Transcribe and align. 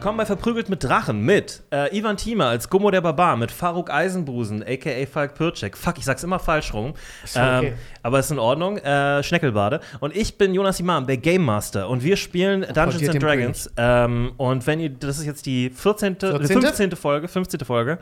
Willkommen 0.00 0.16
bei 0.16 0.24
Verprügelt 0.24 0.70
mit 0.70 0.82
Drachen 0.82 1.26
mit 1.26 1.62
äh, 1.70 1.94
Ivan 1.94 2.16
Thiemer 2.16 2.46
als 2.46 2.70
Gummo 2.70 2.90
der 2.90 3.02
Barbar, 3.02 3.36
mit 3.36 3.50
Faruk 3.50 3.90
Eisenbusen, 3.90 4.62
a.k.a. 4.62 5.04
Falk 5.04 5.34
Pircek. 5.34 5.76
Fuck, 5.76 5.98
ich 5.98 6.06
sag's 6.06 6.24
immer 6.24 6.38
falsch 6.38 6.72
rum. 6.72 6.94
okay. 7.24 7.66
Ähm, 7.66 7.74
aber 8.02 8.18
ist 8.18 8.30
in 8.30 8.38
Ordnung. 8.38 8.78
Äh, 8.78 9.22
Schneckelbade. 9.22 9.80
Und 10.00 10.16
ich 10.16 10.38
bin 10.38 10.54
Jonas 10.54 10.80
Imam, 10.80 11.06
der 11.06 11.18
Game 11.18 11.44
Master. 11.44 11.86
Und 11.90 12.02
wir 12.02 12.16
spielen 12.16 12.62
Dungeons 12.62 13.10
and 13.10 13.22
Dragons. 13.22 13.70
Ähm, 13.76 14.32
und 14.38 14.66
wenn 14.66 14.80
ihr, 14.80 14.88
das 14.88 15.18
ist 15.18 15.26
jetzt 15.26 15.44
die 15.44 15.68
14., 15.68 16.16
14.? 16.18 16.62
15. 16.62 16.92
Folge, 16.92 17.28
15. 17.28 17.60
Folge. 17.60 17.98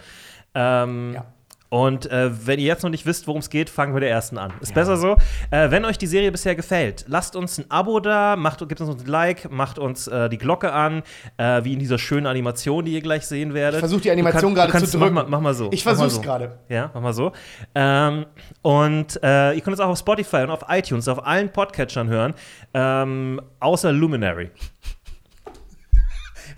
Ähm, 0.54 1.14
Ja. 1.14 1.24
Und 1.70 2.10
äh, 2.10 2.30
wenn 2.46 2.58
ihr 2.58 2.66
jetzt 2.66 2.82
noch 2.82 2.90
nicht 2.90 3.04
wisst, 3.04 3.26
worum 3.26 3.40
es 3.40 3.50
geht, 3.50 3.68
fangen 3.68 3.94
wir 3.94 4.00
der 4.00 4.10
ersten 4.10 4.38
an. 4.38 4.52
Ist 4.60 4.74
besser 4.74 4.96
so. 4.96 5.16
Äh, 5.50 5.70
wenn 5.70 5.84
euch 5.84 5.98
die 5.98 6.06
Serie 6.06 6.32
bisher 6.32 6.54
gefällt, 6.54 7.04
lasst 7.08 7.36
uns 7.36 7.58
ein 7.58 7.66
Abo 7.70 8.00
da, 8.00 8.36
macht, 8.36 8.66
gebt 8.66 8.80
uns 8.80 9.02
ein 9.02 9.06
Like, 9.06 9.50
macht 9.50 9.78
uns 9.78 10.06
äh, 10.06 10.28
die 10.28 10.38
Glocke 10.38 10.72
an, 10.72 11.02
äh, 11.36 11.62
wie 11.64 11.74
in 11.74 11.78
dieser 11.78 11.98
schönen 11.98 12.26
Animation, 12.26 12.84
die 12.84 12.92
ihr 12.92 13.02
gleich 13.02 13.26
sehen 13.26 13.52
werdet. 13.54 13.74
Ich 13.74 13.80
versuch 13.80 14.00
die 14.00 14.10
Animation 14.10 14.54
gerade 14.54 14.72
zu 14.72 14.98
drücken. 14.98 15.14
Mach 15.14 15.24
mal, 15.24 15.30
mach 15.30 15.40
mal 15.40 15.54
so. 15.54 15.68
Ich 15.72 15.82
versuch's 15.82 16.14
so. 16.14 16.20
gerade. 16.22 16.58
Ja, 16.68 16.90
mach 16.94 17.02
mal 17.02 17.12
so. 17.12 17.32
Ähm, 17.74 18.26
und 18.62 19.22
äh, 19.22 19.52
ihr 19.52 19.60
könnt 19.60 19.74
uns 19.74 19.80
auch 19.80 19.90
auf 19.90 19.98
Spotify 19.98 20.38
und 20.38 20.50
auf 20.50 20.64
iTunes, 20.68 21.06
auf 21.08 21.26
allen 21.26 21.50
Podcatchern 21.50 22.08
hören, 22.08 22.34
ähm, 22.72 23.40
außer 23.60 23.92
Luminary. 23.92 24.50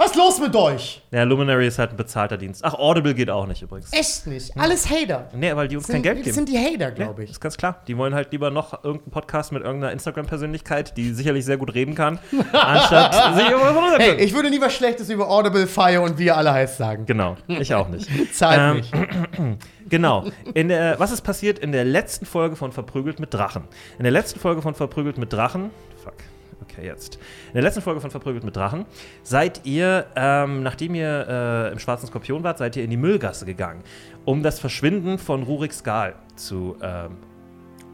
Was 0.01 0.12
ist 0.12 0.17
los 0.17 0.41
mit 0.41 0.56
euch? 0.56 1.03
Ja, 1.11 1.25
Luminary 1.25 1.67
ist 1.67 1.79
halt 1.79 1.91
ein 1.91 1.98
bezahlter 1.98 2.39
Dienst. 2.39 2.65
Ach, 2.65 2.73
Audible 2.73 3.12
geht 3.12 3.29
auch 3.29 3.47
nicht 3.47 3.61
übrigens. 3.61 3.93
Echt 3.93 4.27
nicht. 4.27 4.57
Alles 4.57 4.89
Hater. 4.89 5.29
Nee, 5.34 5.55
weil 5.55 5.69
die 5.69 5.77
uns 5.77 5.89
kein 5.89 5.97
Sind, 5.97 6.03
Geld 6.05 6.19
das 6.20 6.25
geben. 6.25 6.34
sind 6.37 6.48
die 6.48 6.57
Hater, 6.57 6.91
glaube 6.91 7.23
ist 7.23 7.33
ich. 7.33 7.41
ganz 7.41 7.59
klar. 7.59 7.83
Die 7.87 7.98
wollen 7.98 8.15
halt 8.15 8.33
lieber 8.33 8.51
noch 8.51 8.83
irgendeinen 8.83 9.11
Podcast 9.11 9.53
mit 9.53 9.62
irgendeiner 9.62 9.92
Instagram-Persönlichkeit, 9.92 10.97
die 10.97 11.12
sicherlich 11.12 11.45
sehr 11.45 11.59
gut 11.59 11.75
reden 11.75 11.95
kann, 11.95 12.19
anstatt 12.55 13.37
sich 13.37 13.51
über 13.51 13.98
Hey, 13.98 14.15
ich 14.25 14.33
würde 14.33 14.48
nie 14.48 14.59
was 14.62 14.73
Schlechtes 14.73 15.11
über 15.11 15.29
Audible, 15.29 15.67
Fire 15.67 16.01
und 16.01 16.17
wie 16.17 16.25
ihr 16.25 16.37
alle 16.39 16.51
heißt 16.55 16.79
sagen. 16.79 17.05
Genau, 17.05 17.37
ich 17.47 17.75
auch 17.75 17.89
nicht. 17.91 18.09
Zahlt 18.35 18.59
Ähm, 18.59 18.77
mich. 18.77 19.59
Genau. 19.91 20.25
In 20.55 20.69
der, 20.69 21.01
was 21.01 21.11
ist 21.11 21.23
passiert 21.23 21.59
in 21.59 21.73
der 21.73 21.85
letzten 21.85 22.25
Folge 22.25 22.55
von 22.55 22.70
Verprügelt 22.70 23.19
mit 23.19 23.35
Drachen? 23.35 23.64
In 23.98 24.05
der 24.05 24.12
letzten 24.12 24.39
Folge 24.39 24.62
von 24.62 24.75
Verprügelt 24.77 25.19
mit 25.19 25.33
Drachen. 25.33 25.70
Fuck. 26.05 26.14
Okay, 26.71 26.87
jetzt. 26.87 27.17
In 27.49 27.55
der 27.55 27.63
letzten 27.63 27.83
Folge 27.83 28.01
von 28.01 28.11
Verprügelt 28.11 28.45
mit 28.45 28.57
Drachen 28.57 28.87
seid 29.23 29.63
ihr, 29.65 30.07
ähm, 30.17 30.63
nachdem 30.63 30.95
ihr 30.95 31.27
äh, 31.29 31.73
im 31.73 31.79
Schwarzen 31.79 32.07
Skorpion 32.07 32.43
wart, 32.43 32.59
seid 32.59 32.77
ihr 32.77 32.85
in 32.85 32.91
die 32.91 32.97
Müllgasse 32.97 33.45
gegangen, 33.45 33.83
um 34.25 34.43
das 34.43 34.61
Verschwinden 34.61 35.19
von 35.19 35.43
Rurik 35.43 35.73
Skal 35.73 36.15
zu 36.37 36.77
ähm, 36.83 37.17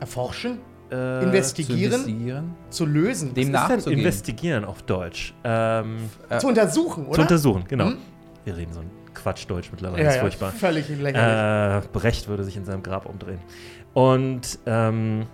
Erforschen, 0.00 0.58
äh, 0.90 1.24
investigieren, 1.24 1.90
zu, 1.90 2.10
investigieren, 2.10 2.54
lösen, 2.92 3.34
dem 3.34 3.52
Was 3.52 3.62
ist 3.62 3.68
denn 3.68 3.76
nachzugehen. 3.76 4.00
investigieren 4.00 4.64
auf 4.64 4.82
Deutsch? 4.82 5.34
Ähm, 5.42 6.10
zu 6.38 6.48
untersuchen, 6.48 7.04
zu 7.04 7.10
oder? 7.10 7.22
untersuchen, 7.22 7.64
genau. 7.66 7.86
Mhm. 7.86 7.98
Wir 8.44 8.56
reden 8.56 8.72
so 8.72 8.80
ein 8.80 8.90
Quatschdeutsch 9.14 9.70
mittlerweile, 9.72 10.02
ja, 10.02 10.10
ist 10.10 10.16
ja, 10.16 10.20
furchtbar. 10.20 10.52
völlig 10.52 10.88
lächerlich. 10.88 11.84
Äh, 11.84 11.88
Brecht 11.92 12.28
würde 12.28 12.44
sich 12.44 12.56
in 12.56 12.64
seinem 12.64 12.82
Grab 12.82 13.06
umdrehen. 13.06 13.40
Und 13.94 14.58
ähm, 14.66 15.26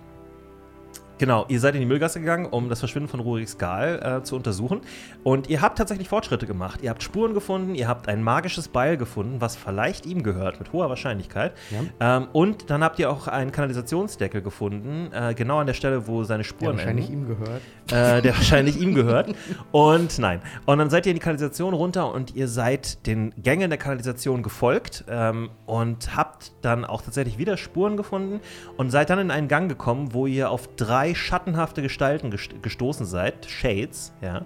genau, 1.17 1.45
ihr 1.47 1.59
seid 1.59 1.75
in 1.75 1.81
die 1.81 1.85
Müllgasse 1.87 2.19
gegangen, 2.19 2.45
um 2.45 2.69
das 2.69 2.79
Verschwinden 2.79 3.09
von 3.09 3.19
Rurik 3.19 3.47
Skal 3.49 4.19
äh, 4.19 4.23
zu 4.23 4.35
untersuchen. 4.35 4.81
Und 5.23 5.49
ihr 5.49 5.61
habt 5.61 5.77
tatsächlich 5.77 6.09
Fortschritte 6.09 6.45
gemacht. 6.47 6.79
Ihr 6.81 6.89
habt 6.89 7.03
Spuren 7.03 7.33
gefunden, 7.33 7.75
ihr 7.75 7.87
habt 7.87 8.07
ein 8.07 8.23
magisches 8.23 8.67
Beil 8.67 8.97
gefunden, 8.97 9.39
was 9.39 9.55
vielleicht 9.55 10.05
ihm 10.05 10.23
gehört, 10.23 10.59
mit 10.59 10.73
hoher 10.73 10.89
Wahrscheinlichkeit. 10.89 11.53
Ähm, 11.99 12.27
und 12.33 12.69
dann 12.69 12.83
habt 12.83 12.99
ihr 12.99 13.09
auch 13.09 13.27
einen 13.27 13.51
Kanalisationsdeckel 13.51 14.41
gefunden, 14.41 15.09
äh, 15.13 15.33
genau 15.33 15.59
an 15.59 15.67
der 15.67 15.73
Stelle, 15.73 16.07
wo 16.07 16.23
seine 16.23 16.43
Der 16.43 16.49
Spuren 16.49 16.77
wahrscheinlich 16.77 17.09
enden 17.09 17.29
ihm 17.31 17.37
gehört. 17.37 17.61
äh, 17.91 18.21
der 18.21 18.35
wahrscheinlich 18.35 18.79
ihm 18.79 18.95
gehört. 18.95 19.33
Und 19.71 20.17
nein. 20.19 20.41
Und 20.65 20.77
dann 20.79 20.89
seid 20.89 21.05
ihr 21.05 21.11
in 21.11 21.15
die 21.15 21.21
Kanalisation 21.21 21.73
runter 21.73 22.13
und 22.13 22.35
ihr 22.35 22.47
seid 22.47 23.05
den 23.07 23.33
Gängen 23.37 23.69
der 23.69 23.79
Kanalisation 23.79 24.43
gefolgt 24.43 25.05
ähm, 25.09 25.49
und 25.65 26.15
habt 26.15 26.51
dann 26.61 26.85
auch 26.85 27.01
tatsächlich 27.01 27.37
wieder 27.37 27.57
Spuren 27.57 27.97
gefunden 27.97 28.39
und 28.77 28.89
seid 28.89 29.09
dann 29.09 29.19
in 29.19 29.31
einen 29.31 29.47
Gang 29.47 29.69
gekommen, 29.69 30.13
wo 30.13 30.27
ihr 30.27 30.49
auf 30.49 30.67
drei 30.75 31.02
schattenhafte 31.13 31.81
Gestalten 31.81 32.31
gest 32.31 32.61
gestoßen 32.63 33.05
seid, 33.05 33.45
Shades, 33.45 34.13
ja, 34.21 34.45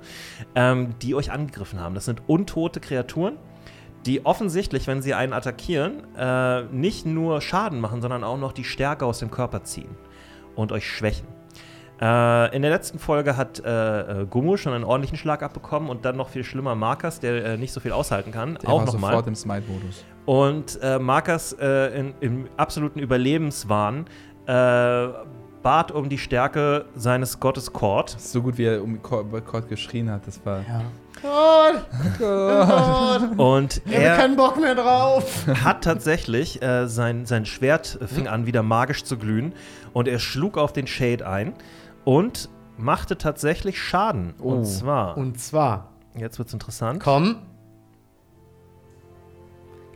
ähm, 0.56 0.96
die 1.02 1.16
euch 1.16 1.32
angegriffen 1.32 1.80
haben. 1.80 1.96
Das 1.96 2.06
sind 2.06 2.22
untote 2.28 2.80
Kreaturen. 2.80 3.38
Die 4.06 4.26
offensichtlich, 4.26 4.88
wenn 4.88 5.02
sie 5.02 5.14
einen 5.14 5.34
attackieren, 5.34 6.04
äh, 6.16 6.64
nicht 6.72 7.06
nur 7.06 7.42
Schaden 7.42 7.80
machen, 7.82 8.02
sondern 8.02 8.24
auch 8.24 8.38
noch 8.38 8.54
die 8.54 8.64
Stärke 8.64 9.06
aus 9.06 9.20
dem 9.20 9.30
Körper 9.32 9.64
ziehen 9.64 9.90
und 10.56 10.72
euch 10.72 10.88
schwächen. 10.90 11.28
Äh, 12.00 12.56
in 12.56 12.62
der 12.62 12.72
letzten 12.72 13.00
Folge 13.00 13.36
hat 13.36 13.60
äh, 13.66 14.22
äh, 14.22 14.26
Gummo 14.28 14.56
schon 14.56 14.72
einen 14.74 14.84
ordentlichen 14.84 15.18
Schlag 15.18 15.42
abbekommen 15.44 15.90
und 15.90 16.06
dann 16.06 16.16
noch 16.16 16.30
viel 16.30 16.44
schlimmer 16.44 16.76
Marcus, 16.76 17.20
der 17.20 17.44
äh, 17.44 17.58
nicht 17.58 17.74
so 17.74 17.80
viel 17.80 17.92
aushalten 17.92 18.32
kann, 18.32 18.58
Der 18.62 18.70
auch 18.70 18.80
war 18.80 18.86
nochmal. 18.86 19.12
sofort 19.12 19.28
im 19.28 19.36
Smite-Modus. 19.36 20.06
Und 20.26 20.80
äh, 20.82 21.00
Marcus 21.00 21.54
äh, 21.54 22.00
in, 22.00 22.14
im 22.22 22.48
absoluten 22.56 23.00
Überlebenswahn 23.00 24.06
äh, 24.46 25.08
bat 25.68 25.92
um 25.92 26.08
die 26.08 26.18
Stärke 26.18 26.86
seines 26.96 27.42
Gottes 27.42 27.74
Kord. 27.74 28.16
So 28.18 28.42
gut 28.42 28.58
wie 28.58 28.64
er 28.64 28.82
um 28.82 29.02
Kord 29.02 29.68
geschrien 29.68 30.10
hat, 30.10 30.26
das 30.26 30.40
war. 30.46 30.62
Ja. 30.62 30.82
Gott, 31.22 31.86
Gott, 32.18 33.38
Und 33.38 33.82
ich 33.86 33.94
habe 33.94 34.04
er 34.06 34.16
keinen 34.16 34.38
Bock 34.38 34.58
mehr 34.62 34.76
drauf. 34.76 35.46
hat 35.66 35.84
tatsächlich 35.84 36.62
äh, 36.62 36.88
sein, 36.88 37.26
sein 37.26 37.46
Schwert 37.46 38.00
äh, 38.00 38.08
fing 38.08 38.30
an, 38.30 38.46
wieder 38.46 38.64
magisch 38.64 39.04
zu 39.04 39.18
glühen. 39.18 39.52
Und 39.92 40.08
er 40.08 40.20
schlug 40.20 40.58
auf 40.58 40.72
den 40.72 40.88
Shade 40.88 41.28
ein 41.28 41.52
und 42.06 42.48
machte 42.78 43.18
tatsächlich 43.18 43.78
Schaden. 43.78 44.36
Oh. 44.40 44.52
Und 44.54 44.64
zwar, 44.64 45.18
Und 45.18 45.38
zwar, 45.38 45.90
jetzt 46.16 46.40
wird's 46.40 46.54
interessant. 46.54 47.04
komm. 47.04 47.40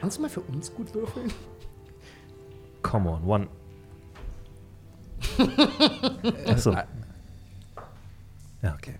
Kannst 0.01 0.17
du 0.17 0.23
mal 0.23 0.29
für 0.29 0.41
uns 0.41 0.75
gut 0.75 0.93
würfeln? 0.93 1.31
Come 2.81 3.09
on, 3.09 3.23
one. 3.25 3.47
Achso. 6.47 6.75
Ja, 8.63 8.75
okay. 8.75 8.93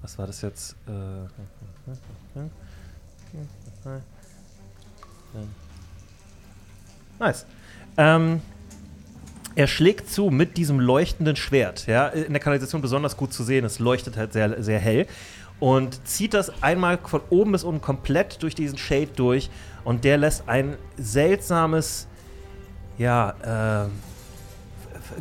Was 0.00 0.16
war 0.16 0.28
das 0.28 0.42
jetzt? 0.42 0.76
Äh, 0.86 0.92
nice. 7.18 7.46
Ähm, 7.96 8.40
er 9.54 9.66
schlägt 9.66 10.08
zu 10.08 10.30
mit 10.30 10.56
diesem 10.56 10.80
leuchtenden 10.80 11.36
Schwert. 11.36 11.86
Ja, 11.86 12.08
in 12.08 12.32
der 12.32 12.40
Kanalisation 12.40 12.80
besonders 12.80 13.16
gut 13.16 13.32
zu 13.32 13.44
sehen. 13.44 13.64
Es 13.64 13.78
leuchtet 13.78 14.16
halt 14.16 14.32
sehr, 14.32 14.62
sehr 14.62 14.78
hell. 14.78 15.06
Und 15.60 16.06
zieht 16.06 16.34
das 16.34 16.62
einmal 16.62 16.98
von 16.98 17.20
oben 17.30 17.52
bis 17.52 17.62
unten 17.62 17.80
komplett 17.80 18.42
durch 18.42 18.54
diesen 18.54 18.78
Shade 18.78 19.10
durch. 19.14 19.50
Und 19.84 20.04
der 20.04 20.16
lässt 20.16 20.48
ein 20.48 20.76
seltsames, 20.96 22.08
ja, 22.98 23.84
äh, 23.84 23.88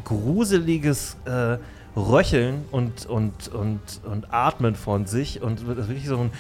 gruseliges 0.03 1.18
äh, 1.25 1.57
Röcheln 1.97 2.63
und, 2.72 3.06
und, 3.06 3.50
und, 3.50 3.79
und 4.06 4.34
Atmen 4.34 4.75
von 4.75 5.06
sich 5.06 5.41
und 5.41 5.66
wird 5.68 5.78
wirklich 5.78 6.07
so 6.07 6.18
ein 6.19 6.31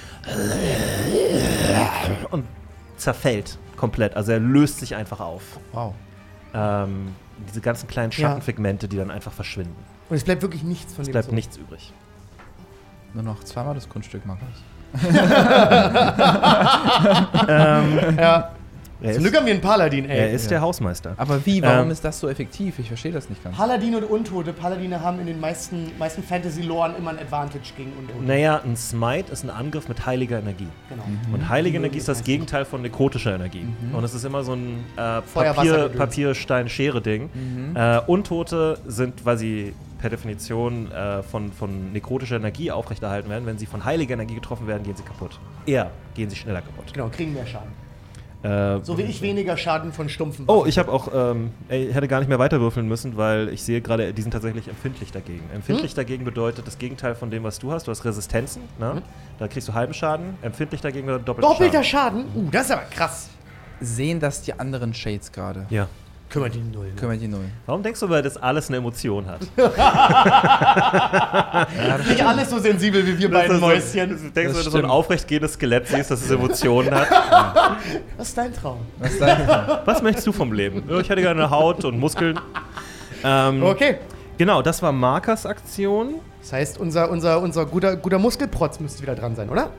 und 2.31 2.45
zerfällt 2.97 3.57
komplett. 3.75 4.15
Also 4.15 4.31
er 4.31 4.39
löst 4.39 4.79
sich 4.79 4.95
einfach 4.95 5.19
auf. 5.19 5.43
Wow. 5.73 5.93
Ähm, 6.53 7.09
diese 7.49 7.61
ganzen 7.61 7.87
kleinen 7.87 8.11
Ja. 8.11 8.29
Schattenpigmente, 8.29 8.87
die 8.87 8.97
dann 8.97 9.11
einfach 9.11 9.33
verschwinden. 9.33 9.75
Und 10.09 10.15
es 10.15 10.23
bleibt 10.23 10.41
wirklich 10.41 10.63
nichts 10.63 10.93
von 10.93 11.01
Es 11.01 11.07
dem 11.07 11.11
bleibt 11.13 11.29
so. 11.29 11.35
nichts 11.35 11.57
übrig. 11.57 11.91
Nur 13.13 13.23
noch 13.23 13.43
zweimal 13.43 13.75
das 13.75 13.89
Kunststück, 13.89 14.25
Markus. 14.25 14.47
ähm, 17.47 18.17
Ja. 18.17 18.51
Er 19.01 19.13
Zum 19.13 19.17
ist, 19.17 19.29
Glück 19.29 19.35
haben 19.37 19.45
wir 19.45 19.53
einen 19.53 19.61
Paladin, 19.61 20.09
ey. 20.09 20.17
er 20.17 20.31
ist 20.31 20.43
Ja. 20.45 20.49
der 20.51 20.61
Hausmeister. 20.61 21.13
Aber 21.17 21.45
wie? 21.45 21.61
Warum 21.61 21.85
Ähm, 21.85 21.91
ist 21.91 22.03
das 22.05 22.19
so 22.19 22.29
effektiv? 22.29 22.77
Ich 22.79 22.87
verstehe 22.87 23.11
das 23.11 23.29
nicht 23.29 23.43
ganz. 23.43 23.55
Paladin 23.57 23.95
und 23.95 24.03
Untote. 24.03 24.53
Paladine 24.53 25.01
haben 25.01 25.19
in 25.19 25.25
den 25.27 25.39
meisten, 25.39 25.91
meisten 25.97 26.23
Fantasy-Loren 26.23 26.95
immer 26.97 27.09
ein 27.11 27.19
Advantage 27.19 27.73
gegen 27.75 27.91
Untote. 27.97 28.23
Naja, 28.23 28.61
ein 28.63 28.75
Smite 28.75 29.31
ist 29.31 29.43
ein 29.43 29.49
Angriff 29.49 29.87
mit 29.87 30.05
heiliger 30.05 30.39
Energie. 30.39 30.67
Genau. 30.89 31.03
Und 31.33 31.49
heilige 31.49 31.79
Mhm. 31.79 31.85
Energie 31.85 31.97
ist 31.99 32.07
das 32.07 32.23
Gegenteil 32.23 32.65
von 32.65 32.81
nekrotischer 32.81 33.35
Energie. 33.35 33.65
Und 33.93 34.03
es 34.03 34.13
ist 34.13 34.23
immer 34.23 34.43
so 34.43 34.53
ein 34.53 34.83
äh, 34.97 35.21
Feuer, 35.21 35.53
Papier, 35.53 35.55
Wasser, 35.55 35.77
Gedöns. 35.83 35.97
Papier, 35.97 36.35
Stein, 36.35 36.69
Schere-Ding. 36.69 37.29
Mhm. 37.33 37.75
Äh, 37.75 37.99
Untote 38.07 38.77
sind, 38.87 39.25
weil 39.25 39.37
sie 39.37 39.73
per 39.99 40.09
Definition 40.09 40.91
äh, 40.91 41.21
von, 41.21 41.51
von 41.51 41.91
nekrotischer 41.91 42.35
Energie 42.37 42.71
aufrechterhalten 42.71 43.29
werden. 43.29 43.45
Wenn 43.45 43.57
sie 43.59 43.67
von 43.67 43.85
heiliger 43.85 44.13
Energie 44.15 44.33
getroffen 44.35 44.65
werden, 44.67 44.83
gehen 44.83 44.95
sie 44.95 45.03
kaputt. 45.03 45.39
Eher 45.65 45.91
gehen 46.15 46.29
sie 46.29 46.35
schneller 46.35 46.61
kaputt. 46.61 46.91
Genau, 46.93 47.07
kriegen 47.09 47.33
mehr 47.33 47.45
Schaden. 47.45 47.69
Äh, 48.43 48.79
So 48.83 48.97
wie 48.97 49.03
ich 49.03 49.21
weniger 49.21 49.55
Schaden 49.55 49.93
von 49.93 50.09
stumpfen 50.09 50.45
Oh, 50.47 50.59
Waffen. 50.59 50.69
ich 50.69 50.79
habe 50.79 50.91
auch, 50.91 51.09
ähm, 51.13 51.51
ey, 51.69 51.87
ich 51.89 51.95
hätte 51.95 52.07
gar 52.07 52.19
nicht 52.19 52.29
mehr 52.29 52.39
weiterwürfeln 52.39 52.87
müssen, 52.87 53.15
weil 53.17 53.49
ich 53.49 53.61
sehe 53.63 53.81
gerade, 53.81 54.13
die 54.13 54.21
sind 54.21 54.31
tatsächlich 54.31 54.67
empfindlich 54.67 55.11
dagegen. 55.11 55.43
Empfindlich 55.53 55.93
dagegen 55.93 56.25
bedeutet 56.25 56.65
das 56.65 56.77
Gegenteil 56.79 57.13
von 57.15 57.29
dem, 57.29 57.43
was 57.43 57.59
du 57.59 57.71
hast. 57.71 57.87
Du 57.87 57.91
hast 57.91 58.03
Resistenzen, 58.03 58.63
ne? 58.79 59.01
Da 59.37 59.47
kriegst 59.47 59.67
du 59.67 59.73
halben 59.73 59.93
Schaden. 59.93 60.35
Empfindlich 60.41 60.81
dagegen 60.81 61.05
bedeutet 61.07 61.43
Doppelter 61.43 61.83
Schaden. 61.83 62.25
Schaden? 62.31 62.45
Uh, 62.47 62.49
das 62.51 62.65
ist 62.65 62.71
aber 62.71 62.81
krass. 62.89 63.29
Sehen 63.79 64.19
das 64.19 64.41
die 64.41 64.53
anderen 64.59 64.93
Shades 64.93 65.31
gerade? 65.31 65.65
Ja. 65.69 65.87
Kümmert 66.31 66.55
ihn 66.55 66.71
null. 66.71 66.87
Ne? 66.87 66.93
Kümmert 66.95 67.21
ihn 67.21 67.31
null. 67.31 67.43
Warum 67.65 67.83
denkst 67.83 67.99
du, 67.99 68.09
weil 68.09 68.21
das 68.23 68.37
alles 68.37 68.69
eine 68.69 68.77
Emotion 68.77 69.25
hat? 69.27 69.41
Nicht 72.07 72.25
alles 72.25 72.49
so 72.49 72.59
sensibel 72.59 73.05
wie 73.05 73.17
wir 73.19 73.29
beiden 73.29 73.59
so, 73.59 73.65
Mäuschen. 73.65 74.09
denkst 74.33 74.33
du, 74.33 74.37
wenn 74.37 74.53
du 74.53 74.55
so 74.55 74.59
ein 74.69 74.71
stimmt. 74.71 74.89
aufrecht 74.89 75.27
gehendes 75.27 75.53
Skelett 75.53 75.87
siehst, 75.87 76.09
dass 76.09 76.21
es 76.23 76.31
Emotionen 76.31 76.91
hat? 76.93 77.07
Was 78.17 78.29
ist 78.29 78.37
dein 78.37 78.53
Traum? 78.53 78.79
Was 78.99 79.11
ist 79.11 79.21
dein 79.21 79.47
Was 79.85 80.01
möchtest 80.01 80.27
du 80.27 80.31
vom 80.31 80.53
Leben? 80.53 80.83
Ja, 80.89 80.99
Ich 80.99 81.09
hätte 81.09 81.21
gerne 81.21 81.49
Haut 81.49 81.83
und 81.83 81.99
Muskeln. 81.99 82.39
Ähm, 83.23 83.63
Okay. 83.63 83.97
Genau, 84.37 84.61
das 84.61 84.81
war 84.81 84.91
Markers 84.91 85.45
Aktion. 85.45 86.15
Das 86.41 86.53
heißt, 86.53 86.79
unser, 86.79 87.11
unser, 87.11 87.41
unser 87.41 87.65
guter, 87.65 87.95
guter 87.95 88.17
Muskelprotz 88.17 88.79
müsste 88.79 89.01
wieder 89.03 89.13
dran 89.15 89.35
sein, 89.35 89.49
oder? 89.49 89.69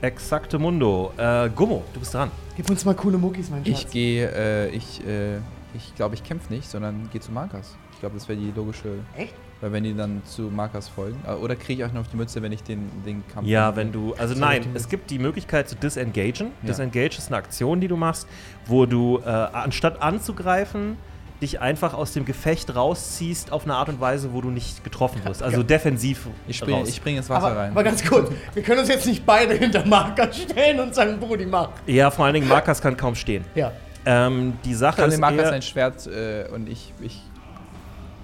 Exakte 0.00 0.58
Mundo. 0.58 1.12
Äh, 1.16 1.48
Gummo, 1.50 1.84
du 1.92 2.00
bist 2.00 2.14
dran. 2.14 2.30
Gib 2.56 2.68
uns 2.68 2.84
mal 2.84 2.94
coole 2.94 3.18
Muckis, 3.18 3.50
mein 3.50 3.64
Schatz. 3.64 3.80
Ich 3.84 3.90
gehe, 3.90 4.28
äh, 4.34 4.68
ich, 4.70 5.00
äh, 5.06 5.36
ich 5.74 5.94
glaube, 5.94 6.14
ich 6.14 6.24
kämpfe 6.24 6.52
nicht, 6.52 6.68
sondern 6.70 7.08
gehe 7.12 7.20
zu 7.20 7.32
Markers. 7.32 7.76
Ich 7.92 8.00
glaube, 8.00 8.14
das 8.16 8.28
wäre 8.28 8.38
die 8.38 8.52
logische. 8.54 8.98
Echt? 9.16 9.34
Weil 9.60 9.72
wenn 9.72 9.82
die 9.82 9.94
dann 9.94 10.22
zu 10.24 10.42
Markers 10.42 10.88
folgen. 10.88 11.20
Äh, 11.26 11.32
Oder 11.32 11.56
kriege 11.56 11.82
ich 11.82 11.88
auch 11.88 11.92
noch 11.92 12.02
auf 12.02 12.08
die 12.08 12.16
Mütze, 12.16 12.40
wenn 12.42 12.52
ich 12.52 12.62
den, 12.62 12.88
den 13.04 13.24
Kampf. 13.26 13.48
Ja, 13.48 13.74
wenn 13.74 13.90
du. 13.90 14.14
Also 14.16 14.34
So, 14.34 14.40
nein, 14.40 14.64
es 14.74 14.88
gibt 14.88 15.10
die 15.10 15.18
Möglichkeit 15.18 15.68
zu 15.68 15.74
disengagen. 15.74 16.52
Ja. 16.62 16.68
Disengage 16.68 17.18
ist 17.18 17.26
eine 17.28 17.38
Aktion, 17.38 17.80
die 17.80 17.88
du 17.88 17.96
machst, 17.96 18.28
wo 18.66 18.86
du 18.86 19.18
äh, 19.18 19.28
anstatt 19.28 20.00
anzugreifen, 20.00 20.96
dich 21.42 21.60
einfach 21.60 21.92
aus 21.94 22.12
dem 22.12 22.24
Gefecht 22.24 22.74
rausziehst 22.74 23.50
auf 23.52 23.64
eine 23.64 23.74
Art 23.74 23.88
und 23.88 24.00
Weise, 24.00 24.32
wo 24.32 24.40
du 24.40 24.50
nicht 24.50 24.84
getroffen 24.84 25.24
wirst. 25.24 25.42
Also 25.42 25.58
Ja. 25.58 25.62
defensiv 25.64 26.26
Ich 26.46 26.58
springe 26.58 26.86
spring 26.86 27.16
ins 27.16 27.28
Wasser 27.28 27.46
Aber, 27.48 27.56
rein. 27.56 27.70
aber 27.72 27.82
ganz 27.84 28.04
kurz, 28.04 28.30
wir 28.54 28.62
können 28.62 28.80
uns 28.80 28.88
jetzt 28.88 29.06
nicht 29.06 29.24
beide 29.26 29.54
hinter 29.54 29.84
Marker 29.86 30.32
stellen 30.32 30.80
und 30.80 30.94
sagen, 30.94 31.18
Brudi, 31.20 31.46
mach. 31.46 31.70
ja, 31.86 32.10
vor 32.10 32.24
allen 32.24 32.34
Dingen 32.34 32.48
Markers 32.48 32.80
kann 32.80 32.96
kaum 32.96 33.14
stehen. 33.14 33.44
Ja. 33.54 33.72
Ähm, 34.06 34.54
die 34.64 34.74
Sache 34.74 35.02
ist 35.02 35.18
Markers 35.20 35.46
eher, 35.48 35.52
ein 35.52 35.62
Schwert 35.62 36.06
äh, 36.06 36.46
und 36.54 36.68
ich. 36.68 36.92
ich 37.00 37.20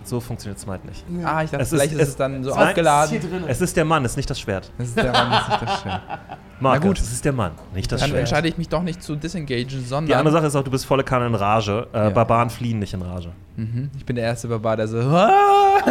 so 0.06 0.20
funktioniert 0.20 0.58
es 0.58 0.66
halt 0.66 0.84
nicht. 0.84 1.02
ah, 1.24 1.42
ich 1.42 1.50
dachte, 1.50 1.62
Es 1.62 1.72
ist- 1.72 1.78
vielleicht 1.80 1.94
ist, 1.94 2.00
es- 2.02 2.08
es 2.10 2.16
dann 2.16 2.44
so 2.44 2.50
Nein, 2.54 2.68
aufgeladen. 2.68 3.20
drin. 3.20 3.44
Es 3.48 3.62
ist 3.62 3.74
der 3.74 3.86
Mann, 3.86 4.04
es 4.04 4.10
ist 4.12 4.16
nicht 4.18 4.28
das 4.28 4.38
Schwert. 4.38 4.70
Das 4.76 4.88
ist 4.88 4.98
der 4.98 5.10
Mann, 5.12 5.30
das 5.30 5.42
ist 5.44 5.48
nicht 5.48 5.62
das 5.62 5.80
Schwert. 5.80 6.00
Markers, 6.60 6.86
gut. 6.86 6.98
es 6.98 7.10
ist 7.12 7.24
der 7.24 7.32
Mann, 7.32 7.52
nicht 7.74 7.90
das 7.90 8.00
Dann 8.00 8.10
Schwert. 8.10 8.20
entscheide 8.20 8.46
ich 8.48 8.58
mich 8.58 8.68
doch 8.68 8.82
nicht 8.82 9.02
zu 9.02 9.16
disengagen, 9.16 9.66
sondern. 9.86 10.06
Die 10.06 10.14
andere 10.14 10.34
Sache 10.34 10.46
ist 10.48 10.56
auch, 10.56 10.62
du 10.62 10.70
bist 10.70 10.84
volle 10.84 11.04
Kanne 11.04 11.26
in 11.28 11.34
Rage. 11.34 11.86
Äh, 11.94 11.96
Ja. 11.96 12.10
Barbaren 12.10 12.50
fliehen 12.50 12.80
nicht 12.80 12.92
in 12.92 13.00
Rage. 13.00 13.30
Mhm. 13.56 13.90
Ich 13.96 14.04
bin 14.04 14.16
der 14.16 14.26
erste 14.26 14.46
Barbar, 14.48 14.76
der 14.76 14.88
so. 14.88 14.98
Du 15.84 15.90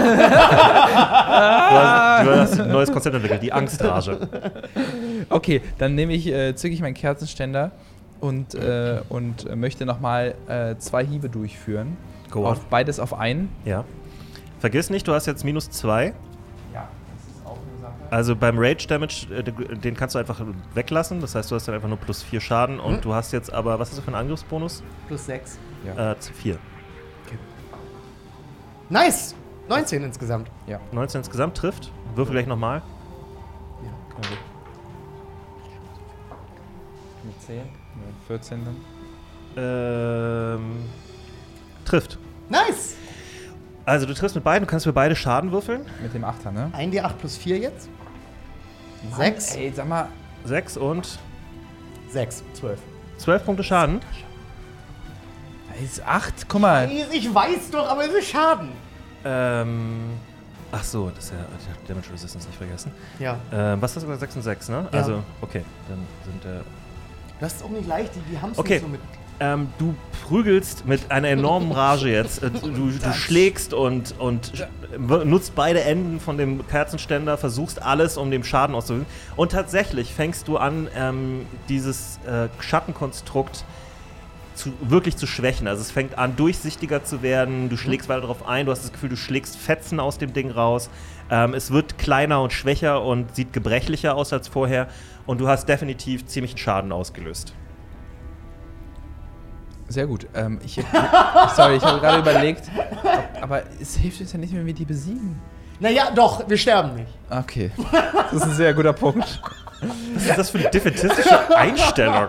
hast, 1.79 2.25
du 2.25 2.35
hast 2.39 2.59
ein 2.59 2.71
neues 2.71 2.91
Konzept 2.91 3.15
entwickelt, 3.15 3.41
die 3.41 3.51
Angstrage. 3.51 4.17
Okay, 5.29 5.61
dann 5.77 5.95
nehme 5.95 6.13
ich, 6.13 6.27
äh, 6.27 6.55
zücke 6.55 6.73
ich 6.73 6.81
meinen 6.81 6.93
Kerzenständer 6.93 7.71
und, 8.23 8.55
äh, 8.55 9.01
und 9.09 9.53
möchte 9.55 9.85
nochmal 9.85 10.35
äh, 10.47 10.75
zwei 10.77 11.05
Hiebe 11.05 11.29
durchführen. 11.29 11.97
Go 12.31 12.39
on. 12.41 12.45
Auf 12.53 12.65
beides 12.67 12.99
auf 12.99 13.13
einen. 13.13 13.49
Ja. 13.65 13.83
Vergiss 14.59 14.89
nicht, 14.89 15.07
du 15.07 15.13
hast 15.13 15.25
jetzt 15.25 15.43
minus 15.43 15.69
zwei. 15.69 16.13
Ja, 16.73 16.87
das 17.13 17.35
ist 17.35 17.45
auch 17.45 17.57
eine 17.57 17.81
Sache. 17.81 17.93
Also 18.11 18.35
beim 18.35 18.57
Rage 18.57 18.87
Damage, 18.87 19.27
äh, 19.33 19.43
den- 19.43 19.95
kannst 19.95 20.15
du 20.15 20.19
einfach 20.19 20.41
weglassen. 20.73 21.19
Das 21.21 21.35
heißt, 21.35 21.51
du 21.51 21.55
hast 21.55 21.67
dann 21.67 21.75
einfach 21.75 21.89
nur 21.89 21.97
plus 21.97 22.23
vier 22.23 22.39
Schaden. 22.39 22.79
Und 22.79 22.95
Mhm. 22.97 23.01
du 23.01 23.13
hast 23.13 23.33
jetzt 23.33 23.51
aber, 23.53 23.77
was 23.77 23.89
ist 23.89 23.97
das 23.97 24.05
für 24.05 24.11
ein 24.11 24.15
Angriffsbonus? 24.15 24.81
Plus 25.07 25.25
6. 25.25 25.59
Ja. 25.85 26.11
Äh, 26.13 26.19
zu 26.19 26.31
vier. 26.33 26.57
Nice! 28.89 29.35
19 29.69 30.03
insgesamt. 30.03 30.49
ja. 30.67 30.79
19 30.91 31.19
insgesamt 31.19 31.55
trifft. 31.57 31.91
Würfel 32.15 32.33
gleich 32.33 32.47
nochmal. 32.47 32.81
Ja. 33.83 33.89
Mit 37.33 37.41
10, 37.41 37.61
14 38.27 38.65
dann. 38.65 38.75
Ähm, 39.55 40.75
trifft. 41.85 42.17
Nice! 42.49 42.95
Also 43.85 44.05
du 44.05 44.13
triffst 44.13 44.35
mit 44.35 44.43
beiden, 44.43 44.65
du 44.65 44.69
kannst 44.69 44.85
für 44.85 44.93
beide 44.93 45.15
Schaden 45.15 45.51
würfeln. 45.51 45.85
Mit 46.01 46.13
dem 46.13 46.23
Achter, 46.23 46.51
ne? 46.51 46.71
1d8 46.75 47.13
plus 47.13 47.37
4 47.37 47.57
jetzt. 47.57 47.89
6. 49.17 49.55
Ey, 49.55 49.73
sag 49.75 49.87
mal. 49.87 50.07
Sechs 50.45 50.77
und 50.77 51.19
6. 52.09 52.43
12. 52.53 52.79
zwölf 53.17 53.45
Punkte 53.45 53.63
Schaden. 53.63 53.99
Da 55.69 55.83
ist 55.83 56.05
8, 56.05 56.47
guck 56.47 56.61
mal. 56.61 56.89
Ich 57.11 57.33
weiß 57.33 57.71
doch, 57.71 57.89
aber 57.89 58.05
es 58.05 58.13
ist 58.13 58.29
Schaden. 58.29 58.69
Ähm, 59.25 60.11
ach 60.71 60.83
so, 60.83 61.09
das 61.09 61.25
ist 61.25 61.31
ja 61.31 61.37
ich 61.59 61.69
hab 61.69 61.87
Damage 61.87 62.13
Resistance 62.13 62.47
nicht 62.47 62.57
vergessen. 62.57 62.91
Ja. 63.19 63.37
Ähm, 63.51 63.81
was 63.81 63.95
hast 63.95 64.03
du 64.03 64.07
gesagt? 64.07 64.21
6 64.21 64.35
und 64.37 64.41
6, 64.43 64.69
ne? 64.69 64.87
Ja. 64.91 64.99
Also, 64.99 65.23
okay, 65.41 65.63
dann 65.89 65.99
sind 66.23 66.45
äh, 66.45 66.61
Das 67.43 67.55
ist 67.55 67.63
auch 67.65 67.69
nicht 67.71 67.85
leicht, 67.87 68.15
die, 68.15 68.21
die 68.31 68.39
haben 68.39 68.53
es 68.53 68.57
Okay. 68.57 68.75
nicht 68.75 68.83
so 68.83 68.87
mit. 68.87 69.01
Ähm, 69.41 69.67
du 69.77 69.93
prügelst 70.25 70.85
mit 70.85 71.11
einer 71.11 71.27
enormen 71.27 71.71
Rage 71.73 72.07
jetzt. 72.09 72.41
Äh, 72.41 72.51
Du, 72.51 72.69
du 72.69 73.13
schlägst 73.13 73.73
und, 73.73 74.17
und 74.17 74.53
nutzt 75.25 75.53
beide 75.53 75.81
Enden 75.81 76.21
von 76.21 76.37
dem 76.37 76.65
Kerzenständer, 76.67 77.37
versuchst 77.37 77.81
alles, 77.81 78.15
um 78.15 78.31
dem 78.31 78.45
Schaden 78.45 78.73
auszuüben. 78.75 79.05
Und 79.35 79.51
tatsächlich 79.51 80.13
fängst 80.13 80.47
du 80.47 80.55
an, 80.55 80.87
ähm, 80.95 81.45
dieses 81.67 82.17
äh, 82.25 82.47
Schattenkonstrukt 82.61 83.65
zu, 84.55 84.71
wirklich 84.81 85.17
zu 85.17 85.27
schwächen. 85.27 85.67
Also 85.67 85.81
es 85.81 85.91
fängt 85.91 86.17
an, 86.17 86.37
durchsichtiger 86.37 87.03
zu 87.03 87.21
werden. 87.21 87.67
Du 87.67 87.75
schlägst 87.75 88.07
weiter 88.07 88.21
darauf 88.21 88.47
ein. 88.47 88.65
Du 88.67 88.71
hast 88.71 88.83
das 88.83 88.93
Gefühl, 88.93 89.09
du 89.09 89.17
schlägst 89.17 89.57
Fetzen 89.57 89.99
aus 89.99 90.17
dem 90.17 90.31
Ding 90.31 90.49
raus. 90.51 90.89
Ähm, 91.29 91.53
es 91.53 91.71
wird 91.71 91.97
kleiner 91.97 92.41
und 92.41 92.53
schwächer 92.53 93.01
und 93.03 93.35
sieht 93.35 93.53
gebrechlicher 93.53 94.15
aus 94.15 94.33
als 94.33 94.47
vorher. 94.47 94.87
Und 95.25 95.39
du 95.39 95.47
hast 95.47 95.67
definitiv 95.67 96.25
ziemlichen 96.25 96.57
Schaden 96.57 96.91
ausgelöst. 96.91 97.53
Sehr 99.87 100.07
gut. 100.07 100.27
Ähm, 100.33 100.59
ich, 100.65 100.75
sorry, 101.55 101.75
ich 101.77 101.83
habe 101.83 101.99
gerade 101.99 102.19
überlegt, 102.19 102.63
ob, 102.77 103.43
aber 103.43 103.63
es 103.79 103.95
hilft 103.95 104.21
uns 104.21 104.33
ja 104.33 104.39
nicht, 104.39 104.53
wenn 104.53 104.65
wir 104.65 104.73
die 104.73 104.85
besiegen. 104.85 105.39
Naja, 105.79 106.11
doch, 106.15 106.47
wir 106.47 106.57
sterben 106.57 106.95
nicht. 106.95 107.11
Okay. 107.29 107.71
Das 108.13 108.33
ist 108.33 108.43
ein 108.43 108.53
sehr 108.53 108.73
guter 108.73 108.93
Punkt. 108.93 109.41
Was 110.15 110.25
ist 110.25 110.37
das 110.37 110.49
für 110.49 110.59
eine 110.59 110.69
defetistische 110.69 111.55
Einstellung? 111.55 112.27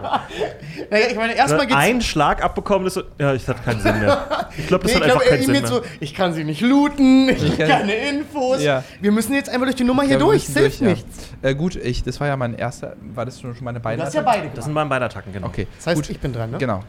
Naja, 0.90 1.06
ich 1.10 1.16
meine, 1.16 1.34
erstmal 1.34 1.66
geht's. 1.66 1.78
Ein 1.78 2.00
Schlag 2.02 2.42
abbekommen 2.42 2.86
ist 2.86 2.94
so, 2.94 3.02
ja, 3.18 3.32
das 3.32 3.46
hat 3.48 3.64
keinen 3.64 3.80
Sinn 3.80 4.00
mehr. 4.00 4.48
Ich 4.58 4.66
glaube, 4.66 4.84
das 4.84 4.92
Nee, 4.92 5.00
hat 5.00 5.06
ich 5.06 5.12
einfach 5.12 5.24
glaube, 5.24 5.36
keinen 5.36 5.42
Sinn 5.44 5.52
mehr. 5.62 5.66
so, 5.66 5.82
ich 6.00 6.14
kann 6.14 6.32
sie 6.32 6.44
nicht 6.44 6.60
looten, 6.60 7.28
ich 7.30 7.42
habe 7.42 7.56
kann- 7.56 7.68
keine 7.68 7.94
Infos. 7.94 8.62
Ja. 8.62 8.84
Wir 9.00 9.12
müssen 9.12 9.34
jetzt 9.34 9.48
einfach 9.50 9.64
durch 9.66 9.76
die 9.76 9.84
Nummer 9.84 10.02
hier 10.02 10.12
Ja, 10.12 10.18
wir 10.18 10.24
durch, 10.26 10.48
müssen 10.48 10.52
es 10.52 10.58
hilft 10.58 10.80
durch, 10.80 10.88
ja. 10.88 10.94
nichts. 10.94 11.28
Äh, 11.42 11.54
gut, 11.54 11.76
ich, 11.76 12.02
das 12.02 12.20
war 12.20 12.26
ja 12.28 12.36
mein 12.36 12.54
erster. 12.54 12.96
War 13.14 13.24
das 13.26 13.40
schon 13.40 13.54
meine 13.60 13.80
beiden? 13.80 14.00
Du 14.00 14.06
hast 14.06 14.14
ja 14.14 14.22
beide 14.22 14.42
Das 14.42 14.50
gemacht. 14.52 14.64
sind 14.64 14.72
meine 14.74 14.88
beiden 14.88 15.04
Attacken, 15.06 15.32
genau. 15.32 15.46
Okay. 15.48 15.66
Das 15.76 15.86
heißt, 15.88 15.96
gut. 16.02 16.10
ich 16.10 16.20
bin 16.20 16.32
dran, 16.32 16.50
ne? 16.50 16.58
Genau. 16.58 16.82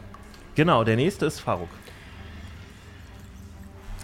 Genau, 0.54 0.84
der 0.84 0.96
nächste 0.96 1.26
ist 1.26 1.40
Faruk. 1.40 1.68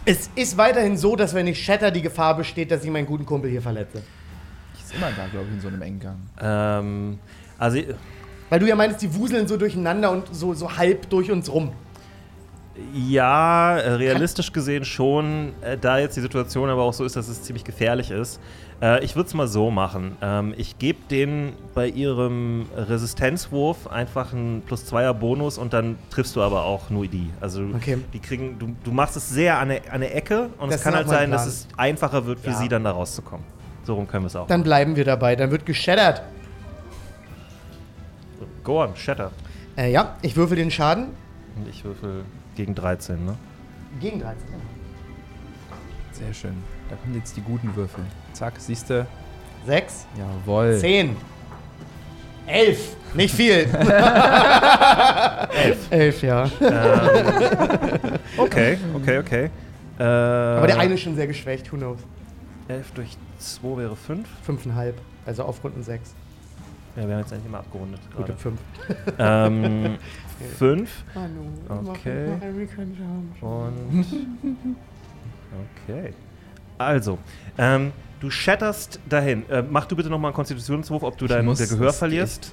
Es 0.04 0.28
ist 0.34 0.56
weiterhin 0.56 0.96
so, 0.96 1.14
dass 1.14 1.32
wenn 1.34 1.46
ich 1.46 1.64
shatter, 1.64 1.90
die 1.92 2.02
Gefahr 2.02 2.36
besteht, 2.36 2.70
dass 2.72 2.82
ich 2.84 2.90
meinen 2.90 3.06
guten 3.06 3.24
Kumpel 3.24 3.50
hier 3.50 3.62
verletze. 3.62 4.02
Ist 4.92 4.96
immer 4.96 5.10
da, 5.12 5.26
glaube 5.26 5.48
ich, 5.48 5.54
in 5.54 5.60
so 5.60 5.68
einem 5.68 5.80
engen 5.82 6.00
Gang. 6.00 6.16
Ähm, 6.40 7.18
also, 7.58 7.78
Weil 8.50 8.60
du 8.60 8.66
ja 8.68 8.76
meinst, 8.76 9.00
die 9.00 9.14
wuseln 9.14 9.46
so 9.48 9.56
durcheinander 9.56 10.10
und 10.10 10.24
so, 10.34 10.52
so 10.54 10.76
halb 10.76 11.08
durch 11.08 11.30
uns 11.30 11.50
rum. 11.52 11.72
ja, 12.94 13.76
äh, 13.78 13.92
realistisch 13.92 14.52
gesehen 14.52 14.84
schon, 14.84 15.52
äh, 15.62 15.76
da 15.78 15.98
jetzt 15.98 16.16
die 16.16 16.20
Situation 16.22 16.68
aber 16.70 16.82
auch 16.82 16.92
so 16.94 17.04
ist, 17.04 17.16
dass 17.16 17.28
es 17.28 17.42
ziemlich 17.42 17.64
gefährlich 17.64 18.10
ist. 18.10 18.40
Äh, 18.80 19.04
ich 19.04 19.14
würde 19.14 19.28
es 19.28 19.34
mal 19.34 19.46
so 19.46 19.70
machen. 19.70 20.16
Ähm, 20.22 20.54
ich 20.56 20.78
gebe 20.78 20.98
denen 21.10 21.52
bei 21.74 21.86
ihrem 21.88 22.66
Resistenzwurf 22.74 23.86
einfach 23.88 24.32
einen 24.32 24.62
plus 24.62 24.86
zweier 24.86 25.12
Bonus 25.14 25.58
und 25.58 25.72
dann 25.74 25.96
triffst 26.10 26.34
du 26.34 26.40
aber 26.42 26.64
auch 26.64 26.88
nur 26.90 27.06
die. 27.06 27.30
Also 27.42 27.62
Okay. 27.76 27.98
die 28.12 28.18
kriegen, 28.20 28.58
du, 28.58 28.74
du 28.84 28.90
machst 28.90 29.16
es 29.16 29.28
sehr 29.28 29.58
an 29.58 29.68
der, 29.68 29.82
an 29.92 30.00
der 30.00 30.16
Ecke 30.16 30.48
und 30.58 30.70
Das 30.70 30.76
es 30.80 30.84
kann 30.84 30.94
halt 30.94 31.08
sein, 31.08 31.30
dass 31.30 31.46
es 31.46 31.68
einfacher 31.76 32.24
wird 32.26 32.40
für 32.40 32.50
Ja. 32.50 32.56
sie 32.56 32.68
dann 32.68 32.84
da 32.84 32.90
rauszukommen. 32.92 33.44
So 33.84 33.94
rum 33.94 34.06
können 34.06 34.24
wir 34.24 34.28
es 34.28 34.36
auch. 34.36 34.46
Dann 34.46 34.62
bleiben 34.62 34.96
wir 34.96 35.04
dabei. 35.04 35.34
Dann 35.36 35.50
wird 35.50 35.66
geshattert. 35.66 36.22
Go 38.64 38.82
on, 38.82 38.94
Shatter. 38.96 39.32
Äh, 39.76 39.90
ja, 39.90 40.16
ich 40.22 40.36
würfel 40.36 40.56
den 40.56 40.70
Schaden. 40.70 41.06
Und 41.56 41.68
ich 41.68 41.84
würfel 41.84 42.24
gegen 42.54 42.74
13, 42.74 43.24
ne? 43.24 43.34
Gegen 44.00 44.20
13. 44.20 44.38
Sehr 46.12 46.32
schön. 46.32 46.54
Da 46.88 46.96
kommen 46.96 47.14
jetzt 47.16 47.36
die 47.36 47.40
guten 47.40 47.74
Würfel. 47.74 48.04
Zack, 48.32 48.54
siehst 48.58 48.88
du? 48.90 49.06
6, 49.66 50.06
Jawoll. 50.16 50.78
10, 50.78 51.16
11. 52.46 52.96
Nicht 53.14 53.34
viel. 53.34 53.52
11. 55.52 55.90
11, 55.90 56.22
ja. 56.22 56.44
ähm, 56.44 56.50
okay, 58.36 58.78
okay, 58.94 59.18
okay. 59.18 59.50
Äh, 59.98 60.02
Aber 60.02 60.66
der 60.66 60.78
eine 60.78 60.94
ist 60.94 61.00
schon 61.00 61.14
sehr 61.14 61.26
geschwächt. 61.26 61.70
Who 61.72 61.76
knows? 61.76 61.98
11 62.68 62.90
durch 62.92 63.16
2 63.38 63.76
wäre 63.78 63.96
5. 63.96 64.28
5,5. 64.46 64.92
Also 65.26 65.44
auf 65.44 65.62
Runden 65.64 65.82
6. 65.82 66.14
Ja, 66.96 67.06
wir 67.06 67.14
haben 67.14 67.20
jetzt 67.20 67.32
eigentlich 67.32 67.46
immer 67.46 67.58
abgerundet. 67.58 68.00
Gute 68.16 68.34
gerade. 68.34 68.38
5. 68.38 68.60
Ähm, 69.18 69.98
5 70.58 71.04
Manu, 71.14 71.90
Okay. 71.90 72.28
und. 73.40 74.06
Okay. 75.86 76.14
Also, 76.78 77.18
ähm, 77.58 77.92
du 78.20 78.30
shatterst 78.30 78.98
dahin. 79.08 79.48
Äh, 79.50 79.62
mach 79.68 79.84
du 79.84 79.94
bitte 79.94 80.08
nochmal 80.08 80.30
einen 80.30 80.34
Konstitutionswurf, 80.36 81.02
ob 81.02 81.18
du 81.18 81.26
dein 81.26 81.44
muss- 81.44 81.58
Gehör 81.68 81.92
verlierst. 81.92 82.52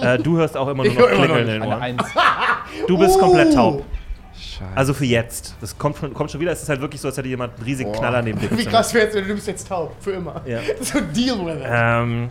Äh, 0.00 0.18
du 0.18 0.38
hörst 0.38 0.56
auch 0.56 0.68
immer 0.68 0.84
nur 0.86 0.94
noch 0.94 1.06
Klingeln 1.08 1.28
noch 1.30 1.36
in 1.38 1.46
den 1.46 1.62
Eine 1.62 1.96
Ohren. 1.98 2.06
Du 2.86 2.98
bist 2.98 3.16
Uh. 3.16 3.20
komplett 3.20 3.52
taub. 3.54 3.84
Scheiße. 4.38 4.76
Also 4.76 4.94
für 4.94 5.04
jetzt. 5.04 5.54
Das 5.60 5.76
kommt 5.76 5.96
schon, 5.98 6.14
kommt 6.14 6.30
schon 6.30 6.40
wieder. 6.40 6.52
Es 6.52 6.62
ist 6.62 6.68
halt 6.68 6.80
wirklich 6.80 7.00
so, 7.00 7.08
als 7.08 7.16
hätte 7.16 7.28
jemand 7.28 7.54
einen 7.56 7.64
riesigen 7.64 7.90
Boah. 7.92 7.98
Knaller 7.98 8.22
neben 8.22 8.38
dir 8.38 8.56
Wie 8.56 8.64
krass 8.64 8.94
wäre 8.94 9.08
es, 9.08 9.14
wenn 9.14 9.26
du 9.26 9.34
bist 9.34 9.46
jetzt 9.46 9.66
taub. 9.68 9.94
Für 10.00 10.12
immer. 10.12 10.40
Ja. 10.46 10.60
So 10.80 11.00
deal 11.00 11.44
with 11.44 11.56
it. 11.56 11.62
Ähm, 11.66 12.30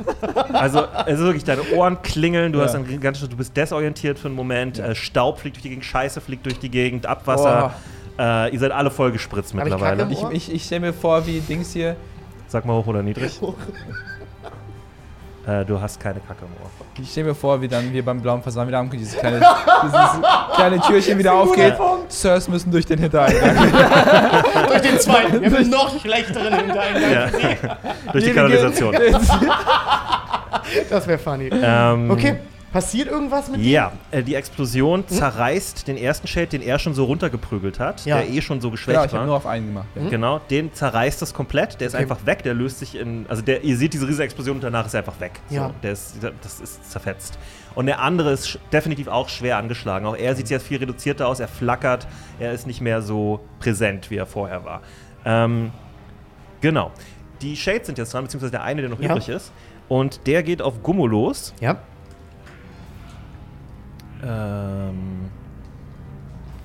also, 0.54 0.86
also 0.86 1.24
wirklich, 1.26 1.44
deine 1.44 1.62
Ohren 1.76 2.02
klingeln, 2.02 2.54
du 2.54 2.60
Ja. 2.60 2.66
hast 2.66 2.76
ein 2.76 3.00
ganz, 3.02 3.20
du 3.20 3.36
bist 3.36 3.56
desorientiert 3.58 4.18
für 4.20 4.28
einen 4.28 4.36
Moment, 4.36 4.78
Ja. 4.78 4.88
äh, 4.88 4.96
Staub 4.96 5.40
fliegt 5.40 5.58
durch 5.58 5.64
die 5.64 5.70
Gegend, 5.70 5.86
Scheiße 5.86 6.22
fliegt 6.22 6.46
durch 6.46 6.60
die 6.60 6.70
Gegend, 6.70 7.06
Abwasser. 7.06 7.74
Äh, 8.18 8.54
ihr 8.54 8.60
seid 8.60 8.72
alle 8.72 8.90
voll 8.90 9.12
gespritzt 9.12 9.54
Hab 9.54 9.64
mittlerweile. 9.64 10.08
Ich 10.10 10.24
ich, 10.32 10.54
ich 10.54 10.64
stelle 10.66 10.82
mir 10.82 10.94
vor, 10.94 11.26
wie 11.28 11.40
Dings 11.42 11.74
hier. 11.74 11.96
Sag 12.48 12.66
mal 12.66 12.74
hoch 12.74 12.88
oder 12.88 13.04
niedrig. 13.04 13.40
Äh, 15.46 15.64
du 15.64 15.80
hast 15.80 15.98
keine 16.02 16.20
Kacke 16.20 16.44
im 16.44 16.52
Ohr. 16.62 16.70
Ich 17.00 17.12
stelle 17.12 17.28
mir 17.28 17.36
vor, 17.36 17.62
wie 17.62 17.68
dann 17.68 17.94
wir 17.94 18.04
beim 18.04 18.22
blauen 18.22 18.42
Fasan 18.42 18.68
wieder 18.68 18.80
ankommen, 18.80 19.00
dieses 19.00 19.18
kleine, 19.18 19.40
dieses 19.84 20.56
kleine 20.56 20.80
Türchen 20.82 21.18
wieder 21.20 21.34
aufgeht. 21.34 21.76
Sirs 22.08 22.48
müssen 22.48 22.72
durch 22.72 22.86
den 22.86 23.00
Hintereingang. 23.00 23.56
Durch 24.68 24.82
den 24.82 25.00
zweiten. 25.00 25.42
Wir 25.42 25.52
haben 25.52 25.70
noch 25.70 26.00
schlechteren 26.00 26.54
Hintereingang. 26.56 27.12
Ja. 27.12 27.28
durch 28.12 28.24
die 28.24 28.32
Kanalisation. 28.34 28.96
Das 30.90 31.08
wäre 31.08 31.18
funny. 31.20 31.50
Ähm, 31.52 32.10
Okay, 32.12 32.38
passiert 32.78 33.08
irgendwas 33.08 33.50
mit 33.50 33.62
Ja, 33.62 33.92
äh, 34.12 34.22
die 34.22 34.36
Explosion 34.36 35.08
zerreißt 35.08 35.88
den 35.88 35.98
ersten 35.98 36.28
Shade, 36.28 36.48
den 36.48 36.62
er 36.62 36.78
schon 36.78 36.94
so 36.94 37.06
runtergeprügelt 37.06 37.80
hat, 37.80 38.06
Ja. 38.06 38.18
der 38.18 38.30
eh 38.30 38.40
schon 38.42 38.62
so 38.62 38.68
Genau, 38.68 38.72
geschwächt 38.74 38.98
ich 38.98 39.04
habe 39.08 39.18
war. 39.18 39.26
nur 39.26 39.36
auf 39.36 39.46
einen 39.48 39.68
gemacht. 39.68 39.88
Ja. 39.96 40.10
Genau, 40.10 40.40
den 40.52 40.72
zerreißt 40.74 41.22
es 41.24 41.34
komplett. 41.34 41.80
Der 41.82 41.88
ist 41.88 41.94
Okay. 41.96 42.04
einfach 42.04 42.26
weg. 42.28 42.44
Der 42.44 42.54
löst 42.54 42.80
sich 42.80 42.96
in. 42.96 43.26
Also, 43.30 43.42
der, 43.42 43.64
ihr 43.64 43.76
seht 43.78 43.94
diese 43.94 44.08
riesige 44.08 44.24
Explosion 44.26 44.58
und 44.58 44.64
danach 44.64 44.86
ist 44.86 44.94
er 44.94 45.00
einfach 45.00 45.20
weg. 45.20 45.40
Ja. 45.50 45.70
So, 45.70 45.74
der 45.82 45.92
ist, 45.94 46.18
das 46.44 46.60
ist 46.60 46.92
zerfetzt. 46.92 47.40
Und 47.74 47.88
der 47.88 48.00
andere 48.02 48.32
ist 48.32 48.46
sch- 48.48 48.60
definitiv 48.72 49.08
auch 49.08 49.28
schwer 49.30 49.58
angeschlagen. 49.58 50.06
Auch 50.06 50.16
er 50.16 50.36
sieht 50.36 50.50
jetzt 50.50 50.68
viel 50.68 50.78
reduzierter 50.78 51.28
aus. 51.28 51.40
Er 51.40 51.48
flackert. 51.48 52.08
Er 52.40 52.52
ist 52.52 52.68
nicht 52.68 52.82
mehr 52.82 53.02
so 53.02 53.40
präsent, 53.60 54.12
wie 54.12 54.18
er 54.18 54.26
vorher 54.28 54.64
war. 54.66 54.82
Ähm, 55.26 55.72
genau. 56.62 56.92
Die 57.42 57.56
Shades 57.56 57.88
sind 57.88 57.98
jetzt 57.98 58.14
dran, 58.14 58.24
beziehungsweise 58.24 58.52
der 58.52 58.64
eine, 58.64 58.82
der 58.82 58.90
noch 58.92 59.00
Ja. 59.00 59.12
übrig 59.12 59.30
ist. 59.30 59.52
Und 59.90 60.28
der 60.28 60.44
geht 60.44 60.62
auf 60.62 60.84
Gummo 60.84 61.08
los. 61.08 61.54
Ja. 61.60 61.78
Ähm, 64.24 65.30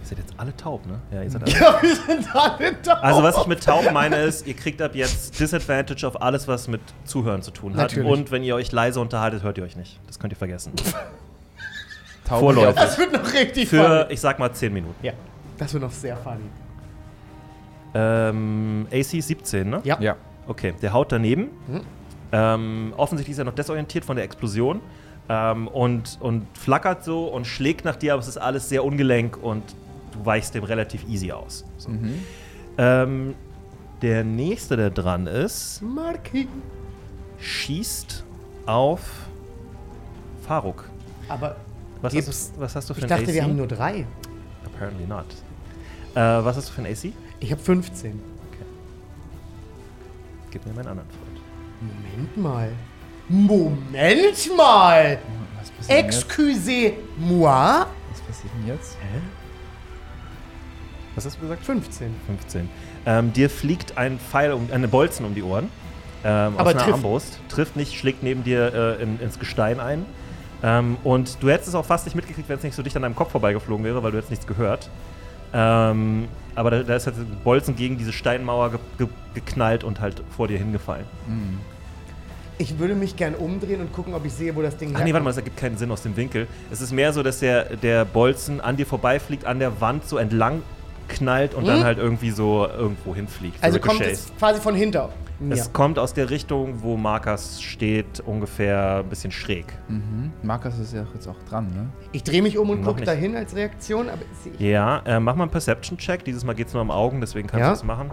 ihr 0.01 0.07
seid 0.07 0.19
jetzt 0.19 0.35
alle 0.37 0.57
taub, 0.57 0.87
ne? 0.87 1.01
Ja, 1.11 1.23
ihr 1.23 1.31
seid 1.31 1.43
alle 1.43 1.53
Ja, 1.53 1.79
wir 1.83 1.97
sind 1.97 2.35
alle 2.35 2.73
da. 2.83 2.95
Also 2.95 3.23
was 3.23 3.37
ich 3.39 3.47
mit 3.47 3.63
taub 3.65 3.93
meine 3.93 4.17
ist, 4.17 4.47
ihr 4.47 4.55
kriegt 4.55 4.81
ab 4.81 4.95
jetzt 4.95 5.39
Disadvantage 5.39 6.07
auf 6.07 6.21
alles, 6.23 6.49
was 6.49 6.69
mit 6.69 6.81
Zuhören 7.05 7.43
zu 7.43 7.51
tun 7.51 7.73
hat. 7.73 7.79
Natürlich. 7.79 8.11
Und 8.11 8.31
wenn 8.31 8.43
ihr 8.43 8.55
euch 8.55 8.73
leise 8.73 9.01
unterhaltet, 9.01 9.43
hört 9.43 9.59
ihr 9.59 9.65
euch 9.65 9.77
nicht. 9.77 10.01
Das 10.07 10.19
könnt 10.19 10.33
ihr 10.33 10.37
vergessen. 10.39 10.73
Taube 12.25 12.41
Vorläufig. 12.41 12.75
Das 12.77 12.99
wird 12.99 13.13
noch 13.13 13.33
richtig 13.33 13.69
Für, 13.69 14.03
funny. 14.03 14.13
ich 14.15 14.21
sag 14.21 14.39
mal, 14.39 14.53
10 14.53 14.73
Minuten. 14.73 14.95
Ja, 15.05 15.13
das 15.59 15.73
wird 15.73 15.83
noch 15.83 15.91
sehr 15.91 16.17
funny. 16.17 16.45
Ähm, 17.95 18.87
AC 18.91 19.23
17, 19.23 19.69
ne? 19.69 19.81
Ja. 19.85 20.01
Ja. 20.01 20.17
Okay, 20.47 20.75
der 20.81 20.93
haut 20.93 21.13
daneben. 21.13 21.51
Mhm. 21.67 21.81
Ähm, 22.33 22.95
offensichtlich 22.97 23.35
ist 23.35 23.39
er 23.39 23.45
noch 23.45 23.55
desorientiert 23.55 24.05
von 24.05 24.17
der 24.17 24.25
Explosion. 24.25 24.81
Ähm, 25.35 25.67
und, 25.69 26.19
und 26.21 26.47
flackert 26.59 27.05
so 27.05 27.25
und 27.25 27.47
schlägt 27.47 27.87
nach 27.87 27.97
dir, 27.97 28.12
aber 28.12 28.21
es 28.21 28.29
ist 28.29 28.37
alles 28.37 28.69
sehr 28.69 28.85
ungelenk 28.85 29.39
und 29.43 29.62
du 30.12 30.27
weichst 30.27 30.55
dem 30.55 30.62
relativ 30.65 31.09
easy 31.09 31.33
aus. 31.33 31.65
So. 31.79 31.89
Mhm. 31.89 32.15
Ähm, 32.77 33.35
der 34.03 34.25
nächste, 34.25 34.77
der 34.77 34.91
dran 34.91 35.27
ist, 35.27 35.81
Marki. 35.81 36.49
schießt 37.39 38.25
auf 38.67 39.01
Faruk. 40.47 40.91
Aber 41.29 41.57
Was, 42.03 42.15
hast 42.15 42.27
du, 42.57 42.61
was 42.61 42.77
hast 42.77 42.91
du 42.91 42.95
für 42.95 42.99
ich 42.99 43.05
ein 43.05 43.09
dachte, 43.09 43.23
AC? 43.23 43.33
wir 43.33 43.43
haben 43.45 43.57
nur 43.57 43.69
drei. 43.69 44.05
Apparently 44.67 45.07
not. 45.07 45.25
Äh, 46.15 46.45
was 46.45 46.57
hast 46.57 46.69
du 46.69 46.73
für 46.75 46.83
ein 46.83 46.93
AC? 46.93 47.15
Ich 47.41 47.51
habe 47.51 47.62
15. 47.62 48.21
Gib 50.51 50.67
mir 50.67 50.75
meinen 50.75 50.89
anderen 50.89 51.09
Freund. 51.09 51.41
Moment 51.81 52.37
mal. 52.37 52.73
Moment 53.33 54.57
mal. 54.57 55.19
Was 55.59 55.71
passiert 55.71 55.99
denn 55.99 56.05
jetzt? 56.07 56.25
Excusez-moi. 56.25 57.87
Was 58.11 58.21
passiert 58.27 58.53
denn 58.59 58.67
jetzt? 58.67 58.99
Was 61.15 61.25
hast 61.25 61.37
du 61.37 61.41
gesagt? 61.41 61.65
15. 61.65 62.15
15. 62.27 62.69
Ähm, 63.07 63.33
dir 63.33 63.49
fliegt 63.49 63.97
ein 63.97 64.19
Pfeil, 64.19 64.53
um, 64.53 64.69
eine 64.73 64.87
Bolzen 64.87 65.25
um 65.25 65.35
die 65.35 65.43
Ohren. 65.43 65.71
Ähm, 66.25 66.55
Aber 66.57 66.61
aus 66.61 66.67
einer 66.69 66.79
trifft. 66.83 66.93
Armbrust. 66.95 67.41
Trifft 67.49 67.77
nicht, 67.77 67.99
schlägt 67.99 68.23
neben 68.23 68.45
dir 68.45 68.99
äh, 68.99 69.03
in, 69.03 69.19
ins 69.19 69.39
Gestein 69.39 69.81
ein. 69.81 70.05
Ähm, 70.62 70.99
und 71.03 71.43
du 71.43 71.49
hättest 71.49 71.69
es 71.71 71.75
auch 71.75 71.87
fast 71.87 72.05
nicht 72.05 72.15
mitgekriegt, 72.15 72.49
wenn 72.51 72.59
es 72.59 72.62
nicht 72.62 72.75
so 72.75 72.83
dicht 72.83 72.97
an 72.97 73.03
deinem 73.03 73.17
Kopf 73.17 73.33
vorbeigeflogen 73.33 73.85
wäre, 73.85 74.03
weil 74.03 74.11
du 74.12 74.19
hättest 74.19 74.31
nichts 74.31 74.47
gehört. 74.47 74.91
Ähm, 75.55 76.29
aber 76.55 76.71
da, 76.71 76.83
da 76.83 76.97
ist 76.97 77.07
halt 77.07 77.17
ein 77.17 77.39
Bolzen 77.43 77.77
gegen 77.77 77.97
diese 77.99 78.12
Steinmauer 78.12 78.71
ge 78.71 78.79
ge 78.99 79.09
geknallt 79.35 79.85
und 79.85 80.01
halt 80.01 80.23
vor 80.37 80.49
dir 80.49 80.59
hingefallen. 80.59 81.07
Hm. 81.27 81.59
Ich 82.62 82.78
würde 82.78 82.95
mich 82.95 83.16
gern 83.16 83.35
umdrehen 83.35 83.81
und 83.81 83.92
gucken, 83.92 84.14
ob 84.14 84.25
ich 84.25 84.33
sehe, 84.33 84.54
wo 84.54 84.62
das 84.62 84.76
Ding 84.76 84.92
Ach 84.95 85.02
nee, 85.02 85.12
warte 85.12 85.25
mal, 85.25 85.31
das 85.31 85.38
ergibt 85.38 85.57
keinen 85.57 85.76
Sinn 85.76 85.90
aus 85.90 86.02
dem 86.02 86.16
Winkel. 86.16 86.47
Es 86.71 86.81
ist 86.81 86.92
mehr 86.92 87.12
so, 87.12 87.25
dass 87.25 87.40
der, 87.40 87.64
der 87.76 88.04
Bolzen 88.04 88.61
an 88.61 88.76
dir 88.76 88.87
vorbeifliegt, 88.87 89.45
an 89.47 89.59
der 89.59 89.81
Wand 89.81 90.04
so 90.09 90.16
entlang 90.16 90.62
knallt 91.09 91.54
und 91.54 91.64
Mhm. 91.64 91.66
dann 91.66 91.85
halt 91.85 91.99
irgendwie 91.99 92.31
so 92.31 92.64
irgendwo 92.69 93.14
hinfliegt. 93.16 93.57
so 93.59 93.62
Also 93.64 93.81
kommt 93.81 94.00
es 94.02 94.31
quasi 94.38 94.61
von 94.61 94.76
hinter 94.76 95.09
mir. 95.40 95.54
Es 95.54 95.73
kommt 95.73 95.99
aus 95.99 96.14
der 96.14 96.31
Richtung, 96.31 96.83
wo 96.83 96.97
Markas 96.97 97.61
steht, 97.61 98.21
ungefähr 98.25 98.99
ein 98.99 99.09
bisschen 99.09 99.33
schräg. 99.33 99.66
Mhm. 99.88 100.31
Markus 100.45 100.78
ist 100.78 100.95
ja 100.95 101.04
jetzt 101.12 101.26
auch 101.26 101.42
dran, 101.50 101.69
ne? 101.75 101.88
Ich 102.12 102.23
drehe 102.23 102.42
mich 102.42 102.57
um 102.59 102.71
und 102.71 102.85
gucke 102.85 103.02
dahin 103.02 103.35
als 103.35 103.57
Reaktion, 103.57 104.09
aber 104.09 104.23
ich. 104.54 104.61
Ja, 104.61 105.00
äh, 105.04 105.19
mach 105.19 105.35
mal 105.35 105.42
einen 105.42 105.50
Perception-Check. 105.50 106.25
Dieses 106.25 106.45
Mal 106.45 106.54
geht 106.54 106.69
es 106.69 106.73
nur 106.75 106.83
um 106.83 106.92
Augen, 106.92 107.21
deswegen 107.21 107.49
kannst 107.49 107.61
Ja. 107.62 107.69
du 107.71 107.75
es 107.75 107.83
machen. 107.83 108.12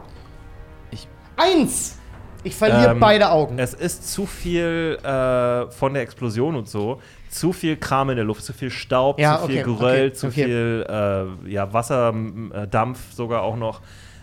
Eins! 1.37 1.98
Ich 2.43 2.55
verliere 2.55 2.91
Ähm, 2.91 2.99
beide 2.99 3.29
Augen. 3.31 3.59
Es 3.59 3.73
ist 3.73 4.11
zu 4.11 4.25
viel 4.25 4.97
äh, 5.03 5.69
von 5.71 5.93
der 5.93 6.03
Explosion 6.03 6.55
und 6.55 6.67
so. 6.69 7.01
Zu 7.29 7.53
viel 7.53 7.75
Kram 7.77 8.09
in 8.09 8.15
der 8.15 8.25
Luft, 8.25 8.43
zu 8.43 8.53
viel 8.53 8.71
Staub, 8.71 9.19
Ja, 9.19 9.39
zu 9.39 9.47
viel 9.47 9.61
okay, 9.61 9.63
Geröll, 9.63 10.07
okay, 10.07 10.13
zu 10.13 10.27
okay. 10.27 10.45
viel 10.45 10.85
äh, 10.89 11.51
ja, 11.51 11.71
Wasserdampf 11.73 13.13
sogar 13.13 13.41
auch 13.43 13.55
noch. 13.57 13.81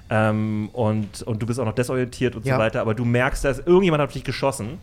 Ähm, 0.09 0.71
und, 0.73 1.23
und 1.23 1.43
du 1.43 1.47
bist 1.47 1.59
auch 1.61 1.65
noch 1.65 1.75
desorientiert 1.75 2.37
und 2.37 2.47
Ja. 2.47 2.55
so 2.57 2.61
weiter. 2.61 2.81
Aber 2.81 2.95
du 2.95 3.05
merkst, 3.05 3.45
dass 3.45 3.59
irgendjemand 3.61 4.03
hat 4.03 4.15
dich 4.15 4.25
geschossen. 4.25 4.79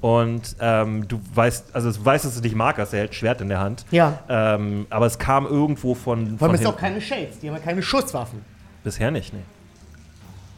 Und 0.00 0.56
ähm, 0.60 1.08
du 1.08 1.18
weißt, 1.34 1.74
also 1.74 1.90
du 1.90 2.04
weißt, 2.04 2.26
dass 2.26 2.36
es 2.36 2.42
nicht 2.42 2.54
Markus, 2.54 2.90
der 2.90 3.00
hält 3.00 3.12
ein 3.12 3.14
Schwert 3.14 3.40
in 3.40 3.48
der 3.48 3.60
Hand. 3.60 3.86
Ja. 3.90 4.18
Ähm, 4.28 4.86
aber 4.90 5.06
es 5.06 5.18
kam 5.18 5.46
irgendwo 5.46 5.94
von, 5.94 6.26
Vor 6.30 6.38
von 6.40 6.50
allem 6.50 6.60
ist 6.60 6.66
auch 6.66 6.76
keine 6.76 7.00
Shades, 7.00 7.38
die 7.40 7.48
haben 7.48 7.56
ja 7.56 7.62
keine 7.62 7.82
Schusswaffen. 7.82 8.40
Bisher 8.82 9.10
nicht, 9.10 9.32
nee. 9.32 9.40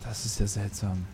Das 0.03 0.25
ist 0.27 0.41
ja 0.41 0.47
seltsam. 0.49 1.05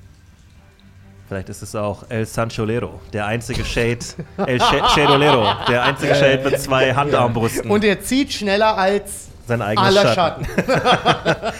Vielleicht 1.32 1.48
ist 1.48 1.62
es 1.62 1.74
auch 1.74 2.02
El 2.10 2.26
Sancholero, 2.26 3.00
der 3.14 3.24
einzige 3.24 3.64
Shade, 3.64 4.00
El 4.46 4.58
Sh- 4.60 4.88
Shadolero, 4.94 5.46
der 5.66 5.82
einzige 5.82 6.14
Shade 6.14 6.42
mit 6.44 6.60
zwei 6.60 6.92
Handarmbrüsten. 6.92 7.70
Und 7.70 7.82
er 7.84 8.02
zieht 8.02 8.30
schneller 8.34 8.76
als 8.76 9.28
sein 9.46 9.62
eigenes 9.62 9.96
aller 9.96 10.12
Schatten. 10.12 10.44
Schatten. 10.44 11.52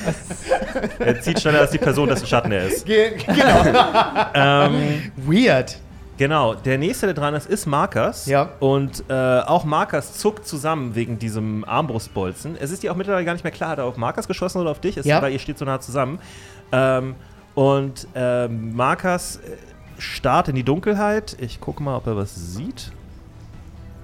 Er 0.98 1.20
zieht 1.22 1.40
schneller 1.40 1.60
als 1.60 1.70
die 1.70 1.78
Person, 1.78 2.06
dessen 2.08 2.26
Schatten 2.26 2.52
er 2.52 2.66
ist. 2.66 2.84
Ge 2.84 3.12
genau. 3.16 3.64
Ähm, 4.34 5.10
Weird. 5.16 5.78
genau, 6.18 6.52
der 6.54 6.76
nächste, 6.76 7.06
der 7.06 7.14
dran 7.14 7.34
ist, 7.34 7.46
ist 7.48 7.64
Markers. 7.64 8.26
Ja. 8.26 8.50
Und 8.60 9.04
äh, 9.08 9.12
auch 9.40 9.64
Markers 9.64 10.18
zuckt 10.18 10.46
zusammen 10.46 10.94
wegen 10.94 11.18
diesem 11.18 11.64
Armbrustbolzen. 11.64 12.56
Es 12.60 12.70
ist 12.70 12.82
dir 12.82 12.92
auch 12.92 12.96
mittlerweile 12.96 13.24
gar 13.24 13.32
nicht 13.32 13.42
mehr 13.44 13.52
klar, 13.52 13.70
hat 13.70 13.78
er 13.78 13.84
auf 13.86 13.96
Markers 13.96 14.28
geschossen 14.28 14.60
oder 14.60 14.70
auf 14.70 14.80
dich, 14.80 14.98
es, 14.98 15.06
Ja. 15.06 15.22
weil 15.22 15.32
ihr 15.32 15.38
steht 15.38 15.56
so 15.58 15.64
nah 15.64 15.80
zusammen. 15.80 16.18
Ähm, 16.72 17.14
und 17.54 18.06
ähm, 18.14 18.74
Markers 18.74 19.36
äh, 19.36 19.56
starrt 19.98 20.48
in 20.48 20.54
die 20.54 20.62
Dunkelheit. 20.64 21.36
Ich 21.40 21.60
gucke 21.60 21.82
mal, 21.82 21.96
ob 21.96 22.06
er 22.06 22.16
was 22.16 22.34
sieht. 22.54 22.92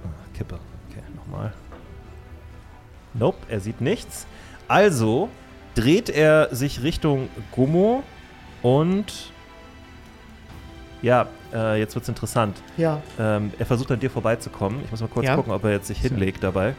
Ah, 0.03 0.37
Kippe. 0.37 0.55
Okay, 0.89 1.01
nochmal. 1.15 1.53
Nope, 3.13 3.37
er 3.49 3.59
sieht 3.59 3.81
nichts. 3.81 4.25
Also 4.67 5.29
dreht 5.75 6.09
er 6.09 6.53
sich 6.55 6.83
Richtung 6.83 7.29
Gummo 7.51 8.03
und 8.61 9.31
ja, 11.01 11.27
äh, 11.53 11.79
jetzt 11.79 11.95
wird's 11.95 12.09
interessant. 12.09 12.61
Ja. 12.77 13.01
Ähm, 13.17 13.51
er 13.57 13.65
versucht 13.65 13.89
an 13.91 13.99
dir 13.99 14.11
vorbeizukommen. 14.11 14.81
Ich 14.83 14.91
muss 14.91 14.99
mal 15.01 15.07
kurz 15.07 15.25
Ja. 15.25 15.35
gucken, 15.35 15.53
ob 15.53 15.63
er 15.63 15.71
jetzt 15.71 15.87
sich 15.87 15.99
hinlegt 15.99 16.43
dabei. 16.43 16.75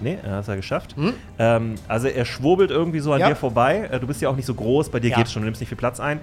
Nee, 0.00 0.18
er 0.22 0.32
hat 0.36 0.40
es 0.42 0.46
ja 0.46 0.54
geschafft. 0.56 0.94
Hm? 0.96 1.12
Ähm, 1.38 1.74
also 1.88 2.06
er 2.08 2.24
schwurbelt 2.24 2.70
irgendwie 2.70 3.00
so 3.00 3.12
an 3.12 3.20
Ja. 3.20 3.28
dir 3.30 3.36
vorbei. 3.36 3.88
Äh, 3.90 3.98
du 4.00 4.06
bist 4.06 4.20
ja 4.22 4.28
auch 4.28 4.36
nicht 4.36 4.46
so 4.46 4.54
groß, 4.54 4.90
bei 4.90 5.00
dir 5.00 5.10
Ja. 5.10 5.16
geht's 5.18 5.32
schon, 5.32 5.42
du 5.42 5.46
nimmst 5.46 5.60
nicht 5.60 5.68
viel 5.68 5.78
Platz 5.78 5.98
ein. 6.00 6.20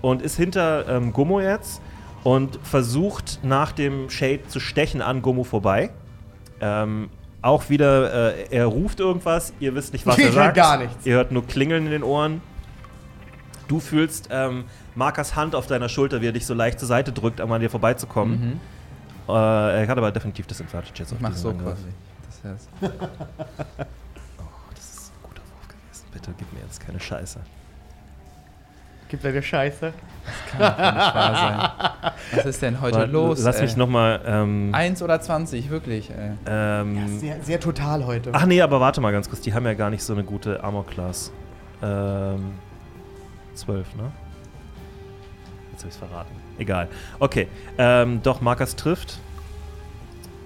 Und 0.00 0.22
ist 0.22 0.36
hinter 0.36 0.88
ähm, 0.88 1.12
Gummo 1.12 1.40
jetzt 1.40 1.80
und 2.24 2.58
versucht 2.64 3.38
nach 3.44 3.70
dem 3.72 4.10
Shade 4.10 4.40
zu 4.48 4.58
stechen 4.60 5.00
an 5.02 5.22
Gummo 5.22 5.44
vorbei. 5.44 5.90
Ähm, 6.60 7.08
auch 7.42 7.68
wieder, 7.70 8.34
äh, 8.36 8.46
er 8.50 8.66
ruft 8.66 9.00
irgendwas, 9.00 9.52
ihr 9.60 9.74
wisst 9.74 9.92
nicht, 9.92 10.06
was 10.06 10.16
Ich 10.18 10.24
er 10.26 10.30
höre 10.30 10.34
sagt. 10.44 10.56
gar 10.56 10.78
nichts. 10.78 11.06
Ihr 11.06 11.14
hört 11.14 11.30
nur 11.32 11.46
Klingeln 11.46 11.84
in 11.86 11.92
den 11.92 12.02
Ohren. 12.02 12.40
Du 13.68 13.80
fühlst 13.80 14.28
ähm, 14.32 14.64
Markers 14.94 15.34
Hand 15.36 15.54
auf 15.54 15.66
deiner 15.66 15.88
Schulter, 15.88 16.20
wie 16.20 16.26
er 16.28 16.32
dich 16.32 16.46
so 16.46 16.54
leicht 16.54 16.78
zur 16.78 16.88
Seite 16.88 17.12
drückt, 17.12 17.40
um 17.40 17.50
an 17.52 17.60
dir 17.60 17.70
vorbeizukommen. 17.70 18.40
Mhm. 18.40 18.60
Äh, 19.28 19.32
er 19.82 19.88
hat 19.88 19.96
aber 19.98 20.10
definitiv 20.12 20.46
Disadvantage 20.46 20.92
jetzt 20.98 21.10
Ich 21.10 21.16
auf 21.16 21.20
mach 21.20 21.32
so 21.32 21.50
Angriff. 21.50 21.66
quasi. 21.74 21.86
Das 22.42 22.68
Oh, 22.80 24.44
das 24.74 24.84
ist 24.94 25.12
ein 25.12 25.22
guter 25.22 25.42
Wurf 25.42 25.68
gewesen. 25.68 26.06
bitte 26.12 26.32
gib 26.38 26.52
mir 26.52 26.60
jetzt 26.60 26.80
keine 26.84 26.98
Scheiße. 27.00 27.40
Gibt 29.08 29.24
leider 29.24 29.42
Scheiße. 29.42 29.92
Kann 30.50 30.60
doch 30.60 30.68
nicht 30.78 31.14
wahr 31.14 31.34
sein. 32.02 32.12
Was 32.34 32.44
ist 32.46 32.62
denn 32.62 32.80
heute 32.80 32.96
Warte, 32.96 33.12
los? 33.12 33.42
Lass 33.44 33.56
ey? 33.56 33.62
mich 33.64 33.76
nochmal. 33.76 34.22
Ähm, 34.24 34.70
Eins 34.72 35.02
oder 35.02 35.20
20, 35.20 35.68
wirklich, 35.68 36.10
ey. 36.10 36.30
ähm, 36.46 37.18
Sehr, 37.18 37.42
sehr 37.42 37.60
total 37.60 38.06
heute. 38.06 38.30
ach 38.32 38.46
nee, 38.46 38.62
aber 38.62 38.80
warte 38.80 39.02
mal 39.02 39.12
ganz 39.12 39.28
kurz. 39.28 39.42
Die 39.42 39.52
haben 39.52 39.66
ja 39.66 39.74
gar 39.74 39.90
nicht 39.90 40.02
so 40.02 40.14
eine 40.14 40.24
gute 40.24 40.64
Armor-Class. 40.64 41.30
Ähm, 41.82 42.52
12, 43.54 43.96
ne? 43.96 44.10
Jetzt 45.72 45.82
hab 45.82 45.88
ich's 45.90 45.96
verraten. 45.98 46.34
Egal. 46.58 46.88
Okay. 47.18 47.48
Ähm, 47.76 48.22
doch, 48.22 48.40
Markus 48.40 48.76
trifft. 48.76 49.18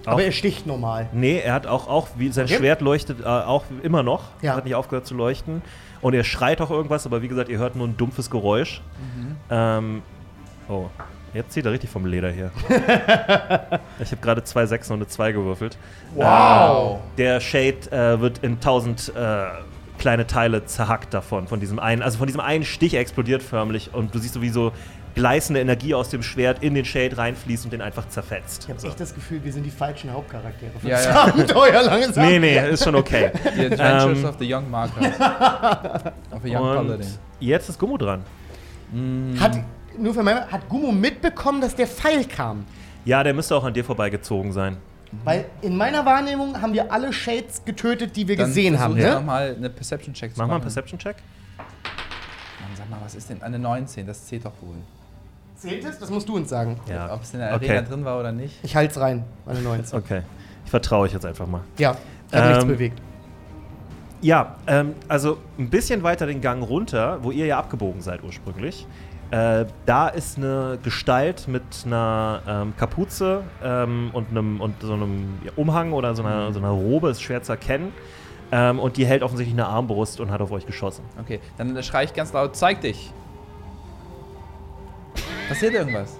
Aber 0.06 0.22
er 0.22 0.32
sticht 0.32 0.66
normal. 0.66 1.08
Nee, 1.12 1.38
er 1.38 1.52
hat 1.52 1.66
auch, 1.66 1.88
auch 1.88 2.08
wie 2.16 2.28
sein 2.30 2.44
Okay. 2.46 2.56
Schwert 2.56 2.80
leuchtet 2.80 3.20
äh, 3.20 3.24
auch 3.24 3.64
immer 3.82 4.02
noch. 4.02 4.24
Ja. 4.42 4.56
Hat 4.56 4.64
nicht 4.64 4.74
aufgehört 4.74 5.06
zu 5.06 5.14
leuchten. 5.14 5.62
Und 6.00 6.14
er 6.14 6.24
schreit 6.24 6.60
auch 6.60 6.70
irgendwas, 6.70 7.06
aber 7.06 7.22
wie 7.22 7.28
gesagt, 7.28 7.48
ihr 7.48 7.58
hört 7.58 7.74
nur 7.74 7.86
ein 7.86 7.96
dumpfes 7.96 8.30
Geräusch. 8.30 8.80
Ähm, 9.50 10.02
oh, 10.68 10.86
jetzt 11.34 11.52
zieht 11.52 11.66
er 11.66 11.72
richtig 11.72 11.90
vom 11.90 12.06
Leder 12.06 12.30
hier. 12.30 12.50
ich 13.98 14.10
habe 14.12 14.20
gerade 14.20 14.44
zwei 14.44 14.66
Sechsen 14.66 14.92
und 14.92 15.00
eine 15.00 15.08
2 15.08 15.32
gewürfelt. 15.32 15.78
Wow. 16.14 16.96
Äh, 16.96 17.16
der 17.18 17.40
Shade 17.40 17.90
äh, 17.90 18.20
wird 18.20 18.38
in 18.38 18.60
tausend 18.60 19.12
äh, 19.16 19.46
kleine 19.98 20.26
Teile 20.26 20.66
zerhackt 20.66 21.14
davon, 21.14 21.48
von 21.48 21.60
diesem 21.60 21.78
einen, 21.78 22.02
also 22.02 22.18
von 22.18 22.26
diesem 22.26 22.40
einen 22.40 22.64
Stich 22.64 22.94
er 22.94 23.00
explodiert 23.00 23.42
förmlich 23.42 23.94
und 23.94 24.14
du 24.14 24.18
siehst 24.18 24.34
so 24.34 24.42
wie 24.42 24.50
so 24.50 24.72
gleißende 25.16 25.60
Energie 25.60 25.94
aus 25.94 26.10
dem 26.10 26.22
Schwert 26.22 26.62
in 26.62 26.74
den 26.74 26.84
Shade 26.84 27.16
reinfließt 27.18 27.64
und 27.64 27.72
den 27.72 27.80
einfach 27.82 28.08
zerfetzt. 28.08 28.64
Ich 28.64 28.68
habe 28.70 28.78
So. 28.80 28.86
echt 28.88 29.00
das 29.00 29.14
Gefühl, 29.14 29.42
wir 29.42 29.52
sind 29.52 29.64
die 29.64 29.70
falschen 29.70 30.12
Hauptcharaktere 30.12 30.70
für 30.78 30.88
Ja, 30.88 30.96
das 30.96 31.06
ja. 31.06 31.24
Abenteuer 31.24 31.82
langsam. 31.82 32.24
Nee, 32.26 32.38
nee, 32.38 32.68
ist 32.70 32.84
schon 32.84 32.94
okay. 32.94 33.32
The 33.56 33.64
Adventures 33.66 34.18
Ähm, 34.18 34.24
of 34.26 34.36
the 34.38 34.54
Young 34.54 34.70
Markers. 34.70 35.06
of 36.30 36.44
a 36.44 36.46
Young 36.46 36.62
Und 36.62 36.86
Paladin. 36.86 37.06
jetzt 37.40 37.68
ist 37.68 37.78
Gummo 37.78 37.96
dran. 37.96 38.22
Hat, 39.40 39.58
nur 39.98 40.14
für 40.14 40.22
meine, 40.22 40.46
hat 40.48 40.68
Gummo 40.68 40.92
mitbekommen, 40.92 41.60
dass 41.60 41.74
der 41.74 41.86
Pfeil 41.88 42.24
kam? 42.26 42.64
Ja, 43.04 43.22
der 43.24 43.34
müsste 43.34 43.56
auch 43.56 43.64
an 43.64 43.74
dir 43.74 43.84
vorbeigezogen 43.84 44.52
sein. 44.52 44.76
Weil 45.24 45.46
in 45.62 45.76
meiner 45.76 46.04
Wahrnehmung 46.04 46.60
haben 46.60 46.72
wir 46.72 46.92
alle 46.92 47.12
Shades 47.12 47.64
getötet, 47.64 48.14
die 48.16 48.28
wir 48.28 48.36
Dann 48.36 48.46
gesehen 48.48 48.78
haben. 48.78 48.94
versuch 48.94 49.08
Ne? 49.10 49.14
nochmal 49.16 49.54
eine 49.56 49.70
Perception-Check 49.70 50.32
Mach 50.36 50.46
mal 50.46 50.54
einen. 50.54 50.62
Perception-Check. 50.62 51.16
Mann, 51.56 51.64
sag 52.76 52.90
mal, 52.90 52.98
was 53.02 53.14
ist 53.14 53.30
denn 53.30 53.42
eine 53.42 53.58
19? 53.58 54.06
Das 54.06 54.26
zählt 54.26 54.44
doch 54.44 54.52
wohl. 54.60 54.76
Zählt 55.56 55.84
es? 55.84 55.98
Das 55.98 56.10
musst 56.10 56.28
du 56.28 56.36
uns 56.36 56.50
sagen. 56.50 56.78
Ja. 56.88 57.12
Ob 57.12 57.22
es 57.22 57.32
in 57.32 57.40
der 57.40 57.54
Okay. 57.54 57.70
Arena 57.70 57.88
drin 57.88 58.04
war 58.04 58.20
oder 58.20 58.32
nicht. 58.32 58.54
Ich 58.62 58.76
halte 58.76 58.92
es 58.92 59.00
rein, 59.00 59.24
meine 59.46 59.60
19. 59.60 59.98
Okay. 60.02 60.22
Ich 60.64 60.70
vertraue 60.70 61.02
euch 61.04 61.12
jetzt 61.12 61.24
einfach 61.24 61.46
mal. 61.46 61.60
Ja, 61.78 61.96
ich 62.30 62.36
habe 62.36 62.48
nichts 62.48 62.64
Ähm, 62.64 62.68
bewegt. 62.68 63.00
Ja, 64.20 64.56
ähm, 64.66 64.94
also 65.08 65.38
ein 65.58 65.70
bisschen 65.70 66.02
weiter 66.02 66.26
den 66.26 66.40
Gang 66.40 66.62
runter, 66.66 67.18
wo 67.22 67.30
ihr 67.30 67.46
ja 67.46 67.58
abgebogen 67.58 68.00
seid 68.00 68.22
ursprünglich. 68.24 68.86
Äh, 69.30 69.66
da 69.86 70.08
ist 70.08 70.36
eine 70.38 70.78
Gestalt 70.82 71.48
mit 71.48 71.62
einer 71.84 72.42
ähm, 72.48 72.74
Kapuze 72.76 73.42
ähm, 73.62 74.10
und, 74.12 74.30
einem, 74.30 74.60
und 74.60 74.80
so 74.80 74.92
einem 74.94 75.38
ja, 75.44 75.52
Umhang 75.56 75.92
oder 75.92 76.14
so 76.14 76.22
einer, 76.22 76.52
so 76.52 76.58
einer 76.58 76.70
Robe, 76.70 77.10
ist 77.10 77.22
schwer 77.22 77.42
zu 77.42 77.52
erkennen. 77.52 77.92
Ähm, 78.52 78.78
und 78.78 78.96
die 78.96 79.04
hält 79.06 79.22
offensichtlich 79.22 79.54
eine 79.54 79.66
Armbrust 79.66 80.20
und 80.20 80.30
hat 80.30 80.40
auf 80.40 80.52
euch 80.52 80.66
geschossen. 80.66 81.04
Okay, 81.20 81.40
dann 81.58 81.80
schreie 81.82 82.04
ich 82.06 82.14
ganz 82.14 82.32
laut, 82.32 82.54
zeig 82.56 82.80
dich. 82.80 83.12
Passiert 85.48 85.74
irgendwas? 85.74 86.18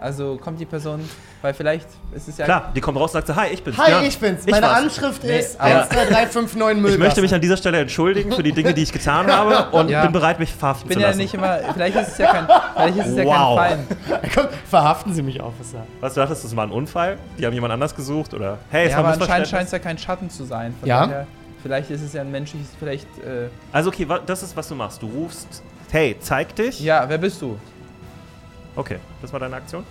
Also 0.00 0.36
kommt 0.36 0.60
die 0.60 0.64
Person, 0.64 1.00
weil 1.42 1.52
vielleicht 1.54 1.88
ist 2.14 2.28
es 2.28 2.38
ja... 2.38 2.44
Klar, 2.44 2.72
die 2.74 2.80
kommt 2.80 2.96
raus 2.98 3.12
und 3.12 3.14
sagt 3.14 3.26
so, 3.26 3.34
hi, 3.34 3.48
ich 3.52 3.64
bin's. 3.64 3.76
Hi, 3.78 3.90
ja, 3.90 4.00
ich 4.02 4.16
bin's. 4.16 4.46
Meine 4.46 4.64
war's. 4.66 4.82
Anschrift 4.84 5.24
Nee, 5.24 5.40
ist 5.40 5.58
aber- 5.60 5.88
12359 5.88 6.80
Müll. 6.82 6.92
Ich 6.92 6.98
möchte 6.98 7.20
mich 7.20 7.34
an 7.34 7.40
dieser 7.40 7.56
Stelle 7.56 7.80
entschuldigen 7.80 8.30
für 8.30 8.44
die 8.44 8.52
Dinge, 8.52 8.74
die 8.74 8.84
ich 8.84 8.92
getan 8.92 9.26
habe 9.32 9.76
und 9.76 9.88
Ja. 9.88 10.02
bin 10.02 10.12
bereit, 10.12 10.38
mich 10.38 10.52
verhaften 10.52 10.84
Ich 10.84 10.88
bin 10.90 10.98
zu 10.98 11.00
ja 11.02 11.08
lassen. 11.08 11.18
nicht 11.18 11.34
immer, 11.34 11.58
vielleicht 11.72 11.96
ist 11.96 12.08
es 12.08 12.18
ja 12.18 12.32
kein, 12.32 12.46
vielleicht 12.76 12.96
ist 12.98 13.06
es 13.08 13.16
ja 13.16 13.24
Wow. 13.24 13.58
kein 13.58 13.78
Feind. 13.88 14.32
Komm, 14.34 14.46
verhaften 14.70 15.12
Sie 15.14 15.22
mich, 15.22 15.42
Officer. 15.42 15.84
Was 16.00 16.14
du 16.14 16.20
dachtest, 16.20 16.44
das 16.44 16.54
war 16.54 16.64
ein 16.64 16.70
Unfall? 16.70 17.18
Die 17.36 17.44
haben 17.44 17.54
jemand 17.54 17.72
anders 17.72 17.96
gesucht? 17.96 18.34
Oder 18.34 18.58
hey, 18.70 18.84
es 18.86 18.92
Ja, 18.92 18.98
war 18.98 19.04
aber 19.06 19.14
ein 19.14 19.20
anscheinend 19.20 19.48
scheint 19.48 19.66
es 19.66 19.72
ja 19.72 19.78
kein 19.80 19.98
Schatten 19.98 20.30
zu 20.30 20.44
sein. 20.44 20.76
Von 20.78 20.88
Ja. 20.88 21.06
daher, 21.06 21.26
vielleicht 21.60 21.90
ist 21.90 22.02
es 22.02 22.12
ja 22.12 22.20
ein 22.20 22.30
menschliches, 22.30 22.68
vielleicht, 22.78 23.08
äh, 23.18 23.48
Also 23.72 23.88
okay, 23.88 24.06
das 24.26 24.44
ist, 24.44 24.56
was 24.56 24.68
du 24.68 24.76
machst. 24.76 25.02
Du 25.02 25.08
rufst, 25.08 25.60
hey, 25.90 26.14
zeig 26.20 26.54
dich. 26.54 26.78
ja, 26.78 27.04
wer 27.08 27.18
bist 27.18 27.42
du? 27.42 27.58
Okay, 28.78 28.98
das 29.20 29.32
war 29.32 29.40
deine 29.40 29.56
Aktion? 29.56 29.82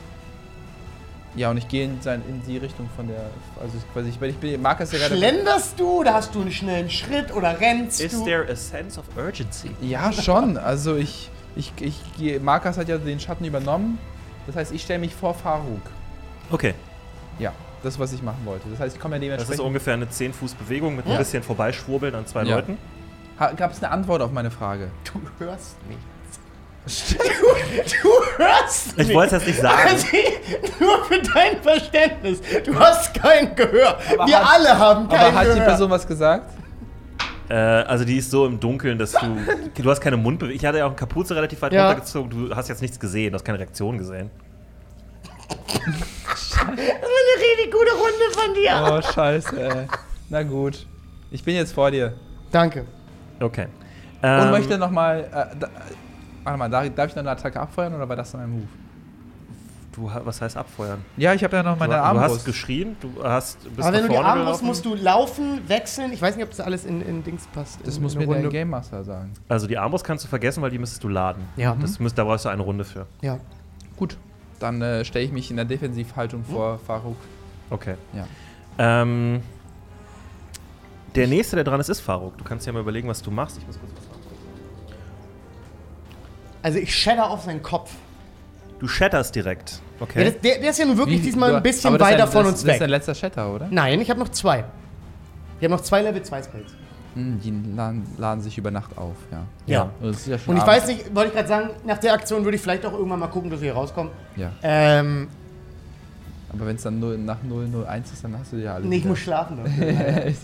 Ja, 1.35 1.51
und 1.51 1.57
ich 1.57 1.67
gehe 1.67 1.83
in, 1.83 2.01
sein, 2.01 2.23
in 2.27 2.41
die 2.47 2.57
Richtung 2.57 2.89
von 2.95 3.07
der, 3.07 3.19
also 3.61 3.77
ich, 3.77 3.95
weiß 3.95 4.05
ich, 4.07 4.19
weil 4.21 4.29
ich 4.29 4.37
bin, 4.37 4.59
mag 4.61 4.79
es 4.79 4.91
ja 4.93 4.97
gerade... 4.97 5.17
Schlenderst 5.17 5.77
du 5.79 5.99
oder 5.99 6.13
hast 6.13 6.33
du 6.33 6.39
einen 6.41 6.51
schnellen 6.51 6.89
Schritt 6.89 7.31
oder 7.35 7.59
rennst 7.59 7.99
Is 8.01 8.13
du? 8.13 8.23
there 8.23 8.49
a 8.49 8.55
sense 8.55 8.97
of 8.99 9.05
urgency? 9.17 9.69
Ja, 9.81 10.11
schon. 10.13 10.57
Also 10.57 10.95
ich, 10.95 11.29
ich, 11.57 11.73
ich 11.81 11.99
gehe, 12.17 12.39
Markus 12.39 12.77
hat 12.77 12.87
ja 12.87 12.97
den 12.97 13.19
Schatten 13.19 13.43
übernommen. 13.45 13.99
Das 14.47 14.55
heißt, 14.55 14.71
ich 14.71 14.81
stelle 14.83 14.99
mich 14.99 15.13
vor 15.13 15.33
Faruk. 15.33 15.81
Okay, 16.49 16.73
Ja, 17.39 17.51
das, 17.83 17.99
was 17.99 18.13
ich 18.13 18.23
machen 18.23 18.39
wollte. 18.45 18.69
Das 18.69 18.79
heißt, 18.79 18.95
ich 18.95 19.01
komme 19.01 19.17
ja 19.17 19.19
das 19.19 19.25
ist 19.43 19.49
dementsprechend... 19.59 19.65
ungefähr 19.67 19.93
eine 19.95 20.05
10-Fuß-Bewegung 20.05 20.95
mit 20.95 21.05
Ja. 21.05 21.11
ein 21.11 21.17
bisschen 21.19 21.43
vorbeischwurbeln 21.43 22.15
an 22.15 22.25
zwei 22.25 22.43
Ja. 22.45 22.55
Leuten. 22.55 22.77
Gab 23.37 23.73
es 23.73 23.83
eine 23.83 23.91
Antwort 23.91 24.21
auf 24.23 24.31
meine 24.31 24.49
Frage? 24.49 24.89
Du 25.03 25.21
hörst 25.45 25.75
nichts. 25.87 26.03
Du, 26.87 27.45
du 28.03 28.37
hörst 28.37 28.93
Ich 28.97 29.13
wollte 29.13 29.35
es 29.35 29.41
jetzt 29.43 29.47
nicht 29.47 29.61
sagen. 29.61 29.89
Also, 29.89 30.07
nur 30.79 31.03
für 31.05 31.19
dein 31.21 31.61
Verständnis. 31.61 32.39
Du 32.65 32.79
hast 32.79 33.13
kein 33.13 33.55
Gehör. 33.55 33.97
Aber 34.17 34.27
Wir 34.27 34.39
hat- 34.39 34.53
alle 34.55 34.77
haben 34.79 35.09
kein 35.09 35.19
Aber 35.19 35.35
hat 35.35 35.43
Gehör. 35.43 35.55
die 35.55 35.61
Person 35.61 35.89
was 35.89 36.07
gesagt? 36.07 36.49
Äh, 37.49 37.53
also 37.55 38.03
die 38.05 38.17
ist 38.17 38.31
so 38.31 38.45
im 38.45 38.59
Dunkeln, 38.59 38.97
dass 38.97 39.11
du... 39.13 39.37
Du 39.81 39.89
hast 39.89 40.01
keine 40.01 40.17
Mundbewegung. 40.17 40.55
Ich 40.59 40.65
hatte 40.65 40.77
ja 40.79 40.85
auch 40.85 40.89
eine 40.89 40.95
Kapuze 40.97 41.35
relativ 41.35 41.61
weit 41.61 41.73
Ja. 41.73 41.87
runtergezogen. 41.87 42.29
Du 42.49 42.55
hast 42.55 42.67
jetzt 42.69 42.81
nichts 42.81 42.99
gesehen, 42.99 43.31
du 43.31 43.35
hast 43.35 43.43
keine 43.45 43.59
Reaktion 43.59 43.97
gesehen. 43.97 44.29
Das 46.29 46.57
war 46.57 46.67
eine 46.67 46.77
richtig 46.77 47.71
gute 47.71 47.91
Runde 47.91 48.33
von 48.33 48.53
dir. 48.53 48.91
Oh, 49.07 49.13
scheiße, 49.13 49.61
ey. 49.61 49.87
Na 50.29 50.43
gut. 50.43 50.85
Ich 51.31 51.43
bin 51.43 51.55
jetzt 51.55 51.73
vor 51.73 51.89
dir. 51.91 52.13
Danke. 52.51 52.85
Okay. 53.39 53.67
Und 54.21 54.29
Ähm, 54.29 54.51
möchte 54.51 54.77
nochmal... 54.77 55.21
Äh, 55.53 55.55
da, 55.59 55.69
warte 56.47 56.59
mal, 56.59 56.69
darf, 56.69 57.09
ich 57.09 57.15
noch 57.15 57.21
eine 57.21 57.31
Attacke 57.31 57.59
abfeuern 57.59 57.93
oder 57.93 58.07
war 58.07 58.15
das 58.15 58.31
dann 58.31 58.41
ein 58.41 58.49
Move? 58.51 58.67
Du, 59.93 60.11
was 60.23 60.41
heißt 60.41 60.55
abfeuern? 60.57 61.03
Ja, 61.17 61.33
ich 61.33 61.43
habe 61.43 61.55
ja 61.55 61.63
noch 61.63 61.73
Du, 61.73 61.79
meine 61.79 61.95
du 61.95 61.99
hast 61.99 62.05
Armbrust. 62.05 62.45
geschrien, 62.45 62.95
du 63.01 63.11
hast 63.23 63.63
bist 63.63 63.79
Aber 63.79 63.97
wenn 63.97 64.03
nach 64.03 64.09
du 64.09 64.13
die 64.13 64.17
Armbrust 64.19 64.63
musst 64.63 64.85
du 64.85 64.93
laufen, 64.93 65.67
wechseln. 65.67 66.13
Ich 66.13 66.21
weiß 66.21 66.35
nicht, 66.35 66.43
ob 66.45 66.51
das 66.51 66.59
alles 66.59 66.85
in, 66.85 67.01
in 67.01 67.23
Dings 67.23 67.47
passt. 67.47 67.79
Das 67.83 67.97
in, 67.97 68.03
muss 68.03 68.13
in 68.13 68.19
mir 68.19 68.25
eine 68.25 68.33
der 68.33 68.43
Runde. 68.43 68.57
Game 68.57 68.69
Master 68.69 69.03
sagen. 69.03 69.33
Also 69.49 69.65
die 69.65 69.77
Armbrust 69.77 70.05
kannst 70.05 70.23
du 70.23 70.29
vergessen, 70.29 70.61
weil 70.61 70.69
die 70.69 70.77
müsstest 70.77 71.03
du 71.03 71.07
laden. 71.09 71.43
Ja. 71.55 71.75
Das 71.81 71.99
müsst, 71.99 72.15
da 72.17 72.23
brauchst 72.23 72.45
du 72.45 72.49
eine 72.49 72.61
Runde 72.61 72.85
für. 72.85 73.07
Ja. 73.21 73.39
Gut. 73.95 74.17
Dann 74.59 74.81
äh, 74.83 75.03
stelle 75.03 75.25
ich 75.25 75.31
mich 75.31 75.49
in 75.49 75.55
der 75.55 75.65
Defensivhaltung 75.65 76.43
vor 76.45 76.77
Faruk. 76.85 77.17
Okay. 77.71 77.95
Ja. 78.13 78.27
Ähm, 78.77 79.41
der 81.15 81.25
nächste, 81.27 81.55
der 81.55 81.65
dran 81.65 81.79
ist, 81.79 81.89
ist 81.89 82.01
Faruk. 82.01 82.37
Du 82.37 82.43
kannst 82.43 82.67
ja 82.67 82.73
mal 82.73 82.81
überlegen, 82.81 83.07
was 83.07 83.23
du 83.23 83.31
machst. 83.31 83.57
Ich 83.57 83.65
muss 83.65 83.79
kurz. 83.79 83.91
Also 86.61 86.79
ich 86.79 86.95
shatter 86.95 87.29
auf 87.29 87.43
seinen 87.43 87.61
Kopf. 87.63 87.91
Du 88.79 88.87
shatterst 88.87 89.33
direkt. 89.35 89.79
Okay. 89.99 90.23
Ja, 90.25 90.31
das, 90.31 90.41
der, 90.41 90.59
der 90.59 90.69
ist 90.69 90.77
ja 90.79 90.85
nun 90.85 90.97
wirklich 90.97 91.19
Wie- 91.21 91.25
diesmal 91.25 91.49
du- 91.51 91.57
ein 91.57 91.63
bisschen 91.63 91.93
aber 91.95 92.03
weiter 92.03 92.23
ein- 92.25 92.29
von 92.31 92.43
das, 92.43 92.51
uns 92.53 92.61
Das 92.61 92.61
ist 92.61 92.67
weg. 92.67 92.79
dein 92.79 92.89
letzter 92.89 93.15
Shatter, 93.15 93.53
oder? 93.53 93.67
Nein, 93.71 93.99
ich 94.01 94.09
habe 94.09 94.19
noch 94.19 94.29
zwei. 94.29 94.63
Ich 95.59 95.63
habe 95.65 95.73
noch 95.73 95.81
zwei 95.81 96.01
Level 96.03 96.21
2 96.21 96.43
Spells. 96.43 96.71
Hm, 97.15 97.39
die 97.43 97.51
laden, 97.75 98.05
laden 98.19 98.41
sich 98.41 98.55
über 98.59 98.69
Nacht 98.69 98.95
auf, 98.95 99.15
ja. 99.31 99.41
Ja. 99.65 99.89
Das 100.01 100.17
ist 100.17 100.27
ja 100.27 100.37
schon 100.37 100.51
Und 100.53 100.57
ich 100.57 100.67
abends. 100.67 100.81
weiß 100.83 100.87
nicht, 100.89 101.15
wollte 101.15 101.29
ich 101.29 101.33
gerade 101.35 101.47
sagen, 101.47 101.69
nach 101.85 101.97
der 101.97 102.13
Aktion 102.13 102.43
würde 102.43 102.55
ich 102.57 102.61
vielleicht 102.61 102.85
auch 102.85 102.93
irgendwann 102.93 103.19
mal 103.19 103.27
gucken, 103.27 103.49
dass 103.49 103.59
wir 103.59 103.71
hier 103.71 103.75
rauskommen. 103.75 104.11
Ja. 104.35 104.51
Ähm, 104.61 105.27
Aber 106.53 106.67
wenn 106.67 106.75
es 106.75 106.83
dann 106.83 106.99
0, 106.99 107.17
nach 107.17 107.37
001 107.41 108.11
ist, 108.13 108.23
dann 108.23 108.37
hast 108.37 108.53
du 108.53 108.57
ja 108.57 108.75
alles. 108.75 108.87
nee, 108.87 108.97
ich 108.97 109.01
wieder. 109.01 109.09
muss 109.09 109.19
schlafen. 109.19 109.57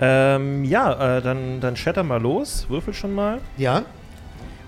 ähm, 0.00 0.64
ja, 0.64 1.16
äh, 1.16 1.22
dann, 1.22 1.60
dann 1.60 1.76
shatter 1.76 2.02
mal 2.02 2.20
los. 2.20 2.66
Würfel 2.68 2.92
schon 2.92 3.14
mal. 3.14 3.38
ja. 3.56 3.82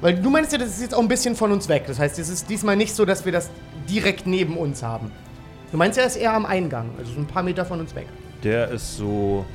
Weil 0.05 0.17
du 0.17 0.29
meinst 0.29 0.53
ja, 0.53 0.59
das 0.59 0.69
ist 0.69 0.83
jetzt 0.83 0.95
auch 0.95 1.01
ein 1.01 1.09
bisschen 1.09 1.35
von 1.35 1.51
uns 1.51 1.67
weg. 1.67 1.85
Das 1.87 1.99
heißt, 1.99 2.19
es 2.19 2.29
ist 2.29 2.51
diesmal 2.51 2.77
nicht 2.77 2.95
so, 2.95 3.07
dass 3.07 3.25
wir 3.25 3.33
das 3.33 3.49
direkt 3.89 4.27
neben 4.27 4.59
uns 4.59 4.83
haben. 4.83 5.11
Du 5.73 5.79
meinst 5.79 5.97
ja, 5.97 6.05
es 6.05 6.17
ist 6.17 6.21
eher 6.21 6.35
am 6.35 6.45
Eingang, 6.45 6.91
also 6.99 7.15
so 7.15 7.21
ein 7.21 7.27
paar 7.27 7.43
Meter 7.43 7.65
von 7.65 7.81
uns 7.81 7.95
weg. 7.95 8.05
Der 8.43 8.69
ist 8.69 8.99
so. 8.99 9.47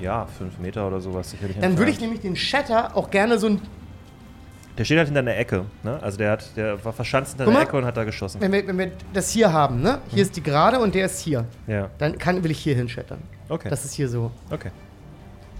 Ja, 0.00 0.26
fünf 0.38 0.60
Meter 0.60 0.86
oder 0.86 1.00
sowas 1.00 1.28
sicherlich. 1.28 1.56
Dann 1.58 1.76
würde 1.76 1.90
ich 1.90 2.00
nämlich 2.00 2.20
den 2.20 2.36
Shatter 2.36 2.96
auch 2.96 3.10
gerne 3.10 3.36
so 3.36 3.48
ein. 3.48 3.60
Der 4.78 4.84
steht 4.84 4.98
halt 4.98 5.08
hinter 5.08 5.22
einer 5.22 5.36
Ecke. 5.36 5.64
Ne? 5.82 5.98
Also 6.00 6.18
der, 6.18 6.30
hat, 6.30 6.56
der 6.56 6.84
war 6.84 6.92
verschanzt 6.92 7.36
hinter 7.36 7.50
einer. 7.50 7.62
Ecke 7.62 7.76
und 7.76 7.84
hat 7.84 7.96
da 7.96 8.04
geschossen. 8.04 8.40
Wenn 8.40 8.52
wir, 8.52 8.64
wenn 8.64 8.78
wir 8.78 8.92
das 9.12 9.30
hier 9.30 9.52
haben, 9.52 9.82
ne? 9.82 9.98
Hier 10.06 10.22
ist 10.22 10.36
die 10.36 10.42
gerade 10.42 10.78
und 10.78 10.94
der 10.94 11.06
ist 11.06 11.18
hier. 11.18 11.46
Ja. 11.66 11.90
Dann 11.98 12.16
kann, 12.16 12.44
will 12.44 12.52
ich 12.52 12.60
hier 12.60 12.76
hin 12.76 12.88
shattern. 12.88 13.18
Okay. 13.48 13.70
Das 13.70 13.84
ist 13.84 13.94
hier 13.94 14.08
so. 14.08 14.30
okay. 14.52 14.70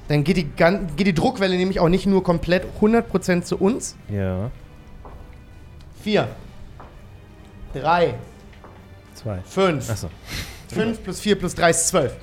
Dann 0.09 0.23
geht 0.23 0.37
die, 0.37 0.45
geht 0.45 1.07
die 1.07 1.15
Druckwelle 1.15 1.57
nämlich 1.57 1.81
auch 1.81 1.89
nicht 1.89 2.07
nur 2.07 2.23
komplett 2.23 2.65
100% 2.81 3.43
zu 3.43 3.57
uns. 3.57 3.97
Ja. 4.09 4.51
Vier. 6.03 6.29
Drei. 7.75 8.15
Zwei. 9.15 9.39
Fünf. 9.45 9.91
Achso. 9.91 10.09
Fünf 10.69 11.03
plus 11.03 11.21
vier 11.21 11.39
plus 11.39 11.55
drei 11.55 11.71
ist 11.71 11.89
zwölf. 11.89 12.15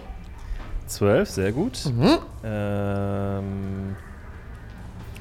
Zwölf, 0.88 1.30
sehr 1.30 1.52
gut. 1.52 1.86
Mhm. 1.86 2.17
Ähm, 2.43 3.96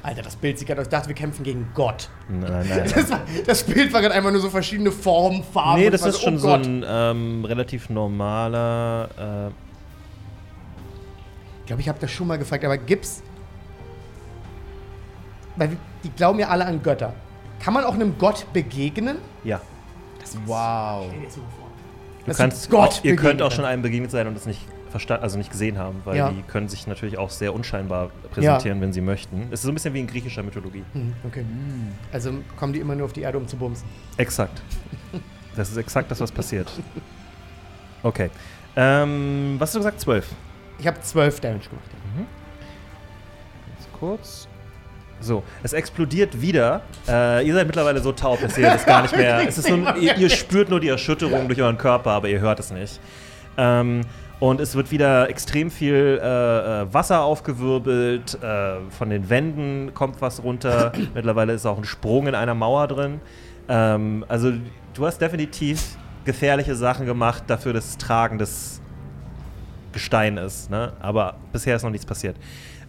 Alter, 0.03 0.23
das 0.23 0.37
Bild 0.37 0.59
sieht 0.59 0.67
gerade 0.67 0.81
aus. 0.81 0.89
Ich 0.89 0.91
dachte, 0.91 1.09
wir 1.09 1.15
kämpfen 1.15 1.45
gegen 1.45 1.69
Gott. 1.75 2.09
Nein, 2.29 2.67
nein, 2.69 2.91
Das, 2.95 3.11
war, 3.11 3.21
das 3.47 3.63
Bild 3.63 3.93
war 3.93 4.01
gerade 4.01 4.15
einfach 4.15 4.33
nur 4.33 4.41
so 4.41 4.51
verschiedene 4.51 4.91
Formen, 4.91 5.45
Farben. 5.45 5.81
Nee, 5.81 5.91
das 5.91 6.05
ist 6.05 6.21
schon 6.21 6.37
oh 6.37 6.39
so 6.39 6.53
ein 6.53 6.85
ähm, 6.87 7.45
relativ 7.45 7.89
normaler. 7.89 9.51
Äh, 9.51 9.72
Ich 11.63 11.67
glaube, 11.67 11.83
ich 11.83 11.89
habe 11.89 11.99
das 12.01 12.11
schon 12.11 12.27
mal 12.27 12.39
gefragt, 12.39 12.65
aber 12.65 12.77
gibt's. 12.79 13.23
Weil 15.57 15.77
die 16.03 16.11
glauben 16.11 16.39
ja 16.39 16.49
alle 16.49 16.67
an 16.67 16.83
Götter. 16.83 17.15
Kann 17.61 17.75
man 17.75 17.85
auch 17.85 17.95
einem 17.95 18.17
Gott 18.19 18.47
begegnen? 18.53 19.19
ja. 19.45 19.61
Wow. 20.47 21.07
Du 21.13 22.27
Dass 22.27 22.37
kannst, 22.37 22.71
Gott 22.71 23.01
ihr 23.03 23.17
könnt 23.17 23.43
auch 23.43 23.51
schon 23.51 23.65
einem 23.65 23.83
begegnet 23.83 24.13
sein 24.13 24.29
und 24.29 24.37
es 24.37 24.47
nicht 24.47 24.61
verstanden, 24.91 25.25
also 25.25 25.37
nicht 25.37 25.51
gesehen 25.51 25.77
haben, 25.79 26.01
weil 26.05 26.17
Ja. 26.17 26.31
die 26.31 26.43
können 26.43 26.69
sich 26.69 26.87
natürlich 26.87 27.19
auch 27.19 27.29
sehr 27.31 27.53
unscheinbar 27.53 28.11
präsentieren, 28.31 28.81
wenn 28.81 28.93
sie 28.93 29.01
möchten. 29.01 29.49
Es 29.51 29.61
ist 29.61 29.63
so 29.63 29.73
ein 29.73 29.75
bisschen 29.75 29.93
wie 29.95 30.01
in 30.01 30.07
griechischer 30.07 30.43
Mythologie. 30.45 30.85
Hm, 30.93 31.13
okay. 31.27 31.45
Also 32.13 32.33
kommen 32.57 32.73
die 32.73 32.79
immer 32.79 32.95
nur 32.95 33.07
auf 33.07 33.13
die 33.13 33.23
Erde, 33.23 33.37
um 33.37 33.49
zu 33.49 33.57
bumsen. 33.57 33.87
Exakt. 34.17 34.63
Das 35.57 35.71
ist 35.71 35.77
exakt 35.77 36.11
das, 36.11 36.21
was 36.21 36.31
passiert. 36.33 36.71
Okay. 38.05 38.31
Ähm, 38.75 39.57
was 39.59 39.69
hast 39.69 39.75
du 39.75 39.79
gesagt? 39.81 40.01
Zwölf. 40.01 40.29
Ich 40.83 40.89
habe 40.89 41.01
zwölf 41.01 41.39
Damage 41.39 41.69
gemacht. 41.69 41.91
Ganz 42.17 43.89
kurz. 44.01 44.49
So, 45.21 45.45
es 45.63 45.75
explodiert 45.75 46.41
wieder. 46.41 46.81
Äh, 47.07 47.47
ihr 47.47 47.55
seid 47.55 47.69
mittlerweile 47.69 48.01
so 48.01 48.11
taub, 48.11 48.41
dass 48.41 48.59
ihr 48.59 48.67
das 48.67 48.85
gar 48.85 49.03
nicht 49.03 49.17
mehr. 49.17 49.43
Es 49.47 49.59
ist 49.59 49.71
ein, 49.71 49.87
ihr, 50.01 50.17
ihr 50.17 50.29
spürt 50.29 50.71
nur 50.71 50.81
die 50.81 50.89
Erschütterung 50.89 51.47
durch 51.47 51.63
euren 51.63 51.79
Körper, 51.79 52.11
aber 52.11 52.29
ihr 52.29 52.41
hört 52.41 52.59
es 52.59 52.73
nicht. 52.73 52.99
Ähm, 53.57 54.01
und 54.41 54.61
es 54.61 54.75
wird 54.75 54.91
wieder 54.91 55.31
extrem 55.31 55.71
viel 55.71 56.19
äh, 56.21 56.27
äh, 56.83 56.93
Wasser 56.93 57.23
aufgewirbelt. 57.23 58.43
Äh, 58.43 58.81
von 58.91 59.09
den 59.09 59.31
Wänden 59.31 59.95
kommt 59.95 60.21
was 60.21 60.43
runter. 60.43 60.91
mittlerweile 61.15 61.53
ist 61.53 61.65
auch 61.65 61.79
ein 61.79 61.85
Sprung 61.85 62.27
in 62.27 62.35
einer 62.35 62.57
Mauer 62.57 62.89
drin. 62.89 63.21
Ähm, 63.69 64.25
also, 64.27 64.51
du 64.95 65.07
hast 65.07 65.21
definitiv 65.21 65.97
gefährliche 66.25 66.75
Sachen 66.75 67.07
gemacht 67.07 67.45
dafür, 67.47 67.73
dass 67.73 67.91
es 67.91 67.99
tragendes 67.99 68.82
Gestein 69.93 70.37
ist. 70.39 70.71
Ne? 70.71 70.93
Aber 71.01 71.35
bisher 71.53 71.77
ist 71.77 71.83
noch 71.83 71.91
nichts 71.91 72.07
passiert. 72.07 72.37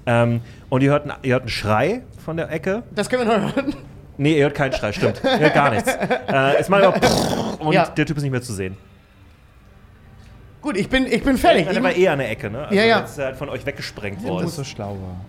Ähm, 0.05 0.41
und 0.69 0.81
ihr 0.83 0.91
hört, 0.91 1.03
einen- 1.03 1.19
ihr 1.23 1.33
hört 1.33 1.43
einen 1.43 1.49
Schrei 1.49 2.01
von 2.23 2.37
der 2.37 2.51
Ecke. 2.51 2.83
Das 2.93 3.09
können 3.09 3.27
wir 3.27 3.37
noch 3.37 3.55
hören. 3.55 3.75
Nee, 4.17 4.37
ihr 4.37 4.43
hört 4.43 4.55
keinen 4.55 4.73
Schrei, 4.73 4.91
stimmt. 4.91 5.21
Ihr 5.23 5.39
hört 5.39 5.53
gar 5.53 5.71
nichts. 5.71 5.89
Äh, 6.27 6.55
es 6.57 6.67
macht 6.69 6.83
aber 6.83 7.59
und 7.61 7.73
Ja. 7.73 7.85
der 7.85 8.05
Typ 8.05 8.17
ist 8.17 8.23
nicht 8.23 8.31
mehr 8.31 8.41
zu 8.41 8.53
sehen. 8.53 8.75
Gut, 10.61 10.77
ich 10.77 10.87
bin, 10.89 11.05
ich 11.07 11.23
bin 11.23 11.37
fertig. 11.37 11.67
Der 11.67 11.83
war 11.83 11.95
eh 11.95 12.07
an 12.07 12.19
der 12.19 12.29
Ecke, 12.31 12.49
ne? 12.49 12.59
Also 12.65 12.75
Ja, 12.75 12.83
ja. 12.85 12.99
Ist 12.99 13.17
er 13.17 13.25
halt 13.27 13.35
von 13.37 13.49
euch 13.49 13.65
weggesprengt 13.65 14.23
Wo 14.23 14.29
worden. 14.29 14.45
es 14.47 14.55
so 14.55 14.63
schlau 14.63 14.91
war. 14.91 15.25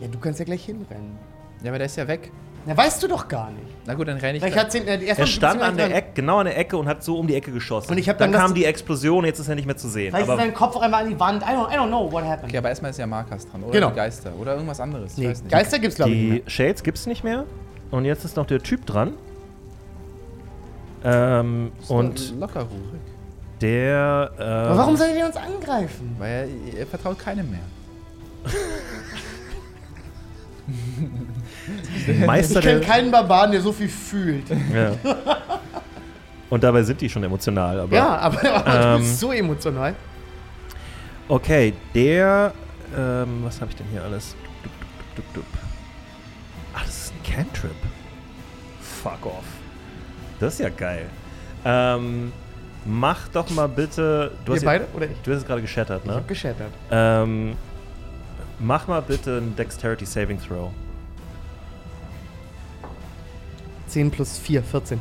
ja, 0.00 0.08
du 0.08 0.18
kannst 0.18 0.38
ja 0.38 0.44
gleich 0.44 0.64
hinrennen. 0.64 1.16
Ja, 1.62 1.70
aber 1.70 1.78
der 1.78 1.86
ist 1.86 1.96
ja 1.96 2.06
weg. 2.06 2.30
Na, 2.68 2.76
weißt 2.76 3.02
du 3.02 3.08
doch 3.08 3.26
gar 3.28 3.50
nicht. 3.50 3.64
Na 3.86 3.94
gut, 3.94 4.06
dann 4.08 4.18
renne 4.18 4.36
ich. 4.36 4.42
Vielleicht 4.44 4.58
hat 4.58 4.70
sie, 4.70 4.80
äh, 4.80 5.02
Er 5.06 5.26
stand 5.26 5.62
an 5.62 5.78
der. 5.78 5.94
Ecke, 5.94 6.08
genau 6.12 6.40
an 6.40 6.44
der 6.44 6.58
Ecke 6.58 6.76
und 6.76 6.86
hat 6.86 7.02
so 7.02 7.18
um 7.18 7.26
die 7.26 7.34
Ecke 7.34 7.50
geschossen. 7.50 7.92
Und 7.92 7.96
ich 7.98 8.10
hab 8.10 8.18
dann 8.18 8.30
dann 8.30 8.42
kam 8.42 8.52
die 8.54 8.66
Explosion, 8.66 9.24
jetzt 9.24 9.38
ist 9.38 9.48
er 9.48 9.54
nicht 9.54 9.64
mehr 9.64 9.78
zu 9.78 9.88
sehen. 9.88 10.10
Vielleicht 10.10 10.26
ist 10.26 10.30
Aber 10.30 10.38
sein 10.42 10.52
Kopf 10.52 10.76
auch 10.76 10.82
einmal 10.82 11.04
an 11.04 11.08
die 11.08 11.18
Wand. 11.18 11.42
I 11.42 11.46
don't, 11.46 11.72
I 11.72 11.78
don't 11.78 11.86
know 11.88 12.12
what 12.12 12.24
happened. 12.24 12.50
Okay, 12.50 12.58
aber 12.58 12.68
erstmal 12.68 12.90
ist 12.90 12.98
ja 12.98 13.06
Markas 13.06 13.48
dran. 13.48 13.62
Oder 13.62 13.72
Genau. 13.72 13.88
die 13.88 13.96
Geister. 13.96 14.32
Oder 14.38 14.52
irgendwas 14.54 14.80
anderes. 14.80 15.12
Ich 15.12 15.18
nee, 15.18 15.28
weiß 15.30 15.42
nicht. 15.44 15.50
Geister 15.50 15.78
gibt's, 15.78 15.96
glaube 15.96 16.10
ich, 16.10 16.18
die 16.18 16.24
nicht 16.30 16.44
mehr. 16.44 16.50
Shades 16.50 16.82
gibt's 16.82 17.06
nicht 17.06 17.24
mehr. 17.24 17.44
Und 17.90 18.04
jetzt 18.04 18.26
ist 18.26 18.36
noch 18.36 18.44
der 18.46 18.62
Typ 18.62 18.84
dran. 18.84 19.14
Ähm, 21.04 21.72
Ist 21.80 21.90
und 21.90 22.32
lo- 22.32 22.40
locker 22.40 22.60
ruhig. 22.62 23.00
der. 23.62 24.30
Ähm, 24.38 24.44
Aber 24.46 24.76
warum 24.78 24.96
soll 24.96 25.14
der 25.14 25.24
uns 25.26 25.36
angreifen? 25.36 26.16
Weil 26.18 26.50
er, 26.74 26.80
er 26.80 26.86
vertraut 26.86 27.18
keinem 27.18 27.50
mehr. 27.50 27.60
Meister 32.26 32.60
Ich 32.60 32.64
kenne 32.66 32.80
keinen 32.80 33.10
Barbaren, 33.10 33.52
der 33.52 33.60
so 33.60 33.72
viel 33.72 33.88
fühlt. 33.88 34.44
Ja. 34.72 34.92
Und 36.50 36.64
dabei 36.64 36.82
sind 36.82 37.00
die 37.00 37.08
schon 37.10 37.22
emotional. 37.24 37.80
Aber 37.80 37.94
Ja, 37.94 38.16
aber, 38.18 38.38
aber 38.54 38.70
du 38.70 38.86
Ähm, 38.96 39.00
bist 39.00 39.20
so 39.20 39.32
emotional. 39.32 39.94
Okay, 41.28 41.74
der. 41.94 42.52
Ähm, 42.96 43.40
was 43.44 43.60
habe 43.60 43.70
ich 43.70 43.76
denn 43.76 43.86
hier 43.92 44.02
alles? 44.02 44.34
Dup, 44.62 44.72
dup, 45.16 45.34
dup. 45.34 45.44
Ach, 46.74 46.84
das 46.84 46.96
ist 47.04 47.12
ein 47.14 47.32
Cantrip. 47.34 47.70
Fuck 48.80 49.26
off. 49.26 49.44
Das 50.40 50.54
ist 50.54 50.60
ja 50.60 50.70
geil. 50.70 51.06
Ähm, 51.66 52.32
mach 52.86 53.28
doch 53.28 53.50
mal 53.50 53.68
bitte. 53.68 54.32
Du 54.46 54.52
Wir 54.52 54.56
hast, 54.56 54.64
beide? 54.64 54.86
Oder 54.94 55.06
ich? 55.06 55.12
du 55.22 55.32
hast 55.32 55.38
es 55.40 55.46
gerade 55.46 55.60
geshattert, 55.60 56.00
Ich 56.04 56.08
ne? 56.10 56.16
hab 56.16 56.26
geschattert. 56.28 56.72
Ähm, 56.90 57.56
mach 58.58 58.86
mal 58.86 59.02
bitte 59.02 59.36
einen 59.36 59.54
Dexterity 59.54 60.06
Saving 60.06 60.38
Throw. 60.40 60.70
10 63.88 64.10
plus 64.10 64.38
4, 64.38 64.62
14. 64.62 65.00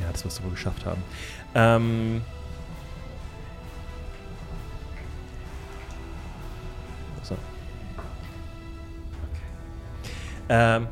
Ja, 0.00 0.12
das 0.12 0.24
wirst 0.24 0.38
du 0.38 0.44
wohl 0.44 0.50
geschafft 0.52 0.86
haben. 0.86 1.02
Ähm. 1.54 2.22
So. 7.22 7.36
Ähm, 10.48 10.86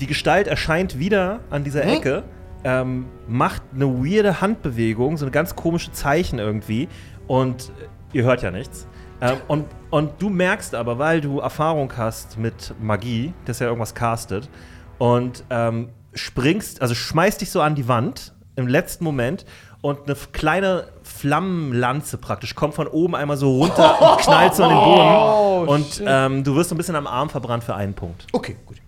die 0.00 0.06
Gestalt 0.06 0.46
erscheint 0.46 0.98
wieder 0.98 1.40
an 1.50 1.64
dieser 1.64 1.82
Hm? 1.82 1.88
Ecke, 1.90 2.22
ähm, 2.64 3.06
macht 3.26 3.62
eine 3.74 3.86
weirde 3.86 4.40
Handbewegung, 4.40 5.16
so 5.16 5.26
ein 5.26 5.32
ganz 5.32 5.56
komische 5.56 5.92
Zeichen 5.92 6.38
irgendwie 6.38 6.88
und 7.26 7.72
ihr 8.12 8.24
hört 8.24 8.42
ja 8.42 8.50
nichts. 8.50 8.86
Ähm, 9.20 9.38
und, 9.48 9.66
und 9.90 10.10
du 10.20 10.28
merkst 10.28 10.74
aber, 10.74 10.98
weil 10.98 11.20
du 11.20 11.40
Erfahrung 11.40 11.92
hast 11.96 12.38
mit 12.38 12.74
Magie, 12.80 13.32
dass 13.46 13.60
er 13.60 13.68
irgendwas 13.68 13.94
castet, 13.94 14.50
und 14.98 15.44
ähm, 15.50 15.90
springst, 16.14 16.82
also 16.82 16.94
schmeißt 16.94 17.40
dich 17.40 17.50
so 17.50 17.60
an 17.60 17.74
die 17.74 17.88
Wand 17.88 18.32
im 18.56 18.66
letzten 18.66 19.04
Moment 19.04 19.44
und 19.82 20.06
eine 20.06 20.16
kleine 20.32 20.88
Flammenlanze 21.02 22.18
praktisch 22.18 22.54
kommt 22.54 22.74
von 22.74 22.86
oben 22.88 23.14
einmal 23.14 23.36
so 23.36 23.58
runter 23.58 24.00
und 24.12 24.18
knallt 24.22 24.54
so 24.54 24.64
an 24.64 24.70
den 24.70 24.78
Boden. 24.78 25.68
und 25.68 25.94
shit. 25.94 26.04
ähm, 26.08 26.44
du 26.44 26.54
wirst 26.56 26.70
so 26.70 26.74
ein 26.74 26.78
bisschen 26.78 26.96
am 26.96 27.06
Arm 27.06 27.28
verbrannt 27.28 27.64
für 27.64 27.74
einen 27.74 27.94
Punkt. 27.94 28.26
Okay, 28.32 28.56
gut. 28.66 28.78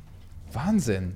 Wahnsinn. 0.52 1.14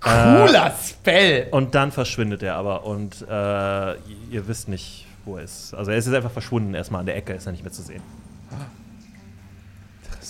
Cooler 0.00 0.72
Spell! 0.82 1.46
Und 1.52 1.74
dann 1.76 1.92
verschwindet 1.92 2.42
er 2.42 2.56
aber 2.56 2.84
und 2.84 3.22
äh, 3.22 3.92
ihr 4.30 4.48
wisst 4.48 4.68
nicht, 4.68 5.06
wo 5.24 5.36
er 5.36 5.44
ist. 5.44 5.74
Also 5.74 5.92
er 5.92 5.96
ist 5.98 6.06
jetzt 6.06 6.14
einfach 6.16 6.32
verschwunden, 6.32 6.74
erstmal 6.74 7.00
an 7.00 7.06
der 7.06 7.16
Ecke, 7.16 7.34
ist 7.34 7.46
er 7.46 7.52
nicht 7.52 7.62
mehr 7.62 7.72
zu 7.72 7.82
sehen. 7.82 8.02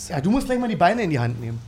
Ja, 0.08 0.20
du 0.20 0.30
musst 0.30 0.46
gleich 0.46 0.58
mal 0.58 0.68
die 0.68 0.76
Beine 0.76 1.02
in 1.02 1.10
die 1.10 1.18
Hand 1.18 1.40
nehmen. 1.40 1.58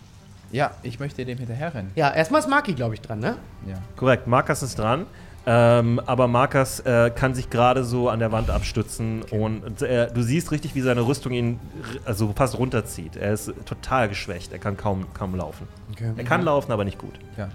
Ja, 0.54 0.70
ich 0.84 1.00
möchte 1.00 1.24
dem 1.24 1.36
hinterherrennen. 1.36 1.90
Ja, 1.96 2.14
erstmal 2.14 2.40
ist 2.40 2.48
Maki, 2.48 2.74
glaube 2.74 2.94
ich, 2.94 3.00
dran, 3.00 3.18
ne? 3.18 3.38
Ja. 3.66 3.74
Korrekt, 3.96 4.28
Markus 4.28 4.62
ist 4.62 4.78
dran. 4.78 5.06
Ähm, 5.46 6.00
aber 6.06 6.28
Markus 6.28 6.78
äh, 6.80 7.10
kann 7.10 7.34
sich 7.34 7.50
gerade 7.50 7.82
so 7.82 8.08
an 8.08 8.20
der 8.20 8.30
Wand 8.30 8.50
abstützen 8.50 9.22
und 9.30 9.82
äh, 9.82 10.10
du 10.12 10.22
siehst 10.22 10.52
richtig, 10.52 10.76
wie 10.76 10.80
seine 10.80 11.00
Rüstung 11.06 11.32
ihn 11.32 11.58
also 12.04 12.32
fast 12.36 12.56
runterzieht. 12.56 13.16
Er 13.16 13.32
ist 13.32 13.52
total 13.66 14.08
geschwächt, 14.08 14.52
er 14.52 14.60
kann 14.60 14.76
kaum, 14.76 15.12
kaum 15.12 15.34
laufen. 15.34 15.66
Okay. 15.92 16.12
Er 16.16 16.24
kann 16.24 16.42
laufen, 16.42 16.70
aber 16.70 16.84
nicht 16.84 16.98
gut. 16.98 17.14
ja. 17.36 17.48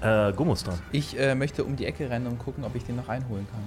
Äh, 0.00 0.32
Gummus 0.32 0.64
dran. 0.64 0.78
Ich 0.90 1.16
äh, 1.20 1.34
möchte 1.34 1.62
um 1.64 1.76
die 1.76 1.84
Ecke 1.84 2.08
rennen 2.08 2.26
und 2.28 2.38
gucken, 2.38 2.64
ob 2.64 2.74
ich 2.74 2.82
den 2.84 2.96
noch 2.96 3.08
einholen 3.08 3.46
kann. 3.52 3.60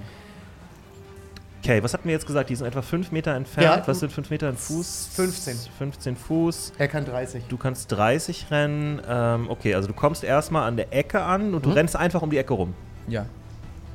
Okay, 1.62 1.82
was 1.82 1.92
hatten 1.94 2.04
wir 2.04 2.12
jetzt 2.12 2.26
gesagt? 2.26 2.48
Die 2.50 2.54
sind 2.54 2.66
etwa 2.66 2.82
5 2.82 3.10
Meter 3.12 3.34
entfernt. 3.34 3.78
Ja. 3.82 3.88
was 3.88 3.98
sind 4.00 4.12
5 4.12 4.30
Meter 4.30 4.48
in 4.50 4.56
Fuß? 4.56 5.10
15. 5.14 5.56
15 5.78 6.16
Fuß. 6.16 6.72
Er 6.78 6.86
kann 6.88 7.04
30. 7.04 7.44
Du 7.48 7.56
kannst 7.56 7.90
30 7.92 8.50
rennen. 8.50 9.00
Ähm, 9.08 9.50
okay, 9.50 9.74
also 9.74 9.88
du 9.88 9.94
kommst 9.94 10.22
erstmal 10.22 10.68
an 10.68 10.76
der 10.76 10.92
Ecke 10.92 11.22
an 11.22 11.54
und 11.54 11.64
du 11.64 11.70
Mhm. 11.70 11.74
rennst 11.74 11.96
einfach 11.96 12.22
um 12.22 12.30
die 12.30 12.38
Ecke 12.38 12.54
rum. 12.54 12.74
Ja. 13.08 13.26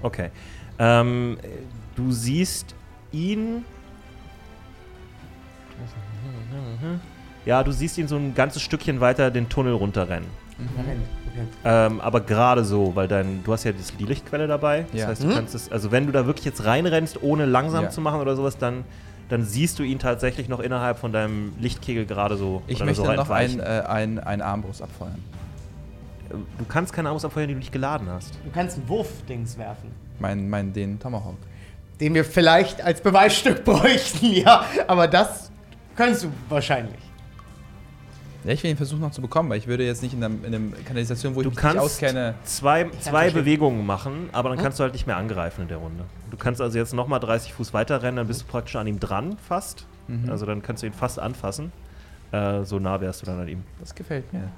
Okay. 0.02 0.32
Ähm, 0.80 1.38
du 1.96 2.12
siehst 2.12 2.76
ihn. 3.12 3.64
Ja, 7.46 7.64
du 7.64 7.72
siehst 7.72 7.98
ihn 7.98 8.08
so 8.08 8.18
ein 8.18 8.36
ganzes 8.36 8.62
Stückchen 8.62 9.00
weiter 9.00 9.32
den 9.32 9.48
Tunnel 9.50 9.74
runterrennen. 9.74 10.28
Er 10.78 10.86
rennt. 10.88 11.06
Okay. 11.34 11.46
Ähm, 11.64 12.02
aber 12.02 12.22
gerade 12.22 12.64
so, 12.66 12.96
weil 12.96 13.08
dein, 13.08 13.44
du 13.44 13.54
hast 13.54 13.64
ja 13.64 13.72
das, 13.72 13.96
die 13.96 14.04
Lichtquelle 14.06 14.48
dabei. 14.48 14.86
Das 14.92 15.02
Ja. 15.02 15.08
heißt, 15.08 15.24
du 15.24 15.28
Mhm. 15.28 15.34
kannst 15.34 15.56
es, 15.56 15.72
also 15.72 15.92
wenn 15.92 16.06
du 16.06 16.12
da 16.12 16.26
wirklich 16.26 16.46
jetzt 16.46 16.66
reinrennst, 16.66 17.22
ohne 17.24 17.46
langsam 17.46 17.86
Ja. 17.86 17.90
zu 17.90 18.02
machen 18.02 18.20
oder 18.22 18.36
sowas, 18.36 18.58
dann, 18.58 18.84
dann 19.30 19.46
siehst 19.46 19.80
du 19.80 19.84
ihn 19.84 19.98
tatsächlich 20.00 20.50
noch 20.50 20.60
innerhalb 20.60 20.98
von 21.00 21.14
deinem 21.14 21.54
Lichtkegel 21.60 22.06
gerade 22.06 22.36
so. 22.36 22.62
Ich 22.68 22.80
möchte 22.84 23.04
so 23.04 23.12
noch 23.14 23.30
ein, 23.30 23.60
äh, 23.60 23.84
ein, 23.88 24.20
ein 24.20 24.42
Armbrust 24.42 24.82
abfeuern. 24.82 25.24
Du 26.30 26.66
kannst 26.68 26.94
keine 26.94 27.10
Armbrust 27.10 27.26
abfeuern, 27.26 27.48
die 27.50 27.54
du 27.56 27.60
nicht 27.60 27.72
geladen 27.74 28.08
hast. 28.10 28.34
Du 28.46 28.52
kannst 28.52 28.78
einen 28.78 28.88
Wurfdings 28.90 29.58
werfen. 29.58 29.92
Mein, 30.20 30.50
mein, 30.50 30.72
den 30.74 31.00
Tomahawk. 31.00 31.36
Den 32.00 32.14
wir 32.14 32.24
vielleicht 32.26 32.82
als 32.82 33.02
Beweisstück 33.02 33.64
bräuchten, 33.66 34.28
ja. 34.34 34.64
Aber 34.88 35.08
das 35.08 35.52
kannst 35.96 36.24
du 36.24 36.28
wahrscheinlich. 36.50 37.00
Ja, 38.44 38.54
ich 38.54 38.64
will 38.64 38.72
ihn 38.72 38.78
versuchen 38.78 39.02
noch 39.02 39.12
zu 39.12 39.22
bekommen, 39.22 39.50
weil 39.50 39.58
ich 39.60 39.68
würde 39.68 39.86
jetzt 39.86 40.02
nicht 40.02 40.14
in 40.14 40.24
einer, 40.24 40.34
in 40.46 40.54
einer 40.56 40.76
Kanalisation, 40.86 41.36
wo 41.36 41.42
ich 41.42 41.44
Du 41.46 41.50
mich 41.52 41.60
kannst 41.60 41.76
nicht 41.76 41.84
auskenne. 41.84 42.34
zwei, 42.44 42.90
zwei 43.00 43.12
verstehen. 43.12 43.34
Bewegungen 43.36 43.86
machen, 43.86 44.30
aber 44.32 44.50
dann 44.50 44.58
Hm? 44.58 44.64
kannst 44.64 44.80
du 44.80 44.84
halt 44.84 44.94
nicht 44.94 45.06
mehr 45.06 45.18
angreifen 45.18 45.62
in 45.62 45.68
der 45.68 45.78
Runde. 45.78 46.04
Du 46.32 46.38
kannst 46.38 46.60
also 46.60 46.78
jetzt 46.78 46.94
nochmal 46.94 47.20
30 47.20 47.54
Fuß 47.54 47.74
weiter 47.74 48.02
rennen, 48.02 48.18
dann 48.18 48.28
bist 48.28 48.42
du 48.42 48.46
praktisch 48.46 48.76
an 48.78 48.88
ihm 48.88 49.00
dran 49.00 49.38
fast. 49.48 49.86
Mhm. 50.08 50.30
Also 50.30 50.46
dann 50.46 50.62
kannst 50.64 50.82
du 50.82 50.88
ihn 50.88 50.94
fast 50.94 51.20
anfassen. 51.20 51.72
Äh, 52.32 52.64
so 52.64 52.80
nah 52.80 53.00
wärst 53.02 53.22
du 53.22 53.26
dann 53.28 53.40
an 53.42 53.48
ihm. 53.48 53.64
Das 53.80 53.94
gefällt 53.94 54.32
mir. 54.34 54.50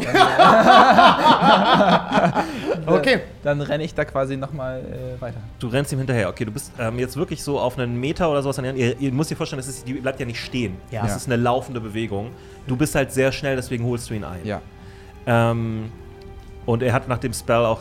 Okay. 2.86 3.20
Dann 3.42 3.60
renne 3.60 3.84
ich 3.84 3.94
da 3.94 4.04
quasi 4.04 4.36
nochmal 4.36 4.80
äh, 4.80 5.20
weiter. 5.20 5.38
Du 5.58 5.68
rennst 5.68 5.92
ihm 5.92 5.98
hinterher. 5.98 6.28
Okay, 6.28 6.44
du 6.44 6.50
bist 6.50 6.72
ähm, 6.78 6.98
jetzt 6.98 7.16
wirklich 7.16 7.42
so 7.42 7.58
auf 7.58 7.78
einen 7.78 7.98
Meter 8.00 8.30
oder 8.30 8.42
sowas 8.42 8.58
an 8.58 8.76
ihr, 8.76 8.98
ihr 8.98 9.12
müsst 9.12 9.30
dir 9.30 9.36
vorstellen, 9.36 9.60
das 9.60 9.68
ist, 9.68 9.86
die 9.86 9.94
bleibt 9.94 10.20
ja 10.20 10.26
nicht 10.26 10.40
stehen. 10.40 10.76
Ja. 10.90 11.02
Das 11.02 11.16
ist 11.16 11.26
eine 11.26 11.36
laufende 11.36 11.80
Bewegung. 11.80 12.30
Du 12.66 12.76
bist 12.76 12.94
halt 12.94 13.12
sehr 13.12 13.32
schnell, 13.32 13.56
deswegen 13.56 13.84
holst 13.84 14.10
du 14.10 14.14
ihn 14.14 14.24
ein. 14.24 14.44
Ja. 14.44 14.60
Ähm, 15.26 15.90
und 16.66 16.82
er 16.82 16.92
hat 16.92 17.08
nach 17.08 17.18
dem 17.18 17.32
Spell 17.32 17.64
auch 17.64 17.80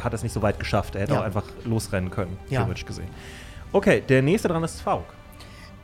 hat 0.00 0.14
es 0.14 0.22
nicht 0.22 0.32
so 0.32 0.42
weit 0.42 0.58
geschafft. 0.58 0.94
Er 0.94 1.02
hätte 1.02 1.14
Ja. 1.14 1.20
auch 1.20 1.24
einfach 1.24 1.44
losrennen 1.64 2.10
können, 2.10 2.38
Ja. 2.48 2.60
theoretisch 2.60 2.86
gesehen. 2.86 3.08
Okay, 3.72 4.02
der 4.08 4.22
nächste 4.22 4.48
dran 4.48 4.62
ist 4.64 4.80
Fauk. 4.80 5.04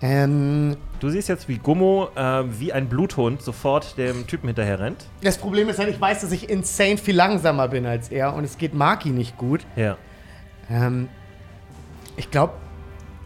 Ähm, 0.02 0.76
Du 1.00 1.10
siehst 1.10 1.28
jetzt, 1.28 1.46
wie 1.48 1.58
Gummo 1.58 2.08
äh, 2.16 2.44
wie 2.58 2.72
ein 2.72 2.88
Bluthund 2.88 3.42
sofort 3.42 3.98
dem 3.98 4.26
Typen 4.26 4.46
hinterher 4.48 4.80
rennt. 4.80 5.04
das 5.22 5.36
Problem 5.36 5.68
ist 5.68 5.78
halt, 5.78 5.90
ich 5.90 6.00
weiß, 6.00 6.22
dass 6.22 6.32
ich 6.32 6.48
insane 6.48 6.96
viel 6.96 7.14
langsamer 7.14 7.68
bin 7.68 7.84
als 7.84 8.08
er 8.10 8.34
und 8.34 8.44
es 8.44 8.56
geht 8.56 8.72
Maki 8.72 9.10
nicht 9.10 9.36
gut. 9.36 9.66
Ja. 9.76 9.98
Ähm, 10.70 11.08
ich 12.16 12.30
glaube, 12.30 12.54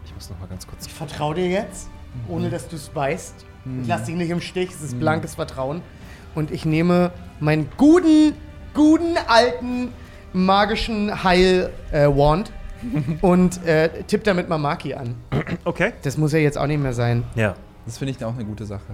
Ich 0.05 0.13
muss 0.13 0.29
noch 0.29 0.37
mal 0.39 0.47
ganz 0.47 0.67
kurz. 0.67 0.85
ich 0.85 0.93
vertraue 0.93 1.35
dir 1.35 1.47
jetzt, 1.47 1.89
ohne 2.27 2.49
dass 2.49 2.67
du 2.67 2.75
es 2.75 2.93
weißt. 2.93 3.45
Ich 3.83 3.87
lasse 3.87 4.07
dich 4.07 4.15
nicht 4.15 4.31
im 4.31 4.41
Stich, 4.41 4.71
es 4.71 4.81
ist 4.81 4.99
blankes 4.99 5.35
Vertrauen. 5.35 5.81
Und 6.35 6.51
ich 6.51 6.65
nehme 6.65 7.11
meinen 7.39 7.69
guten, 7.77 8.33
guten 8.73 9.15
alten 9.27 9.93
magischen 10.33 11.23
Heil-Wand 11.23 12.51
und 13.21 13.63
äh, 13.65 13.89
tipp 14.03 14.23
damit 14.23 14.49
Mamaki 14.49 14.93
an. 14.93 15.15
Okay. 15.65 15.93
Das 16.03 16.17
muss 16.17 16.33
ja 16.33 16.39
jetzt 16.39 16.57
auch 16.57 16.67
nicht 16.67 16.81
mehr 16.81 16.93
sein. 16.93 17.23
Ja. 17.35 17.55
Das 17.85 17.97
finde 17.97 18.13
ich 18.17 18.23
auch 18.25 18.33
eine 18.33 18.45
gute 18.45 18.65
Sache. 18.65 18.93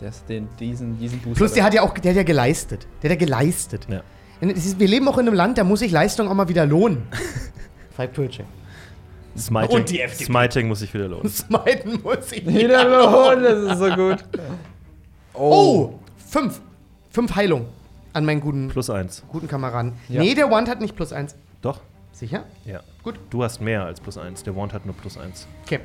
Der 0.00 0.08
ist 0.08 0.28
den, 0.28 0.48
diesen, 0.58 0.98
diesen 0.98 1.18
Booster. 1.20 1.36
Plus, 1.38 1.52
der 1.52 1.64
hat 1.64 1.74
ja 1.74 1.82
auch, 1.82 1.94
der 1.94 2.10
hat 2.10 2.16
ja 2.16 2.22
geleistet. 2.24 2.86
Der 3.02 3.10
hat 3.10 3.20
ja 3.20 3.24
geleistet. 3.26 3.86
ja. 3.88 4.00
Ist- 4.40 4.80
Wir 4.80 4.88
leben 4.88 5.06
auch 5.06 5.18
in 5.18 5.26
einem 5.28 5.36
Land, 5.36 5.58
da 5.58 5.64
muss 5.64 5.78
sich 5.80 5.92
Leistung 5.92 6.28
auch 6.28 6.34
mal 6.34 6.48
wieder 6.48 6.66
lohnen. 6.66 7.02
Five 7.96 8.12
Pulche. 8.12 8.44
Smiting, 9.38 9.76
Und 9.76 9.90
die 9.90 10.00
FDP. 10.00 10.24
Smiting 10.24 10.68
muss 10.68 10.80
sich 10.80 10.92
wieder 10.92 11.08
lohnen. 11.08 11.28
Smiten 11.30 12.02
muss 12.02 12.32
ich 12.32 12.46
Wieder 12.46 12.84
Lohn, 12.84 13.42
das 13.42 13.72
ist 13.72 13.78
so 13.78 13.88
gut. 13.94 14.24
Oh, 15.34 15.94
fünf. 16.28 16.60
Fünf 17.10 17.34
Heilung 17.34 17.66
an 18.12 18.24
meinen 18.24 18.40
guten, 18.40 18.68
Plus 18.68 18.90
eins. 18.90 19.22
guten 19.28 19.48
Kameraden. 19.48 19.92
Ja. 20.08 20.20
Nee, 20.20 20.34
der 20.34 20.50
Wand 20.50 20.68
hat 20.68 20.80
nicht 20.80 20.96
plus 20.96 21.12
eins. 21.12 21.34
Doch? 21.62 21.80
Sicher? 22.12 22.44
Ja. 22.64 22.80
Gut. 23.02 23.18
Du 23.30 23.42
hast 23.42 23.60
mehr 23.60 23.84
als 23.84 24.00
plus 24.00 24.18
eins. 24.18 24.42
Der 24.42 24.54
Wand 24.54 24.72
hat 24.72 24.86
nur 24.86 24.94
plus 24.94 25.18
eins. 25.18 25.46
Okay. 25.64 25.80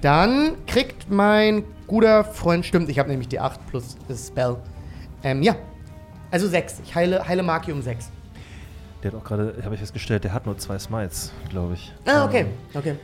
Dann 0.00 0.56
kriegt 0.66 1.10
mein 1.10 1.64
guter 1.86 2.24
Freund, 2.24 2.66
stimmt, 2.66 2.88
ich 2.90 2.98
habe 2.98 3.08
nämlich 3.08 3.28
die 3.28 3.40
8 3.40 3.66
plus 3.68 3.96
das 4.06 4.28
Spell. 4.28 4.56
Ähm, 5.22 5.42
ja. 5.42 5.56
Also 6.30 6.46
6. 6.48 6.80
Ich 6.84 6.94
heile, 6.94 7.26
heile 7.26 7.42
Maki 7.42 7.72
um 7.72 7.80
6. 7.80 8.10
Der 9.02 9.12
hat 9.12 9.18
auch 9.20 9.24
gerade, 9.24 9.54
habe 9.64 9.74
ich 9.74 9.80
festgestellt, 9.80 10.24
der 10.24 10.32
hat 10.32 10.46
nur 10.46 10.56
zwei 10.58 10.78
Smites, 10.78 11.32
glaube 11.48 11.74
ich. 11.74 11.92
Ah, 12.06 12.24
okay. 12.24 12.40
Ähm, 12.40 12.48
Okay. 12.74 12.94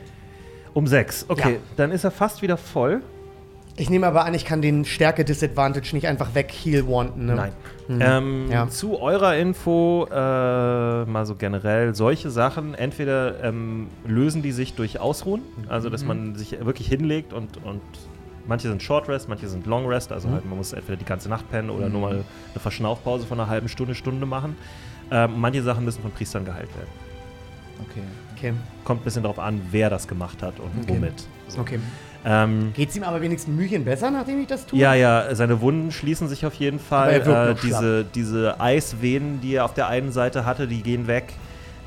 Um 0.73 0.87
sechs. 0.87 1.25
Okay, 1.27 1.53
Ja. 1.55 1.59
dann 1.75 1.91
ist 1.91 2.05
er 2.05 2.11
fast 2.11 2.41
wieder 2.41 2.55
voll. 2.55 3.01
Ich 3.81 3.89
nehme 3.89 4.05
aber 4.05 4.25
an, 4.25 4.35
ich 4.35 4.45
kann 4.45 4.61
den 4.61 4.85
Stärke-Disadvantage 4.85 5.95
nicht 5.95 6.05
einfach 6.07 6.35
weg 6.35 6.51
heal 6.53 6.87
wanten. 6.87 7.25
Ne? 7.25 7.33
Nein. 7.33 7.51
Mhm. 7.87 7.99
Ähm, 7.99 8.51
Ja. 8.51 8.69
Zu 8.69 9.01
eurer 9.01 9.35
Info, 9.37 10.05
äh, 10.05 10.13
mal 11.05 11.25
so 11.25 11.33
generell, 11.33 11.95
solche 11.95 12.29
Sachen, 12.29 12.75
entweder 12.75 13.43
ähm, 13.43 13.87
lösen 14.05 14.43
die 14.43 14.51
sich 14.51 14.75
durch 14.75 14.99
Ausruhen, 14.99 15.41
also 15.67 15.89
dass 15.89 16.05
man 16.05 16.35
sich 16.35 16.63
wirklich 16.63 16.89
hinlegt 16.89 17.33
und, 17.33 17.57
und 17.65 17.81
manche 18.45 18.67
sind 18.67 18.83
Short 18.83 19.09
Rest, 19.09 19.27
manche 19.29 19.47
sind 19.47 19.65
Long 19.65 19.87
Rest, 19.87 20.11
also 20.11 20.29
halt 20.29 20.45
man 20.45 20.59
muss 20.59 20.73
entweder 20.73 20.97
die 20.97 21.05
ganze 21.05 21.27
Nacht 21.27 21.49
pennen 21.49 21.71
oder 21.71 21.89
nur 21.89 22.01
mal 22.01 22.11
eine 22.11 22.59
Verschnaufpause 22.59 23.25
von 23.25 23.39
einer 23.39 23.49
halben 23.49 23.67
Stunde, 23.67 23.95
Stunde 23.95 24.27
machen. 24.27 24.55
Ähm, 25.09 25.31
manche 25.37 25.63
Sachen 25.63 25.85
müssen 25.85 26.03
von 26.03 26.11
Priestern 26.11 26.45
geheilt 26.45 26.69
werden. 26.75 26.89
Okay. 27.89 28.03
Okay. 28.37 28.53
Kommt 28.83 29.01
ein 29.01 29.03
bisschen 29.05 29.23
darauf 29.23 29.39
an, 29.39 29.59
wer 29.71 29.89
das 29.89 30.07
gemacht 30.07 30.43
hat 30.43 30.59
und 30.59 30.69
Okay. 30.83 30.85
womit. 30.97 31.25
So. 31.47 31.61
Okay. 31.61 31.79
Ähm, 32.23 32.71
Geht's 32.75 32.95
ihm 32.95 33.03
aber 33.03 33.21
wenigstens 33.21 33.53
ein 33.53 33.57
Mühchen 33.57 33.83
besser, 33.83 34.11
nachdem 34.11 34.41
ich 34.41 34.47
das 34.47 34.65
tue? 34.65 34.77
Ja, 34.79 34.93
ja, 34.93 35.33
seine 35.33 35.59
Wunden 35.61 35.91
schließen 35.91 36.27
sich 36.27 36.45
auf 36.45 36.53
jeden 36.55 36.79
Fall. 36.79 37.07
Aber 37.07 37.11
er 37.13 37.25
wirkt 37.25 37.37
Äh, 37.47 37.51
noch 37.53 37.61
diese, 37.61 38.05
diese 38.05 38.59
Eisvenen, 38.61 39.41
die 39.41 39.55
er 39.55 39.65
auf 39.65 39.73
der 39.73 39.87
einen 39.87 40.11
Seite 40.11 40.45
hatte, 40.45 40.67
die 40.67 40.83
gehen 40.83 41.07
weg. 41.07 41.33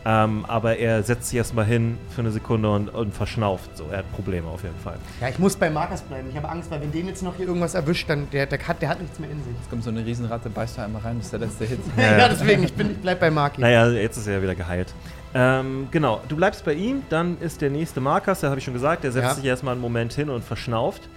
Ähm, 0.06 0.44
aber 0.46 0.76
er 0.76 1.02
setzt 1.02 1.30
sich 1.30 1.38
erstmal 1.38 1.64
hin 1.64 1.96
für 2.14 2.20
eine 2.20 2.30
Sekunde 2.30 2.70
und, 2.70 2.90
und 2.90 3.14
verschnauft. 3.14 3.74
So, 3.74 3.84
er 3.90 3.98
hat 3.98 4.12
Probleme 4.12 4.46
auf 4.48 4.62
jeden 4.62 4.78
Fall. 4.80 4.96
Ja, 5.18 5.28
ich 5.30 5.38
muss 5.38 5.56
bei 5.56 5.70
Markus 5.70 6.02
bleiben. 6.02 6.28
Ich 6.30 6.36
habe 6.36 6.46
Angst, 6.46 6.70
weil 6.70 6.82
wenn 6.82 6.92
den 6.92 7.06
jetzt 7.06 7.22
noch 7.22 7.34
hier 7.36 7.46
irgendwas 7.46 7.72
erwischt, 7.74 8.10
dann 8.10 8.28
der, 8.30 8.44
der, 8.44 8.58
hat, 8.68 8.82
der 8.82 8.90
hat 8.90 9.00
nichts 9.00 9.18
mehr 9.18 9.30
in 9.30 9.38
sich. 9.42 9.54
Jetzt 9.58 9.70
kommt 9.70 9.82
so 9.82 9.88
eine 9.88 10.04
Riesenratte, 10.04 10.50
beißt 10.50 10.76
da 10.76 10.84
einmal 10.84 11.00
rein, 11.00 11.16
das 11.16 11.26
ist 11.26 11.32
der 11.32 11.40
letzte 11.40 11.64
Hit. 11.64 11.78
Ja, 11.96 12.18
Ja, 12.18 12.28
deswegen, 12.28 12.64
ich, 12.64 12.74
bin, 12.74 12.90
ich 12.90 12.98
bleib 12.98 13.18
bei 13.18 13.30
Maki. 13.30 13.62
Naja, 13.62 13.88
jetzt 13.88 14.18
ist 14.18 14.26
er 14.26 14.34
ja 14.34 14.42
wieder 14.42 14.54
geheilt. 14.54 14.92
Ähm, 15.34 15.88
genau, 15.90 16.20
du 16.28 16.36
bleibst 16.36 16.64
bei 16.64 16.74
ihm, 16.74 17.02
dann 17.10 17.36
ist 17.40 17.60
der 17.60 17.70
nächste 17.70 18.00
Markus, 18.00 18.40
da 18.40 18.48
habe 18.50 18.58
ich 18.58 18.64
schon 18.64 18.74
gesagt, 18.74 19.02
der 19.04 19.10
setzt 19.12 19.24
Ja. 19.28 19.34
sich 19.34 19.44
erstmal 19.44 19.72
einen 19.72 19.80
Moment 19.80 20.12
hin 20.12 20.30
und 20.30 20.44
verschnauft. 20.44 21.08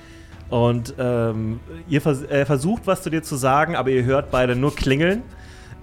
Und 0.50 0.94
ähm, 0.98 1.60
ihr 1.90 2.02
vers 2.02 2.24
er 2.24 2.46
versucht 2.46 2.88
was 2.88 3.04
zu 3.04 3.10
dir 3.10 3.22
zu 3.22 3.36
sagen, 3.36 3.76
aber 3.76 3.90
ihr 3.90 4.04
hört 4.06 4.32
beide 4.32 4.56
nur 4.56 4.74
klingeln. 4.76 5.22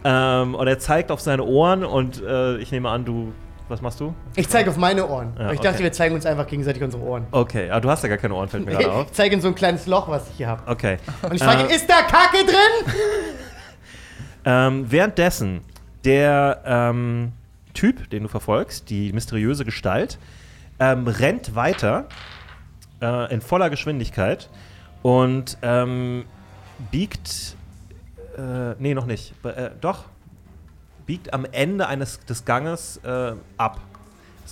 Ähm, 0.05 0.55
und 0.55 0.67
er 0.67 0.79
zeigt 0.79 1.11
auf 1.11 1.21
seine 1.21 1.45
Ohren 1.45 1.85
und 1.85 2.23
äh, 2.23 2.57
ich 2.59 2.73
nehme 2.73 2.89
an, 2.91 3.05
du. 3.05 3.33
Was 3.69 3.81
machst 3.81 3.99
du? 3.99 4.15
Ich 4.37 4.47
zeige 4.51 4.69
auf 4.69 4.77
meine 4.77 5.09
Ohren. 5.09 5.33
Ja, 5.39 5.51
ich 5.53 5.59
dachte, 5.61 5.77
okay. 5.77 5.85
wir 5.85 5.93
zeigen 5.93 6.15
uns 6.15 6.27
einfach 6.27 6.47
gegenseitig 6.47 6.83
unsere 6.83 7.03
Ohren. 7.03 7.27
Okay, 7.31 7.71
aber 7.71 7.81
du 7.81 7.89
hast 7.91 8.03
ja 8.03 8.11
gar 8.11 8.19
keine 8.19 8.35
Ohren, 8.35 8.47
fällt 8.49 8.67
mir 8.67 8.73
gerade 8.77 8.93
auf. 8.93 9.07
Ich 9.07 9.13
zeige 9.13 9.35
in 9.37 9.41
so 9.41 9.49
ein 9.49 9.55
kleines 9.55 9.87
Loch, 9.87 10.07
was 10.09 10.29
ich 10.29 10.37
hier 10.37 10.49
habe. 10.49 10.71
Okay. 10.71 10.99
Und 11.23 11.33
ich 11.35 11.43
frage 11.43 11.63
ihn, 11.63 11.71
Äh, 11.71 11.75
ist 11.77 11.89
da 11.89 12.03
Kacke 12.03 12.45
drin? 12.45 12.93
Ähm, 14.47 14.85
währenddessen, 14.91 15.63
der 16.05 16.61
ähm, 16.67 17.33
Typ, 17.75 18.09
den 18.11 18.23
du 18.25 18.29
verfolgst, 18.29 18.89
die 18.91 19.13
mysteriöse 19.13 19.65
Gestalt, 19.65 20.19
ähm, 20.79 21.07
rennt 21.07 21.55
weiter 21.55 22.07
äh, 23.03 23.33
in 23.33 23.41
voller 23.41 23.71
Geschwindigkeit 23.71 24.49
und 25.03 25.59
ähm, 25.63 26.25
biegt. 26.91 27.57
Äh, 28.37 28.75
nee, 28.79 28.95
noch 28.95 29.07
nicht. 29.07 29.35
Äh, 29.45 29.71
doch. 29.81 30.05
Biegt 31.07 31.35
am 31.35 31.45
Ende 31.53 31.87
eines 31.87 32.21
des 32.21 32.45
Ganges 32.45 32.99
äh, 33.05 33.33
ab. 33.59 33.81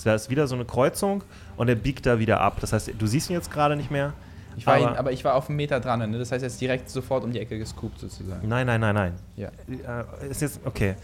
Da 0.03 0.13
ist 0.15 0.29
wieder 0.29 0.47
so 0.47 0.55
eine 0.55 0.65
Kreuzung 0.65 1.23
und 1.57 1.67
er 1.69 1.75
biegt 1.75 2.05
da 2.05 2.19
wieder 2.19 2.41
ab. 2.41 2.57
Das 2.61 2.73
heißt, 2.73 2.91
du 2.97 3.07
siehst 3.07 3.29
ihn 3.29 3.33
jetzt 3.33 3.51
gerade 3.51 3.75
nicht 3.75 3.89
mehr. 3.91 4.13
Ich 4.55 4.67
war 4.67 4.75
aber- 4.75 4.91
ihn, 4.91 4.97
aber 4.97 5.11
ich 5.11 5.23
war 5.23 5.33
auf 5.35 5.49
einen 5.49 5.55
Meter 5.55 5.79
dran, 5.79 6.11
ne? 6.11 6.19
das 6.19 6.31
heißt, 6.31 6.43
er 6.43 6.47
ist 6.47 6.61
direkt 6.61 6.89
sofort 6.89 7.23
um 7.23 7.31
die 7.31 7.39
Ecke 7.39 7.57
gescoopt 7.57 7.99
sozusagen. 7.99 8.47
Nein, 8.47 8.67
nein, 8.67 8.81
nein, 8.81 8.93
nein. 8.93 9.13
Ja. 9.35 9.49
Äh, 9.67 10.29
ist 10.29 10.41
jetzt, 10.41 10.59
okay. 10.63 10.95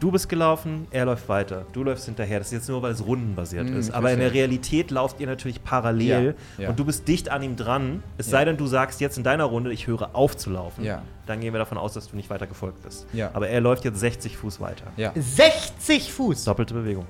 Du 0.00 0.10
bist 0.10 0.28
gelaufen, 0.28 0.86
er 0.90 1.04
läuft 1.06 1.28
weiter. 1.28 1.64
Du 1.72 1.82
läufst 1.84 2.04
hinterher. 2.04 2.38
Das 2.38 2.48
ist 2.48 2.52
jetzt 2.52 2.68
nur, 2.68 2.82
weil 2.82 2.92
es 2.92 3.06
rundenbasiert 3.06 3.68
Hm, 3.68 3.78
ist. 3.78 3.90
Aber 3.92 4.12
in 4.12 4.18
der. 4.18 4.32
Realität 4.34 4.90
lauft 4.90 5.20
ihr 5.20 5.26
natürlich 5.26 5.62
parallel 5.64 6.34
Ja, 6.58 6.64
ja. 6.64 6.68
und 6.70 6.78
du 6.78 6.84
bist 6.84 7.06
dicht 7.08 7.30
an 7.30 7.42
ihm 7.42 7.56
dran. 7.56 8.02
Es 8.18 8.26
Ja. 8.26 8.32
sei 8.32 8.44
denn, 8.44 8.56
du 8.56 8.66
sagst 8.66 9.00
jetzt 9.00 9.16
in 9.16 9.22
deiner 9.24 9.44
Runde, 9.44 9.72
ich 9.72 9.86
höre 9.86 10.14
auf 10.14 10.36
zu 10.36 10.50
laufen. 10.50 10.84
Ja. 10.84 11.02
Dann 11.26 11.40
gehen 11.40 11.54
wir 11.54 11.58
davon 11.58 11.78
aus, 11.78 11.94
dass 11.94 12.08
du 12.10 12.16
nicht 12.16 12.28
weiter 12.28 12.46
gefolgt 12.46 12.82
bist. 12.82 13.06
Ja. 13.12 13.30
Aber 13.32 13.48
er 13.48 13.60
läuft 13.60 13.84
jetzt 13.84 14.00
60 14.00 14.36
Fuß 14.36 14.60
weiter. 14.60 14.86
Ja. 14.96 15.12
60 15.14 16.12
Fuß. 16.12 16.44
Doppelte 16.44 16.74
Bewegung. 16.74 17.06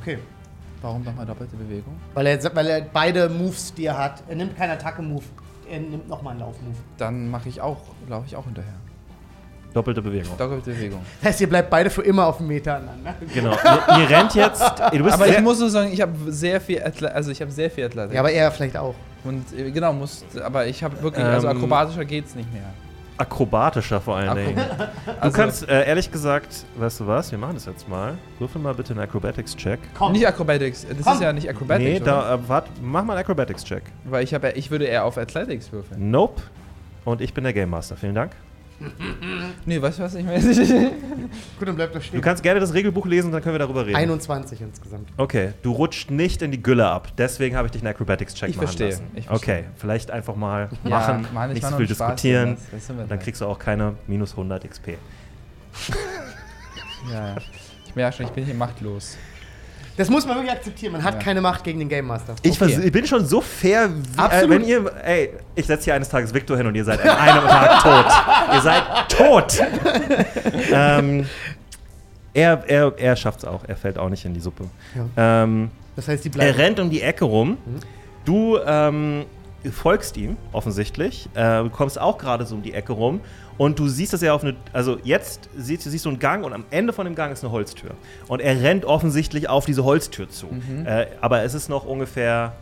Okay. 0.00 0.18
Warum 0.80 1.02
nochmal 1.04 1.26
doppelte 1.26 1.56
Bewegung? 1.56 1.94
Weil 2.14 2.26
er, 2.26 2.54
weil 2.56 2.66
er 2.66 2.80
beide 2.82 3.28
Moves, 3.28 3.72
die 3.74 3.86
er 3.86 3.96
hat, 3.98 4.22
er 4.28 4.36
nimmt 4.36 4.56
keinen 4.56 4.70
Attacke-Move. 4.72 5.24
Er 5.70 5.80
nimmt 5.80 6.08
nochmal 6.08 6.32
einen 6.32 6.40
Lauf-Move. 6.40 6.76
Dann 6.98 7.30
mache 7.30 7.48
ich 7.48 7.60
auch, 7.60 7.78
laufe 8.08 8.26
ich 8.26 8.36
auch 8.36 8.44
hinterher. 8.44 8.74
Doppelte 9.74 10.00
Bewegung. 10.00 10.38
Doppelte 10.38 10.70
Bewegung. 10.70 11.00
Das 11.20 11.30
heißt, 11.30 11.40
ihr 11.42 11.48
bleibt 11.48 11.68
beide 11.68 11.90
für 11.90 12.02
immer 12.02 12.26
auf 12.26 12.38
dem 12.38 12.46
Meter 12.46 12.76
aneinander. 12.76 13.14
Genau. 13.34 13.50
ihr, 13.52 13.98
ihr 14.02 14.08
rennt 14.10 14.34
jetzt. 14.34 14.62
Du 14.92 15.02
bist 15.02 15.14
Aber 15.14 15.26
ich 15.28 15.40
muss 15.40 15.58
so 15.58 15.68
sagen, 15.68 15.92
ich 15.92 16.00
habe 16.00 16.12
sehr 16.28 16.60
viel 16.60 16.80
Athlet 16.82 17.12
also 17.12 17.30
ich 17.32 17.40
habe 17.42 17.50
sehr 17.50 17.70
viel 17.70 17.84
Athletik. 17.84 18.14
Ja, 18.14 18.20
aber 18.20 18.30
er 18.30 18.50
vielleicht 18.52 18.76
auch. 18.76 18.94
Und 19.24 19.44
äh, 19.58 19.70
genau, 19.70 19.92
muss, 19.92 20.24
aber 20.42 20.66
ich 20.66 20.82
habe 20.84 21.02
wirklich, 21.02 21.24
also 21.24 21.48
Ähm, 21.48 21.56
akrobatischer 21.56 22.04
geht's 22.04 22.34
nicht 22.34 22.52
mehr. 22.52 22.62
akrobatischer 23.16 24.00
vor 24.00 24.16
allen 24.16 24.34
Dingen. 24.36 24.56
Du 25.06 25.12
Also, 25.20 25.36
kannst, 25.36 25.68
äh, 25.68 25.86
ehrlich 25.86 26.10
gesagt, 26.12 26.66
weißt 26.76 27.00
du 27.00 27.06
was? 27.06 27.30
Wir 27.30 27.38
machen 27.38 27.54
das 27.54 27.64
jetzt 27.66 27.88
mal. 27.88 28.18
Würfel 28.38 28.60
mal 28.60 28.74
bitte 28.74 28.92
einen 28.92 29.00
Acrobatics-Check. 29.00 29.80
Komm. 29.98 30.12
Nicht 30.12 30.26
Acrobatics, 30.26 30.86
das 30.88 31.02
Komm. 31.04 31.14
ist 31.14 31.22
ja 31.22 31.32
nicht 31.32 31.48
Acrobatics, 31.48 31.90
Nee, 31.90 31.96
oder? 32.02 32.04
da, 32.04 32.34
äh, 32.34 32.38
warte, 32.48 32.70
mach 32.82 33.02
mal 33.04 33.14
einen 33.14 33.20
Acrobatics-Check. 33.22 33.82
Weil 34.04 34.22
ich 34.24 34.34
habe, 34.34 34.48
ja- 34.48 34.52
ich 34.56 34.70
würde 34.70 34.84
eher 34.84 35.04
auf 35.04 35.16
Athletics 35.18 35.72
würfeln. 35.72 36.10
Nope. 36.10 36.42
Und 37.04 37.20
ich 37.20 37.32
bin 37.34 37.44
der 37.44 37.52
Game 37.52 37.70
Master. 37.70 37.96
Vielen 37.96 38.14
Dank. 38.14 38.32
Nee, 39.66 39.80
weißt 39.80 39.98
du 39.98 40.02
was 40.02 40.14
ich 40.14 40.24
meine? 40.24 40.40
Gut, 41.58 41.68
dann 41.68 41.76
bleibt 41.76 41.94
doch 41.94 42.02
stehen. 42.02 42.16
Du 42.20 42.22
kannst 42.22 42.42
gerne 42.42 42.60
das 42.60 42.74
Regelbuch 42.74 43.06
lesen, 43.06 43.32
dann 43.32 43.40
können 43.42 43.54
wir 43.54 43.58
darüber 43.58 43.86
reden. 43.86 43.96
21 43.96 44.60
insgesamt. 44.60 45.08
Okay, 45.16 45.52
du 45.62 45.72
rutscht 45.72 46.10
nicht 46.10 46.42
in 46.42 46.50
die 46.50 46.62
Gülle 46.62 46.86
ab. 46.86 47.08
Deswegen 47.16 47.56
habe 47.56 47.66
ich 47.66 47.72
dich 47.72 47.82
einen 47.82 47.94
Acrobatics-Check 47.94 48.50
machen 48.50 48.58
verstehe, 48.66 48.90
lassen. 48.90 49.06
ich 49.14 49.26
verstehe. 49.26 49.54
Okay, 49.56 49.64
vielleicht 49.76 50.10
einfach 50.10 50.36
mal 50.36 50.68
Ja, 50.84 50.90
machen, 50.90 51.26
Mann, 51.32 51.50
ich 51.50 51.62
nicht 51.62 51.68
so 51.68 51.76
viel 51.76 51.86
diskutieren. 51.86 52.56
das- 52.72 52.86
das 52.88 53.08
Dann 53.08 53.18
kriegst 53.18 53.40
du 53.40 53.46
auch 53.46 53.58
keine 53.58 53.94
minus 54.06 54.32
100 54.32 54.64
XP. 54.68 54.98
Ja, 57.10 57.28
ja. 57.28 57.36
Ich 57.86 57.94
merke 57.94 58.16
schon, 58.16 58.26
ich 58.26 58.32
bin 58.32 58.44
hier 58.44 58.54
machtlos. 58.54 59.16
Das 59.96 60.10
muss 60.10 60.26
man 60.26 60.36
wirklich 60.36 60.52
akzeptieren. 60.52 60.92
Man 60.92 61.04
hat 61.04 61.14
Ja. 61.14 61.20
keine 61.20 61.40
Macht 61.40 61.62
gegen 61.62 61.78
den 61.78 61.88
Game 61.88 62.06
Master. 62.06 62.34
Ich, 62.42 62.60
Okay. 62.60 62.80
ich 62.84 62.90
bin 62.92 63.06
schon 63.06 63.24
so 63.26 63.40
fair, 63.40 63.88
wie, 63.90 64.18
äh, 64.18 64.22
Absolut. 64.22 64.50
wenn 64.50 64.64
ihr, 64.64 64.92
ey, 65.04 65.30
ich 65.54 65.66
setze 65.66 65.84
hier 65.84 65.94
eines 65.94 66.08
Tages 66.08 66.34
Victor 66.34 66.56
hin 66.56 66.66
und 66.66 66.74
ihr 66.74 66.84
seid 66.84 67.00
an 67.00 67.16
einem 67.16 67.46
Tag 67.46 67.82
tot. 67.82 68.54
Ihr 68.54 68.60
seid 68.60 68.82
tot. 69.08 69.62
ähm, 70.72 71.26
er 72.32 72.64
er, 72.68 72.92
er 72.96 73.16
schafft 73.16 73.38
es 73.40 73.44
auch, 73.44 73.62
er 73.66 73.76
fällt 73.76 73.98
auch 73.98 74.08
nicht 74.08 74.24
in 74.24 74.34
die 74.34 74.40
Suppe. 74.40 74.64
Ähm, 75.16 75.70
Das 75.96 76.08
heißt, 76.08 76.24
die 76.24 76.28
er 76.28 76.32
bleiben. 76.32 76.56
rennt 76.56 76.80
um 76.80 76.90
die 76.90 77.00
Ecke 77.02 77.24
rum. 77.24 77.58
Du 78.24 78.58
ähm, 78.66 79.24
folgst 79.70 80.16
ihm 80.16 80.36
offensichtlich. 80.52 81.28
Äh, 81.34 81.62
du 81.62 81.70
kommst 81.70 82.00
auch 82.00 82.18
gerade 82.18 82.44
so 82.46 82.56
um 82.56 82.62
die 82.62 82.74
Ecke 82.74 82.92
rum. 82.92 83.20
Und 83.56 83.78
du 83.78 83.88
siehst, 83.88 84.12
dass 84.12 84.22
er 84.22 84.34
auf 84.34 84.42
eine. 84.42 84.56
Also 84.72 84.98
jetzt 85.04 85.48
siehst, 85.56 85.84
siehst 85.84 86.04
du 86.04 86.08
einen 86.08 86.18
Gang 86.18 86.44
und 86.44 86.52
am 86.52 86.64
Ende 86.70 86.92
von 86.92 87.04
dem 87.04 87.14
Gang 87.14 87.32
ist 87.32 87.44
eine 87.44 87.52
Holztür. 87.52 87.92
Und 88.28 88.40
er 88.40 88.60
rennt 88.62 88.84
offensichtlich 88.84 89.48
auf 89.48 89.64
diese 89.64 89.84
Holztür 89.84 90.28
zu. 90.28 90.48
Äh, 90.84 91.06
aber 91.20 91.42
es 91.42 91.54
ist 91.54 91.68
noch 91.68 91.84
ungefähr. 91.84 92.52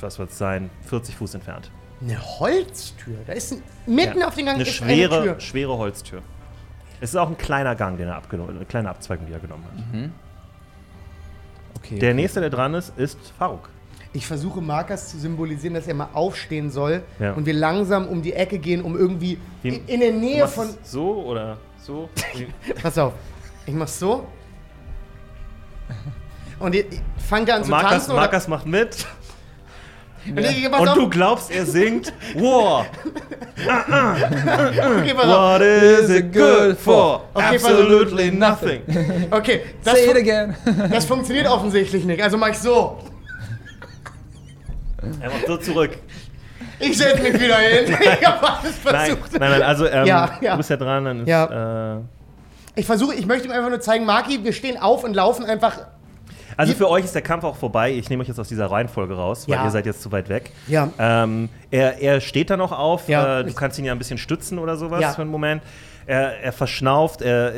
Was 0.00 0.18
wird 0.18 0.30
es 0.30 0.38
sein? 0.38 0.70
40 0.86 1.16
Fuß 1.16 1.34
entfernt. 1.34 1.70
Eine 2.00 2.18
Holztür. 2.20 3.16
Da 3.26 3.32
ist 3.32 3.52
ein, 3.52 3.62
mitten 3.86 4.20
Ja. 4.20 4.28
auf 4.28 4.34
den 4.34 4.46
Gang 4.46 4.56
Eine 4.56 4.64
ist 4.64 4.74
schwere, 4.74 5.20
eine 5.22 5.40
schwere 5.40 5.76
Holztür. 5.76 6.22
Es 7.00 7.10
ist 7.10 7.16
auch 7.16 7.28
ein 7.28 7.38
kleiner 7.38 7.74
Gang, 7.74 7.96
den 7.98 8.08
er 8.08 8.16
abgenommen 8.16 8.56
eine 8.56 8.64
kleine 8.64 8.88
Abzweigung, 8.88 9.26
die 9.26 9.32
er 9.32 9.40
genommen 9.40 9.64
hat. 9.64 10.10
Okay. 11.78 11.98
Der 11.98 12.10
okay. 12.10 12.14
nächste, 12.14 12.40
der 12.40 12.50
dran 12.50 12.74
ist, 12.74 12.96
ist 12.98 13.18
Faruk. 13.38 13.68
Ich 14.16 14.26
versuche 14.26 14.60
Markus 14.62 15.08
zu 15.08 15.18
symbolisieren, 15.18 15.74
dass 15.74 15.86
er 15.88 15.94
mal 15.94 16.08
aufstehen 16.14 16.70
soll 16.70 17.02
Ja. 17.18 17.32
und 17.32 17.46
wir 17.46 17.52
langsam 17.54 18.06
um 18.06 18.22
die 18.22 18.32
Ecke 18.32 18.58
gehen, 18.58 18.80
um 18.82 18.96
irgendwie 18.96 19.38
Wie- 19.62 19.68
in, 19.70 19.86
in 19.88 20.00
der 20.00 20.12
Nähe 20.12 20.46
von. 20.48 20.68
so 20.84 21.24
oder 21.24 21.58
so? 21.84 22.08
Pass 22.82 22.96
auf. 22.96 23.12
Ich 23.66 23.74
mach's 23.74 23.98
so. 23.98 24.24
Und 26.60 26.74
ihr, 26.74 26.84
fangt 27.28 27.48
ihr 27.48 27.56
an 27.56 27.64
zu 27.64 27.70
Markus, 27.70 27.90
tanzen? 27.90 28.10
oder- 28.12 28.20
Markus 28.20 28.48
macht 28.48 28.66
mit. 28.66 29.06
Und, 30.26 30.38
ich, 30.38 30.64
Und 30.66 30.74
auf. 30.88 30.94
du 30.94 31.10
glaubst, 31.10 31.50
er 31.50 31.66
singt 31.66 32.10
War. 32.36 32.86
Okay, 33.56 35.12
pass 35.14 35.24
auf. 35.26 35.54
What 35.54 35.60
is 35.62 36.08
it 36.10 36.32
good 36.32 36.78
for? 36.78 37.24
Okay. 37.34 37.56
Absolutely 37.56 38.30
nothing. 38.30 38.80
Okay, 39.30 39.60
das, 39.84 39.94
Say 39.94 40.10
it 40.10 40.16
again. 40.16 40.56
das 40.90 41.04
funktioniert 41.04 41.46
offensichtlich 41.48 42.04
nicht. 42.04 42.22
Also 42.22 42.38
mach 42.38 42.48
ich 42.50 42.58
so. 42.58 42.98
Er 45.20 45.30
macht 45.30 45.46
so 45.46 45.56
zurück. 45.56 45.90
Ich 46.80 46.96
setz 46.98 47.22
mich 47.22 47.34
wieder 47.34 47.56
hin. 47.58 47.96
Ich 48.20 48.26
hab 48.26 48.42
alles 48.42 48.74
Nein, 48.84 49.06
versucht. 49.06 49.32
nein, 49.38 49.50
nein, 49.50 49.62
also 49.62 49.86
ähm, 49.86 50.06
Ja, 50.06 50.38
ja. 50.40 50.52
du 50.52 50.56
bist 50.58 50.70
ja 50.70 50.76
dran, 50.76 51.04
dann 51.04 51.20
ist, 51.22 51.28
Ja. 51.28 51.96
äh, 51.96 52.00
Ich 52.76 52.86
versuche, 52.86 53.14
ich 53.14 53.26
möchte 53.26 53.46
ihm 53.46 53.52
einfach 53.52 53.68
nur 53.70 53.80
zeigen, 53.80 54.04
Marki, 54.04 54.42
wir 54.42 54.52
stehen 54.52 54.76
auf 54.78 55.04
und 55.04 55.14
laufen 55.14 55.44
einfach. 55.44 55.78
Also 56.56 56.72
für 56.74 56.88
euch 56.88 57.04
ist 57.04 57.14
der 57.14 57.22
Kampf 57.22 57.42
auch 57.44 57.56
vorbei. 57.56 57.92
Ich 57.92 58.08
nehme 58.10 58.22
euch 58.22 58.28
jetzt 58.28 58.38
aus 58.38 58.48
dieser 58.48 58.66
Reihenfolge 58.70 59.14
raus, 59.14 59.48
weil 59.48 59.56
Ja. 59.56 59.64
ihr 59.64 59.70
seid 59.70 59.86
jetzt 59.86 60.02
zu 60.02 60.12
weit 60.12 60.28
weg. 60.28 60.50
Ja. 60.68 60.88
Ähm, 60.98 61.48
er, 61.70 62.00
er 62.00 62.20
steht 62.20 62.48
da 62.50 62.56
noch 62.56 62.70
auf. 62.72 63.08
Ja. 63.08 63.40
Äh, 63.40 63.44
du 63.44 63.52
kannst 63.54 63.78
ihn 63.78 63.84
ja 63.84 63.92
ein 63.92 63.98
bisschen 63.98 64.18
stützen 64.18 64.58
oder 64.60 64.76
sowas 64.76 65.00
Ja. 65.00 65.12
für 65.12 65.22
einen 65.22 65.30
Moment. 65.32 65.62
Er, 66.06 66.40
er 66.42 66.52
verschnauft. 66.52 67.22
Er, 67.22 67.52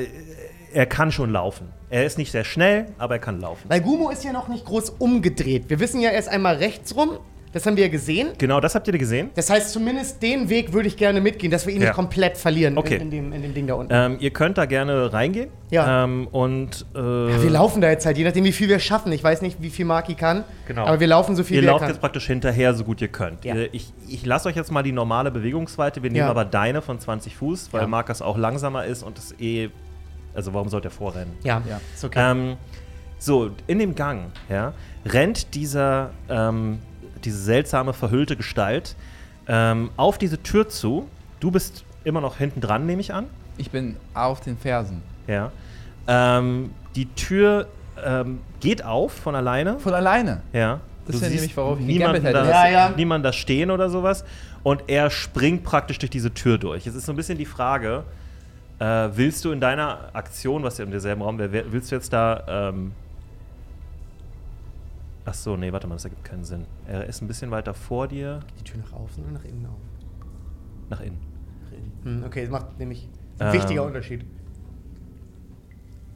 er 0.72 0.86
kann 0.86 1.12
schon 1.12 1.30
laufen. 1.30 1.68
Er 1.90 2.04
ist 2.06 2.16
nicht 2.18 2.32
sehr 2.32 2.44
schnell, 2.44 2.86
aber 2.98 3.14
er 3.16 3.20
kann 3.20 3.40
laufen. 3.40 3.64
Weil 3.68 3.80
Gumo 3.82 4.08
ist 4.10 4.24
ja 4.24 4.32
noch 4.32 4.48
nicht 4.48 4.64
groß 4.64 4.90
umgedreht. 4.98 5.68
Wir 5.68 5.78
wissen 5.78 6.00
ja 6.00 6.10
erst 6.10 6.28
einmal 6.28 6.56
rechts 6.56 6.94
rum. 6.96 7.18
Das 7.52 7.64
haben 7.64 7.76
wir 7.76 7.84
ja 7.84 7.90
gesehen. 7.90 8.28
Genau, 8.36 8.60
das 8.60 8.74
habt 8.74 8.86
ihr 8.88 8.98
gesehen. 8.98 9.30
Das 9.34 9.48
heißt, 9.48 9.72
zumindest 9.72 10.22
den 10.22 10.48
Weg 10.50 10.72
würde 10.74 10.88
ich 10.88 10.96
gerne 10.96 11.20
mitgehen, 11.22 11.50
dass 11.50 11.66
wir 11.66 11.72
ihn 11.72 11.80
Ja. 11.80 11.88
nicht 11.88 11.94
komplett 11.96 12.36
verlieren 12.36 12.76
Okay. 12.76 12.96
in, 12.96 13.02
in, 13.02 13.10
dem, 13.10 13.32
in 13.32 13.42
dem 13.42 13.54
Ding 13.54 13.66
da 13.66 13.74
unten. 13.74 13.92
Ähm, 13.94 14.16
ihr 14.20 14.30
könnt 14.30 14.58
da 14.58 14.66
gerne 14.66 15.12
reingehen. 15.12 15.48
Ja. 15.70 16.04
Ähm, 16.04 16.26
und 16.28 16.84
äh, 16.94 16.98
wir 16.98 17.50
laufen 17.50 17.80
da 17.80 17.88
jetzt 17.88 18.04
halt, 18.04 18.18
je 18.18 18.24
nachdem, 18.24 18.44
wie 18.44 18.52
viel 18.52 18.68
wir 18.68 18.78
schaffen. 18.78 19.10
Ich 19.12 19.24
weiß 19.24 19.40
nicht, 19.42 19.62
wie 19.62 19.70
viel 19.70 19.84
Marki 19.86 20.14
kann. 20.14 20.44
Genau. 20.68 20.84
Aber 20.84 21.00
wir 21.00 21.06
laufen 21.06 21.34
so 21.34 21.44
viel 21.44 21.56
Ihr 21.56 21.62
wie 21.62 21.66
er 21.66 21.70
lauft 21.72 21.80
kann. 21.82 21.90
jetzt 21.90 22.00
praktisch 22.00 22.26
hinterher, 22.26 22.74
so 22.74 22.84
gut 22.84 23.00
ihr 23.00 23.08
könnt. 23.08 23.44
Ja. 23.44 23.54
Ihr, 23.54 23.72
ich 23.72 23.92
ich 24.08 24.26
lasse 24.26 24.48
euch 24.48 24.56
jetzt 24.56 24.70
mal 24.70 24.82
die 24.82 24.92
normale 24.92 25.30
Bewegungsweite. 25.30 26.02
Wir 26.02 26.10
nehmen 26.10 26.24
Ja. 26.26 26.30
aber 26.30 26.44
deine 26.44 26.82
von 26.82 27.00
20 27.00 27.36
Fuß, 27.36 27.72
weil 27.72 27.82
Ja. 27.82 27.86
Markus 27.86 28.20
auch 28.22 28.36
langsamer 28.36 28.84
ist 28.84 29.02
und 29.02 29.18
es 29.18 29.34
eh. 29.40 29.70
Also, 30.34 30.52
warum 30.52 30.68
sollte 30.68 30.88
er 30.88 30.90
vorrennen? 30.92 31.32
Ja, 31.42 31.62
Ja. 31.66 31.80
ist 31.94 32.04
okay. 32.04 32.18
Ähm, 32.30 32.56
so, 33.18 33.50
in 33.66 33.78
dem 33.78 33.94
Gang 33.94 34.26
ja, 34.50 34.74
rennt 35.06 35.54
dieser, 35.54 36.10
ähm, 36.28 36.80
diese 37.24 37.38
seltsame, 37.38 37.92
verhüllte 37.92 38.36
Gestalt 38.36 38.96
ähm, 39.48 39.90
auf 39.96 40.18
diese 40.18 40.42
Tür 40.42 40.68
zu. 40.68 41.08
Du 41.40 41.50
bist 41.50 41.84
immer 42.04 42.20
noch 42.20 42.36
hinten 42.38 42.60
dran, 42.60 42.86
nehme 42.86 43.00
ich 43.00 43.12
an. 43.14 43.26
Ich 43.58 43.70
bin 43.70 43.96
auf 44.14 44.40
den 44.40 44.56
Fersen. 44.58 45.02
Ja. 45.26 45.50
Ähm, 46.06 46.70
die 46.94 47.06
Tür 47.14 47.66
ähm, 48.04 48.40
geht 48.60 48.84
auf 48.84 49.12
von 49.12 49.34
alleine. 49.34 49.78
Von 49.78 49.94
alleine. 49.94 50.42
Ja. 50.52 50.80
Das 51.06 51.12
Du 51.12 51.16
ist 51.18 51.22
ja 51.22 51.28
siehst 51.28 51.40
nämlich, 51.42 51.56
worauf 51.56 51.78
ich 51.78 51.86
niemanden 51.86 52.22
da, 52.24 52.28
hätte. 52.44 52.50
Ja, 52.50 52.68
ja. 52.68 52.88
niemanden 52.96 53.22
da 53.24 53.32
stehen 53.32 53.70
oder 53.70 53.88
sowas. 53.90 54.24
Und 54.62 54.82
er 54.88 55.10
springt 55.10 55.62
praktisch 55.62 55.98
durch 55.98 56.10
diese 56.10 56.34
Tür 56.34 56.58
durch. 56.58 56.86
Es 56.86 56.94
ist 56.96 57.06
so 57.06 57.12
ein 57.12 57.16
bisschen 57.16 57.38
die 57.38 57.44
Frage, 57.46 58.02
äh, 58.80 58.84
willst 59.14 59.44
du 59.44 59.52
in 59.52 59.60
deiner 59.60 60.10
Aktion, 60.12 60.62
was 60.64 60.78
ja 60.78 60.84
in 60.84 60.90
derselben 60.90 61.22
Raum 61.22 61.38
wäre, 61.38 61.52
wer- 61.52 61.72
willst 61.72 61.90
du 61.92 61.94
jetzt 61.96 62.12
da. 62.12 62.42
Ähm 62.72 62.92
Ach 65.28 65.34
so, 65.34 65.56
nee, 65.56 65.72
warte 65.72 65.86
mal, 65.88 65.96
das 65.96 66.04
ergibt 66.04 66.24
keinen 66.24 66.44
Sinn. 66.44 66.66
Er 66.86 67.04
ist 67.06 67.20
ein 67.20 67.26
bisschen 67.26 67.50
weiter 67.50 67.74
vor 67.74 68.06
dir, 68.08 68.40
die 68.60 68.64
Tür 68.64 68.78
nach 68.80 68.92
außen 68.92 69.22
oder 69.24 69.32
nach 69.32 69.44
innen 69.44 69.66
auf? 69.66 69.80
nach 70.88 71.00
innen. 71.00 71.18
Hm, 72.04 72.22
okay, 72.24 72.42
das 72.42 72.50
macht 72.50 72.78
nämlich 72.78 73.08
Ähm. 73.40 73.48
ein 73.48 73.52
wichtiger 73.54 73.84
Unterschied. 73.84 74.24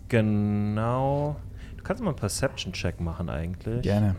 Genau. 0.09 1.37
Du 1.77 1.83
kannst 1.83 2.03
mal 2.03 2.11
einen 2.11 2.16
Perception-Check 2.18 3.01
machen 3.01 3.29
eigentlich. 3.29 3.83
Gerne. 3.83 4.16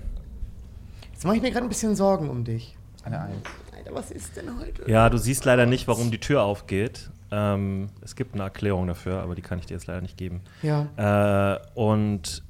Jetzt 1.13 1.25
mache 1.25 1.35
ich 1.37 1.41
mir 1.41 1.51
gerade 1.51 1.65
ein 1.65 1.69
bisschen 1.69 1.95
Sorgen 1.95 2.29
um 2.29 2.43
dich. 2.43 2.77
Eine 3.03 3.19
Eins. 3.21 3.37
Alter, 3.75 3.93
was 3.93 4.11
ist 4.11 4.35
denn 4.35 4.59
heute? 4.59 4.89
Ja, 4.89 5.09
du 5.09 5.17
siehst 5.17 5.45
leider 5.45 5.65
nicht, 5.65 5.87
warum 5.87 6.11
die 6.11 6.19
Tür 6.19 6.43
aufgeht. 6.43 7.09
Ähm, 7.31 7.87
es 8.01 8.15
gibt 8.15 8.33
eine 8.33 8.43
Erklärung 8.43 8.87
dafür, 8.87 9.21
aber 9.21 9.35
die 9.35 9.41
kann 9.41 9.57
ich 9.59 9.65
dir 9.65 9.73
jetzt 9.75 9.87
leider 9.87 10.01
nicht 10.01 10.17
geben. 10.17 10.41
Ja. 10.61 11.55
Äh, 11.55 11.59
und 11.75 12.43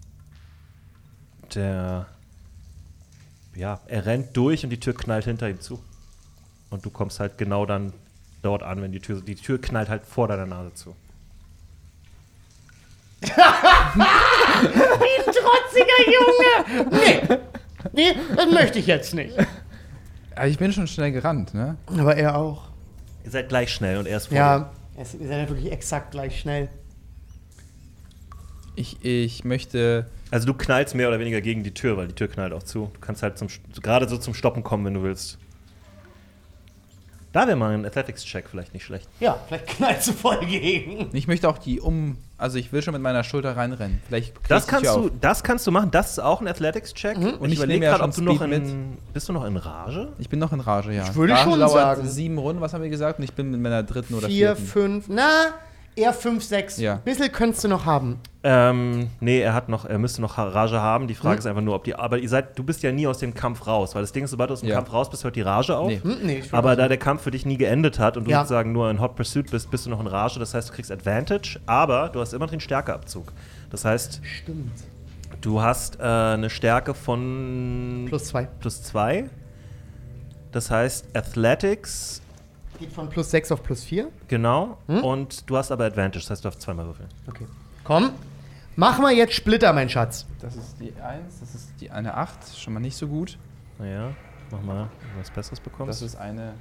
der, 1.54 2.08
ja, 3.55 3.81
er 3.87 4.05
rennt 4.05 4.35
durch 4.37 4.63
und 4.63 4.69
die 4.69 4.79
Tür 4.79 4.93
knallt 4.95 5.25
hinter 5.25 5.49
ihm 5.49 5.59
zu. 5.59 5.83
Und 6.69 6.85
du 6.85 6.89
kommst 6.89 7.19
halt 7.19 7.37
genau 7.37 7.65
dann 7.65 7.93
dort 8.41 8.63
an, 8.63 8.81
wenn 8.81 8.91
die 8.91 8.99
Tür, 8.99 9.21
die 9.21 9.35
Tür 9.35 9.59
knallt 9.59 9.89
halt 9.89 10.05
vor 10.05 10.27
deiner 10.27 10.45
Nase 10.45 10.73
zu. 10.73 10.95
Wie 13.21 13.29
ein 13.29 15.25
trotziger 15.25 15.99
Junge! 16.07 16.91
Nee! 16.91 17.39
Nee, 17.93 18.15
das 18.35 18.51
möchte 18.51 18.79
ich 18.79 18.87
jetzt 18.87 19.13
nicht. 19.13 19.35
Aber 20.35 20.47
ich 20.47 20.57
bin 20.57 20.71
schon 20.71 20.87
schnell 20.87 21.11
gerannt, 21.11 21.53
ne? 21.53 21.77
Aber 21.87 22.15
er 22.15 22.37
auch. 22.37 22.69
Ihr 23.23 23.31
seid 23.31 23.49
gleich 23.49 23.73
schnell 23.73 23.97
und 23.97 24.07
er 24.07 24.17
ist 24.17 24.27
vor. 24.27 24.37
Ja, 24.37 24.71
ihr 24.97 25.05
seid 25.05 25.21
ja 25.21 25.49
wirklich 25.49 25.71
exakt 25.71 26.11
gleich 26.11 26.39
schnell. 26.39 26.69
Ich, 28.75 29.03
ich 29.03 29.43
möchte. 29.43 30.09
Also 30.32 30.48
du 30.48 30.54
knallst 30.54 30.96
mehr 30.96 31.10
oder 31.10 31.20
weniger 31.20 31.41
gegen 31.41 31.63
die 31.63 31.74
Tür, 31.74 31.98
weil 31.98 32.08
die 32.08 32.15
Tür 32.15 32.30
knallt 32.30 32.54
auch 32.54 32.63
zu. 32.63 32.89
Du 32.94 33.00
kannst 33.02 33.22
halt 33.22 33.38
zum, 33.38 33.50
gerade 33.84 34.08
so 34.08 34.17
zum 34.17 34.34
Stoppen 34.34 34.63
kommen, 34.63 34.86
wenn 34.86 34.94
du 34.94 35.04
willst. 35.04 35.38
Da 37.34 37.48
wäre 37.48 37.56
mal 37.56 37.74
ein 37.74 37.86
Athletics-Check 37.86 38.50
vielleicht 38.50 38.74
nicht 38.74 38.84
schlecht. 38.84 39.08
Ja, 39.22 39.38
vielleicht 39.48 39.67
knallst 39.67 40.10
du 40.10 40.12
voll 40.13 40.46
gegen. 40.46 41.10
Ich 41.13 41.28
möchte 41.28 41.48
auch 41.48 41.58
die 41.58 41.80
um. 41.80 42.17
Also 42.38 42.58
ich 42.58 42.74
will 42.74 42.82
schon 42.82 42.91
mit 42.94 43.02
meiner 43.02 43.24
Schulter 43.24 43.56
reinrennen. 43.56 44.02
Vielleicht 44.08 44.34
Das 44.50 44.67
kannst, 44.67 44.86
du, 44.86 44.89
auf. 45.06 45.12
das 45.22 45.41
kannst 45.44 45.65
du 45.65 45.72
machen. 45.72 45.91
Das 45.91 46.12
ist 46.12 46.20
auch 46.20 46.41
ein 46.41 46.48
Athletics-Check. 46.50 47.17
Mhm. 47.17 47.24
Und 47.36 47.46
ich 47.46 47.54
ich 47.54 47.58
überlege 47.60 47.67
nehme 47.80 47.86
ja 47.86 47.91
gerade, 47.91 48.04
ob 48.04 48.13
du 48.15 48.22
noch 48.22 48.36
Speed 48.36 48.52
in. 48.52 48.98
Bist 49.13 49.30
du 49.30 49.34
noch 49.34 49.46
in 49.46 49.56
Rage? 49.56 50.10
Ich 50.17 50.27
bin 50.27 50.40
noch 50.40 50.52
in 50.52 50.60
Rage, 50.60 50.92
ja. 50.92 51.04
Ich 51.04 51.15
würde 51.15 51.34
Rage 51.34 51.44
schon 51.52 51.60
dauert 51.60 51.71
sagen. 51.98 52.08
sieben 52.10 52.38
Runden, 52.38 52.62
was 52.62 52.73
haben 52.73 52.84
wir 52.84 52.90
gesagt? 52.90 53.19
Und 53.19 53.23
ich 53.23 53.34
bin 53.34 53.52
mit 53.52 53.62
meiner 53.62 53.84
dritten 53.84 54.13
oder 54.15 54.27
Vier, 54.27 54.56
vierten. 54.58 54.65
fünf, 54.71 55.06
na, 55.08 55.54
eher 55.96 56.13
fünf, 56.13 56.44
sechs. 56.44 56.77
Ja. 56.77 56.96
Bisschen 56.96 57.31
könntest 57.31 57.63
du 57.63 57.67
noch 57.67 57.85
haben. 57.85 58.19
Ähm, 58.44 59.10
nee, 59.19 59.39
er 59.39 59.54
hat 59.54 59.69
noch, 59.69 59.85
er 59.85 60.00
müsste 60.00 60.19
noch 60.21 60.37
Rage 60.39 60.79
haben. 60.81 61.08
Die 61.08 61.13
Frage 61.13 61.35
Mhm. 61.35 61.39
ist 61.39 61.46
einfach 61.46 61.62
nur, 61.62 61.75
ob 61.75 61.83
die. 61.83 61.94
Aber 61.94 62.17
ihr 62.17 62.27
seid, 62.29 62.58
du 62.58 62.63
bist 62.63 62.81
ja 62.81 62.92
nie 62.92 63.06
aus 63.06 63.19
dem 63.19 63.33
Kampf 63.35 63.67
raus, 63.67 63.94
weil 63.94 64.02
das 64.02 64.12
Ding 64.12 64.23
ist, 64.23 64.31
sobald 64.31 64.50
du 64.50 64.54
aus 64.54 64.62
dem 64.62 64.69
Ja. 64.69 64.75
Kampf 64.75 64.92
raus 64.94 65.10
bist, 65.12 65.23
hört 65.23 65.35
die 65.35 65.42
Rage 65.42 65.77
auf. 65.77 65.87
Nee. 65.89 66.00
Hm, 66.02 66.17
nee, 66.23 66.44
Aber 66.52 66.75
da 66.75 66.87
der 66.87 66.98
Kampf 66.98 67.21
für 67.21 67.29
dich 67.31 67.46
nie 67.46 67.58
geendet 67.58 68.00
hat 68.00 68.17
und 68.17 68.25
du 68.25 68.31
Ja. 68.31 68.39
sozusagen 68.39 68.71
nur 68.71 68.89
in 68.89 69.00
Hot 69.00 69.15
Pursuit 69.15 69.52
bist, 69.52 69.69
bist 69.69 69.85
du 69.85 69.89
noch 69.92 70.00
in 70.00 70.08
Rage. 70.08 70.39
Das 70.39 70.54
heißt, 70.56 70.69
du 70.69 70.73
kriegst 70.73 70.92
Advantage, 70.92 71.60
aber 71.67 72.10
du 72.10 72.19
hast 72.19 72.33
immer 72.33 72.46
noch 72.46 72.52
den 72.52 72.62
Stärkeabzug. 72.62 73.31
Das 73.69 73.85
heißt, 73.85 74.21
Stimmt. 74.23 74.71
du 75.42 75.62
hast 75.62 76.00
äh, 76.00 76.04
eine 76.04 76.50
Stärke 76.50 76.94
von 76.96 78.06
Plus 78.10 78.25
zwei. 78.25 78.48
plus 78.60 78.81
zwei. 78.81 79.25
Das 80.52 80.71
heißt, 80.71 81.15
Athletics, 81.15 82.21
Geht 82.82 82.92
von 82.92 83.10
plus 83.10 83.32
sechs 83.32 83.52
auf 83.52 83.63
plus 83.63 83.84
vier. 83.84 84.10
genau. 84.27 84.77
Hm? 84.88 85.04
Und 85.04 85.50
du 85.50 85.56
hast 85.56 85.71
aber 85.71 85.86
Advantage, 85.86 86.19
das 86.23 86.32
heißt, 86.32 86.44
du 86.44 86.48
darfst 86.48 86.62
zweimal 86.62 86.86
würfeln. 86.88 87.08
Okay. 87.27 87.46
Komm, 87.84 88.12
mach 88.75 89.00
mal 89.00 89.13
jetzt 89.13 89.34
Splitter, 89.36 89.71
mein 89.71 89.88
Schatz. 89.90 90.25
Das 90.42 90.56
ist 90.56 90.75
die 90.79 90.94
1, 91.02 91.40
das 91.40 91.56
ist 91.56 91.69
die 91.79 91.90
eine 91.92 92.15
8, 92.17 92.58
schon 92.58 92.73
mal 92.73 92.79
nicht 92.79 92.98
so 92.98 93.08
gut. 93.08 93.38
Naja, 93.79 94.12
mach 94.52 94.62
mal, 94.62 94.90
wenn 95.00 95.13
du 95.13 95.19
was 95.21 95.29
Besseres 95.32 95.60
bekommst. 95.60 95.90
Das 95.90 96.02
ist 96.02 96.15
eine 96.15 96.54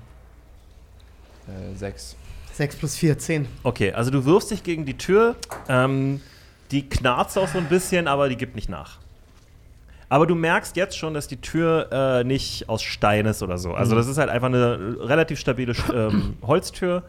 äh, 1.49 1.75
6. 1.75 2.17
Sechs 2.53 2.77
plus 2.77 2.97
vier, 2.97 3.19
zehn. 3.19 3.47
Okay, 3.63 3.93
also 3.93 4.11
du 4.11 4.25
wirfst 4.25 4.51
dich 4.51 4.63
gegen 4.63 4.85
die 4.85 4.99
Tür. 4.99 5.37
Ähm, 5.69 6.21
Die 6.71 6.89
knarzt 6.89 7.37
auch 7.39 7.49
so 7.49 7.59
ein 7.59 7.69
bisschen, 7.69 8.07
aber 8.07 8.29
die 8.29 8.37
gibt 8.37 8.55
nicht 8.55 8.69
nach. 8.69 8.99
Aber 10.11 10.27
du 10.27 10.35
merkst 10.35 10.77
jetzt 10.77 10.99
schon, 10.99 11.15
dass 11.15 11.29
die 11.29 11.41
Tür 11.41 11.89
äh, 11.91 12.25
nicht 12.25 12.69
aus 12.69 12.83
Stein 12.83 13.25
ist 13.27 13.43
oder 13.43 13.57
so. 13.59 13.73
Also, 13.73 13.95
das 13.95 14.07
ist 14.09 14.19
halt 14.19 14.29
einfach 14.29 14.49
eine 14.49 14.97
relativ 15.01 15.39
stabile 15.39 15.73
ähm, 15.95 16.37
Holztür. 16.43 17.05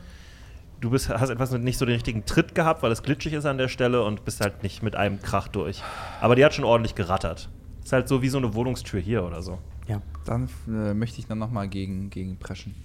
Du 0.79 0.89
bist, 0.91 1.09
hast 1.09 1.29
etwas 1.29 1.51
mit 1.51 1.63
nicht 1.63 1.77
so 1.77 1.85
den 1.85 1.93
richtigen 1.93 2.25
Tritt 2.25 2.55
gehabt, 2.55 2.81
weil 2.83 2.91
es 2.91 3.03
glitschig 3.03 3.33
ist 3.33 3.45
an 3.45 3.57
der 3.57 3.67
Stelle 3.67 4.03
und 4.03 4.23
bist 4.25 4.39
halt 4.41 4.63
nicht 4.63 4.81
mit 4.83 4.95
einem 4.95 5.21
Krach 5.21 5.47
durch. 5.47 5.81
Aber 6.21 6.35
die 6.35 6.45
hat 6.45 6.53
schon 6.53 6.63
ordentlich 6.65 6.95
gerattert. 6.95 7.49
Ist 7.83 7.91
halt 7.91 8.07
so 8.07 8.21
wie 8.21 8.29
so 8.29 8.37
eine 8.37 8.53
Wohnungstür 8.53 8.99
hier 9.01 9.23
oder 9.23 9.41
so. 9.41 9.57
Ja. 9.87 10.01
Dann 10.25 10.47
äh, 10.67 10.93
möchte 10.93 11.19
ich 11.19 11.27
dann 11.27 11.39
nochmal 11.39 11.67
gegen, 11.67 12.09
gegen 12.11 12.37
preschen. 12.37 12.75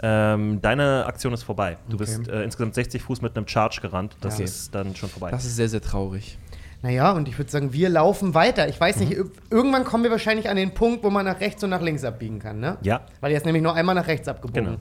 Ähm, 0.00 0.60
deine 0.62 1.06
Aktion 1.06 1.32
ist 1.32 1.42
vorbei. 1.42 1.76
Du 1.88 1.94
Okay. 1.96 2.04
bist 2.04 2.28
äh, 2.28 2.44
insgesamt 2.44 2.74
60 2.76 3.02
Fuß 3.02 3.20
mit 3.22 3.36
einem 3.36 3.48
Charge 3.48 3.80
gerannt. 3.82 4.16
Das 4.20 4.38
Ja. 4.38 4.44
ist 4.44 4.72
dann 4.74 4.94
schon 4.94 5.08
vorbei. 5.08 5.30
Das 5.32 5.44
ist 5.44 5.56
sehr, 5.56 5.68
sehr 5.68 5.80
traurig. 5.82 6.38
Naja, 6.82 7.10
und 7.12 7.26
ich 7.28 7.36
würde 7.36 7.50
sagen, 7.50 7.72
wir 7.72 7.88
laufen 7.88 8.34
weiter. 8.34 8.68
Ich 8.68 8.80
weiß 8.80 9.00
nicht, 9.00 9.10
Mhm. 9.16 9.24
ir- 9.24 9.30
irgendwann 9.50 9.84
kommen 9.84 10.04
wir 10.04 10.10
wahrscheinlich 10.12 10.48
an 10.48 10.56
den 10.56 10.72
Punkt, 10.74 11.02
wo 11.02 11.10
man 11.10 11.24
nach 11.24 11.40
rechts 11.40 11.62
und 11.64 11.70
nach 11.70 11.82
links 11.82 12.04
abbiegen 12.04 12.38
kann, 12.38 12.60
ne? 12.60 12.76
ja. 12.82 13.00
Weil 13.20 13.32
er 13.32 13.38
ist 13.38 13.44
nämlich 13.46 13.62
nur 13.62 13.74
einmal 13.74 13.94
nach 13.96 14.06
rechts 14.06 14.28
abgebogen. 14.28 14.64
Genau. 14.64 14.78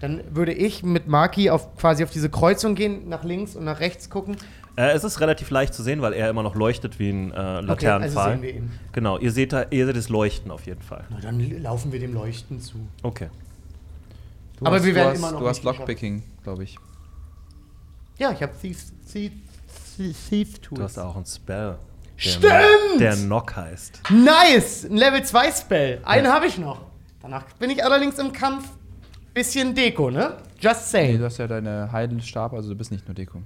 Dann 0.00 0.22
würde 0.34 0.52
ich 0.52 0.82
mit 0.82 1.08
Marki 1.08 1.50
auf, 1.50 1.76
quasi 1.76 2.04
auf 2.04 2.10
diese 2.10 2.28
Kreuzung 2.30 2.74
gehen, 2.74 3.08
nach 3.08 3.24
links 3.24 3.56
und 3.56 3.64
nach 3.64 3.80
rechts 3.80 4.10
gucken. 4.10 4.36
Äh, 4.76 4.90
es 4.92 5.02
ist 5.04 5.20
relativ 5.20 5.50
leicht 5.50 5.72
zu 5.72 5.82
sehen, 5.82 6.02
weil 6.02 6.12
er 6.12 6.28
immer 6.28 6.42
noch 6.42 6.54
leuchtet 6.56 6.98
wie 6.98 7.10
ein 7.10 7.30
äh, 7.32 7.60
Laternenpfahl. 7.60 8.32
also 8.32 8.32
sehen 8.34 8.42
wir 8.42 8.54
ihn. 8.54 8.70
Genau, 8.92 9.18
ihr 9.18 9.30
seht, 9.32 9.52
da, 9.52 9.66
ihr 9.70 9.86
seht 9.86 9.96
das 9.96 10.08
Leuchten 10.08 10.50
auf 10.50 10.66
jeden 10.66 10.82
Fall. 10.82 11.04
Na, 11.10 11.20
dann 11.20 11.40
laufen 11.62 11.92
wir 11.92 12.00
dem 12.00 12.12
Leuchten 12.12 12.60
zu. 12.60 12.76
Okay. 13.02 13.28
Du 14.58 14.66
Aber 14.66 14.76
hast, 14.76 14.84
wir 14.84 14.94
werden 14.94 15.10
hast, 15.12 15.18
immer 15.18 15.32
noch 15.32 15.40
Du 15.40 15.48
hast. 15.48 15.62
Lockpicking, 15.64 16.22
glaube 16.42 16.64
ich. 16.64 16.76
Ja, 18.18 18.30
ich 18.32 18.42
habe 18.42 18.52
Thief, 18.60 18.84
Thief, 19.10 19.32
Thief 19.96 20.58
Tools. 20.60 20.78
Du 20.78 20.82
hast 20.84 20.98
auch 20.98 21.16
einen 21.16 21.26
Spell. 21.26 21.78
Der 22.16 22.30
Stimmt! 22.30 23.00
Der 23.00 23.16
Knock 23.16 23.56
heißt. 23.56 24.00
Nice! 24.10 24.84
Ein 24.84 24.96
Level 24.96 25.22
2 25.24 25.50
Spell. 25.52 26.00
Einen 26.04 26.28
habe 26.28 26.46
ich 26.46 26.58
noch. 26.58 26.80
Danach 27.20 27.44
bin 27.58 27.70
ich 27.70 27.82
allerdings 27.84 28.18
im 28.18 28.32
Kampf 28.32 28.68
bisschen 29.32 29.74
Deko, 29.74 30.10
ne? 30.10 30.36
Just 30.60 30.92
Nee, 30.94 31.00
saying. 31.00 31.18
du 31.18 31.24
hast 31.24 31.38
ja 31.38 31.46
deine 31.48 31.90
Heilenstab, 31.90 32.52
also 32.52 32.70
du 32.70 32.76
bist 32.76 32.92
nicht 32.92 33.06
nur 33.08 33.14
Deko. 33.14 33.42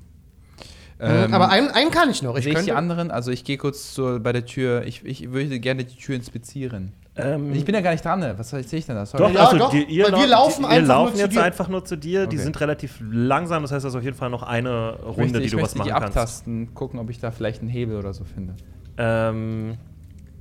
Ähm, 1.00 1.32
aber 1.32 1.48
einen, 1.50 1.68
einen 1.70 1.90
kann 1.90 2.10
ich 2.10 2.22
noch. 2.22 2.36
Ich 2.36 2.44
sehe 2.44 2.58
ich 2.58 2.64
die 2.64 2.72
anderen? 2.72 3.10
Also 3.10 3.30
ich 3.30 3.44
gehe 3.44 3.56
kurz 3.56 3.94
zur, 3.94 4.18
bei 4.20 4.32
der 4.32 4.44
Tür. 4.44 4.84
Ich, 4.84 5.04
ich 5.04 5.30
würde 5.30 5.60
gerne 5.60 5.84
die 5.84 5.96
Tür 5.96 6.16
inspizieren. 6.16 6.92
Ähm, 7.18 7.52
Ich 7.52 7.64
bin 7.64 7.74
ja 7.74 7.80
gar 7.80 7.90
nicht 7.92 8.04
dran. 8.04 8.20
ne? 8.20 8.34
Was 8.36 8.50
sehe 8.50 8.60
ich 8.60 8.86
denn 8.86 8.94
da? 8.94 9.04
Sorry. 9.04 9.24
Doch, 9.24 9.30
Ja, 9.32 9.44
also 9.46 9.58
doch, 9.58 9.70
die, 9.70 9.82
ihr, 9.84 10.04
weil 10.04 10.12
wir 10.12 10.26
lau- 10.26 10.44
laufen 10.46 10.62
die, 10.62 10.68
ihr 10.68 10.68
einfach 10.70 10.86
nur 10.86 10.96
laufen 10.96 11.14
zu 11.16 11.20
jetzt 11.22 11.32
dir. 11.34 11.42
einfach 11.42 11.68
nur 11.68 11.84
zu 11.84 11.96
dir. 11.96 12.26
Die 12.26 12.36
Okay. 12.36 12.44
sind 12.44 12.60
relativ 12.60 13.00
langsam, 13.10 13.62
das 13.62 13.72
heißt, 13.72 13.84
das 13.84 13.92
ist 13.92 13.98
auf 13.98 14.04
jeden 14.04 14.16
Fall 14.16 14.30
noch 14.30 14.42
eine 14.44 14.94
ich 15.00 15.04
Runde, 15.06 15.20
möchte, 15.20 15.38
die 15.40 15.44
ich 15.46 15.50
du 15.50 15.56
was 15.56 15.62
möchte 15.74 15.78
machen 15.78 15.86
die 15.88 15.92
kannst. 15.92 16.16
abtasten, 16.16 16.74
gucken, 16.74 17.00
ob 17.00 17.10
ich 17.10 17.18
da 17.18 17.30
vielleicht 17.30 17.60
einen 17.60 17.70
Hebel 17.70 17.96
oder 17.96 18.12
so 18.14 18.24
finde. 18.24 18.54
Ähm, 18.96 19.74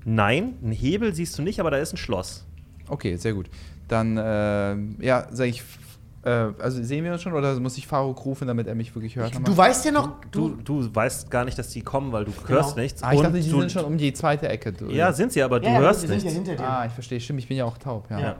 nein, 0.05 0.53
einen 0.63 0.71
Hebel 0.71 1.13
siehst 1.13 1.37
du 1.37 1.41
nicht, 1.41 1.59
aber 1.59 1.71
da 1.71 1.77
ist 1.77 1.93
ein 1.93 1.97
Schloss. 1.97 2.45
Okay, 2.87 3.15
sehr 3.17 3.33
gut. 3.33 3.47
Dann, 3.87 4.17
äh, 4.17 4.75
ja, 5.05 5.27
sage 5.31 5.49
ich, 5.49 5.63
also 6.23 6.83
sehen 6.83 7.05
wir 7.05 7.13
uns 7.13 7.21
schon 7.21 7.33
oder 7.33 7.57
muss 7.59 7.77
ich 7.77 7.87
Faruk 7.87 8.25
rufen, 8.25 8.47
damit 8.47 8.67
er 8.67 8.75
mich 8.75 8.93
wirklich 8.95 9.15
hört? 9.15 9.33
du 9.47 9.55
weißt 9.55 9.85
ja 9.85 9.91
noch, 9.91 10.11
Du, 10.31 10.49
du, 10.63 10.81
du 10.83 10.95
weißt 10.95 11.31
gar 11.31 11.45
nicht, 11.45 11.57
dass 11.57 11.69
die 11.69 11.81
kommen, 11.81 12.11
weil 12.11 12.25
du 12.25 12.31
hörst 12.47 12.75
nichts. 12.75 13.01
ah, 13.03 13.11
ich 13.13 13.17
und 13.19 13.23
dachte, 13.25 13.39
die 13.39 13.49
du, 13.49 13.59
sind 13.61 13.71
schon 13.71 13.85
um 13.85 13.97
die 13.97 14.11
zweite 14.13 14.49
Ecke. 14.49 14.73
Du- 14.73 14.87
Ja, 14.89 15.13
sind 15.13 15.31
sie, 15.31 15.41
aber 15.41 15.59
du 15.59 15.67
ja, 15.69 15.77
hörst 15.79 16.07
nichts. 16.07 16.23
ja 16.25 16.31
hinter 16.31 16.55
dir. 16.55 16.67
Ah, 16.67 16.85
ich 16.85 16.91
verstehe. 16.91 17.19
Stimmt, 17.21 17.39
ich 17.39 17.47
bin 17.47 17.55
ja 17.57 17.65
auch 17.65 17.77
taub. 17.77 18.09
Ja. 18.09 18.19
Ja. 18.19 18.35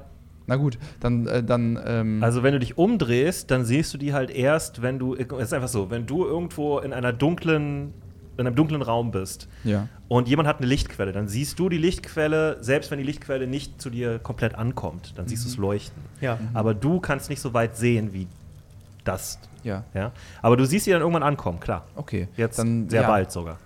Na 0.48 0.56
gut, 0.56 0.78
dann, 1.02 1.28
äh, 1.28 1.44
dann 1.44 1.78
ähm, 1.86 2.24
Also 2.24 2.42
wenn 2.44 2.54
du 2.54 2.60
dich 2.60 2.78
umdrehst, 2.78 3.52
dann 3.52 3.66
siehst 3.66 3.94
du 3.94 3.98
die 3.98 4.14
halt 4.14 4.32
erst, 4.32 4.82
wenn 4.82 4.98
du, 4.98 5.14
es 5.16 5.28
ist 5.28 5.54
einfach 5.54 5.68
so, 5.68 5.90
wenn 5.90 6.06
du 6.06 6.26
irgendwo 6.26 6.80
in 6.80 6.94
einer 6.94 7.12
dunklen, 7.14 7.94
in 8.38 8.48
einem 8.48 8.56
dunklen 8.56 8.82
Raum 8.82 9.12
bist 9.12 9.48
ja. 9.64 9.88
und 10.08 10.28
jemand 10.28 10.48
hat 10.48 10.58
eine 10.58 10.68
Lichtquelle, 10.68 11.12
dann 11.12 11.28
siehst 11.28 11.60
du 11.60 11.70
die 11.70 11.78
Lichtquelle, 11.78 12.58
selbst 12.62 12.92
wenn 12.92 13.00
die 13.00 13.04
Lichtquelle 13.04 13.48
nicht 13.48 13.82
zu 13.82 13.90
dir 13.90 14.20
komplett 14.20 14.56
ankommt, 14.56 15.14
dann 15.18 15.28
siehst 15.28 15.46
du 15.46 15.50
es 15.50 15.58
leuchten. 15.58 16.02
Ja. 16.22 16.40
Aber 16.54 16.74
du 16.74 17.00
kannst 17.00 17.30
nicht 17.30 17.42
so 17.42 17.54
weit 17.54 17.76
sehen 17.76 18.14
wie 18.14 18.28
das, 19.04 19.40
Ja, 19.64 19.84
ja. 19.94 20.12
Aber 20.42 20.58
du 20.58 20.66
siehst 20.66 20.86
sie 20.86 20.92
dann 20.92 21.02
irgendwann 21.02 21.24
ankommen, 21.24 21.60
klar. 21.60 21.86
okay. 21.96 22.28
Jetzt 22.36 22.60
dann, 22.60 22.90
sehr 22.90 23.04
ja, 23.04 23.08
bald 23.08 23.32
sogar. 23.32 23.58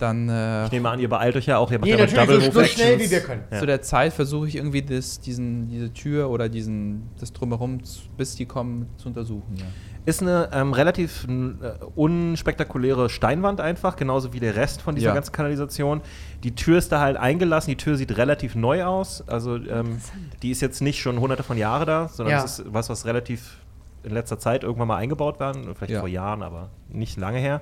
Dann 0.00 0.28
äh, 0.30 0.64
Ich 0.64 0.72
nehme 0.72 0.88
an, 0.88 0.98
ihr 0.98 1.08
beeilt 1.08 1.36
euch 1.36 1.46
ja 1.46 1.58
auch, 1.58 1.70
ihr 1.70 1.78
macht 1.78 1.90
Nee, 1.90 1.96
ja 1.96 2.06
natürlich, 2.06 2.46
so, 2.46 2.60
so 2.60 2.64
schnell 2.64 2.98
wie 2.98 3.10
wir 3.10 3.20
können. 3.20 3.42
Ja. 3.50 3.58
zu 3.58 3.66
der 3.66 3.82
Zeit 3.82 4.12
versuche 4.14 4.48
ich 4.48 4.56
irgendwie 4.56 4.82
das, 4.82 5.20
diesen, 5.20 5.68
diese 5.68 5.92
Tür 5.92 6.30
oder 6.30 6.48
diesen, 6.48 7.10
das 7.20 7.32
Drumherum, 7.32 7.80
bis 8.16 8.34
die 8.34 8.46
kommen, 8.46 8.88
zu 8.96 9.08
untersuchen. 9.08 9.56
Ja. 9.56 9.64
Ist 10.10 10.22
eine 10.22 10.48
ähm, 10.52 10.72
relativ 10.72 11.24
äh, 11.28 11.84
unspektakuläre 11.94 13.08
Steinwand 13.08 13.60
einfach, 13.60 13.94
genauso 13.94 14.32
wie 14.32 14.40
der 14.40 14.56
Rest 14.56 14.82
von 14.82 14.96
dieser 14.96 15.08
Ja. 15.10 15.14
ganzen 15.14 15.30
Kanalisation. 15.30 16.00
Die 16.42 16.52
Tür 16.56 16.78
ist 16.78 16.90
da 16.90 16.98
halt 17.00 17.16
eingelassen, 17.16 17.70
die 17.70 17.76
Tür 17.76 17.96
sieht 17.96 18.16
relativ 18.16 18.56
neu 18.56 18.82
aus. 18.84 19.22
Also 19.28 19.54
ähm, 19.54 20.00
die 20.42 20.50
ist 20.50 20.62
jetzt 20.62 20.80
nicht 20.82 21.00
schon 21.00 21.20
hunderte 21.20 21.44
von 21.44 21.56
Jahren 21.56 21.86
da, 21.86 22.08
sondern 22.08 22.32
Ja. 22.38 22.44
es 22.44 22.58
ist 22.58 22.64
was, 22.72 22.88
was 22.88 23.06
relativ 23.06 23.58
in 24.02 24.10
letzter 24.12 24.40
Zeit 24.40 24.64
irgendwann 24.64 24.88
mal 24.88 24.96
eingebaut 24.96 25.38
werden, 25.38 25.62
vielleicht 25.76 25.92
Ja. 25.92 26.00
vor 26.00 26.08
Jahren, 26.08 26.42
aber 26.42 26.70
nicht 26.88 27.16
lange 27.16 27.38
her. 27.38 27.60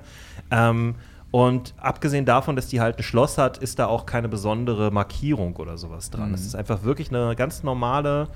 Ähm, 0.49 0.95
und 1.29 1.75
abgesehen 1.77 2.25
davon, 2.25 2.55
dass 2.55 2.65
die 2.67 2.81
halt 2.81 2.97
ein 2.97 3.03
Schloss 3.03 3.37
hat, 3.37 3.59
ist 3.59 3.77
da 3.77 3.85
auch 3.85 4.07
keine 4.07 4.27
besondere 4.27 4.89
Markierung 4.89 5.55
oder 5.57 5.77
sowas 5.77 6.09
dran. 6.09 6.29
Mhm. 6.29 6.33
Es 6.33 6.47
ist 6.47 6.55
einfach 6.55 6.81
wirklich 6.83 7.09
eine 7.09 7.35
ganz 7.35 7.61
normale, 7.61 8.27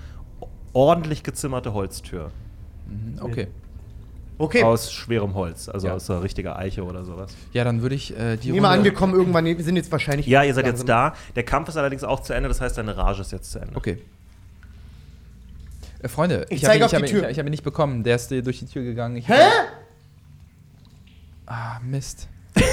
ordentlich 0.73 1.23
gezimmerte 1.23 1.73
Holztür. 1.73 2.29
Mhm, 2.87 3.17
okay. 3.23 3.47
Okay. 4.43 4.63
Aus 4.63 4.91
schwerem 4.91 5.33
Holz, 5.35 5.69
also 5.69 5.87
Ja. 5.87 5.93
aus 5.93 6.09
einer 6.09 6.21
richtiger 6.21 6.57
Eiche 6.57 6.83
oder 6.83 7.05
sowas. 7.05 7.33
Ja, 7.53 7.63
dann 7.63 7.81
würde 7.81 7.95
ich 7.95 8.11
äh, 8.17 8.35
die 8.37 8.49
Ich 8.49 8.53
nehme 8.53 8.83
wir 8.83 8.93
kommen 8.93 9.13
irgendwann, 9.13 9.45
wir 9.45 9.63
sind 9.63 9.75
jetzt 9.75 9.91
wahrscheinlich. 9.91 10.27
Ja, 10.27 10.43
ihr 10.43 10.53
seid 10.53 10.65
jetzt 10.65 10.87
langsam- 10.87 11.13
da. 11.13 11.15
Der 11.35 11.43
Kampf 11.43 11.69
ist 11.69 11.77
allerdings 11.77 12.03
auch 12.03 12.19
zu 12.21 12.33
Ende, 12.33 12.49
das 12.49 12.59
heißt, 12.61 12.77
deine 12.77 12.97
Rage 12.97 13.21
ist 13.21 13.31
jetzt 13.31 13.51
zu 13.51 13.59
Ende. 13.59 13.75
Okay. 13.75 14.01
Äh, 16.01 16.07
Freunde, 16.09 16.45
Ich 16.49 16.63
hab 16.63 16.71
zeige 16.71 16.79
ihn- 16.79 16.85
auf 16.85 16.89
die 16.91 16.95
hab 16.97 17.03
ihn- 17.03 17.09
Tür. 17.09 17.23
Ich, 17.25 17.31
ich 17.31 17.39
habe 17.39 17.47
ihn 17.47 17.51
nicht 17.51 17.63
bekommen. 17.63 18.03
Der 18.03 18.15
ist 18.17 18.29
durch 18.31 18.59
die 18.59 18.65
Tür 18.65 18.83
gegangen. 18.83 19.15
Ich, 19.15 19.27
Hä? 19.29 19.39
Ah, 21.45 21.79
Mist. 21.83 22.27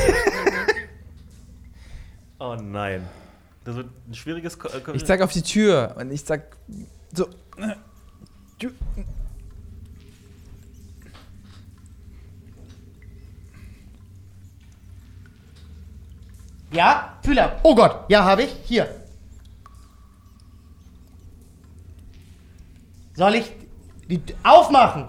Oh 2.39 2.57
nein. 2.61 3.07
Das 3.65 3.77
wird 3.77 3.89
ein 4.09 4.15
schwieriges. 4.15 4.59
Ko 4.59 4.69
äh, 4.69 4.97
Ich 4.97 5.05
zeige 5.05 5.23
auf 5.25 5.33
die 5.33 5.43
Tür 5.43 5.95
und 5.99 6.11
ich 6.11 6.25
sag 6.25 6.57
so. 7.13 7.29
Tür. 8.59 8.73
Ja, 16.73 17.19
Fühler. 17.23 17.59
Oh 17.63 17.75
Gott, 17.75 18.05
ja, 18.09 18.25
habe 18.25 18.45
ich. 18.45 18.55
Hier. 18.65 18.89
Soll 23.15 23.35
ich 23.35 23.53
die 24.09 24.23
aufmachen? 24.43 25.09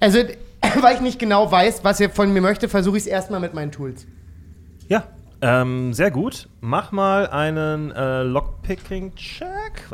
Also, 0.00 0.18
weil 0.82 0.96
ich 0.96 1.00
nicht 1.00 1.18
genau 1.18 1.50
weiß, 1.50 1.82
was 1.82 1.98
ihr 1.98 2.10
von 2.10 2.30
mir 2.30 2.42
möchte, 2.42 2.68
versuche 2.68 2.98
ich 2.98 3.04
es 3.04 3.06
erstmal 3.06 3.40
mit 3.40 3.54
meinen 3.54 3.72
Tools. 3.72 4.06
Ja, 4.86 5.04
ähm, 5.40 5.94
sehr 5.94 6.10
gut. 6.10 6.48
Mach 6.60 6.92
mal 6.92 7.26
einen 7.28 7.90
äh, 7.90 8.22
Lockpicking-Check. 8.22 9.46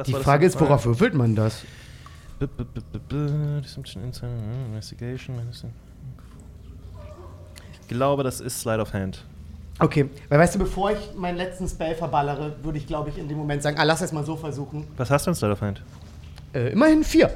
Die 0.05 0.13
war 0.13 0.19
das 0.19 0.25
Frage 0.25 0.47
ist, 0.47 0.61
worauf 0.61 0.85
würfelt 0.85 1.15
man 1.15 1.37
das? 1.37 1.63
Deception, 2.41 4.05
Insight, 4.05 4.31
Investigation. 4.67 5.37
Ich 7.83 7.89
glaube, 7.89 8.23
das 8.23 8.41
ist 8.41 8.61
Slide 8.61 8.81
of 8.81 8.93
Hand. 8.93 9.25
Okay, 9.79 10.09
weil 10.29 10.39
weißt 10.39 10.55
du, 10.55 10.59
bevor 10.59 10.91
ich 10.93 11.15
meinen 11.17 11.37
letzten 11.39 11.67
Spell 11.67 11.95
verballere, 11.95 12.55
würde 12.63 12.79
ich, 12.79 12.87
glaube 12.87 13.09
ich, 13.11 13.19
in 13.19 13.29
dem 13.29 13.39
Moment 13.39 13.63
sagen, 13.63 13.79
ah, 13.79 13.83
lass 13.85 14.01
es 14.03 14.13
mal 14.13 14.25
so 14.25 14.37
versuchen. 14.37 14.87
Was 14.97 15.11
hast 15.11 15.27
du 15.27 15.31
in 15.31 15.35
Slide 15.35 15.53
of 15.53 15.61
Hand? 15.63 15.83
Äh, 16.53 16.73
immerhin 16.73 17.03
vier. 17.03 17.31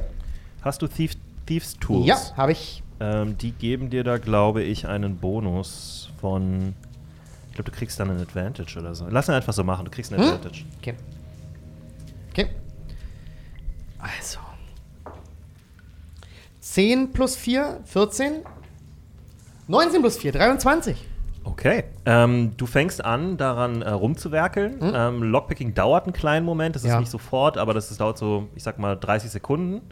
Hast 0.63 0.81
du 0.83 0.87
Thief, 0.87 1.15
Thieves 1.47 1.75
Tools? 1.79 2.07
Ja, 2.07 2.19
habe 2.37 2.53
ich. 2.53 2.83
Ähm, 3.01 3.37
die 3.39 3.53
geben 3.53 3.91
dir 3.91 4.05
da, 4.05 4.19
glaube 4.19 4.63
ich, 4.63 4.87
einen 4.87 5.17
Bonus 5.17 6.11
von. 6.21 6.75
Ich 7.49 7.55
glaube, 7.57 7.71
du 7.71 7.77
kriegst 7.77 7.99
dann 8.01 8.11
einen 8.11 8.21
Advantage 8.21 8.79
oder 8.79 8.95
so. 8.95 9.07
Lass 9.09 9.29
ihn 9.29 9.35
einfach 9.35 9.53
so 9.53 9.65
machen, 9.65 9.85
du 9.85 9.91
kriegst 9.91 10.13
einen 10.13 10.23
Hm? 10.23 10.29
Advantage. 10.35 10.65
Okay. 10.81 10.95
Okay. 12.31 12.49
Also. 13.99 14.39
10 16.75 17.13
plus 17.13 17.37
4, 17.37 17.83
14. 17.85 18.43
19 19.69 20.01
plus 20.01 20.17
4, 20.17 20.33
23. 20.33 20.97
Okay. 21.45 21.85
Ähm, 22.05 22.51
du 22.57 22.67
fängst 22.67 23.05
an, 23.05 23.37
daran 23.37 23.81
äh, 23.83 23.91
rumzuwerkeln. 23.91 24.81
Hm? 24.81 24.93
Ähm, 24.93 25.23
Lockpicking 25.23 25.75
dauert 25.75 26.07
einen 26.07 26.13
kleinen 26.15 26.45
Moment, 26.45 26.75
das 26.75 26.83
ist 26.83 26.89
Ja. 26.89 26.99
nicht 26.99 27.13
sofort, 27.13 27.59
aber 27.59 27.75
das 27.75 27.93
ist, 27.93 28.01
dauert 28.01 28.19
so, 28.19 28.49
ich 28.57 28.65
sag 28.65 28.81
mal, 28.81 28.97
30 28.97 29.31
Sekunden. 29.31 29.83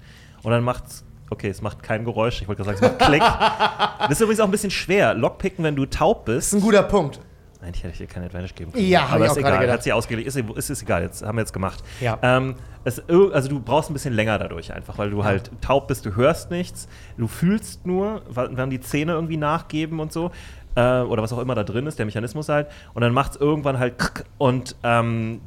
Und 0.43 0.51
dann 0.51 0.65
macht's. 0.65 1.05
Okay, 1.31 1.49
es 1.51 1.63
macht 1.63 1.85
kein 1.85 2.05
Geräusch. 2.05 2.43
Ich 2.43 2.49
wollte 2.49 2.65
gerade 2.65 2.77
sagen, 2.77 2.93
es 2.95 2.99
macht 3.01 3.09
Klick. 3.09 3.23
das 4.01 4.11
ist 4.11 4.21
übrigens 4.21 4.41
auch 4.41 4.47
ein 4.47 4.51
bisschen 4.51 4.73
schwer. 4.73 5.15
Lockpicken, 5.15 5.65
wenn 5.65 5.77
du 5.77 5.87
taub 5.87 6.27
Das 6.27 6.35
bist. 6.35 6.49
ist 6.49 6.55
ein 6.55 6.63
guter 6.63 6.83
Punkt. 6.83 7.21
Eigentlich 7.63 7.85
hätte 7.85 7.93
ich 7.93 7.99
dir 7.99 8.07
keine 8.07 8.27
Advantage 8.27 8.55
geben 8.55 8.73
können. 8.73 8.87
Ja, 8.87 9.07
aber 9.07 9.25
ich 9.25 9.31
ist 9.31 9.37
egal. 9.37 9.71
Hat 9.71 9.83
sie 9.83 9.93
ausgelegt. 9.93 10.27
Ist, 10.27 10.37
ist, 10.37 10.71
ist 10.71 10.83
egal, 10.83 11.03
jetzt 11.03 11.23
haben 11.23 11.37
wir 11.37 11.43
jetzt 11.43 11.53
gemacht. 11.53 11.83
Ja. 12.01 12.19
Ähm, 12.23 12.57
es, 12.85 13.01
also 13.09 13.49
du 13.49 13.61
brauchst 13.61 13.91
ein 13.91 13.93
bisschen 13.93 14.15
länger 14.15 14.39
dadurch 14.39 14.73
einfach, 14.73 14.99
weil 14.99 15.11
du 15.11 15.25
halt 15.25 15.51
taub 15.61 15.87
bist, 15.87 16.05
du 16.05 16.17
hörst 16.17 16.51
nichts, 16.51 16.89
du 17.17 17.29
fühlst 17.29 17.87
nur, 17.87 18.23
wenn 18.29 18.71
die 18.71 18.81
Zähne 18.81 19.13
irgendwie 19.13 19.37
nachgeben 19.37 20.01
und 20.01 20.13
so. 20.13 20.33
Äh, 20.75 21.01
oder 21.03 21.23
was 21.23 21.33
auch 21.33 21.39
immer 21.39 21.55
da 21.55 21.65
drin 21.65 21.87
ist, 21.87 21.99
der 21.99 22.07
Mechanismus 22.07 22.49
halt. 22.49 22.69
Und 22.95 23.03
dann 23.03 23.13
macht 23.13 23.33
es 23.33 23.37
irgendwann 23.37 23.79
halt 23.79 23.95
und 24.39 24.75
ähm, 24.83 25.41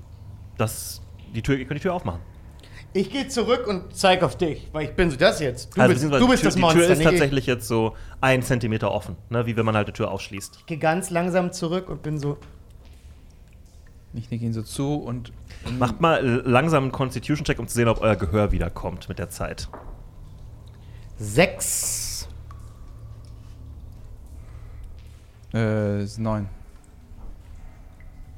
das, 0.58 1.02
die 1.34 1.42
Tür, 1.42 1.58
ihr 1.58 1.66
könnt 1.66 1.80
die 1.80 1.84
Tür 1.84 1.94
aufmachen. 1.94 2.22
Ich 2.96 3.12
gehe 3.12 3.28
zurück 3.28 3.68
und 3.68 3.94
zeig 3.94 4.24
auf 4.24 4.38
dich, 4.38 4.70
weil 4.72 4.86
ich 4.86 4.94
bin 4.94 5.12
so 5.12 5.18
das 5.18 5.42
jetzt. 5.42 5.76
Du 5.76 5.82
also 5.82 5.94
bist, 5.94 6.22
du 6.22 6.28
bist 6.30 6.44
die 6.44 6.48
Tür, 6.48 6.48
das 6.48 6.56
Monster. 6.56 6.80
Die 6.80 6.86
Tür 6.86 6.94
ist 6.94 7.04
tatsächlich 7.04 7.46
jetzt 7.46 7.68
so 7.68 7.94
ein 8.22 8.42
Zentimeter 8.42 8.90
offen, 8.90 9.18
ne, 9.30 9.46
wie 9.46 9.58
wenn 9.58 9.66
man 9.66 9.76
halt 9.76 9.90
die 9.90 9.92
Tür 9.92 10.12
aufschließt. 10.12 10.60
Ich 10.60 10.66
gehe 10.66 10.78
ganz 10.78 11.10
langsam 11.10 11.52
zurück 11.52 11.90
und 11.90 12.04
bin 12.04 12.18
so. 12.18 12.38
Ich 14.14 14.32
nicke 14.32 14.46
ihn 14.46 14.54
so 14.54 14.62
zu 14.62 14.96
und. 14.96 15.34
Macht 15.78 16.00
mal 16.00 16.24
langsam 16.46 16.84
einen 16.84 16.94
Constitution-Check, 16.94 17.60
um 17.60 17.68
zu 17.68 17.76
sehen, 17.76 17.90
ob 17.90 18.00
euer 18.00 18.16
Gehör 18.16 18.54
wiederkommt 18.54 19.10
mit 19.10 19.20
der 19.20 19.30
Zeit. 19.30 19.68
Sechs. 21.18 22.30
Äh, 25.54 26.02
ist 26.04 26.18
neun. 26.18 26.48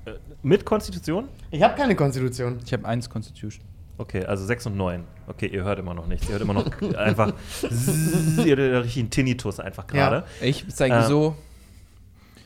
Äh, 0.05 0.13
mit 0.41 0.65
Konstitution? 0.65 1.27
Ich 1.51 1.61
habe 1.61 1.75
keine 1.75 1.95
Konstitution. 1.95 2.57
Ich 2.65 2.73
habe 2.73 2.87
eins 2.87 3.07
Constitution. 3.07 3.66
Okay, 3.99 4.23
also 4.25 4.45
6 4.45 4.67
und 4.67 4.77
9. 4.77 5.03
Okay, 5.27 5.47
ihr 5.47 5.63
hört 5.63 5.79
immer 5.79 5.93
noch 5.93 6.07
nichts. 6.07 6.27
Ihr 6.27 6.33
hört 6.33 6.41
immer 6.43 6.53
noch 6.53 6.65
einfach. 6.97 7.33
ihr 8.45 8.55
hört 8.55 8.83
richtig 8.85 9.01
einen 9.03 9.09
Tinnitus 9.09 9.59
einfach 9.59 9.87
gerade. 9.87 10.23
Ich 10.41 10.65
zeige 10.69 10.95
Äh. 10.95 11.03
so 11.03 11.35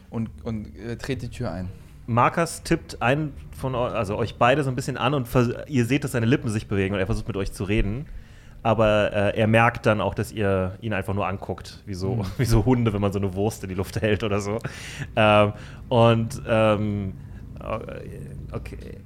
und, 0.09 0.29
und 0.43 0.75
äh, 0.77 0.95
trete 0.97 1.27
die 1.27 1.35
Tür 1.35 1.51
ein. 1.51 1.69
Markus 2.07 2.63
tippt 2.63 3.01
einen 3.01 3.33
von 3.57 3.75
euch, 3.75 3.93
also 3.93 4.17
euch 4.17 4.35
beide 4.35 4.63
so 4.63 4.69
ein 4.69 4.75
bisschen 4.75 4.97
an 4.97 5.13
und 5.13 5.27
ihr 5.67 5.85
seht, 5.85 6.03
dass 6.03 6.11
seine 6.13 6.25
Lippen 6.25 6.49
sich 6.49 6.67
bewegen 6.67 6.93
und 6.93 6.99
er 6.99 7.05
versucht 7.05 7.27
mit 7.27 7.37
euch 7.37 7.51
zu 7.51 7.63
reden. 7.63 8.05
Aber 8.63 9.11
äh, 9.11 9.39
er 9.39 9.47
merkt 9.47 9.85
dann 9.87 10.01
auch, 10.01 10.13
dass 10.13 10.31
ihr 10.31 10.77
ihn 10.81 10.93
einfach 10.93 11.13
nur 11.15 11.25
anguckt, 11.27 11.81
wie 11.85 11.95
so, 11.95 12.23
wie 12.37 12.45
so 12.45 12.65
Hunde, 12.65 12.93
wenn 12.93 13.01
man 13.01 13.11
so 13.11 13.19
eine 13.19 13.33
Wurst 13.33 13.63
in 13.63 13.69
die 13.69 13.75
Luft 13.75 14.01
hält 14.01 14.23
oder 14.23 14.39
so. 14.39 14.59
Ähm, 15.15 15.53
und 15.89 16.41
ähm, 16.47 17.13
okay. 18.51 18.97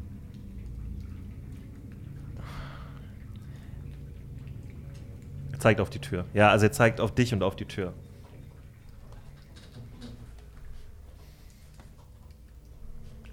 Zeigt 5.65 5.81
auf 5.81 5.89
die 5.89 5.97
Tür. 5.99 6.25
Ja, 6.35 6.49
also 6.51 6.67
er 6.67 6.71
zeigt 6.71 7.01
auf 7.01 7.15
dich 7.15 7.33
und 7.33 7.41
auf 7.41 7.55
die 7.55 7.65
Tür. 7.65 7.91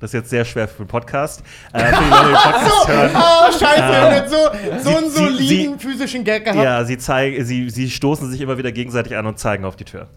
Das 0.01 0.11
ist 0.11 0.15
jetzt 0.15 0.31
sehr 0.31 0.45
schwer 0.45 0.67
für 0.67 0.83
den 0.83 0.89
Podcast. 0.89 1.45
Äh, 1.73 1.93
für 1.93 2.03
die 2.03 2.11
Leute, 2.11 2.29
die 2.29 2.35
Podcast 2.35 2.89
hören. 2.89 3.11
Oh, 3.15 3.53
scheiße, 3.53 4.15
jetzt 4.17 4.31
so, 4.31 4.91
so 4.91 4.97
einen 4.97 5.11
sie- 5.11 5.17
sie- 5.17 5.55
soliden 5.57 5.79
physischen 5.79 6.25
Gag 6.25 6.45
gehabt. 6.45 6.63
Ja, 6.65 6.85
sie, 6.85 6.97
zeigen, 6.99 7.45
sie, 7.45 7.69
sie 7.71 7.89
stoßen 7.91 8.29
sich 8.31 8.41
immer 8.41 8.57
wieder 8.59 8.73
gegenseitig 8.73 9.15
an 9.17 9.27
und 9.27 9.39
zeigen 9.39 9.65
auf 9.67 9.77
die 9.77 9.85
Tür. 9.85 10.09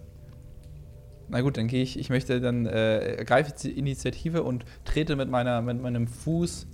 Na 1.28 1.42
gut, 1.42 1.58
dann 1.58 1.68
gehe 1.68 1.84
ich. 1.84 2.00
Ich 2.00 2.10
möchte 2.10 2.40
dann 2.42 2.66
äh, 2.66 3.16
ergreife 3.18 3.52
die 3.62 3.78
Initiative 3.78 4.42
und 4.44 4.64
trete 4.86 5.16
mit, 5.16 5.30
meiner, 5.30 5.62
mit 5.62 5.82
meinem 5.82 6.08
Fuß 6.08 6.66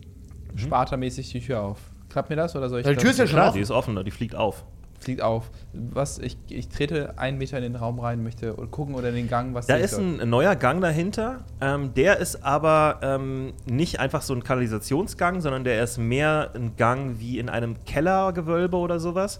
spartamäßig 0.56 1.32
die 1.32 1.42
Tür 1.42 1.62
auf. 1.64 1.80
Klappt 2.10 2.30
mir 2.30 2.36
das 2.38 2.56
oder 2.56 2.70
soll 2.70 2.82
ich 2.82 2.86
die 2.88 2.94
das- 2.94 3.02
Tür 3.02 3.12
ist 3.12 3.18
ja 3.18 3.26
schon 3.28 3.36
Klar, 3.36 3.48
offen. 3.50 3.56
die 3.58 3.62
ist 3.64 3.72
offen, 3.72 4.04
die 4.06 4.12
fliegt 4.12 4.36
auf. 4.36 4.64
Fliegt 5.04 5.22
auf. 5.22 5.50
Was, 5.74 6.20
ich, 6.20 6.38
ich 6.50 6.70
trete 6.70 7.18
einen 7.18 7.38
Meter 7.38 7.58
in 7.58 7.64
den 7.64 7.76
Raum 7.76 8.00
rein, 8.00 8.24
möchte 8.24 8.54
gucken 8.54 8.96
oder 8.96 9.10
in 9.10 9.16
den 9.16 9.28
Gang, 9.30 9.54
was 9.54 9.68
Da 9.68 9.74
sehe 9.76 9.86
ich 9.86 9.92
ist 9.92 9.98
ein 9.98 10.30
neuer 10.30 10.56
Gang 10.56 10.82
dahinter. 10.82 11.40
Ähm, 11.60 11.94
der 11.94 12.18
ist 12.18 12.44
aber 12.44 13.00
ähm, 13.02 13.54
nicht 13.66 14.00
einfach 14.00 14.22
so 14.22 14.34
ein 14.34 14.44
Kanalisationsgang, 14.44 15.42
sondern 15.42 15.64
der 15.64 15.84
ist 15.84 15.98
mehr 15.98 16.52
ein 16.56 16.76
Gang 16.76 17.20
wie 17.20 17.40
in 17.40 17.50
einem 17.50 17.84
Kellergewölbe 17.86 18.78
oder 18.78 19.00
sowas. 19.00 19.40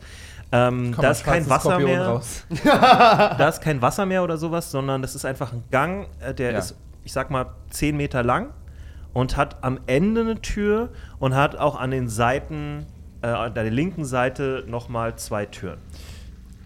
Ähm, 0.52 0.94
da 1.00 1.12
ist 1.12 1.24
kein 1.24 1.50
Wasser 1.50 1.78
Skorpion 1.78 1.90
mehr. 1.90 2.22
Da 3.38 3.48
ist 3.48 3.62
kein 3.62 3.82
Wasser 3.82 4.06
mehr 4.06 4.24
oder 4.24 4.38
sowas, 4.38 4.70
sondern 4.72 5.02
das 5.02 5.16
ist 5.16 5.24
einfach 5.26 5.54
ein 5.54 5.64
Gang, 5.72 6.08
äh, 6.20 6.34
der 6.34 6.52
Ja. 6.52 6.58
ist, 6.60 6.76
ich 7.04 7.14
sag 7.14 7.30
mal, 7.32 7.46
10 7.70 7.96
Meter 7.96 8.22
lang 8.24 8.50
und 9.14 9.38
hat 9.38 9.64
am 9.64 9.80
Ende 9.88 10.22
eine 10.22 10.42
Tür 10.42 10.90
und 11.20 11.36
hat 11.36 11.56
auch 11.56 11.80
an 11.80 11.92
den 11.92 12.10
Seiten, 12.10 12.86
äh, 13.22 13.28
an 13.28 13.54
der 13.54 13.70
linken 13.70 14.06
Seite 14.06 14.64
nochmal 14.68 15.16
zwei 15.18 15.46
Türen. 15.46 15.80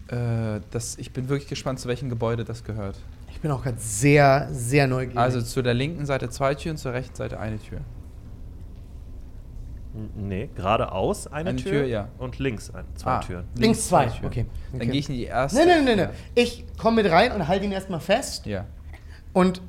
Äh, 0.08 0.60
das, 0.70 0.96
ich 0.98 1.12
bin 1.12 1.28
wirklich 1.28 1.48
gespannt, 1.48 1.80
zu 1.80 1.88
welchem 1.88 2.08
Gebäude 2.08 2.44
das 2.44 2.64
gehört. 2.64 2.96
Ich 3.30 3.40
bin 3.40 3.50
auch 3.50 3.62
gerade 3.62 3.78
sehr, 3.78 4.48
sehr 4.50 4.86
neugierig. 4.86 5.18
Also 5.18 5.42
zu 5.42 5.62
der 5.62 5.74
linken 5.74 6.06
Seite 6.06 6.30
zwei 6.30 6.54
Türen, 6.54 6.76
zur 6.76 6.92
rechten 6.92 7.14
Seite 7.14 7.38
eine 7.38 7.58
Tür. 7.58 7.80
N- 9.94 10.10
Nee, 10.28 10.50
geradeaus 10.54 11.26
eine, 11.26 11.50
Eine 11.50 11.58
Tür, 11.58 11.70
Tür, 11.72 11.84
ja. 11.86 12.08
und 12.18 12.38
links 12.38 12.70
ein, 12.74 12.84
zwei 12.94 13.10
Ah. 13.10 13.20
Türen. 13.20 13.44
Links 13.56 13.88
zwei, 13.88 14.06
Türen. 14.06 14.26
okay. 14.26 14.46
Dann 14.72 14.80
Okay. 14.82 14.90
gehe 14.90 15.00
ich 15.00 15.08
in 15.08 15.14
die 15.16 15.24
erste. 15.24 15.58
Nein, 15.58 15.68
nein, 15.68 15.84
nein, 15.84 15.96
nein. 15.96 16.10
Ich 16.34 16.64
komme 16.78 17.02
mit 17.02 17.10
rein 17.10 17.32
und 17.32 17.46
halte 17.48 17.64
ihn 17.64 17.72
erstmal 17.72 18.00
fest. 18.00 18.46
Ja. 18.46 18.66
Und 19.32 19.60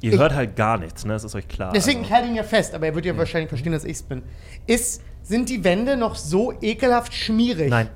Ihr 0.00 0.12
Ich- 0.12 0.18
hört 0.20 0.32
halt 0.32 0.54
gar 0.54 0.78
nichts, 0.78 1.04
ne? 1.04 1.12
Das 1.14 1.24
ist 1.24 1.34
euch 1.34 1.48
klar. 1.48 1.72
deswegen, 1.72 2.02
ich 2.02 2.04
also. 2.04 2.14
halte 2.14 2.28
ihn 2.28 2.36
ja 2.36 2.44
fest, 2.44 2.72
aber 2.72 2.86
er 2.86 2.94
wird 2.94 3.04
ja 3.04 3.16
wahrscheinlich 3.16 3.48
verstehen, 3.48 3.72
dass 3.72 3.82
ich 3.84 3.94
es 3.96 4.02
bin. 4.04 4.22
Ist, 4.68 5.02
sind 5.28 5.48
die 5.48 5.62
Wände 5.64 5.96
noch 5.96 6.16
so 6.16 6.52
ekelhaft 6.60 7.14
schmierig? 7.14 7.70
Nein, 7.70 7.88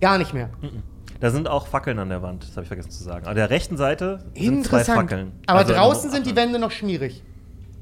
Gar 0.00 0.18
nicht 0.18 0.34
mehr. 0.34 0.50
da 1.20 1.30
sind 1.30 1.48
auch 1.48 1.66
Fackeln 1.66 1.98
an 1.98 2.10
der 2.10 2.20
Wand, 2.22 2.42
das 2.42 2.50
habe 2.52 2.62
ich 2.62 2.68
vergessen 2.68 2.90
zu 2.90 3.02
sagen. 3.02 3.26
An 3.26 3.34
der 3.34 3.48
rechten 3.50 3.76
Seite 3.78 4.18
sind 4.34 4.64
zwei 4.66 4.78
Interessant. 4.78 4.98
Fackeln. 5.10 5.32
Aber 5.46 5.60
Also, 5.60 5.72
draußen 5.72 6.10
sind 6.10 6.26
die 6.26 6.36
Wände 6.36 6.58
noch 6.58 6.70
schmierig. 6.70 7.22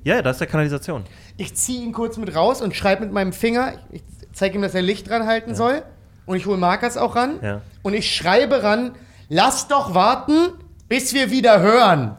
Ja, 0.05 0.17
ja, 0.17 0.23
da 0.23 0.31
ist 0.31 0.39
der 0.41 0.47
Kanalisation. 0.47 1.03
Ich 1.37 1.55
ziehe 1.57 1.83
ihn 1.83 1.93
kurz 1.93 2.17
mit 2.19 2.35
raus 2.37 2.63
und 2.63 2.75
schreibe 2.77 3.03
mit 3.05 3.13
meinem 3.13 3.33
Finger, 3.33 3.73
ich 3.91 4.03
zeige 4.33 4.57
ihm, 4.57 4.63
dass 4.63 4.75
er 4.75 4.83
Licht 4.83 5.09
dran 5.09 5.27
halten 5.27 5.55
soll. 5.55 5.83
Und 6.27 6.37
ich 6.37 6.47
hole 6.47 6.57
Markers 6.59 6.97
auch 6.97 7.17
ran. 7.17 7.39
Ja. 7.43 7.61
Und 7.83 7.95
ich 7.95 8.15
schreibe 8.15 8.63
ran, 8.63 8.93
lass 9.29 9.67
doch 9.69 9.95
warten, 9.95 10.53
bis 10.89 11.13
wir 11.15 11.31
wieder 11.31 11.61
hören. 11.61 12.17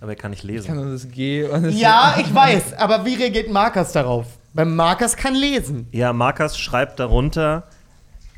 Aber 0.00 0.12
er 0.12 0.16
kann 0.16 0.30
nicht 0.30 0.44
Ich 0.44 0.50
lesen. 0.50 0.66
kann 0.68 0.76
nur 0.76 0.90
das 0.92 1.08
G 1.10 1.46
das 1.48 1.74
Ja, 1.78 2.16
ich 2.18 2.32
weiß, 2.34 2.74
aber 2.74 3.04
wie 3.04 3.14
reagiert 3.14 3.50
Markers 3.50 3.92
darauf? 3.92 4.26
Beim 4.56 4.74
Markers 4.74 5.16
kann 5.16 5.34
lesen. 5.34 5.86
Ja, 5.92 6.12
Markus 6.14 6.58
schreibt 6.58 6.98
darunter, 6.98 7.64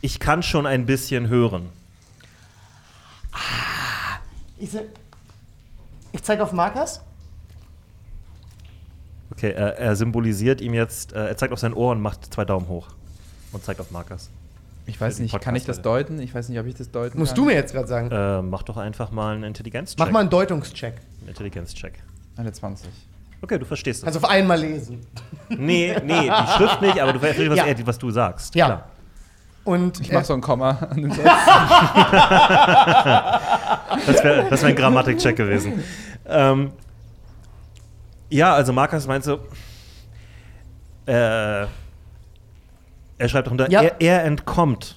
ich 0.01 0.19
kann 0.19 0.43
schon 0.43 0.67
ein 0.67 0.85
bisschen 0.85 1.29
hören. 1.29 1.69
Ich, 4.59 4.73
se- 4.73 4.87
ich 6.13 6.23
zeige 6.25 6.43
auf 6.43 6.53
Markers. 6.53 7.01
Okay, 9.31 9.53
er, 9.53 9.79
er 9.79 9.95
symbolisiert 9.95 10.61
ihm 10.61 10.75
jetzt, 10.75 11.13
äh, 11.13 11.29
er 11.29 11.37
zeigt 11.37 11.53
auf 11.53 11.61
sein 11.61 11.73
Ohr 11.73 11.93
und 11.93 12.01
macht 12.03 12.35
zwei 12.35 12.45
Daumen 12.45 12.67
hoch. 12.67 12.89
Und 13.53 13.63
zeigt 13.65 13.79
auf 13.81 13.93
Markus. 13.93 14.29
Ich 14.87 15.01
weiß 15.01 15.21
nicht, 15.21 15.39
kann 15.41 15.55
ich 15.55 15.65
das 15.67 15.83
deuten? 15.83 16.19
Ich 16.21 16.35
weiß 16.35 16.49
nicht, 16.49 16.59
ob 16.59 16.67
ich 16.67 16.75
das 16.75 16.91
deuten 16.91 17.19
Musst 17.19 17.33
kann. 17.35 17.37
du 17.45 17.45
mir 17.45 17.55
jetzt 17.55 17.73
gerade 17.73 17.87
sagen. 17.87 18.11
Äh, 18.11 18.43
mach 18.43 18.63
doch 18.65 18.77
einfach 18.79 19.13
mal 19.13 19.35
einen 19.35 19.45
Intelligenzcheck. 19.45 19.99
Mach 19.99 20.11
mal 20.11 20.21
einen 20.21 20.31
Deutungscheck. 20.31 20.95
einen 21.21 21.29
Intelligenzcheck. 21.29 22.03
Eine 22.37 22.53
20. 22.53 22.89
Okay, 23.41 23.59
du 23.59 23.65
verstehst 23.65 24.01
es. 24.03 24.07
Also 24.07 24.19
auf 24.21 24.25
einmal 24.29 24.59
lesen. 24.61 25.07
nee, 25.49 25.95
nee, 26.05 26.23
die 26.31 26.53
Schrift 26.57 26.83
nicht, 26.83 26.99
aber 27.01 27.13
du 27.13 27.21
verstehst, 27.21 27.51
was, 27.51 27.57
Ja. 27.59 27.67
er, 27.67 27.87
was 27.87 27.99
du 27.99 28.11
sagst. 28.11 28.55
Ja. 28.55 28.67
Klar. 28.67 28.89
Und 29.65 30.01
Ich 30.01 30.11
äh, 30.11 30.15
mach 30.15 30.25
so 30.25 30.33
ein 30.35 30.41
Komma 30.41 30.71
an 30.91 31.03
den 31.03 31.11
Satz. 31.13 31.25
Das 34.07 34.23
wäre 34.25 34.51
wär 34.51 34.65
ein 34.69 34.77
Grammatikcheck 34.77 35.37
gewesen. 35.37 35.83
Ähm, 36.27 36.73
ja, 38.31 38.55
also 38.55 38.73
Markus 38.73 39.07
meint 39.07 39.25
so, 39.25 39.39
äh, 41.07 41.63
er 41.63 41.69
schreibt 43.29 43.47
darunter, 43.47 43.71
Ja. 43.71 43.83
er, 43.83 44.01
er 44.01 44.25
entkommt. 44.25 44.97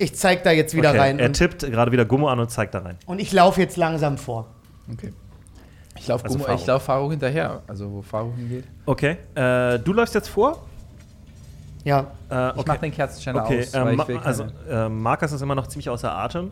Ich 0.00 0.14
zeige 0.16 0.42
da 0.42 0.50
jetzt 0.50 0.74
wieder 0.74 0.90
Okay, 0.90 0.98
rein. 0.98 1.18
Er 1.18 1.32
tippt 1.32 1.60
gerade 1.60 1.92
wieder 1.92 2.04
Gummo 2.04 2.28
an 2.28 2.40
und 2.40 2.50
zeigt 2.50 2.74
da 2.74 2.80
rein. 2.80 2.96
und 3.06 3.20
ich 3.20 3.32
laufe 3.32 3.60
jetzt 3.60 3.76
langsam 3.76 4.18
vor. 4.18 4.46
Okay. 4.92 5.12
Ich 5.98 6.08
laufe 6.08 6.24
Also 6.24 6.38
Faro. 6.38 6.54
ich 6.58 6.66
lauf 6.66 6.82
Faro 6.82 7.10
hinterher, 7.10 7.62
also 7.66 7.90
wo 7.90 8.02
Faro 8.02 8.32
hingeht. 8.36 8.64
Okay, 8.86 9.18
äh, 9.34 9.78
du 9.78 9.92
läufst 9.92 10.14
jetzt 10.14 10.28
vor. 10.28 10.66
Ja. 11.84 12.06
Äh, 12.30 12.58
Ich 12.60 12.66
mach 12.66 12.76
den 12.78 12.92
Kerzenständer 12.92 13.44
Okay, 13.44 13.60
aus, 13.60 13.74
weil 13.74 13.96
Ma- 13.96 14.02
ich 14.02 14.08
will 14.08 14.18
also 14.18 14.44
äh, 14.68 14.88
Markus 14.88 15.32
ist 15.32 15.40
immer 15.42 15.54
noch 15.54 15.66
ziemlich 15.66 15.88
außer 15.90 16.10
Atem, 16.12 16.50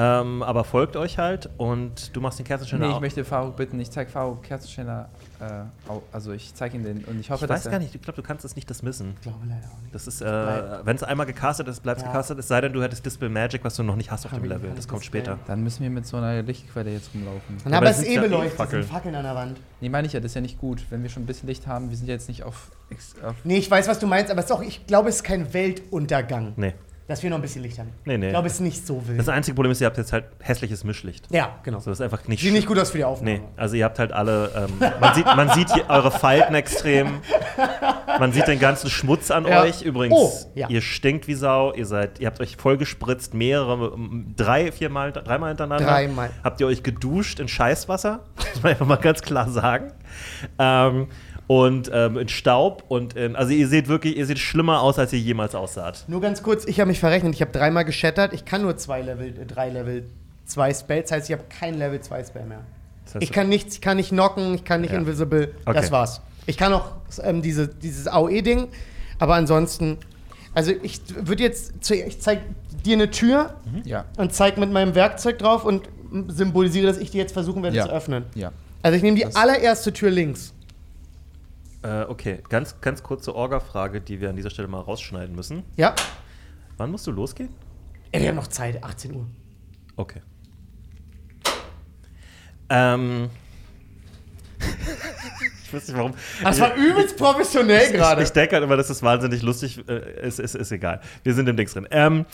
ähm, 0.00 0.44
aber 0.44 0.62
folgt 0.62 0.94
euch 0.94 1.18
halt 1.18 1.50
und 1.56 2.14
du 2.14 2.20
machst 2.20 2.38
den 2.38 2.46
Kerzenständer 2.46 2.86
Nee, 2.86 2.94
ich 2.94 3.00
möchte 3.00 3.24
Faro 3.24 3.50
bitten, 3.50 3.80
ich 3.80 3.90
zeige 3.90 4.08
Faro 4.08 4.36
Kerzenständer, 4.36 5.08
äh, 5.40 5.90
au- 5.90 6.02
also 6.12 6.30
ich 6.32 6.54
zeige 6.54 6.76
ihn 6.76 6.84
den 6.84 7.04
und 7.04 7.18
ich 7.18 7.30
hoffe, 7.30 7.46
Ich 7.46 7.48
dass 7.48 7.60
weiß 7.60 7.66
er- 7.66 7.72
gar 7.72 7.78
nicht, 7.80 7.92
ich 7.96 8.00
glaube, 8.00 8.14
du 8.14 8.22
kannst 8.22 8.44
es 8.44 8.54
nicht 8.54 8.70
dismissen. 8.70 9.14
Ich 9.16 9.22
glaube 9.22 9.38
leider 9.48 9.66
auch 9.66 9.82
nicht. 9.82 9.92
Das 9.92 10.06
ist, 10.06 10.20
bleibt- 10.20 10.82
äh, 10.82 10.86
wenn 10.86 10.94
es 10.94 11.02
einmal 11.02 11.26
gecastet 11.26 11.66
ist, 11.66 11.82
bleibt 11.82 11.98
es 11.98 12.04
Ja. 12.04 12.12
gecastet, 12.12 12.38
es 12.38 12.46
sei 12.46 12.60
denn, 12.60 12.72
du 12.72 12.80
hättest 12.82 13.04
Dispel 13.04 13.28
Magic, 13.28 13.64
was 13.64 13.74
du 13.74 13.82
noch 13.82 13.96
nicht 13.96 14.10
hast 14.12 14.24
auf 14.24 14.30
Hab 14.30 14.38
dem 14.38 14.44
ich 14.44 14.50
Level. 14.50 14.70
Das 14.76 14.86
kommt 14.86 15.02
Dispel. 15.02 15.20
später. 15.22 15.38
Dann 15.48 15.64
müssen 15.64 15.82
wir 15.82 15.90
mit 15.90 16.06
so 16.06 16.16
einer 16.16 16.42
Lichtquelle 16.42 16.92
jetzt 16.92 17.10
rumlaufen. 17.12 17.56
Und 17.56 17.66
aber 17.66 17.76
aber 17.78 17.86
das 17.86 17.96
es 17.96 18.02
ist 18.02 18.08
sind 18.08 18.12
eh 18.12 18.16
ja 18.16 18.22
eh 18.22 18.28
beleuchtet, 18.28 18.50
es 18.52 18.56
Fackeln. 18.56 18.82
sind 18.84 18.92
Fackeln 18.92 19.14
an 19.16 19.24
der 19.24 19.34
Wand. 19.34 19.60
Nee, 19.80 19.88
meine 19.88 20.06
ich 20.06 20.12
ja, 20.12 20.20
das 20.20 20.30
ist 20.30 20.34
ja 20.36 20.40
nicht 20.40 20.58
gut, 20.58 20.84
wenn 20.90 21.02
wir 21.02 21.10
schon 21.10 21.24
ein 21.24 21.26
bisschen 21.26 21.48
Licht 21.48 21.66
haben. 21.66 21.90
Wir 21.90 21.96
sind 21.96 22.06
ja 22.06 22.14
jetzt 22.14 22.28
nicht 22.28 22.44
auf. 22.44 22.70
ex- 22.90 23.16
auf 23.22 23.34
Nee, 23.42 23.56
ich 23.58 23.68
weiß, 23.70 23.88
was 23.88 23.98
du 23.98 24.06
meinst, 24.06 24.30
aber 24.30 24.38
es 24.40 24.46
ist 24.46 24.52
auch, 24.52 24.62
ich 24.62 24.86
glaube, 24.86 25.08
es 25.08 25.16
ist 25.16 25.24
kein 25.24 25.52
Weltuntergang. 25.52 26.52
Nee. 26.56 26.74
Dass 27.08 27.22
wir 27.22 27.30
noch 27.30 27.38
ein 27.38 27.42
bisschen 27.42 27.62
Licht 27.62 27.78
haben. 27.78 27.88
Nee, 28.04 28.18
nee. 28.18 28.26
Ich 28.26 28.32
glaube, 28.32 28.46
es 28.48 28.54
ist 28.54 28.60
nicht 28.60 28.86
so 28.86 29.08
wild. 29.08 29.18
Das 29.18 29.28
einzige 29.30 29.54
Problem 29.54 29.72
ist, 29.72 29.80
ihr 29.80 29.86
habt 29.86 29.96
jetzt 29.96 30.12
halt 30.12 30.26
hässliches 30.40 30.84
Mischlicht. 30.84 31.26
ja, 31.30 31.56
genau. 31.62 31.78
So, 31.80 31.90
das 31.90 31.98
ist 32.00 32.04
einfach 32.04 32.28
nicht 32.28 32.42
Sieht 32.42 32.52
nicht 32.52 32.66
gut 32.68 32.78
aus 32.78 32.90
für 32.90 32.98
die 32.98 33.04
Aufnahme. 33.04 33.38
Nee, 33.38 33.42
also 33.56 33.76
ihr 33.76 33.84
habt 33.86 33.98
halt 33.98 34.12
alle, 34.12 34.50
ähm, 34.54 34.78
man, 35.00 35.14
sieht, 35.14 35.24
man 35.24 35.48
sieht 35.50 35.72
hier 35.72 35.88
eure 35.88 36.10
Falten 36.10 36.54
extrem. 36.54 37.20
Man 38.18 38.32
sieht 38.32 38.46
den 38.46 38.58
ganzen 38.58 38.90
Schmutz 38.90 39.30
an 39.30 39.46
Ja. 39.46 39.62
euch. 39.62 39.82
Übrigens, 39.82 40.16
Oh, 40.18 40.32
ja. 40.54 40.68
ihr 40.68 40.80
stinkt 40.82 41.28
wie 41.28 41.34
Sau. 41.34 41.72
Ihr 41.72 41.86
seid, 41.86 42.20
ihr 42.20 42.26
habt 42.26 42.40
euch 42.40 42.56
voll 42.56 42.76
gespritzt, 42.76 43.32
mehrere, 43.34 43.96
drei, 44.36 44.70
viermal, 44.70 45.12
dreimal 45.12 45.48
hintereinander. 45.50 45.86
Dreimal. 45.86 46.30
Habt 46.44 46.60
ihr 46.60 46.66
euch 46.66 46.82
geduscht 46.82 47.40
in 47.40 47.48
Scheißwasser? 47.48 48.20
muss 48.54 48.62
man 48.62 48.72
einfach 48.72 48.86
mal 48.86 48.96
ganz 48.96 49.22
klar 49.22 49.48
sagen. 49.48 49.92
Ähm, 50.58 51.08
und 51.48 51.90
ähm, 51.92 52.16
in 52.18 52.28
Staub 52.28 52.84
und 52.88 53.16
in, 53.16 53.34
also 53.34 53.52
ihr 53.52 53.66
seht 53.66 53.88
wirklich, 53.88 54.16
ihr 54.16 54.26
seht 54.26 54.38
schlimmer 54.38 54.80
aus, 54.82 54.98
als 54.98 55.12
ihr 55.12 55.18
jemals 55.18 55.54
aussaht. 55.56 56.04
Nur 56.06 56.20
ganz 56.20 56.42
kurz, 56.44 56.64
ich 56.66 56.78
habe 56.78 56.88
mich 56.88 57.00
verrechnet. 57.00 57.34
Ich 57.34 57.40
habe 57.40 57.50
dreimal 57.50 57.84
geschattert. 57.84 58.32
Ich 58.34 58.44
kann 58.44 58.62
nur 58.62 58.76
zwei 58.76 59.02
Level, 59.02 59.28
äh, 59.28 59.46
drei 59.46 59.70
Level 59.70 60.04
2 60.46 60.72
Spells. 60.74 61.08
Das 61.08 61.16
heißt, 61.18 61.30
ich 61.30 61.36
habe 61.36 61.44
kein 61.48 61.76
Level 61.78 62.00
2 62.00 62.24
Spell 62.24 62.44
mehr. 62.44 62.60
Das 63.06 63.14
heißt, 63.16 63.22
Ich 63.24 63.32
kann 63.32 63.48
nichts, 63.48 63.74
ich 63.74 63.80
kann 63.80 63.96
nicht 63.96 64.10
knocken, 64.10 64.54
ich 64.54 64.64
kann 64.64 64.82
nicht 64.82 64.92
Ja. 64.92 64.98
invisible. 64.98 65.54
Okay. 65.64 65.74
Das 65.80 65.90
war's. 65.90 66.20
Ich 66.46 66.56
kann 66.56 66.72
auch 66.72 66.92
ähm, 67.22 67.42
diese, 67.42 67.66
dieses 67.68 68.06
AOE-Ding, 68.06 68.68
aber 69.18 69.34
ansonsten. 69.34 69.98
Also 70.54 70.72
ich 70.82 71.00
würde 71.14 71.42
jetzt, 71.42 71.84
zu, 71.84 71.94
ich 71.94 72.20
zeig 72.20 72.40
dir 72.84 72.94
eine 72.94 73.10
Tür 73.10 73.54
Ja. 73.84 74.04
und 74.16 74.32
zeig 74.34 74.56
mit 74.58 74.70
meinem 74.72 74.94
Werkzeug 74.94 75.38
drauf 75.38 75.64
und 75.64 75.88
symbolisiere, 76.28 76.86
dass 76.86 76.98
ich 76.98 77.10
die 77.10 77.18
jetzt 77.18 77.32
versuchen 77.32 77.62
werde 77.62 77.76
Ja. 77.76 77.84
zu 77.86 77.92
öffnen. 77.92 78.24
Ja. 78.34 78.52
Also 78.82 78.96
ich 78.96 79.02
nehme 79.02 79.16
die 79.16 79.24
Das- 79.24 79.36
allererste 79.36 79.92
Tür 79.92 80.10
links. 80.10 80.52
Äh, 81.88 82.04
okay, 82.08 82.42
ganz, 82.48 82.80
ganz 82.82 83.02
kurze 83.02 83.34
Orga-Frage, 83.34 84.00
die 84.02 84.20
wir 84.20 84.28
an 84.28 84.36
dieser 84.36 84.50
Stelle 84.50 84.68
mal 84.68 84.80
rausschneiden 84.80 85.34
müssen. 85.34 85.62
Ja. 85.76 85.94
Wann 86.76 86.90
musst 86.90 87.06
du 87.06 87.12
losgehen? 87.12 87.48
Ey, 88.12 88.20
wir 88.22 88.28
haben 88.28 88.36
noch 88.36 88.48
Zeit, 88.48 88.82
18 88.84 89.14
Uhr. 89.14 89.26
Okay. 89.96 90.20
Ähm. 92.68 93.30
ich 95.64 95.72
weiß 95.72 95.88
nicht 95.88 95.96
warum. 95.96 96.12
Das 96.42 96.60
war 96.60 96.74
übelst 96.74 97.16
professionell 97.16 97.86
ich, 97.86 97.92
gerade. 97.92 98.22
ich 98.22 98.30
denke 98.30 98.56
halt 98.56 98.64
immer, 98.64 98.76
das 98.76 98.90
ist 98.90 99.02
wahnsinnig 99.02 99.42
lustig. 99.42 99.82
Äh, 99.88 100.26
ist, 100.26 100.40
ist, 100.40 100.54
ist 100.56 100.72
egal. 100.72 101.00
Wir 101.22 101.32
sind 101.34 101.48
im 101.48 101.56
Dings 101.56 101.72
drin. 101.72 101.88
Ähm, 101.90 102.26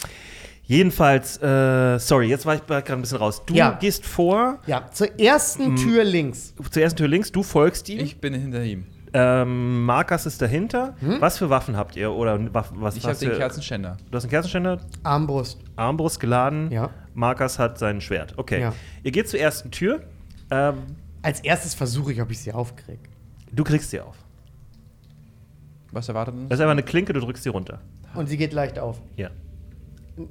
jedenfalls, 0.65 1.37
äh, 1.43 1.99
sorry, 1.99 2.27
jetzt 2.29 2.45
war 2.47 2.57
ich 2.57 2.67
gerade 2.67 2.93
ein 2.95 3.01
bisschen 3.03 3.19
raus. 3.19 3.43
Du 3.47 3.55
Ja. 3.55 3.73
gehst 3.81 4.05
vor, 4.05 4.59
Ja, 4.67 4.91
zur 4.91 5.19
ersten 5.21 5.77
Tür 5.77 6.03
links. 6.03 6.55
zur 6.71 6.83
ersten 6.83 6.99
Tür 6.99 7.09
links, 7.09 7.31
du 7.31 7.43
folgst 7.43 7.89
ihm. 7.89 8.01
Ich 8.01 8.21
bin 8.21 8.35
hinter 8.35 8.65
ihm. 8.65 8.87
Ähm, 9.15 9.85
Markus 9.85 10.27
ist 10.27 10.43
dahinter. 10.43 10.97
Was 11.21 11.39
für 11.39 11.49
Waffen 11.49 11.77
habt 11.77 11.95
ihr? 11.97 12.13
Oder 12.13 12.53
was, 12.53 12.67
was 12.75 12.97
Ich 12.97 13.05
habe 13.07 13.17
den 13.17 13.33
Kerzenständer. 13.33 13.97
Du 14.11 14.17
hast 14.17 14.25
einen 14.25 14.31
Kerzenständer, 14.31 14.81
Armbrust. 15.05 15.61
Armbrust 15.77 16.19
geladen. 16.19 16.71
Ja. 16.73 16.91
Markus 17.15 17.59
hat 17.61 17.79
sein 17.79 18.01
Schwert. 18.01 18.35
Okay. 18.37 18.61
Ja. 18.61 18.75
Ihr 19.05 19.13
geht 19.13 19.29
zur 19.29 19.39
ersten 19.39 19.71
Tür. 19.71 20.03
Ähm, 20.51 20.79
Als 21.23 21.41
erstes 21.41 21.75
versuche 21.75 22.13
ich, 22.13 22.21
ob 22.21 22.31
ich 22.31 22.41
sie 22.41 22.53
aufkriege. 22.53 22.99
du 23.53 23.63
kriegst 23.63 23.91
sie 23.91 24.01
auf. 24.01 24.17
Was 25.93 26.09
erwartet 26.09 26.35
uns? 26.35 26.49
Das 26.49 26.59
ist 26.59 26.63
einfach 26.63 26.73
eine 26.73 26.83
Klinke, 26.83 27.13
du 27.13 27.21
drückst 27.21 27.45
sie 27.45 27.51
runter. 27.51 27.81
Und 28.15 28.29
sie 28.29 28.37
geht 28.37 28.53
leicht 28.53 28.81
auf. 28.81 29.01
Ja. 29.17 29.31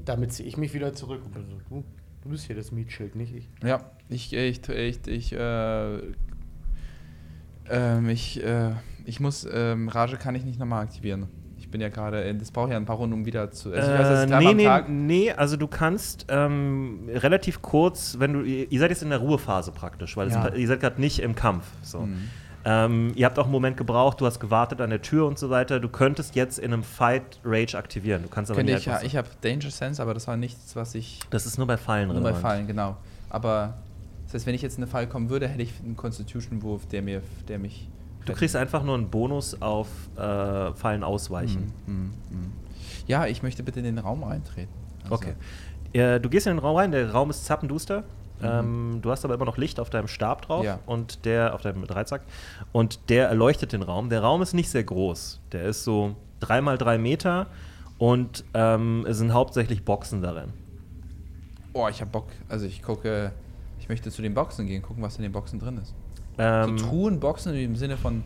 Damit 0.03 0.33
ziehe 0.33 0.47
ich 0.47 0.57
mich 0.57 0.73
wieder 0.73 0.93
zurück. 0.93 1.21
Und 1.23 1.33
bin 1.33 1.45
so, 1.45 1.57
du, 1.69 1.83
du 2.21 2.29
bist 2.29 2.45
hier 2.47 2.55
das 2.57 2.73
Mietschild, 2.73 3.15
nicht 3.15 3.33
ich. 3.33 3.49
Ja, 3.63 3.79
ich, 4.09 4.33
ich, 4.33 4.67
ich, 4.67 5.07
ich, 5.07 5.33
äh, 5.33 5.97
ähm, 7.69 8.09
ich, 8.09 8.43
äh, 8.43 8.71
ich 9.05 9.19
muss, 9.19 9.47
ähm, 9.51 9.87
Rage 9.89 10.17
kann 10.17 10.35
ich 10.35 10.43
nicht 10.45 10.59
nochmal 10.59 10.83
aktivieren. 10.83 11.27
Ich 11.57 11.69
bin 11.71 11.81
ja 11.81 11.89
gerade, 11.89 12.35
das 12.35 12.51
braucht 12.51 12.69
ja 12.71 12.77
ein 12.77 12.85
paar 12.85 12.97
Runden, 12.97 13.13
um 13.13 13.25
wieder 13.25 13.49
zu. 13.51 13.71
Also 13.73 13.91
ich 13.91 13.97
weiß, 13.99 14.29
Äh, 14.31 14.39
nee, 14.39 14.53
nee, 14.53 14.69
nee, 14.89 15.31
also 15.31 15.57
du 15.57 15.67
kannst 15.67 16.25
ähm, 16.29 17.09
relativ 17.11 17.61
kurz, 17.63 18.17
wenn 18.19 18.33
du, 18.33 18.41
ihr 18.43 18.79
seid 18.79 18.91
jetzt 18.91 19.01
in 19.01 19.09
der 19.09 19.19
Ruhephase 19.19 19.71
praktisch, 19.71 20.15
weil 20.15 20.27
es, 20.27 20.33
Ja. 20.35 20.53
ihr 20.53 20.67
seid 20.67 20.81
gerade 20.81 21.01
nicht 21.01 21.19
im 21.19 21.33
Kampf. 21.35 21.65
So. 21.81 22.01
Mhm. 22.01 22.29
Ähm, 22.65 23.11
ihr 23.15 23.25
habt 23.25 23.37
auch 23.39 23.43
einen 23.43 23.51
Moment 23.51 23.75
gebraucht, 23.75 24.21
du 24.21 24.25
hast 24.25 24.39
gewartet 24.39 24.79
an 24.79 24.89
der 24.89 25.01
Tür 25.01 25.25
und 25.25 25.37
so 25.39 25.49
weiter. 25.49 25.79
Du 25.81 25.89
könntest 25.89 26.35
jetzt 26.35 26.59
in 26.59 26.71
einem 26.71 26.83
Fight 26.83 27.39
Rage 27.43 27.77
aktivieren. 27.77 28.23
Du 28.23 28.29
kannst 28.29 28.51
aber 28.51 28.59
Könnte 28.59 28.73
nicht 28.73 28.81
ich, 28.81 28.85
ja, 28.93 29.01
ich 29.01 29.17
habe 29.17 29.27
Danger 29.41 29.69
Sense, 29.71 30.01
aber 30.01 30.13
das 30.13 30.27
war 30.27 30.37
nichts, 30.37 30.75
was 30.75 30.95
ich 30.95 31.19
Das 31.29 31.45
ist 31.45 31.57
nur 31.57 31.67
bei 31.67 31.75
Fallen 31.77 32.07
nur 32.07 32.15
bei 32.17 32.29
relevant. 32.29 32.41
Fallen, 32.41 32.67
genau. 32.67 32.95
Aber 33.29 33.73
das 34.33 34.41
heißt, 34.41 34.47
wenn 34.47 34.55
ich 34.55 34.61
jetzt 34.61 34.77
in 34.77 34.83
eine 34.83 34.91
Fall 34.91 35.07
kommen 35.07 35.29
würde, 35.29 35.47
hätte 35.47 35.61
ich 35.63 35.71
einen 35.83 35.95
Constitution-Wurf, 35.95 36.87
der 36.87 37.01
mir, 37.01 37.21
der 37.47 37.59
mich. 37.59 37.87
Du 38.25 38.33
kriegst 38.33 38.55
einfach 38.55 38.83
nur 38.83 38.95
einen 38.95 39.09
Bonus 39.09 39.61
auf 39.61 39.87
äh, 40.15 40.73
Fallen 40.73 41.03
ausweichen. 41.03 41.71
Mhm, 41.85 41.93
mhm, 41.93 42.11
mhm. 42.31 42.51
Ja, 43.07 43.25
ich 43.27 43.43
möchte 43.43 43.63
bitte 43.63 43.79
in 43.79 43.85
den 43.85 43.97
Raum 43.99 44.23
eintreten. 44.23 44.71
Also, 45.03 45.15
Okay. 45.15 45.33
Äh, 45.93 46.19
du 46.19 46.29
gehst 46.29 46.47
in 46.47 46.53
den 46.55 46.59
Raum 46.59 46.77
rein, 46.77 46.91
der 46.91 47.11
Raum 47.11 47.29
ist 47.29 47.45
zappenduster. 47.45 48.01
Mhm. 48.39 48.45
Ähm, 48.45 48.99
du 49.01 49.11
hast 49.11 49.23
aber 49.25 49.35
immer 49.35 49.45
noch 49.45 49.57
Licht 49.57 49.79
auf 49.79 49.89
deinem 49.89 50.07
Stab 50.07 50.41
drauf 50.43 50.65
Ja. 50.65 50.79
und 50.85 51.25
der 51.25 51.53
auf 51.53 51.61
deinem 51.61 51.85
Dreizack 51.85 52.21
und 52.71 53.09
der 53.09 53.27
erleuchtet 53.27 53.73
den 53.73 53.83
Raum. 53.83 54.09
Der 54.09 54.21
Raum 54.21 54.41
ist 54.41 54.53
nicht 54.53 54.69
sehr 54.69 54.83
groß. 54.83 55.39
Der 55.51 55.65
ist 55.65 55.83
so 55.83 56.15
drei 56.39 56.59
mal 56.61 56.77
drei 56.77 56.97
Meter 56.97 57.47
und 57.99 58.43
ähm, 58.53 59.05
es 59.07 59.17
sind 59.19 59.33
hauptsächlich 59.33 59.85
Boxen 59.85 60.21
darin. 60.21 60.49
Oh, 61.73 61.87
ich 61.89 62.01
habe 62.01 62.09
Bock. 62.11 62.27
Also 62.49 62.65
ich 62.65 62.81
gucke, 62.81 63.31
ich 63.83 63.89
möchte 63.89 64.09
zu 64.09 64.21
den 64.21 64.33
Boxen 64.33 64.65
gehen, 64.65 64.81
gucken, 64.81 65.03
was 65.03 65.17
in 65.17 65.23
den 65.23 65.33
Boxen 65.33 65.59
drin 65.59 65.77
ist. 65.77 65.93
Ähm, 66.37 66.77
so 66.77 66.85
Truhenboxen 66.85 67.53
im 67.53 67.75
Sinne 67.75 67.97
von 67.97 68.23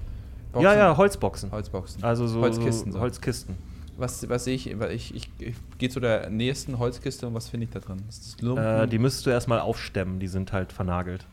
Boxen. 0.52 0.64
ja, 0.64 0.76
ja, 0.76 0.96
Holzboxen. 0.96 1.52
Holzboxen. 1.52 2.04
Also 2.04 2.28
so 2.28 2.42
Holzkisten. 2.42 2.92
So. 2.92 3.00
Holzkisten. 3.00 3.56
Was, 3.98 4.30
was 4.30 4.44
sehe 4.44 4.54
ich? 4.54 4.70
Ich, 4.70 5.16
ich, 5.16 5.32
ich 5.40 5.56
gehe 5.80 5.90
zu 5.90 6.00
der 6.00 6.30
nächsten 6.30 6.78
Holzkiste 6.78 7.26
und 7.26 7.34
was 7.34 7.50
finde 7.50 7.64
ich 7.66 7.72
da 7.72 7.80
drin? 7.80 8.04
Ist 8.08 8.36
das 8.36 8.42
Lumpen? 8.42 8.64
Äh, 8.64 8.88
die 8.88 9.00
müsstest 9.00 9.26
du 9.26 9.32
erstmal 9.32 9.60
aufstemmen, 9.60 10.20
die 10.20 10.28
sind 10.28 10.54
halt 10.54 10.72
vernagelt. 10.72 11.26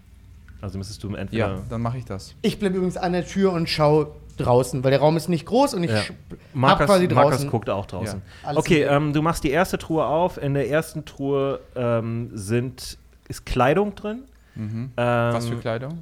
Also 0.62 0.79
müsstest 0.79 1.03
du 1.03 1.14
entweder. 1.14 1.57
ja, 1.57 1.62
dann 1.68 1.83
mache 1.83 1.99
ich 1.99 2.07
das. 2.07 2.35
Ich 2.41 2.59
bleibe 2.59 2.77
übrigens 2.77 2.97
an 2.97 3.12
der 3.12 3.27
Tür 3.27 3.53
und 3.53 3.68
schaue 3.68 4.07
draußen, 4.39 4.83
weil 4.83 4.91
der 4.91 5.01
Raum 5.01 5.18
ist 5.18 5.29
nicht 5.29 5.45
groß 5.45 5.75
und 5.75 5.85
ich 5.85 5.91
Ja. 5.91 6.01
Markus, 6.55 6.87
quasi 6.87 7.09
draußen. 7.09 7.31
Markus 7.31 7.51
guckt 7.51 7.68
auch 7.68 7.85
draußen. 7.85 8.22
Ja. 8.43 8.57
Okay, 8.57 8.85
ähm, 8.85 9.12
du 9.12 9.20
machst 9.20 9.45
die 9.45 9.51
erste 9.51 9.77
Truhe 9.77 10.07
auf. 10.07 10.39
In 10.39 10.55
der 10.55 10.70
ersten 10.70 11.05
Truhe 11.05 11.61
ähm, 11.77 12.31
sind, 12.33 12.97
ist 13.29 13.45
Kleidung 13.47 13.95
drin. 13.95 14.25
Mhm. 14.55 14.91
Ähm, 14.97 15.35
was 15.35 15.49
für 15.49 15.57
Kleidung? 15.57 15.99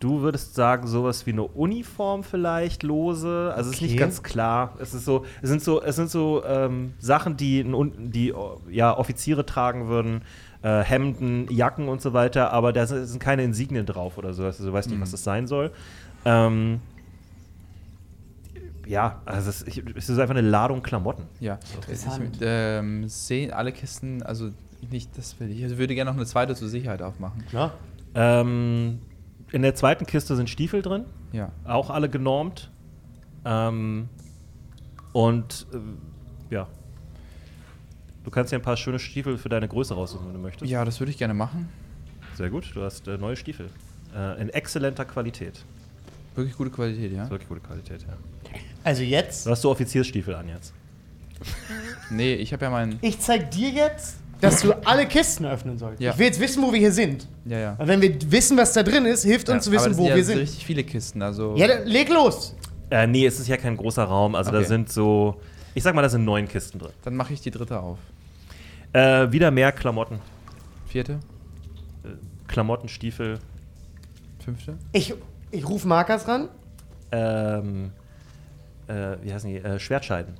Du 0.00 0.20
würdest 0.20 0.54
sagen, 0.54 0.86
sowas 0.86 1.26
wie 1.26 1.32
eine 1.32 1.42
Uniform 1.42 2.22
vielleicht 2.22 2.84
lose. 2.84 3.52
Also 3.56 3.70
es 3.70 3.76
ist 3.76 3.82
nicht 3.82 3.92
Okay. 3.94 4.00
ganz 4.00 4.22
klar. 4.22 4.74
Es 4.78 4.94
ist 4.94 5.04
so, 5.04 5.24
es 5.42 5.48
sind 5.48 5.60
so, 5.62 5.82
es 5.82 5.96
sind 5.96 6.08
so 6.08 6.44
ähm, 6.44 6.92
Sachen, 7.00 7.36
die, 7.36 7.64
die 7.98 8.32
oh, 8.32 8.60
ja, 8.70 8.96
Offiziere 8.96 9.44
tragen 9.44 9.88
würden. 9.88 10.22
Äh, 10.62 10.82
Hemden, 10.82 11.48
Jacken 11.50 11.88
und 11.88 12.00
so 12.00 12.12
weiter, 12.12 12.52
aber 12.52 12.72
da 12.72 12.86
sind 12.86 13.06
sind 13.06 13.20
keine 13.20 13.42
Insignien 13.44 13.86
drauf 13.86 14.18
oder 14.18 14.32
so. 14.34 14.44
Also 14.44 14.64
du 14.66 14.72
weißt 14.72 14.88
nicht, 14.88 14.98
Mhm. 14.98 15.02
was 15.02 15.10
das 15.12 15.22
sein 15.24 15.46
soll. 15.48 15.70
Ähm, 16.24 16.80
ja, 18.86 19.20
also 19.24 19.50
es, 19.50 19.62
ich, 19.66 19.82
es 19.96 20.08
ist 20.08 20.18
einfach 20.18 20.34
eine 20.34 20.48
Ladung 20.48 20.82
Klamotten. 20.82 21.24
Ja. 21.40 21.58
Interessant. 21.74 22.36
Ich 22.36 22.42
ähm, 22.42 23.08
sehe 23.08 23.54
alle 23.54 23.70
Kisten, 23.72 24.22
also 24.22 24.50
nicht, 24.90 25.16
das 25.16 25.38
will 25.40 25.50
ich. 25.50 25.62
Ich 25.62 25.76
würde 25.78 25.94
gerne 25.94 26.10
noch 26.10 26.16
eine 26.16 26.26
zweite 26.26 26.54
zur 26.54 26.68
Sicherheit 26.68 27.02
aufmachen. 27.02 27.44
Klar. 27.46 27.74
Ähm, 28.14 29.00
in 29.52 29.62
der 29.62 29.74
zweiten 29.74 30.06
Kiste 30.06 30.36
sind 30.36 30.48
Stiefel 30.50 30.82
drin. 30.82 31.04
Ja. 31.32 31.52
auch 31.64 31.90
alle 31.90 32.08
genormt. 32.08 32.70
Ähm, 33.44 34.08
und 35.12 35.66
äh, 35.72 36.54
ja. 36.54 36.68
Du 38.24 38.30
kannst 38.30 38.52
dir 38.52 38.56
ein 38.56 38.62
paar 38.62 38.76
schöne 38.76 38.98
Stiefel 38.98 39.38
für 39.38 39.48
deine 39.48 39.68
Größe 39.68 39.94
raussuchen, 39.94 40.26
wenn 40.26 40.34
du 40.34 40.40
möchtest. 40.40 40.70
Ja, 40.70 40.84
das 40.84 41.00
würde 41.00 41.10
ich 41.10 41.18
gerne 41.18 41.34
machen. 41.34 41.68
Sehr 42.34 42.50
gut, 42.50 42.70
du 42.74 42.82
hast 42.82 43.08
äh, 43.08 43.16
neue 43.18 43.36
Stiefel. 43.36 43.70
Äh, 44.14 44.40
in 44.40 44.48
exzellenter 44.50 45.04
Qualität. 45.04 45.64
Wirklich 46.34 46.56
gute 46.56 46.70
Qualität, 46.70 47.12
ja? 47.12 47.28
Wirklich 47.30 47.48
gute 47.48 47.60
Qualität, 47.60 48.02
ja. 48.02 48.16
Also 48.84 49.02
jetzt, 49.02 49.46
Du 49.46 49.50
hast 49.50 49.62
so 49.62 49.70
Offiziersstiefel 49.70 50.34
an 50.34 50.48
jetzt. 50.48 50.72
Nee, 52.10 52.34
ich 52.34 52.52
habe 52.52 52.64
ja 52.64 52.70
meinen. 52.70 52.98
ich 53.02 53.18
zeig 53.20 53.50
dir 53.50 53.70
jetzt, 53.70 54.18
dass 54.40 54.62
du 54.62 54.72
alle 54.86 55.06
Kisten 55.06 55.44
öffnen 55.46 55.78
sollst. 55.78 56.00
Ja. 56.00 56.12
Ich 56.12 56.18
will 56.18 56.26
jetzt 56.26 56.40
wissen, 56.40 56.62
wo 56.62 56.72
wir 56.72 56.78
hier 56.78 56.92
sind. 56.92 57.26
Ja, 57.44 57.58
ja. 57.58 57.74
Weil 57.78 57.88
wenn 57.88 58.02
wir 58.02 58.16
wissen, 58.30 58.56
was 58.56 58.72
da 58.72 58.82
drin 58.82 59.04
ist, 59.06 59.24
hilft 59.24 59.48
Ja, 59.48 59.54
uns 59.54 59.64
zu 59.64 59.70
Aber 59.70 59.76
wissen, 59.78 59.90
das 59.90 59.98
wo 59.98 60.02
sind 60.02 60.10
ja 60.10 60.16
wir 60.16 60.24
so 60.24 60.32
sind. 60.32 60.38
richtig 60.40 60.64
viele 60.66 60.84
Kisten, 60.84 61.22
also. 61.22 61.56
Ja, 61.56 61.66
dann 61.68 61.86
leg 61.86 62.08
los. 62.08 62.54
Äh, 62.90 63.06
nee, 63.06 63.26
es 63.26 63.38
ist 63.40 63.48
ja 63.48 63.56
kein 63.56 63.76
großer 63.76 64.04
Raum. 64.04 64.34
Also 64.34 64.50
da 64.50 64.58
Okay. 64.58 64.66
sind 64.68 64.90
so, 64.90 65.40
ich 65.74 65.82
sag 65.82 65.94
mal, 65.94 66.02
da 66.02 66.08
sind 66.08 66.24
neun 66.24 66.46
Kisten 66.48 66.78
drin. 66.78 66.92
Dann 67.04 67.16
mache 67.16 67.32
ich 67.32 67.40
die 67.40 67.50
dritte 67.50 67.80
auf. 67.80 67.98
Äh, 68.92 69.30
wieder 69.32 69.50
mehr 69.50 69.72
Klamotten. 69.72 70.20
Vierte? 70.86 71.14
Äh, 72.04 72.08
Klamotten, 72.46 72.88
Stiefel, 72.88 73.38
Fünfte? 74.42 74.78
Ich, 74.92 75.12
ich 75.50 75.68
rufe 75.68 75.86
Markers 75.86 76.26
ran. 76.26 76.48
ähm, 77.12 77.90
äh, 78.86 79.16
wie 79.22 79.32
heißen 79.34 79.50
die? 79.50 79.56
Äh, 79.58 79.78
Schwertscheiden. 79.78 80.34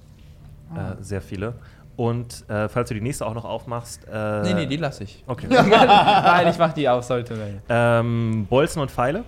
Ah. 0.75 0.93
Äh, 0.93 0.97
sehr 1.03 1.21
viele. 1.21 1.55
Und 1.99 2.49
äh, 2.49 2.69
falls 2.69 2.89
du 2.89 2.95
die 2.95 3.01
nächste 3.01 3.27
auch 3.27 3.35
noch 3.35 3.45
aufmachst. 3.45 4.07
Äh, 4.09 4.43
nee, 4.43 4.55
nee, 4.55 4.67
die 4.67 4.77
lasse 4.77 5.03
ich. 5.03 5.25
Okay. 5.27 5.47
Nein, 5.51 6.47
ich 6.47 6.57
mache 6.57 6.73
die 6.75 6.89
auf, 6.89 7.03
sollte. 7.03 7.61
ähm, 7.69 8.47
Bolzen 8.49 8.81
und 8.81 8.89
Pfeile. 8.89 9.25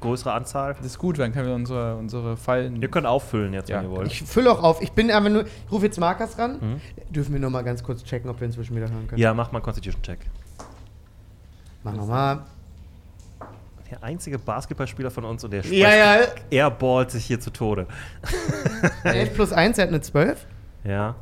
größere 0.00 0.32
Anzahl. 0.32 0.74
Das 0.74 0.86
ist 0.86 0.96
gut, 0.98 1.18
dann 1.18 1.32
können 1.32 1.48
wir 1.48 1.54
unsere, 1.56 1.96
unsere 1.96 2.36
Fallen. 2.36 2.80
Ihr 2.80 2.88
könnt 2.88 3.08
auffüllen 3.08 3.52
jetzt, 3.52 3.68
Ja. 3.68 3.78
wenn 3.82 3.90
ihr 3.90 3.96
wollt. 3.96 4.06
Ich 4.12 4.22
fülle 4.22 4.48
auch 4.52 4.62
auf. 4.62 4.80
Ich 4.80 4.92
bin 4.92 5.10
einfach 5.10 5.28
nur. 5.28 5.44
Ich 5.44 5.72
rufe 5.72 5.86
jetzt 5.86 5.98
Markus 5.98 6.38
ran. 6.38 6.80
Dürfen 7.10 7.32
wir 7.32 7.40
nur 7.40 7.50
mal 7.50 7.62
ganz 7.64 7.82
kurz 7.82 8.04
checken, 8.04 8.30
ob 8.30 8.38
wir 8.40 8.46
inzwischen 8.46 8.76
wieder 8.76 8.88
hören 8.88 9.08
können? 9.08 9.20
ja, 9.20 9.34
mach 9.34 9.50
mal 9.50 9.58
einen 9.58 9.64
Constitution-Check. 9.64 10.20
Machen 11.82 11.98
wir 11.98 12.06
mal. 12.06 12.42
Der 13.90 14.02
einzige 14.04 14.38
Basketballspieler 14.38 15.10
von 15.10 15.24
uns 15.24 15.42
und 15.42 15.50
der 15.52 15.64
Ja, 15.66 15.94
ja. 15.94 16.16
airballt 16.50 17.10
sich 17.10 17.24
hier 17.26 17.38
zu 17.40 17.50
Tode. 17.50 17.86
11 19.02 19.34
plus 19.34 19.52
1, 19.52 19.78
er 19.78 19.82
hat 19.82 19.88
eine 19.88 20.00
12. 20.00 20.46
Ja. 20.84 21.14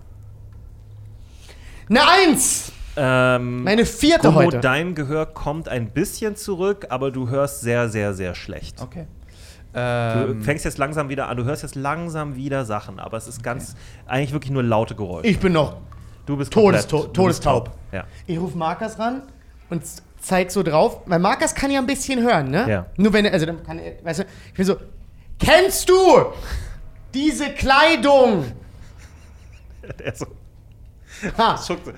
Eine 1.89 2.01
1! 2.09 2.73
Ähm, 2.97 3.65
Meine 3.65 3.87
vierte 3.87 4.29
Gummo, 4.29 4.41
heute. 4.45 4.61
dein 4.61 4.95
Gehör 4.95 5.27
kommt 5.27 5.69
ein 5.69 5.91
bisschen 5.91 6.37
zurück, 6.37 6.87
aber 6.91 7.11
du 7.11 7.29
hörst 7.29 7.61
sehr, 7.63 7.89
sehr, 7.89 8.13
sehr 8.13 8.35
schlecht. 8.35 8.81
Okay. 8.83 9.07
Du 9.73 9.79
Ähm, 9.81 10.43
fängst 10.43 10.67
jetzt 10.67 10.77
langsam 10.77 11.09
wieder 11.09 11.29
an, 11.29 11.37
du 11.39 11.45
hörst 11.45 11.63
jetzt 11.63 11.77
langsam 11.77 12.37
wieder 12.37 12.67
Sachen, 12.67 13.01
aber 13.01 13.17
es 13.17 13.27
ist 13.27 13.43
ganz, 13.43 13.75
eigentlich 14.07 14.33
wirklich 14.33 14.51
nur 14.53 14.63
laute 14.63 14.95
Geräusche. 14.95 15.27
Ich 15.29 15.39
bin 15.41 15.55
noch. 15.55 15.77
du 16.27 16.37
bist 16.37 16.53
Todesto- 16.53 16.97
komplett- 16.99 17.17
du 17.17 17.25
bist 17.25 17.43
todestaub. 17.43 17.65
taub. 17.67 17.79
Ja. 17.91 18.05
Ich 18.27 18.39
rufe 18.39 18.57
Markus 18.59 18.99
ran 18.99 19.23
und 19.71 19.85
z- 19.87 20.03
zeig 20.21 20.51
so 20.53 20.63
drauf, 20.63 21.01
weil 21.07 21.19
Markus 21.19 21.55
kann 21.55 21.71
ja 21.71 21.81
ein 21.81 21.87
bisschen 21.87 22.23
hören, 22.23 22.51
ne? 22.51 22.67
Ja. 22.69 22.87
Nur 22.99 23.13
wenn 23.15 23.25
er, 23.25 23.33
also 23.33 23.47
dann 23.47 23.63
kann 23.63 23.79
er, 23.79 23.95
weißt 24.05 24.21
du, 24.21 24.25
ich 24.49 24.55
bin 24.55 24.67
so, 24.67 24.77
kennst 25.39 25.89
du 25.89 25.95
diese 27.15 27.49
Kleidung? 27.51 28.45
Der 29.99 30.07
ist 30.13 30.19
so, 30.21 30.27
Ha. 31.37 31.57
schuckt 31.67 31.87
so. 31.87 31.93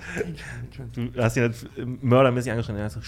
Du 0.94 1.22
hast 1.22 1.36
ihn 1.36 1.44
jetzt 1.44 1.66
mördermäßig 2.02 2.50
angeschrien. 2.50 2.78
Er, 2.78 2.90
so, 2.90 3.00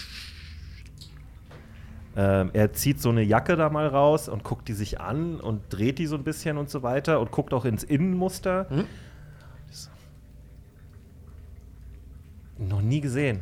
ähm, 2.15 2.49
er 2.53 2.73
zieht 2.73 3.01
so 3.01 3.09
eine 3.09 3.21
Jacke 3.21 3.55
da 3.55 3.69
mal 3.69 3.87
raus 3.87 4.29
und 4.29 4.43
guckt 4.43 4.67
die 4.67 4.73
sich 4.73 4.99
an 4.99 5.39
und 5.39 5.61
dreht 5.69 5.99
die 5.99 6.07
so 6.07 6.15
ein 6.15 6.23
bisschen 6.23 6.57
und 6.57 6.69
so 6.69 6.81
weiter 6.81 7.19
und 7.19 7.31
guckt 7.31 7.53
auch 7.53 7.65
ins 7.65 7.83
Innenmuster. 7.83 8.67
Hm? 8.69 8.85
So. 9.69 9.89
Noch 12.57 12.81
nie 12.81 13.01
gesehen. 13.01 13.41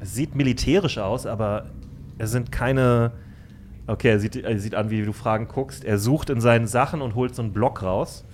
Es 0.00 0.14
sieht 0.14 0.34
militärisch 0.34 0.98
aus, 0.98 1.26
aber 1.26 1.66
es 2.18 2.30
sind 2.30 2.52
keine. 2.52 3.12
Okay, 3.86 4.08
er 4.08 4.18
sieht, 4.18 4.34
er 4.36 4.58
sieht 4.58 4.74
an, 4.74 4.90
wie 4.90 5.04
du 5.04 5.12
Fragen 5.12 5.46
guckst. 5.46 5.84
Er 5.84 5.98
sucht 5.98 6.28
in 6.30 6.40
seinen 6.40 6.66
Sachen 6.66 7.02
und 7.02 7.14
holt 7.14 7.34
so 7.36 7.42
einen 7.42 7.52
Block 7.52 7.82
raus 7.82 8.25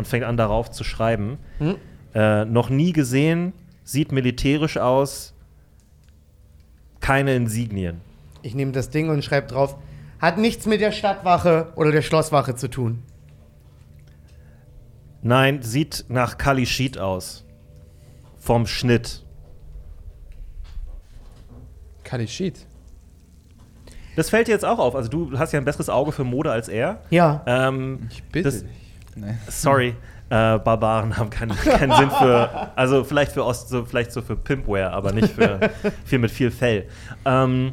und 0.00 0.06
fängt 0.08 0.24
an, 0.24 0.36
darauf 0.38 0.70
zu 0.70 0.82
schreiben. 0.82 1.36
Hm? 1.58 1.76
Äh, 2.14 2.46
noch 2.46 2.70
nie 2.70 2.92
gesehen, 2.94 3.52
sieht 3.84 4.12
militärisch 4.12 4.78
aus, 4.78 5.34
keine 7.00 7.34
Insignien. 7.36 8.00
Ich 8.42 8.54
nehme 8.54 8.72
das 8.72 8.88
Ding 8.88 9.10
und 9.10 9.22
schreibe 9.22 9.46
drauf, 9.48 9.76
hat 10.18 10.38
nichts 10.38 10.64
mit 10.64 10.80
der 10.80 10.90
Stadtwache 10.92 11.72
oder 11.76 11.92
der 11.92 12.00
Schlosswache 12.02 12.54
zu 12.54 12.68
tun. 12.68 13.02
Nein, 15.22 15.60
sieht 15.62 16.06
nach 16.08 16.38
Kalishit 16.38 16.96
aus. 16.98 17.44
Vom 18.38 18.66
Schnitt. 18.66 19.22
Kalishit. 22.04 22.66
Das 24.16 24.30
fällt 24.30 24.48
dir 24.48 24.52
jetzt 24.52 24.64
auch 24.64 24.78
auf. 24.78 24.94
Also 24.96 25.08
du 25.10 25.38
hast 25.38 25.52
ja 25.52 25.58
ein 25.60 25.64
besseres 25.64 25.88
Auge 25.90 26.12
für 26.12 26.24
Mode 26.24 26.50
als 26.50 26.68
er. 26.68 27.02
Ja. 27.10 27.42
Ähm, 27.46 28.08
Ich 28.10 28.22
bitte 28.24 28.44
Das- 28.50 28.62
dich. 28.62 28.70
Nee. 29.16 29.34
sorry, 29.48 29.88
äh, 30.28 30.58
Barbaren 30.58 31.16
haben 31.16 31.30
keinen, 31.30 31.56
keinen 31.56 31.92
Sinn 31.96 32.10
für, 32.10 32.70
also 32.76 33.02
vielleicht 33.04 33.32
für 33.32 33.44
Ost, 33.44 33.68
so, 33.68 33.84
vielleicht 33.84 34.12
so 34.12 34.22
für 34.22 34.36
Pimpware, 34.36 34.90
aber 34.92 35.12
nicht 35.12 35.32
für 35.34 35.58
viel 36.04 36.18
mit 36.20 36.30
viel 36.30 36.50
Fell. 36.50 36.86
Ähm, 37.24 37.72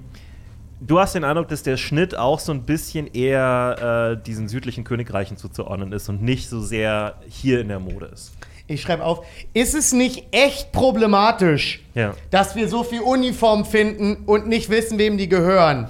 du 0.81 0.99
hast 0.99 1.13
den 1.15 1.23
Eindruck, 1.23 1.47
dass 1.49 1.61
der 1.63 1.77
Schnitt 1.77 2.17
auch 2.17 2.39
so 2.39 2.51
ein 2.51 2.63
bisschen 2.63 3.07
eher 3.07 4.17
äh, 4.19 4.23
diesen 4.23 4.47
südlichen 4.49 4.83
Königreichen 4.83 5.37
zuzuordnen 5.37 5.91
ist 5.91 6.09
und 6.09 6.21
nicht 6.23 6.49
so 6.49 6.59
sehr 6.59 7.15
hier 7.29 7.61
in 7.61 7.67
der 7.67 7.79
Mode 7.79 8.07
ist. 8.07 8.33
Ich 8.69 8.81
schreibe 8.81 9.05
auf, 9.05 9.25
ist 9.53 9.75
es 9.75 9.93
nicht 9.93 10.25
echt 10.31 10.73
problematisch, 10.73 11.85
Ja. 11.93 12.15
dass 12.31 12.55
wir 12.57 12.67
so 12.67 12.83
viel 12.83 12.99
Uniform 12.99 13.63
finden 13.63 14.25
und 14.25 14.47
nicht 14.47 14.69
wissen, 14.69 14.97
wem 14.97 15.17
die 15.17 15.29
gehören? 15.29 15.87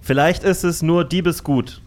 Vielleicht 0.00 0.42
ist 0.42 0.64
es 0.64 0.80
nur 0.80 1.04
Diebesgut. 1.04 1.81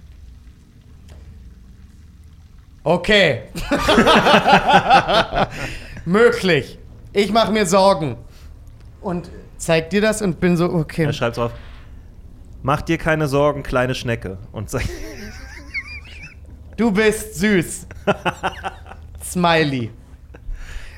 Okay. 2.86 3.42
Möglich. 6.06 6.78
Ich 7.14 7.32
mache 7.32 7.52
mir 7.52 7.66
Sorgen. 7.66 8.16
Und 9.02 9.32
zeig 9.58 9.90
dir 9.90 10.02
das 10.02 10.22
und 10.22 10.40
bin 10.40 10.56
so, 10.56 10.66
okay. 10.72 11.06
Er 11.06 11.14
schreibt 11.14 11.38
drauf: 11.38 11.52
Mach 12.62 12.84
dir 12.84 13.00
keine 13.00 13.28
Sorgen, 13.28 13.64
kleine 13.64 13.96
Schnecke. 13.96 14.38
Und 14.52 14.70
sagt, 14.70 14.88
Du 16.78 16.92
bist 16.92 17.36
süß. 17.36 17.88
Smiley. 19.24 19.90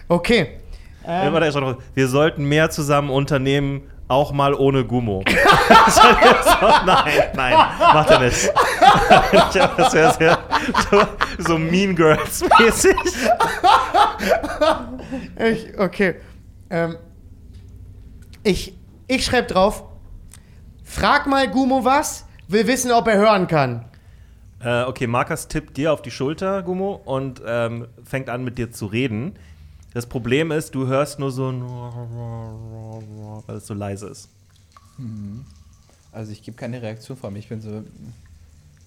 Okay. 0.10 0.60
Drauf, 1.06 1.78
wir 1.94 2.08
sollten 2.10 2.44
mehr 2.44 2.70
zusammen 2.70 3.10
unternehmen, 3.10 3.84
auch 4.08 4.32
mal 4.32 4.54
ohne 4.54 4.86
Gummo. 4.86 5.24
nein, 6.86 7.12
nein, 7.36 7.54
macht 7.80 8.10
er 8.10 8.20
nicht. 8.20 8.52
das 9.78 9.94
wäre 9.94 10.14
sehr 10.14 10.40
so, 10.90 11.02
so 11.40 11.58
Mean 11.58 11.96
Girls-mäßig. 11.96 12.96
Ich, 15.38 15.80
okay. 15.80 16.16
Ähm, 16.70 16.98
ich 18.44 18.78
ich 19.08 19.24
schreibe 19.24 19.48
drauf, 19.48 19.86
frag 20.84 21.28
mal 21.28 21.50
Gumo 21.50 21.86
was, 21.86 22.26
will 22.50 22.68
wissen, 22.68 22.92
ob 22.92 23.08
er 23.08 23.18
hören 23.18 23.48
kann. 23.48 23.86
Äh, 24.62 24.84
okay, 24.84 25.08
Markus 25.08 25.48
tippt 25.48 25.78
dir 25.78 25.94
auf 25.94 26.02
die 26.02 26.12
Schulter, 26.12 26.62
Gummo, 26.64 27.02
und 27.06 27.42
ähm, 27.46 27.88
fängt 28.04 28.30
an 28.30 28.44
mit 28.44 28.58
dir 28.58 28.72
zu 28.72 28.88
reden. 28.88 29.36
Das 29.94 30.06
Problem 30.06 30.52
ist, 30.52 30.76
du 30.76 30.88
hörst 30.88 31.20
nur 31.20 31.32
so 31.32 31.50
ein 31.50 31.62
weil 33.48 33.58
es 33.58 33.68
so 33.68 33.74
leise 33.74 34.08
ist. 34.08 34.30
Also 36.12 36.32
ich 36.32 36.44
gebe 36.44 36.58
keine 36.58 36.82
Reaktion 36.82 37.18
von 37.18 37.34
mir. 37.34 37.40
Ich 37.40 37.50
bin 37.50 37.62
so. 37.62 37.84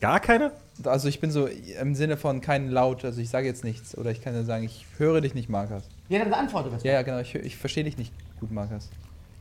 Gar 0.00 0.20
keine? 0.20 0.52
Also 0.84 1.08
ich 1.08 1.20
bin 1.20 1.30
so 1.30 1.46
im 1.46 1.94
Sinne 1.94 2.16
von 2.16 2.40
kein 2.40 2.70
Laut, 2.70 3.04
also 3.04 3.20
ich 3.20 3.28
sage 3.28 3.46
jetzt 3.46 3.64
nichts. 3.64 3.96
Oder 3.96 4.10
ich 4.10 4.22
kann 4.22 4.34
ja 4.34 4.44
sagen, 4.44 4.64
ich 4.64 4.86
höre 4.96 5.20
dich 5.20 5.34
nicht, 5.34 5.48
Markus. 5.48 5.82
Ja, 6.08 6.18
dann 6.18 6.30
beantworte 6.30 6.72
was. 6.72 6.82
Ja, 6.82 6.92
ja, 6.92 7.02
genau, 7.02 7.20
ich, 7.20 7.34
ich 7.34 7.56
verstehe 7.56 7.84
dich 7.84 7.98
nicht 7.98 8.12
gut, 8.40 8.50
Markus. 8.50 8.88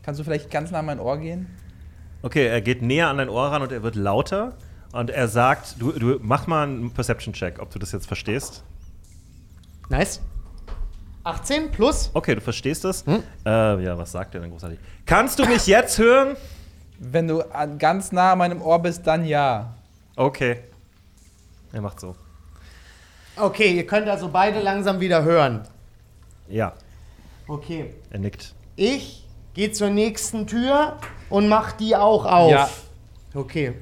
Kannst 0.04 0.20
du 0.20 0.24
vielleicht 0.24 0.52
ganz 0.52 0.72
nah 0.72 0.80
an 0.80 0.86
mein 0.86 1.00
Ohr 1.00 1.18
gehen? 1.18 1.48
Okay, 2.22 2.48
er 2.48 2.62
geht 2.62 2.82
näher 2.82 3.08
an 3.08 3.18
dein 3.18 3.30
Ohr 3.30 3.48
ran 3.48 3.62
und 3.62 3.72
er 3.72 3.84
wird 3.84 3.96
lauter. 3.96 4.58
Und 4.92 5.10
er 5.10 5.28
sagt, 5.28 5.76
du, 5.80 5.92
du 5.92 6.20
mach 6.22 6.48
mal 6.48 6.64
einen 6.68 6.92
Perception-Check, 6.92 7.60
ob 7.60 7.70
du 7.70 7.80
das 7.80 7.92
jetzt 7.92 8.08
verstehst. 8.08 8.64
Nice. 9.90 10.20
18 11.24 11.72
plus. 11.72 12.10
Okay, 12.14 12.36
du 12.36 12.42
verstehst 12.42 12.84
das. 12.84 13.06
Hm? 13.06 13.24
Äh, 13.46 13.84
ja, 13.84 13.98
was 13.98 14.12
sagt 14.12 14.36
er 14.36 14.42
denn 14.42 14.52
großartig? 14.52 14.80
Kannst 15.06 15.38
du 15.40 15.46
mich 15.46 15.68
jetzt 15.68 15.98
hören? 15.98 16.36
Wenn 16.98 17.28
du 17.28 17.42
an, 17.54 17.78
ganz 17.78 18.12
nah 18.12 18.34
an 18.34 18.38
meinem 18.40 18.62
Ohr 18.62 18.80
bist, 18.80 19.06
dann 19.08 19.26
ja. 19.26 19.74
Okay. 20.16 20.62
Er 21.72 21.82
macht 21.82 22.00
so. 22.00 22.16
Okay, 23.38 23.72
ihr 23.74 23.86
könnt 23.88 24.08
also 24.10 24.28
beide 24.30 24.60
langsam 24.60 25.00
wieder 25.00 25.24
hören. 25.24 25.62
Ja, 26.48 26.74
Okay. 27.48 27.94
er 28.12 28.20
nickt. 28.20 28.54
Ich 28.76 29.26
gehe 29.54 29.72
zur 29.72 29.90
nächsten 29.90 30.46
Tür 30.48 30.98
und 31.30 31.48
mach 31.48 31.72
die 31.74 31.96
auch 31.96 32.26
auf. 32.26 32.52
Ja. 32.52 32.70
Okay. 33.34 33.76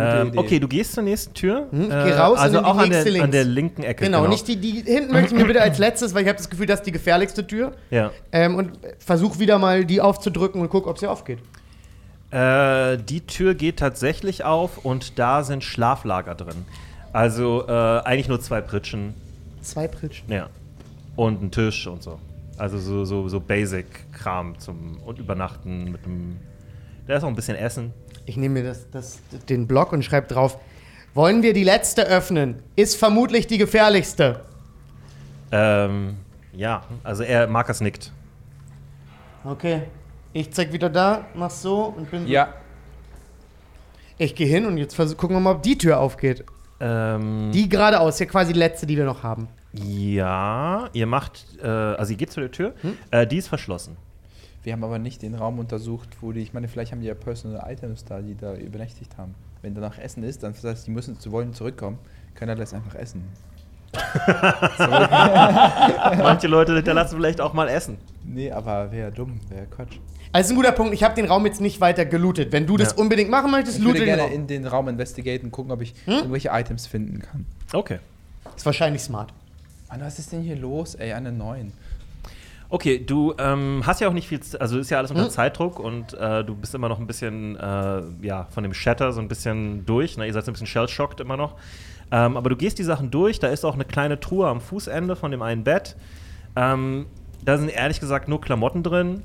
Ähm, 0.00 0.28
Idee. 0.28 0.38
okay, 0.38 0.58
du 0.58 0.68
gehst 0.68 0.92
zur 0.92 1.02
nächsten 1.02 1.34
Tür. 1.34 1.66
Hm, 1.70 1.82
ich 1.82 1.88
geh 1.88 2.12
raus 2.12 2.38
und 2.38 2.38
also 2.38 2.58
in 2.58 2.64
die 2.64 2.70
auch 2.70 2.76
an 2.76 2.88
nächste 2.88 3.12
der, 3.12 3.22
an 3.22 3.30
links. 3.30 3.32
der 3.32 3.44
linken 3.44 3.82
Ecke. 3.82 4.04
Genau, 4.04 4.26
nicht 4.26 4.48
die, 4.48 4.56
die 4.56 4.82
hinten 4.82 5.12
möchte 5.12 5.34
ich 5.34 5.40
mir 5.40 5.46
bitte 5.46 5.62
als 5.62 5.78
letztes, 5.78 6.14
weil 6.14 6.22
ich 6.22 6.28
habe 6.28 6.38
das 6.38 6.50
Gefühl, 6.50 6.66
das 6.66 6.80
ist 6.80 6.86
die 6.86 6.92
gefährlichste 6.92 7.46
Tür. 7.46 7.72
Ja. 7.90 8.10
Ähm, 8.32 8.54
und 8.54 8.72
versuch 8.98 9.38
wieder 9.38 9.58
mal 9.58 9.84
die 9.84 10.00
aufzudrücken 10.00 10.60
und 10.60 10.68
guck, 10.68 10.86
ob 10.86 10.98
sie 10.98 11.06
aufgeht. 11.06 11.38
Äh, 12.30 12.98
die 12.98 13.22
Tür 13.26 13.54
geht 13.54 13.78
tatsächlich 13.78 14.44
auf 14.44 14.84
und 14.84 15.18
da 15.18 15.42
sind 15.42 15.64
Schlaflager 15.64 16.34
drin. 16.34 16.64
Also 17.12 17.66
äh, 17.66 17.72
eigentlich 17.72 18.28
nur 18.28 18.40
zwei 18.40 18.60
Pritschen. 18.60 19.14
Zwei 19.62 19.88
Pritschen. 19.88 20.30
Ja. 20.30 20.48
Und 21.16 21.42
ein 21.42 21.50
Tisch 21.50 21.86
und 21.86 22.02
so. 22.02 22.18
Also 22.56 22.78
so, 22.78 23.04
so, 23.04 23.28
so 23.28 23.40
Basic-Kram 23.40 24.58
zum 24.58 24.98
und 25.04 25.18
Übernachten 25.18 25.90
mit 25.90 26.04
einem. 26.04 26.36
Da 27.06 27.16
ist 27.16 27.22
noch 27.22 27.28
ein 27.28 27.34
bisschen 27.34 27.56
Essen. 27.56 27.92
Ich 28.26 28.36
nehme 28.36 28.60
mir 28.60 28.68
das, 28.68 28.90
das, 28.90 29.18
den 29.48 29.66
Block 29.66 29.92
und 29.92 30.04
schreibe 30.04 30.26
drauf: 30.26 30.58
Wollen 31.14 31.42
wir 31.42 31.52
die 31.52 31.64
letzte 31.64 32.06
öffnen? 32.06 32.62
Ist 32.76 32.96
vermutlich 32.96 33.46
die 33.46 33.58
gefährlichste. 33.58 34.40
Ähm, 35.52 36.16
ja, 36.52 36.82
also 37.02 37.22
er, 37.22 37.46
Markus 37.46 37.80
nickt. 37.80 38.12
Okay. 39.44 39.82
Ich 40.32 40.52
zeig 40.52 40.72
wieder 40.72 40.88
da, 40.88 41.26
mach 41.34 41.50
so 41.50 41.84
und 41.96 42.10
bin. 42.10 42.26
Ja. 42.28 42.54
Ich 44.18 44.34
gehe 44.34 44.46
hin 44.46 44.66
und 44.66 44.76
jetzt 44.78 44.96
gucken 44.96 45.34
wir 45.36 45.40
mal, 45.40 45.52
ob 45.52 45.62
die 45.62 45.76
Tür 45.78 45.98
aufgeht. 45.98 46.44
Ähm, 46.78 47.50
Die 47.52 47.68
geradeaus, 47.68 48.18
hier 48.18 48.26
quasi 48.26 48.52
die 48.52 48.58
letzte, 48.58 48.86
die 48.86 48.96
wir 48.96 49.04
noch 49.04 49.22
haben. 49.22 49.48
ja, 49.72 50.88
ihr 50.92 51.06
macht, 51.06 51.46
äh, 51.62 51.66
also 51.66 52.12
ihr 52.12 52.16
geht 52.18 52.30
zu 52.30 52.40
der 52.40 52.50
Tür. 52.50 52.74
Hm? 52.82 52.96
Äh, 53.10 53.26
die 53.26 53.38
ist 53.38 53.48
verschlossen. 53.48 53.96
Wir 54.62 54.74
haben 54.74 54.84
aber 54.84 54.98
nicht 54.98 55.22
den 55.22 55.34
Raum 55.34 55.58
untersucht, 55.58 56.08
wo 56.20 56.32
die, 56.32 56.40
ich 56.40 56.52
meine, 56.52 56.68
vielleicht 56.68 56.92
haben 56.92 57.00
die 57.00 57.06
ja 57.06 57.14
Personal 57.14 57.70
Items 57.72 58.04
da, 58.04 58.20
die 58.20 58.36
da 58.36 58.54
übernächtigt 58.54 59.16
haben. 59.16 59.34
Wenn 59.62 59.74
danach 59.74 59.98
Essen 59.98 60.22
ist, 60.22 60.42
dann 60.42 60.52
das 60.52 60.62
heißt, 60.64 60.86
die 60.86 60.90
müssen 60.90 61.18
zu 61.18 61.32
wollen 61.32 61.54
zurückkommen, 61.54 61.98
können 62.34 62.58
das 62.58 62.74
einfach 62.74 62.94
essen. 62.94 63.24
Manche 66.22 66.46
Leute 66.46 66.74
hinterlassen 66.76 67.16
vielleicht 67.16 67.40
auch 67.40 67.52
mal 67.54 67.68
Essen. 67.68 67.98
Nee, 68.24 68.52
aber 68.52 68.92
wäre 68.92 69.10
dumm, 69.10 69.40
wäre 69.48 69.66
Quatsch. 69.66 69.96
Also 70.32 70.48
ist 70.48 70.52
ein 70.52 70.56
guter 70.56 70.72
Punkt. 70.72 70.94
Ich 70.94 71.02
habe 71.02 71.14
den 71.14 71.24
Raum 71.26 71.44
jetzt 71.46 71.60
nicht 71.60 71.80
weiter 71.80 72.04
gelootet. 72.04 72.52
Wenn 72.52 72.66
du 72.66 72.76
das 72.76 72.92
Ja. 72.92 72.98
unbedingt 72.98 73.30
machen 73.30 73.50
möchtest, 73.50 73.78
Ich 73.78 73.84
würde 73.84 73.98
den 73.98 74.06
gerne 74.06 74.22
Raum. 74.22 74.32
in 74.32 74.46
den 74.46 74.66
Raum 74.66 74.88
investigaten, 74.88 75.50
gucken, 75.50 75.72
ob 75.72 75.80
ich 75.82 75.94
irgendwelche 76.06 76.50
Items 76.52 76.86
finden 76.86 77.20
kann. 77.20 77.46
Okay. 77.72 77.98
Ist 78.56 78.64
wahrscheinlich 78.66 79.02
smart. 79.02 79.32
Mann, 79.88 80.00
was 80.02 80.18
ist 80.20 80.30
denn 80.32 80.42
hier 80.42 80.56
los, 80.56 80.94
ey? 80.94 81.12
Eine 81.12 81.32
9. 81.32 81.72
Okay, 82.72 83.04
du 83.04 83.34
ähm, 83.36 83.82
hast 83.84 84.00
ja 84.00 84.08
auch 84.08 84.12
nicht 84.12 84.28
viel, 84.28 84.40
also 84.60 84.78
ist 84.78 84.90
ja 84.90 84.98
alles 84.98 85.10
unter 85.10 85.28
Zeitdruck 85.28 85.80
und 85.80 86.14
äh, 86.14 86.44
du 86.44 86.54
bist 86.54 86.72
immer 86.72 86.88
noch 86.88 87.00
ein 87.00 87.06
bisschen, 87.08 87.56
äh, 87.56 88.02
ja, 88.22 88.46
von 88.50 88.62
dem 88.62 88.72
Shatter 88.72 89.12
so 89.12 89.20
ein 89.20 89.26
bisschen 89.26 89.84
durch. 89.86 90.16
Ne? 90.16 90.26
Ihr 90.26 90.32
seid 90.32 90.44
so 90.44 90.52
ein 90.52 90.54
bisschen 90.54 90.68
shell-shocked 90.68 91.18
immer 91.20 91.36
noch. 91.36 91.56
Ähm, 92.12 92.36
aber 92.36 92.48
du 92.48 92.56
gehst 92.56 92.78
die 92.78 92.84
Sachen 92.84 93.10
durch, 93.10 93.40
da 93.40 93.48
ist 93.48 93.64
auch 93.64 93.74
eine 93.74 93.84
kleine 93.84 94.20
Truhe 94.20 94.46
am 94.46 94.60
Fußende 94.60 95.16
von 95.16 95.32
dem 95.32 95.42
einen 95.42 95.64
Bett. 95.64 95.96
Ähm, 96.54 97.06
da 97.44 97.58
sind 97.58 97.70
ehrlich 97.70 97.98
gesagt 97.98 98.28
nur 98.28 98.40
Klamotten 98.40 98.84
drin. 98.84 99.20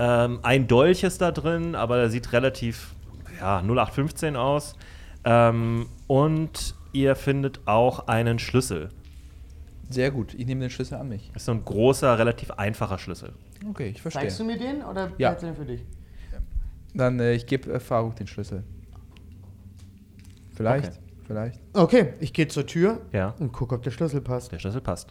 Ähm, 0.00 0.40
ein 0.42 0.66
Dolch 0.66 1.04
ist 1.04 1.20
da 1.20 1.30
drin, 1.30 1.76
aber 1.76 1.96
der 1.96 2.10
sieht 2.10 2.32
relativ, 2.32 2.94
ja, 3.38 3.58
0815 3.60 4.34
aus. 4.34 4.74
Ähm, 5.24 5.86
und 6.08 6.74
ihr 6.92 7.14
findet 7.14 7.60
auch 7.66 8.08
einen 8.08 8.40
Schlüssel. 8.40 8.88
Sehr 9.90 10.10
gut, 10.12 10.34
ich 10.34 10.46
nehme 10.46 10.60
den 10.60 10.70
Schlüssel 10.70 10.94
an 10.94 11.08
mich. 11.08 11.30
Das 11.32 11.42
ist 11.42 11.46
so 11.46 11.52
ein 11.52 11.64
großer, 11.64 12.16
relativ 12.18 12.50
einfacher 12.52 12.96
Schlüssel. 12.98 13.32
Okay, 13.68 13.88
ich 13.88 14.00
verstehe. 14.00 14.22
Zeigst 14.22 14.38
du 14.40 14.44
mir 14.44 14.56
den 14.56 14.82
oder 14.82 15.10
Ja. 15.18 15.32
behältst 15.32 15.42
du 15.42 15.46
den 15.48 15.56
für 15.56 15.64
dich? 15.64 15.84
Dann, 16.94 17.18
äh, 17.20 17.34
ich 17.34 17.46
gebe 17.46 17.72
äh, 17.72 17.80
Faruk 17.80 18.16
den 18.16 18.26
Schlüssel. 18.26 18.62
Vielleicht, 20.54 20.86
Okay. 20.92 20.98
vielleicht. 21.26 21.60
Okay, 21.72 22.14
ich 22.20 22.32
gehe 22.32 22.46
zur 22.48 22.66
Tür 22.66 23.00
Ja. 23.12 23.34
und 23.38 23.52
gucke, 23.52 23.74
ob 23.74 23.82
der 23.82 23.90
Schlüssel 23.90 24.20
passt. 24.20 24.52
Der 24.52 24.58
Schlüssel 24.58 24.80
passt. 24.80 25.08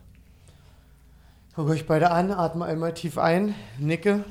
Gucke 1.55 1.71
euch 1.71 1.85
beide 1.85 2.11
an, 2.11 2.31
atme 2.31 2.63
einmal 2.65 2.93
tief 2.93 3.17
ein, 3.17 3.53
nicke, 3.79 4.23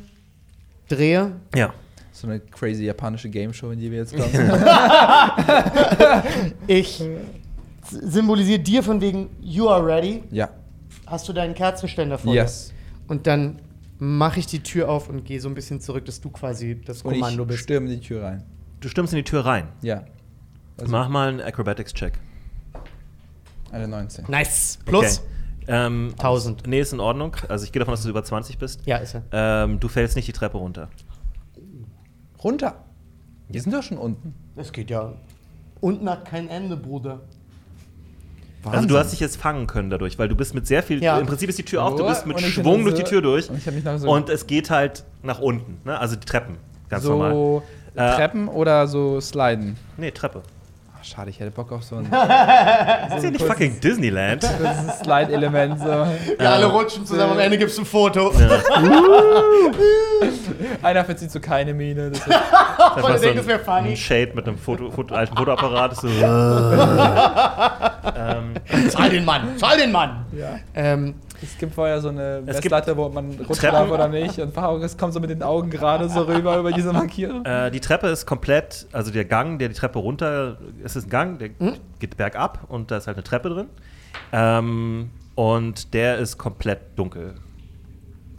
drehe. 0.88 1.32
Ja. 1.54 1.74
So 2.12 2.26
eine 2.26 2.40
crazy 2.40 2.84
japanische 2.84 3.28
Game 3.28 3.52
Show, 3.52 3.70
in 3.70 3.78
die 3.80 3.90
wir 3.90 3.98
jetzt 3.98 4.12
kommen. 4.16 4.32
Ich 6.66 7.02
s- 7.90 8.12
symbolisiere 8.12 8.58
dir 8.60 8.82
von 8.82 9.00
wegen, 9.00 9.30
you 9.40 9.68
are 9.68 9.84
ready. 9.84 10.22
ja. 10.30 10.48
Hast 11.06 11.26
du 11.28 11.32
deinen 11.32 11.54
Kerzenständer 11.54 12.18
vor 12.18 12.32
dir? 12.32 12.42
Yes. 12.42 12.72
Und 13.08 13.26
dann 13.26 13.60
mache 13.98 14.40
ich 14.40 14.46
die 14.46 14.62
Tür 14.62 14.88
auf 14.90 15.08
und 15.08 15.24
gehe 15.24 15.40
so 15.40 15.48
ein 15.48 15.54
bisschen 15.54 15.80
zurück, 15.80 16.04
dass 16.04 16.20
du 16.20 16.28
quasi 16.30 16.80
das 16.84 17.00
Und 17.02 17.14
Kommando 17.14 17.42
ich 17.44 17.48
bist. 17.48 17.60
stürme 17.60 17.88
die 17.88 18.00
Tür 18.00 18.22
rein. 18.24 18.44
Du 18.80 18.88
stürmst 18.88 19.12
in 19.14 19.16
die 19.18 19.24
Tür 19.24 19.44
rein. 19.46 19.68
Ja. 19.82 20.04
Also 20.78 20.92
Mach 20.92 21.08
mal 21.08 21.28
einen 21.30 21.40
Acrobatics-Check. 21.40 22.12
eine 23.72 23.88
19. 23.88 24.26
Nice. 24.28 24.78
Plus. 24.84 25.20
Okay. 25.20 25.26
Ähm, 25.70 26.14
1000. 26.18 26.66
Nee, 26.66 26.80
ist 26.80 26.92
in 26.92 27.00
Ordnung. 27.00 27.36
Also 27.48 27.64
ich 27.64 27.72
gehe 27.72 27.80
davon 27.80 27.92
aus, 27.94 28.00
dass 28.00 28.04
du 28.04 28.10
über 28.10 28.24
20 28.24 28.58
bist. 28.58 28.80
Ja, 28.86 28.98
ist 28.98 29.14
er. 29.14 29.22
Ähm, 29.32 29.80
du 29.80 29.88
fällst 29.88 30.14
nicht 30.16 30.28
die 30.28 30.32
Treppe 30.32 30.56
runter. 30.58 30.88
Runter. 32.42 32.84
Wir 33.48 33.60
sind 33.62 33.72
doch 33.74 33.82
schon 33.82 33.98
unten. 33.98 34.34
Das 34.56 34.72
geht 34.72 34.90
ja. 34.90 35.14
Unten 35.80 36.08
hat 36.08 36.24
kein 36.26 36.48
Ende, 36.48 36.76
Bruder. 36.76 37.20
Also 38.72 38.88
du 38.88 38.96
hast 38.98 39.12
dich 39.12 39.20
jetzt 39.20 39.36
fangen 39.36 39.66
können 39.66 39.90
dadurch, 39.90 40.18
weil 40.18 40.28
du 40.28 40.34
bist 40.34 40.54
mit 40.54 40.66
sehr 40.66 40.82
viel. 40.82 41.02
Ja. 41.02 41.18
Im 41.18 41.26
Prinzip 41.26 41.48
ist 41.48 41.58
die 41.58 41.64
Tür 41.64 41.84
auf, 41.84 41.96
du 41.96 42.04
Oh, 42.04 42.08
bist 42.08 42.26
mit 42.26 42.40
Schwung 42.40 42.84
durch 42.84 42.94
die 42.96 43.04
Tür 43.04 43.22
durch. 43.22 43.48
und 43.50 43.60
so- 43.98 44.10
und 44.10 44.28
es 44.28 44.46
geht 44.46 44.70
halt 44.70 45.04
nach 45.22 45.38
unten. 45.40 45.78
Ne? 45.84 45.98
Also 45.98 46.16
die 46.16 46.26
Treppen. 46.26 46.56
Ganz 46.88 47.04
normal. 47.04 47.32
so 47.32 47.62
Äh, 47.94 48.14
Treppen 48.14 48.48
oder 48.48 48.86
so 48.86 49.20
Sliden? 49.20 49.76
Nee, 49.96 50.10
Treppe. 50.12 50.42
Ach, 51.00 51.04
schade, 51.04 51.30
ich 51.30 51.38
hätte 51.38 51.50
Bock 51.52 51.70
auf 51.70 51.84
so 51.84 51.94
ein 51.96 52.10
Das 52.10 52.22
ist 53.18 53.24
ja 53.24 53.30
nicht 53.30 53.44
fucking 53.44 53.78
Disneyland. 53.80 54.42
kurzes 54.58 54.98
Slide-Element. 55.00 55.78
So. 55.78 55.84
Wir 55.86 56.50
alle 56.50 56.66
rutschen 56.66 57.06
zusammen, 57.06 57.34
am 57.34 57.38
Ende 57.38 57.56
gibt's 57.58 57.78
ein 57.78 57.84
Foto. 57.84 58.30
Einer 60.82 61.04
verzieht 61.04 61.30
so 61.30 61.38
keine 61.40 61.72
Miene. 61.74 62.10
Das 62.10 62.18
ist 62.20 62.28
Einfach 62.28 62.98
Voll, 63.00 63.16
so 63.18 63.24
denkt, 63.24 63.38
das 63.38 63.48
ein, 63.48 63.60
funny. 63.60 63.90
ein 63.90 63.96
Shade 63.96 64.32
mit 64.34 64.46
einem 64.48 64.58
Foto, 64.58 64.90
Foto, 64.90 65.14
alten 65.14 65.36
Fotoapparat. 65.36 65.94
So. 65.96 66.08
ähm, 66.08 66.24
Zahl 68.90 69.10
den 69.10 69.24
Mann, 69.24 69.56
zahl 69.58 69.76
den 69.78 69.92
Mann. 69.92 70.24
ja. 70.32 70.58
Ähm, 70.74 71.14
Es 71.42 71.56
gibt 71.58 71.74
vorher 71.74 72.00
so 72.00 72.08
eine 72.08 72.38
Es 72.46 72.56
Messlatte, 72.56 72.96
wo 72.96 73.08
man 73.08 73.30
rutscht 73.32 73.60
Treppen. 73.60 73.74
darf 73.76 73.90
oder 73.90 74.08
nicht. 74.08 74.38
Und 74.38 74.56
es 74.82 74.96
kommt 74.96 75.12
so 75.14 75.20
mit 75.20 75.30
den 75.30 75.42
Augen 75.42 75.70
gerade 75.70 76.08
so 76.08 76.22
rüber 76.22 76.58
über 76.58 76.72
diese 76.72 76.92
Markierung. 76.92 77.44
Äh, 77.44 77.70
die 77.70 77.80
Treppe 77.80 78.08
ist 78.08 78.26
komplett, 78.26 78.86
also 78.92 79.10
der 79.12 79.24
Gang, 79.24 79.58
der 79.58 79.68
die 79.68 79.74
Treppe 79.74 79.98
runter, 79.98 80.58
es 80.82 80.96
ist 80.96 81.06
ein 81.06 81.10
Gang, 81.10 81.38
der 81.38 81.50
Hm? 81.58 81.74
geht 82.00 82.16
bergab 82.16 82.64
und 82.68 82.90
da 82.90 82.96
ist 82.96 83.06
halt 83.06 83.16
eine 83.16 83.24
Treppe 83.24 83.48
drin. 83.50 83.66
Ähm, 84.32 85.10
und 85.34 85.94
der 85.94 86.18
ist 86.18 86.38
komplett 86.38 86.80
dunkel. 86.96 87.34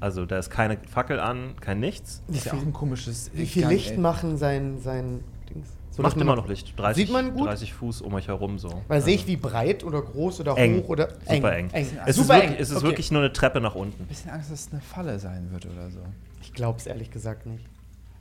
Also 0.01 0.25
da 0.25 0.37
ist 0.37 0.49
keine 0.49 0.77
Fackel 0.89 1.19
an, 1.19 1.55
kein 1.59 1.79
nichts. 1.79 2.21
Das 2.27 2.37
ist 2.37 2.45
ja 2.45 2.53
auch 2.53 2.57
ein 2.61 2.73
komisches 2.73 3.31
wie 3.33 3.45
viel 3.45 3.63
Gang, 3.63 3.73
Licht 3.73 3.91
ey. 3.91 3.97
machen 3.97 4.37
sein, 4.37 4.79
sein 4.81 5.23
Dings? 5.49 5.67
So, 5.99 6.03
Macht 6.03 6.17
immer 6.17 6.35
noch 6.37 6.47
Licht. 6.47 6.79
30, 6.79 7.05
Sieht 7.05 7.11
man 7.13 7.33
gut? 7.33 7.47
30 7.47 7.73
Fuß 7.73 8.01
um 8.01 8.13
euch 8.13 8.29
herum 8.29 8.57
so. 8.57 8.83
Weil 8.87 9.01
sehe 9.01 9.15
ich, 9.15 9.27
wie 9.27 9.35
breit 9.35 9.83
oder 9.83 10.01
groß 10.01 10.39
oder 10.39 10.57
Eng. 10.57 10.77
hoch 10.83 10.89
oder 10.89 11.09
Super 11.29 11.55
eng. 11.57 11.69
eng. 11.71 11.87
Es, 12.05 12.15
Super 12.15 12.35
ist 12.35 12.39
wirklich, 12.39 12.51
eng. 12.51 12.55
es 12.61 12.69
ist 12.69 12.75
Okay. 12.77 12.85
wirklich 12.85 13.11
nur 13.11 13.21
eine 13.21 13.33
Treppe 13.33 13.59
nach 13.59 13.75
unten. 13.75 14.05
bisschen 14.05 14.31
Angst, 14.31 14.49
dass 14.49 14.61
es 14.67 14.71
eine 14.71 14.81
Falle 14.81 15.19
sein 15.19 15.49
wird 15.51 15.65
oder 15.65 15.89
so. 15.91 15.99
Ich 16.41 16.53
glaube 16.53 16.79
es 16.79 16.87
ehrlich 16.87 17.11
gesagt 17.11 17.45
nicht. 17.45 17.65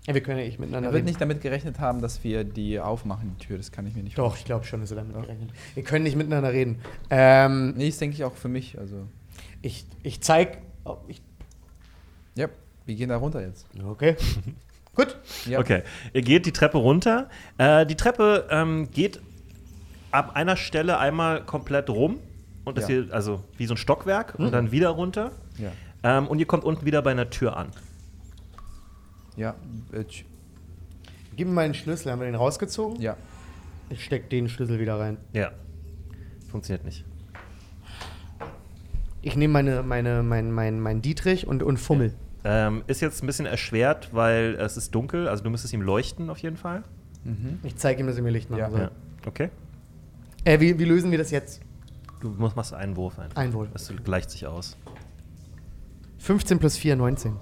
Ja, 0.09 0.15
wir 0.15 0.23
können 0.23 0.39
ja 0.41 0.45
nicht 0.47 0.59
miteinander 0.59 0.89
Er 0.89 0.93
wird 0.93 1.01
reden. 1.03 1.07
nicht 1.07 1.21
damit 1.21 1.41
gerechnet 1.41 1.79
haben, 1.79 2.01
dass 2.03 2.25
wir 2.25 2.43
die 2.43 2.81
aufmachen, 2.81 3.37
die 3.39 3.45
Tür. 3.47 3.59
Das 3.59 3.71
kann 3.71 3.87
ich 3.87 3.95
mir 3.95 4.03
nicht 4.03 4.19
Doch, 4.19 4.37
ich 4.37 4.45
glaube 4.45 4.65
schon, 4.65 4.81
dass 4.81 4.91
er 4.91 4.97
damit 4.97 5.15
gerechnet. 5.15 5.51
Wir 5.75 5.85
können 5.85 6.03
nicht 6.03 6.17
miteinander 6.17 6.53
reden. 6.53 6.81
Ähm, 7.11 7.75
Nee, 7.77 7.89
das 7.91 7.99
denke 7.99 8.17
ich 8.17 8.25
auch 8.25 8.35
für 8.35 8.49
mich. 8.49 8.77
Also, 8.79 9.07
ich, 9.63 9.87
ich 10.03 10.21
zeig. 10.21 10.59
Oh, 10.85 10.97
ich, 11.07 11.23
ja, 12.35 12.49
wir 12.87 12.95
gehen 12.97 13.11
da 13.11 13.19
runter 13.19 13.41
jetzt. 13.41 13.67
okay. 13.87 14.17
Gut. 14.99 15.17
Ja. 15.47 15.61
Okay, 15.61 15.83
ihr 16.13 16.23
geht 16.23 16.45
die 16.45 16.53
Treppe 16.53 16.77
runter. 16.79 17.29
Äh, 17.57 17.87
die 17.87 17.95
Treppe 17.95 18.47
ähm, 18.51 18.91
geht 18.91 19.21
ab 20.11 20.35
einer 20.35 20.57
Stelle 20.57 20.99
einmal 20.99 21.45
komplett 21.45 21.89
rum. 21.89 22.19
Und 22.65 22.77
das 22.77 22.89
Ja. 22.89 22.97
hier, 23.05 23.15
also 23.15 23.43
wie 23.57 23.67
so 23.67 23.75
ein 23.75 23.77
Stockwerk 23.79 24.35
und 24.39 24.53
dann 24.53 24.73
wieder 24.73 24.89
runter. 24.91 25.31
Ja. 25.57 25.71
Ähm, 26.03 26.27
und 26.27 26.39
ihr 26.41 26.47
kommt 26.47 26.65
unten 26.65 26.85
wieder 26.85 27.01
bei 27.01 27.13
einer 27.13 27.31
Tür 27.31 27.57
an. 27.57 27.69
Ja. 29.37 29.55
Tsch- 29.93 30.25
Gib 31.37 31.47
mir 31.47 31.55
meinen 31.55 31.75
Schlüssel. 31.75 32.11
Haben 32.11 32.19
wir 32.21 32.27
den 32.27 32.35
rausgezogen? 32.35 33.01
ja. 33.01 33.17
Ich 33.91 34.05
steck 34.05 34.29
den 34.29 34.49
Schlüssel 34.51 34.81
wieder 34.81 34.99
rein. 34.99 35.17
Ja. 35.33 35.51
Funktioniert 36.51 36.85
nicht. 36.85 37.05
Ich 39.23 39.35
nehme 39.37 39.53
meine, 39.53 39.83
meine, 39.83 40.23
mein, 40.23 40.53
mein, 40.53 40.79
mein 40.81 41.01
Dietrich 41.03 41.47
und, 41.47 41.63
und 41.63 41.79
fummel. 41.79 42.13
Ähm, 42.51 42.83
ist 42.87 43.01
jetzt 43.03 43.23
ein 43.23 43.27
bisschen 43.27 43.45
erschwert, 43.45 44.09
weil 44.13 44.55
es 44.59 44.77
ist 44.79 44.95
dunkel. 44.95 45.29
Also 45.29 45.45
du 45.45 45.51
müsstest 45.51 45.75
ihm 45.75 45.83
leuchten 45.83 46.31
auf 46.31 46.39
jeden 46.39 46.57
Fall. 46.57 46.83
Mhm. 47.25 47.59
Ich 47.63 47.77
zeige 47.77 48.01
ihm, 48.01 48.07
dass 48.07 48.17
er 48.17 48.23
mir 48.23 48.31
Licht 48.31 48.49
machen 48.49 48.61
Ja. 48.61 48.71
soll. 48.71 48.81
Ja. 48.81 48.91
Okay. 49.27 49.51
Äh, 50.45 50.59
wie, 50.61 50.79
wie 50.79 50.85
lösen 50.85 51.11
wir 51.11 51.19
das 51.19 51.31
jetzt? 51.31 51.61
Du 52.21 52.31
musst, 52.31 52.57
machst 52.57 52.73
einen 52.73 52.97
Wurf 52.97 53.19
einfach. 53.19 53.37
Ein 53.37 53.53
Wurf. 53.53 53.69
Das 53.73 53.93
gleicht 54.03 54.31
sich 54.31 54.47
aus. 54.47 54.77
15 56.19 56.59
plus 56.59 56.77
4, 56.77 56.97
19. 56.97 57.37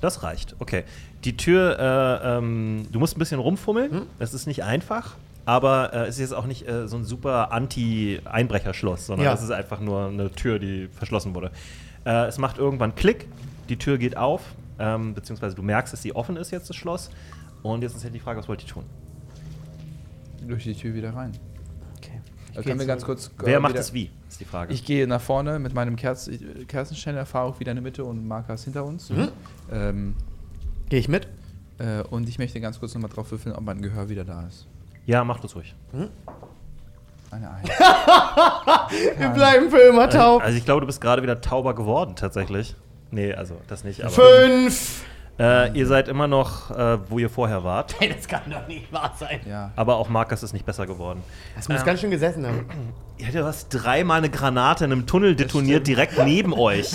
Das 0.00 0.22
reicht. 0.22 0.54
Okay. 0.58 0.84
Die 1.24 1.36
Tür, 1.36 1.78
äh, 1.78 2.36
ähm, 2.38 2.86
du 2.92 2.98
musst 2.98 3.16
ein 3.16 3.18
bisschen 3.18 3.40
rumfummeln. 3.40 3.90
Hm? 3.90 4.02
Es 4.18 4.34
ist 4.34 4.46
nicht 4.46 4.62
einfach, 4.62 5.16
aber 5.44 5.92
äh, 5.94 5.98
es 6.02 6.16
ist 6.16 6.20
jetzt 6.20 6.34
auch 6.34 6.46
nicht 6.46 6.68
äh, 6.68 6.86
so 6.86 6.96
ein 6.96 7.04
super 7.04 7.52
Anti-Einbrecherschloss, 7.52 9.06
sondern 9.06 9.24
Ja. 9.26 9.32
es 9.32 9.42
ist 9.42 9.50
einfach 9.50 9.80
nur 9.80 10.08
eine 10.08 10.30
Tür, 10.30 10.58
die 10.58 10.88
verschlossen 10.88 11.34
wurde. 11.34 11.50
Äh, 12.04 12.26
es 12.26 12.38
macht 12.38 12.58
irgendwann 12.58 12.94
Klick, 12.94 13.26
die 13.68 13.76
Tür 13.78 13.98
geht 13.98 14.16
auf, 14.16 14.42
ähm, 14.78 15.14
beziehungsweise 15.14 15.54
du 15.56 15.62
merkst, 15.62 15.92
dass 15.92 16.02
sie 16.02 16.14
offen 16.14 16.36
ist 16.36 16.50
jetzt, 16.50 16.68
das 16.68 16.76
Schloss. 16.76 17.10
Und 17.62 17.82
jetzt 17.82 17.96
ist 17.96 18.04
halt 18.04 18.14
die 18.14 18.20
Frage, 18.20 18.38
was 18.38 18.48
wollt 18.48 18.62
ihr 18.62 18.68
tun? 18.68 18.84
Durch 20.46 20.64
die 20.64 20.74
Tür 20.74 20.94
wieder 20.94 21.14
rein. 21.14 21.32
Okay. 21.98 22.20
Da 22.54 22.62
können 22.62 22.78
wir 22.78 22.86
ganz 22.86 23.04
kurz. 23.04 23.28
äh, 23.28 23.46
Wer 23.46 23.60
macht 23.60 23.74
es 23.76 23.92
wie, 23.92 24.10
ist 24.28 24.38
die 24.40 24.44
Frage. 24.44 24.72
Ich 24.72 24.84
gehe 24.84 25.06
nach 25.06 25.20
vorne 25.20 25.58
mit 25.58 25.74
meinem 25.74 25.96
Kerz 25.96 26.30
Kerzenständer, 26.68 27.26
fahre 27.26 27.46
auch 27.46 27.60
wieder 27.60 27.72
in 27.72 27.76
die 27.78 27.82
Mitte 27.82 28.04
und 28.04 28.26
Markas 28.26 28.64
hinter 28.64 28.84
uns. 28.84 29.10
Mhm. 29.10 29.28
Ähm, 29.72 30.14
Gehe 30.88 31.00
ich 31.00 31.08
mit? 31.08 31.26
äh, 31.78 32.02
und 32.02 32.28
ich 32.28 32.38
möchte 32.38 32.60
ganz 32.60 32.78
kurz 32.78 32.94
nochmal 32.94 33.10
drauf 33.10 33.30
würfeln, 33.32 33.54
ob 33.54 33.64
mein 33.64 33.82
Gehör 33.82 34.08
wieder 34.08 34.24
da 34.24 34.46
ist. 34.46 34.66
ja, 35.06 35.24
mach 35.24 35.40
das 35.40 35.56
ruhig. 35.56 35.74
Eine 37.30 37.50
Eins. 37.50 37.68
Wir 39.18 39.28
bleiben 39.30 39.68
für 39.68 39.80
immer 39.80 40.08
taub. 40.08 40.42
Also 40.42 40.56
ich 40.56 40.64
glaube, 40.64 40.82
du 40.82 40.86
bist 40.86 41.00
gerade 41.00 41.22
wieder 41.22 41.40
tauber 41.40 41.74
geworden, 41.74 42.14
tatsächlich. 42.14 42.76
Nee, 43.10 43.32
also 43.34 43.56
das 43.68 43.84
nicht, 43.84 44.02
aber. 44.02 44.10
Fünf. 44.10 45.04
Äh, 45.38 45.76
ihr 45.78 45.86
seid 45.86 46.08
immer 46.08 46.26
noch, 46.26 46.70
äh, 46.70 46.98
wo 47.10 47.18
ihr 47.18 47.28
vorher 47.28 47.62
wart. 47.62 47.94
Hey, 48.00 48.10
das 48.14 48.26
kann 48.26 48.40
doch 48.50 48.66
nicht 48.66 48.90
wahr 48.90 49.14
sein. 49.18 49.40
ja. 49.46 49.70
Aber 49.76 49.96
auch 49.96 50.08
Markus 50.08 50.42
ist 50.42 50.54
nicht 50.54 50.64
besser 50.64 50.86
geworden. 50.86 51.22
Das 51.54 51.68
muss 51.68 51.80
Ähm. 51.80 51.84
ganz 51.86 52.00
schön 52.00 52.10
gesessen 52.10 52.46
haben. 52.46 52.66
Ja, 53.18 53.30
du 53.30 53.44
hast 53.46 53.68
dreimal 53.70 54.18
eine 54.18 54.28
Granate 54.28 54.84
in 54.84 54.92
einem 54.92 55.06
Tunnel 55.06 55.36
detoniert, 55.36 55.86
direkt 55.86 56.22
neben 56.22 56.52
euch. 56.58 56.90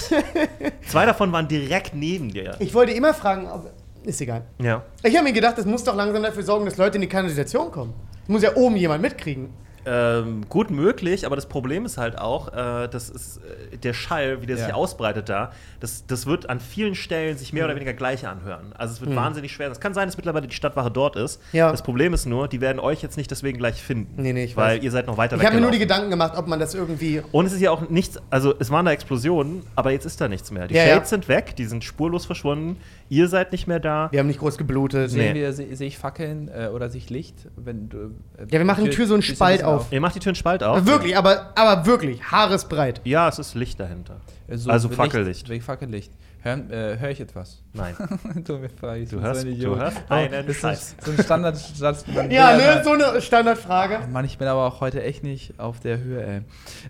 Zwei 0.87 1.07
davon 1.07 1.31
waren 1.31 1.47
direkt 1.47 1.95
neben 1.95 2.29
dir. 2.31 2.55
Ich 2.59 2.75
wollte 2.75 2.91
immer 2.91 3.15
fragen, 3.15 3.47
ob. 3.47 3.71
Ist 4.03 4.21
egal. 4.21 4.43
Ja. 4.59 4.83
Ich 5.01 5.15
habe 5.15 5.23
mir 5.23 5.33
gedacht, 5.33 5.57
das 5.57 5.65
muss 5.65 5.83
doch 5.83 5.95
langsam 5.95 6.21
dafür 6.21 6.43
sorgen, 6.43 6.65
dass 6.65 6.77
Leute 6.77 6.97
in 6.97 7.01
die 7.01 7.07
Kanalisation 7.09 7.71
kommen. 7.71 7.93
Muss 8.27 8.43
ja 8.43 8.55
oben 8.55 8.75
jemand 8.75 9.01
mitkriegen. 9.01 9.49
Ähm, 9.85 10.47
gut 10.47 10.69
möglich, 10.69 11.25
aber 11.25 11.35
das 11.35 11.47
Problem 11.47 11.85
ist 11.85 11.97
halt 11.97 12.17
auch, 12.19 12.49
äh, 12.53 12.87
das 12.87 13.09
ist 13.09 13.37
äh, 13.73 13.77
der 13.77 13.93
Schall, 13.93 14.41
wie 14.41 14.45
der 14.45 14.57
sich 14.57 14.67
Ja. 14.67 14.75
ausbreitet 14.75 15.27
da, 15.27 15.51
das, 15.79 16.05
das 16.05 16.25
wird 16.27 16.49
an 16.49 16.59
vielen 16.59 16.93
Stellen 16.95 17.37
sich 17.37 17.51
mehr 17.51 17.65
oder 17.65 17.75
weniger 17.75 17.93
gleich 17.93 18.27
anhören. 18.27 18.73
Also 18.77 18.93
es 18.93 19.01
wird 19.01 19.15
wahnsinnig 19.15 19.51
schwer. 19.51 19.71
Es 19.71 19.79
kann 19.79 19.93
sein, 19.93 20.07
dass 20.07 20.17
mittlerweile 20.17 20.47
die 20.47 20.55
Stadtwache 20.55 20.91
dort 20.91 21.15
ist. 21.15 21.41
Ja. 21.51 21.71
Das 21.71 21.81
Problem 21.81 22.13
ist 22.13 22.25
nur, 22.27 22.47
die 22.47 22.61
werden 22.61 22.79
euch 22.79 23.01
jetzt 23.01 23.17
nicht 23.17 23.31
deswegen 23.31 23.57
gleich 23.57 23.81
finden. 23.81 24.21
Nee, 24.21 24.33
nee, 24.33 24.43
ich 24.43 24.55
Weil 24.55 24.77
weiß. 24.77 24.83
ihr 24.83 24.91
seid 24.91 25.07
noch 25.07 25.17
weiter 25.17 25.35
Ich 25.37 25.43
habe 25.45 25.55
mir 25.55 25.61
nur 25.61 25.71
die. 25.71 25.79
Gedanken 25.81 26.11
gemacht, 26.11 26.33
ob 26.37 26.45
man 26.47 26.59
das 26.59 26.75
irgendwie. 26.75 27.23
Und 27.31 27.47
es 27.47 27.53
ist 27.53 27.61
ja 27.61 27.71
auch 27.71 27.89
nichts, 27.89 28.19
also 28.29 28.53
es 28.59 28.69
waren 28.69 28.85
da 28.85 28.91
Explosionen, 28.91 29.63
aber 29.75 29.89
jetzt 29.91 30.05
ist 30.05 30.21
da 30.21 30.27
nichts 30.27 30.51
mehr. 30.51 30.67
Die 30.67 30.75
Ja, 30.75 30.83
ja. 30.85 30.93
Shades 30.95 31.09
sind 31.09 31.27
weg, 31.27 31.55
die 31.55 31.65
sind 31.65 31.83
spurlos 31.83 32.27
verschwunden. 32.27 32.77
Ihr 33.11 33.27
seid 33.27 33.51
nicht 33.51 33.67
mehr 33.67 33.81
da. 33.81 34.07
Wir 34.13 34.19
haben 34.21 34.27
nicht 34.27 34.39
groß 34.39 34.57
geblutet. 34.57 35.09
Sehen 35.11 35.33
Nee. 35.33 35.41
wir, 35.41 35.51
sehe 35.51 35.75
seh 35.75 35.85
ich 35.85 35.97
Fackeln 35.97 36.47
äh, 36.47 36.69
oder 36.73 36.89
sehe 36.89 36.99
ich 36.99 37.09
Licht? 37.09 37.35
Wenn 37.57 37.89
du, 37.89 37.97
äh, 38.37 38.43
Ja, 38.49 38.51
wir 38.59 38.63
machen 38.63 38.85
die 38.85 38.89
Tür 38.89 39.05
so 39.05 39.15
einen 39.15 39.21
Spalt 39.21 39.57
bisschen 39.59 39.67
auf. 39.67 39.91
Ihr 39.91 39.99
macht 39.99 40.15
die 40.15 40.19
Türen 40.19 40.35
Spalt 40.35 40.63
auf. 40.63 40.85
Wirklich, 40.85 41.17
aber, 41.17 41.51
aber 41.55 41.85
wirklich, 41.85 42.23
haaresbreit. 42.31 43.01
Ja, 43.03 43.27
es 43.27 43.37
ist 43.37 43.53
Licht 43.55 43.81
dahinter. 43.81 44.21
Äh, 44.47 44.55
so 44.55 44.71
also 44.71 44.87
Licht- 44.87 44.97
Fackellicht. 44.97 45.47
Licht, 45.49 45.65
Fackellicht. 45.65 46.13
Hören, 46.43 46.71
äh, 46.71 46.97
Höre 46.99 47.09
ich 47.11 47.21
etwas? 47.21 47.61
Nein. 47.73 47.95
du, 48.45 48.59
ich, 48.63 49.09
Du 49.09 49.21
hörst- 49.21 49.41
so 49.41 49.47
du 49.53 49.75
hörst 49.77 49.97
Oh, 50.09 50.13
einen 50.13 50.31
das 50.31 50.47
ist 50.47 50.59
Scheiß. 50.61 50.95
So 51.05 51.11
ein 51.11 51.23
Standardsatz. 51.23 52.05
Ja, 52.31 52.57
ne, 52.57 52.81
so 52.83 52.93
eine 52.93 53.21
Standardfrage. 53.21 53.99
Mann, 54.11 54.25
ich 54.25 54.39
bin 54.39 54.47
aber 54.47 54.65
auch 54.65 54.81
heute 54.81 55.03
echt 55.03 55.23
nicht 55.23 55.59
auf 55.59 55.79
der 55.79 55.99
Höhe, 55.99 56.23
ey. 56.25 56.41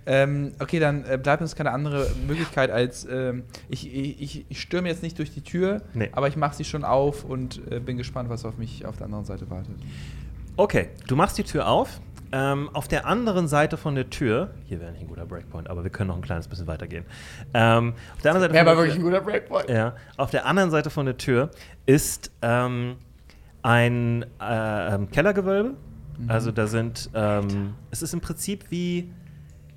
Ähm, 0.05 0.53
okay, 0.61 0.79
dann 0.79 1.03
äh, 1.03 1.17
bleibt 1.21 1.41
uns 1.41 1.55
keine 1.55 1.71
andere 1.71 2.09
Möglichkeit 2.27 2.71
als, 2.71 3.05
ähm, 3.11 3.43
ich, 3.67 3.93
ich, 3.93 4.45
ich 4.47 4.61
stürme 4.61 4.87
jetzt 4.87 5.03
nicht 5.03 5.19
durch 5.19 5.33
die 5.33 5.41
Tür, 5.41 5.81
Nee. 5.93 6.09
aber 6.13 6.29
ich 6.29 6.37
mache 6.37 6.55
sie 6.55 6.63
schon 6.63 6.85
auf 6.85 7.25
und 7.25 7.59
äh, 7.69 7.79
bin 7.81 7.97
gespannt, 7.97 8.29
was 8.29 8.45
auf 8.45 8.57
mich 8.57 8.85
auf 8.85 8.95
der 8.95 9.05
anderen 9.05 9.25
Seite 9.25 9.49
wartet. 9.49 9.75
Okay, 10.55 10.89
du 11.07 11.15
machst 11.17 11.37
die 11.37 11.43
Tür 11.43 11.67
auf. 11.67 11.99
Ähm, 12.31 12.69
auf 12.73 12.87
der 12.87 13.05
anderen 13.05 13.47
Seite 13.47 13.77
von 13.77 13.95
der 13.95 14.09
Tür, 14.09 14.51
hier 14.65 14.79
wäre 14.79 14.91
nicht 14.91 15.01
ein 15.01 15.07
guter 15.07 15.25
Breakpoint, 15.25 15.69
aber 15.69 15.83
wir 15.83 15.91
können 15.91 16.07
noch 16.07 16.15
ein 16.15 16.21
kleines 16.21 16.47
bisschen 16.47 16.67
weitergehen. 16.67 17.05
Ähm, 17.53 17.93
auf 18.15 18.21
der 18.21 18.31
anderen 18.33 18.51
Seite 18.51 18.53
von 18.53 18.67
aber 18.67 18.71
der 18.71 18.77
wirklich 18.77 18.95
ein 18.95 19.01
Tür, 19.01 19.11
guter 19.11 19.21
Breakpoint. 19.21 19.69
ja, 19.69 19.95
auf 20.17 20.31
der 20.31 20.45
anderen 20.45 20.71
Seite 20.71 20.89
von 20.89 21.05
der 21.05 21.17
Tür 21.17 21.51
ist 21.85 22.31
ähm, 22.41 22.95
ein 23.63 24.25
äh, 24.41 24.95
ähm, 24.95 25.11
Kellergewölbe. 25.11 25.75
Also 26.27 26.51
da 26.51 26.67
sind, 26.67 27.09
ähm, 27.15 27.73
es 27.89 28.03
ist 28.03 28.13
im 28.13 28.21
Prinzip 28.21 28.65
wie, 28.69 29.11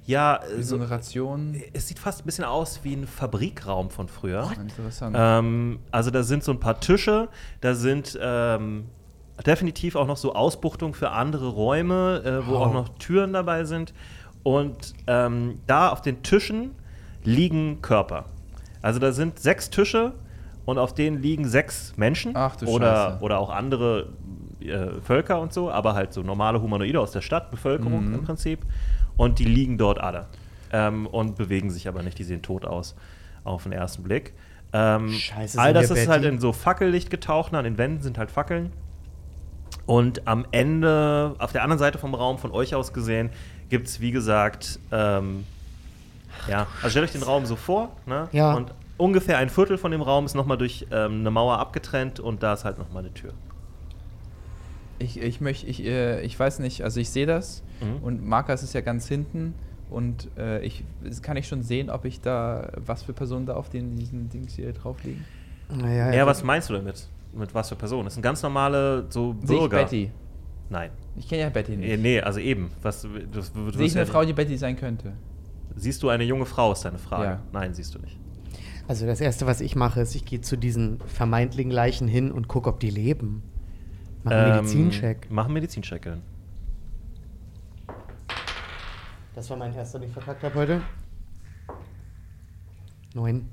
ja, 0.05 0.41
Wie 0.55 0.63
so 0.63 0.77
eine 0.77 0.91
Ration. 0.91 1.59
es 1.73 1.89
sieht 1.89 1.99
fast 1.99 2.21
ein 2.21 2.27
bisschen 2.27 2.45
aus 2.45 2.81
wie 2.83 2.95
ein 2.95 3.07
Fabrikraum 3.07 3.89
von 3.89 4.09
früher. 4.09 4.51
Interessant. 4.61 5.17
Ähm, 5.19 5.79
also 5.91 6.11
da 6.11 6.23
sind 6.23 6.45
so 6.45 6.53
ein 6.53 6.61
paar 6.61 6.81
Tische, 6.81 7.29
da 7.63 7.75
sind 7.75 8.19
ähm, 8.21 8.87
definitiv 9.43 9.97
auch 9.97 10.07
noch 10.07 10.17
so 10.17 10.35
Ausbuchtungen 10.35 10.95
für 10.95 11.11
andere 11.11 11.49
Räume, 11.49 12.23
äh, 12.25 12.47
wo 12.47 12.53
Wow. 12.53 12.67
auch 12.67 12.73
noch 12.73 12.89
Türen 12.99 13.33
dabei 13.33 13.65
sind. 13.65 13.93
Und 14.43 14.95
ähm, 15.07 15.61
da 15.67 15.89
auf 15.91 16.03
den 16.03 16.23
Tischen 16.23 16.73
liegen 17.25 17.81
Körper. 17.83 18.27
Also 18.83 19.01
da 19.01 19.13
sind 19.13 19.39
sechs 19.39 19.71
Tische 19.71 20.13
und 20.67 20.79
auf 20.79 20.95
denen 20.95 21.21
liegen 21.23 21.47
sechs 21.49 21.95
Menschen 21.97 22.33
Ach 22.37 22.55
du 22.57 22.67
oder, 22.67 22.95
Scheiße. 23.13 23.25
oder 23.25 23.39
auch 23.39 23.51
andere 23.51 24.09
äh, 24.61 25.01
Völker 25.03 25.41
und 25.41 25.53
so, 25.53 25.71
aber 25.71 25.95
halt 25.95 26.13
so 26.13 26.23
normale 26.23 26.61
Humanoide 26.61 27.01
aus 27.01 27.11
der 27.13 27.23
Stadt, 27.23 27.51
Bevölkerung 27.51 28.09
Mhm. 28.09 28.15
im 28.15 28.23
Prinzip. 28.25 28.61
Und 29.17 29.39
die 29.39 29.45
liegen 29.45 29.79
dort 29.79 29.99
alle 30.01 30.27
ähm, 30.73 31.07
und 31.07 31.37
bewegen 31.37 31.71
sich 31.71 31.89
aber 31.89 32.03
nicht, 32.03 32.19
die 32.19 32.25
sehen 32.25 32.43
tot 32.43 32.65
aus 32.65 32.95
auf 33.45 33.63
den 33.63 33.73
ersten 33.73 34.03
Blick. 34.03 34.35
Ähm, 34.73 35.09
Scheiße, 35.11 35.59
all 35.61 35.73
das 35.73 35.91
ist 35.91 36.09
halt 36.09 36.25
in 36.25 36.41
so 36.41 36.53
Fackellicht 36.53 37.09
getaucht, 37.11 37.55
an 37.55 37.65
den 37.65 37.79
Wänden 37.79 38.03
sind 38.03 38.19
halt 38.19 38.31
Fackeln. 38.31 38.73
Und 39.87 40.27
am 40.27 40.47
Ende, 40.51 41.35
auf 41.39 41.53
der 41.53 41.63
anderen 41.63 41.79
Seite 41.79 41.99
vom 41.99 42.15
Raum, 42.15 42.39
von 42.39 42.51
euch 42.53 42.75
aus 42.75 42.93
gesehen, 42.93 43.31
gibt 43.69 43.87
es, 43.89 44.01
wie 44.01 44.11
gesagt, 44.13 44.79
ähm, 44.93 45.45
ja, 46.49 46.67
also 46.83 46.91
stellt 46.91 47.05
euch 47.07 47.13
den 47.13 47.23
Raum 47.23 47.45
so 47.47 47.57
vor, 47.57 47.91
ne? 48.07 48.29
Ja. 48.33 48.55
Und 48.55 48.73
ungefähr 48.97 49.39
ein 49.39 49.49
Viertel 49.51 49.77
von 49.79 49.91
dem 49.91 50.03
Raum 50.03 50.25
ist 50.25 50.35
nochmal 50.35 50.57
durch 50.59 50.87
ähm, 50.91 51.21
eine 51.21 51.31
Mauer 51.31 51.59
abgetrennt 51.59 52.19
und 52.21 52.43
da 52.43 52.55
ist 52.55 52.65
halt 52.65 52.79
nochmal 52.79 53.03
eine 53.05 53.13
Tür. 53.15 53.33
Ich, 54.99 55.21
ich 55.21 55.41
möchte, 55.41 55.67
ich, 55.67 55.85
äh, 55.85 56.21
ich 56.23 56.39
weiß 56.39 56.61
nicht, 56.61 56.83
also 56.83 57.01
ich 57.01 57.11
sehe 57.11 57.27
das 57.27 57.63
Mhm. 57.81 57.97
und 58.05 58.25
Markas 58.27 58.63
ist 58.63 58.73
ja 58.73 58.81
ganz 58.81 59.09
hinten 59.09 59.53
und 59.91 60.29
äh, 60.39 60.61
ich 60.65 60.85
kann 61.23 61.37
ich 61.37 61.49
schon 61.49 61.63
sehen, 61.65 61.91
ob 61.91 62.05
ich 62.05 62.21
da, 62.21 62.71
was 62.77 63.03
für 63.03 63.13
Personen 63.13 63.47
da 63.47 63.55
auf 63.55 63.69
den, 63.69 63.97
diesen 63.97 64.29
Dings 64.29 64.55
hier 64.55 64.73
drauf 64.73 65.03
liegen. 65.03 65.25
Naja, 65.69 66.13
Ja, 66.13 66.25
was 66.27 66.45
meinst 66.45 66.71
du 66.71 66.75
damit? 66.75 67.09
Mit 67.37 67.55
was 67.55 67.69
für 67.69 67.77
Personen? 67.77 68.05
Das 68.05 68.15
sind 68.15 68.23
ganz 68.23 68.43
normale 68.43 69.07
so 69.11 69.35
Sehe 69.43 69.57
ich 69.57 69.61
Bürger. 69.63 69.83
Betty? 69.85 70.11
Nein. 70.71 70.91
Ich 71.17 71.29
kenne 71.29 71.43
ja 71.43 71.49
Betty 71.51 71.77
nicht. 71.77 72.01
Nee, 72.01 72.21
also 72.21 72.39
eben. 72.41 72.71
Was, 72.83 73.03
du 73.03 73.09
Sehe 73.11 73.87
ich 73.87 73.93
eine 73.97 74.07
ja- 74.07 74.13
Frau, 74.13 74.25
die 74.25 74.33
Betty 74.33 74.57
sein 74.57 74.77
könnte? 74.77 75.13
Siehst 75.77 76.03
du 76.03 76.09
eine 76.09 76.25
junge 76.25 76.47
Frau, 76.47 76.73
ist 76.73 76.85
deine 76.85 76.99
Frage. 76.99 77.25
Ja. 77.25 77.43
Nein, 77.53 77.75
siehst 77.75 77.95
du 77.95 77.99
nicht. 77.99 78.17
Also 78.87 79.07
das 79.07 79.21
Erste, 79.21 79.47
was 79.47 79.61
ich 79.61 79.75
mache, 79.77 80.01
ist, 80.01 80.15
ich 80.15 80.25
gehe 80.25 80.41
zu 80.41 80.57
diesen 80.57 81.01
vermeintlichen 81.07 81.73
Leichen 81.73 82.07
hin 82.07 82.31
und 82.31 82.49
gucke, 82.49 82.69
ob 82.69 82.81
die 82.81 82.91
leben. 82.91 83.43
Mach 84.23 84.33
einen 84.33 84.51
Ähm, 84.51 84.57
Medizincheck. 84.57 85.27
Mach 85.31 85.45
einen 85.47 85.55
Medizincheck. 85.55 86.03
Glenn. 86.03 86.23
Das 89.35 89.51
war 89.51 89.57
mein 89.57 89.75
erster, 89.75 89.99
den 89.99 90.09
ich 90.09 90.13
verkackt 90.15 90.43
habe 90.45 90.55
heute. 90.55 90.81
Neun. 93.15 93.49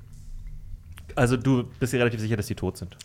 Also 1.15 1.37
du 1.37 1.63
bist 1.79 1.93
dir 1.93 1.99
relativ 1.99 2.19
sicher, 2.19 2.37
dass 2.37 2.45
die 2.47 2.55
tot 2.55 2.77
sind. 2.77 2.95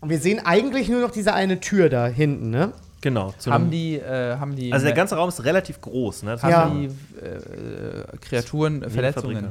Und 0.00 0.08
wir 0.10 0.18
sehen 0.18 0.40
eigentlich 0.44 0.88
nur 0.88 1.00
noch 1.00 1.10
diese 1.10 1.34
eine 1.34 1.60
Tür 1.60 1.88
da 1.88 2.06
hinten, 2.06 2.50
ne? 2.50 2.72
Genau. 3.02 3.32
zu 3.38 3.50
Haben 3.50 3.70
die, 3.70 3.96
äh, 3.96 4.36
haben 4.36 4.56
die, 4.56 4.72
also 4.72 4.84
der 4.84 4.94
ganze 4.94 5.16
Raum 5.16 5.28
ist 5.30 5.42
relativ 5.44 5.80
groß. 5.80 6.22
Ne? 6.24 6.32
Das 6.32 6.42
haben 6.42 6.50
Ja. 6.50 6.68
die 6.68 6.86
äh, 6.86 8.16
Kreaturen 8.20 8.80
wie 8.80 8.84
ein 8.84 8.90
Verletzungen? 8.90 9.48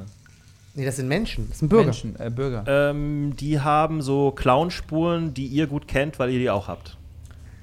Nee, 0.76 0.86
das 0.86 0.98
sind 0.98 1.08
Menschen. 1.08 1.50
Das 1.50 1.60
sind 1.60 1.70
Bürger. 1.70 1.86
Menschen, 1.86 2.16
äh, 2.20 2.30
Bürger. 2.30 2.64
Ähm, 2.68 3.36
die 3.36 3.60
haben 3.60 4.02
so 4.04 4.32
Clownspuren, 4.32 5.34
die 5.34 5.48
ihr 5.48 5.66
gut 5.66 5.88
kennt, 5.88 6.20
weil 6.20 6.30
ihr 6.30 6.40
die 6.40 6.50
auch 6.50 6.68
habt. 6.68 6.96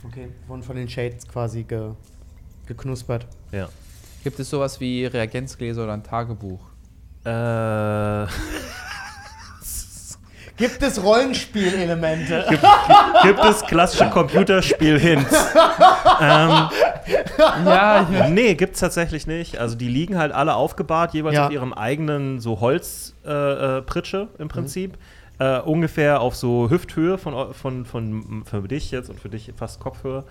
Okay. 0.05 0.29
Wurden 0.49 0.63
von 0.63 0.75
den 0.77 0.89
Shades 0.89 1.27
quasi 1.29 1.63
ge 1.63 1.91
geknuspert. 2.67 3.27
Ja. 3.53 3.69
Gibt 4.25 4.41
es 4.41 4.51
sowas 4.51 4.81
wie 4.81 5.07
Reagenzgläser 5.07 5.85
oder 5.85 5.93
ein 5.93 6.03
Tagebuch? 6.03 6.61
Äh, 7.25 7.29
Gibt 10.57 10.83
es 10.83 11.03
Rollenspielelemente? 11.03 12.47
gibt 13.23 13.45
es 13.45 13.63
klassische 13.65 14.09
Computerspiel-Hints? 14.11 15.33
ähm, 16.21 16.69
ja, 17.67 18.09
ich 18.11 18.29
nee, 18.31 18.55
gibt's 18.55 18.81
tatsächlich 18.81 19.27
nicht. 19.27 19.59
Also 19.59 19.77
die 19.77 19.89
liegen 19.89 20.17
halt 20.19 20.33
alle 20.33 20.55
aufgebahrt, 20.55 21.15
jeweils 21.15 21.35
Ja. 21.35 21.47
auf 21.47 21.53
ihrem 21.53 21.73
eigenen 21.73 22.41
so 22.41 22.61
Holzpritsche 22.61 23.79
äh, 23.79 23.83
Pritsche 23.83 24.29
im 24.39 24.49
Prinzip. 24.49 24.97
Äh, 25.39 25.61
ungefähr 25.61 26.21
auf 26.23 26.35
so 26.35 26.71
Hüfthöhe 26.71 27.19
von, 27.19 27.53
von, 27.53 27.85
von 27.85 28.45
für 28.47 28.63
dich 28.63 28.91
jetzt 28.91 29.11
und 29.11 29.21
für 29.21 29.29
dich 29.29 29.53
fast 29.57 29.81
Kopfhöhe. 29.81 30.25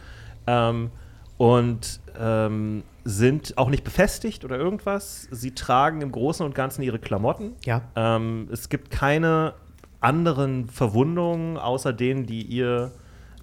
Ähm, 0.48 0.90
und 1.38 2.00
ähm, 2.20 2.84
sind 3.04 3.58
auch 3.58 3.70
nicht 3.70 3.84
befestigt 3.84 4.46
oder 4.46 4.58
irgendwas. 4.58 5.28
Sie 5.30 5.54
tragen 5.54 6.02
im 6.02 6.12
Großen 6.12 6.44
und 6.46 6.56
Ganzen 6.56 6.82
ihre 6.82 6.98
Klamotten. 6.98 7.52
Ja. 7.66 7.82
Ähm, 7.96 8.48
es 8.52 8.70
gibt 8.70 8.90
keine 8.90 9.54
anderen 10.00 10.68
Verwundungen, 10.70 11.58
außer 11.58 11.94
denen, 11.94 12.26
die 12.26 12.42
ihr. 12.44 12.92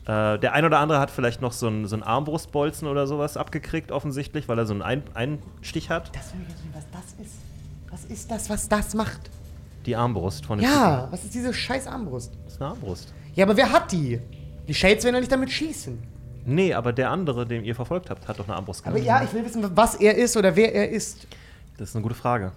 Äh, 0.04 0.38
der 0.40 0.52
ein 0.52 0.64
oder 0.64 0.80
andere 0.80 0.98
hat 0.98 1.10
vielleicht 1.12 1.40
noch 1.40 1.52
so 1.52 1.68
einen 1.68 1.86
so 1.86 1.96
Armbrustbolzen 1.96 2.88
oder 2.88 3.06
sowas 3.06 3.36
abgekriegt, 3.36 3.92
offensichtlich, 3.92 4.48
weil 4.48 4.58
er 4.58 4.66
so 4.66 4.72
einen 4.74 4.82
ein 4.82 5.02
Einstich 5.14 5.90
hat. 5.90 6.10
Das 6.16 6.32
will 6.34 6.40
ich 6.42 6.48
jetzt 6.48 6.58
wissen, 6.64 6.74
was 6.74 6.84
das 6.90 7.24
ist. 7.26 7.34
Was 7.90 8.04
ist 8.06 8.30
das, 8.30 8.50
was 8.50 8.68
das 8.68 8.94
macht? 8.94 9.20
Die 9.86 9.94
Armbrust 9.94 10.46
von 10.46 10.58
dem 10.58 10.64
Ja, 10.64 11.06
was 11.10 11.24
ist 11.24 11.34
diese 11.34 11.52
scheiß 11.54 11.86
Armbrust? 11.86 12.32
Typen. 12.32 12.44
Das 12.46 12.54
ist 12.54 12.60
eine 12.62 12.70
Armbrust. 12.70 13.12
Ja, 13.34 13.44
aber 13.44 13.56
wer 13.56 13.70
hat 13.70 13.92
die? 13.92 14.20
Die 14.66 14.74
Shades 14.74 15.04
werden 15.04 15.14
ja 15.16 15.20
nicht 15.20 15.32
damit 15.32 15.50
schießen. 15.52 15.98
Nee, 16.46 16.74
aber 16.74 16.92
der 16.92 17.10
andere, 17.10 17.46
den 17.46 17.64
ihr 17.64 17.74
verfolgt 17.74 18.10
habt, 18.10 18.26
hat 18.26 18.38
doch 18.40 18.48
eine 18.48 18.56
Armbrust 18.56 18.84
Aber 18.86 18.94
gehabt. 18.98 19.06
ja, 19.06 19.22
ich 19.22 19.32
will 19.32 19.44
wissen, 19.44 19.64
was 19.76 19.94
er 19.96 20.16
ist 20.16 20.36
oder 20.36 20.56
wer 20.56 20.74
er 20.74 20.88
ist. 20.90 21.26
Das 21.76 21.90
ist 21.90 21.96
eine 21.96 22.02
gute 22.02 22.14
Frage. 22.16 22.52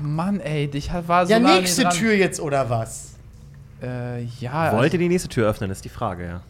Mann, 0.00 0.40
ey, 0.40 0.70
ich 0.72 0.90
war 1.06 1.26
so 1.26 1.32
Ja, 1.32 1.38
nächste 1.38 1.82
dran. 1.82 1.92
Tür 1.92 2.14
jetzt 2.14 2.40
oder 2.40 2.68
was? 2.70 3.14
Äh, 3.82 4.22
ja. 4.24 4.72
Wollt 4.76 4.92
ihr 4.92 4.98
die 4.98 5.08
nächste 5.08 5.28
Tür 5.28 5.48
öffnen, 5.48 5.70
ist 5.70 5.84
die 5.84 5.88
Frage, 5.90 6.24
ja. 6.26 6.42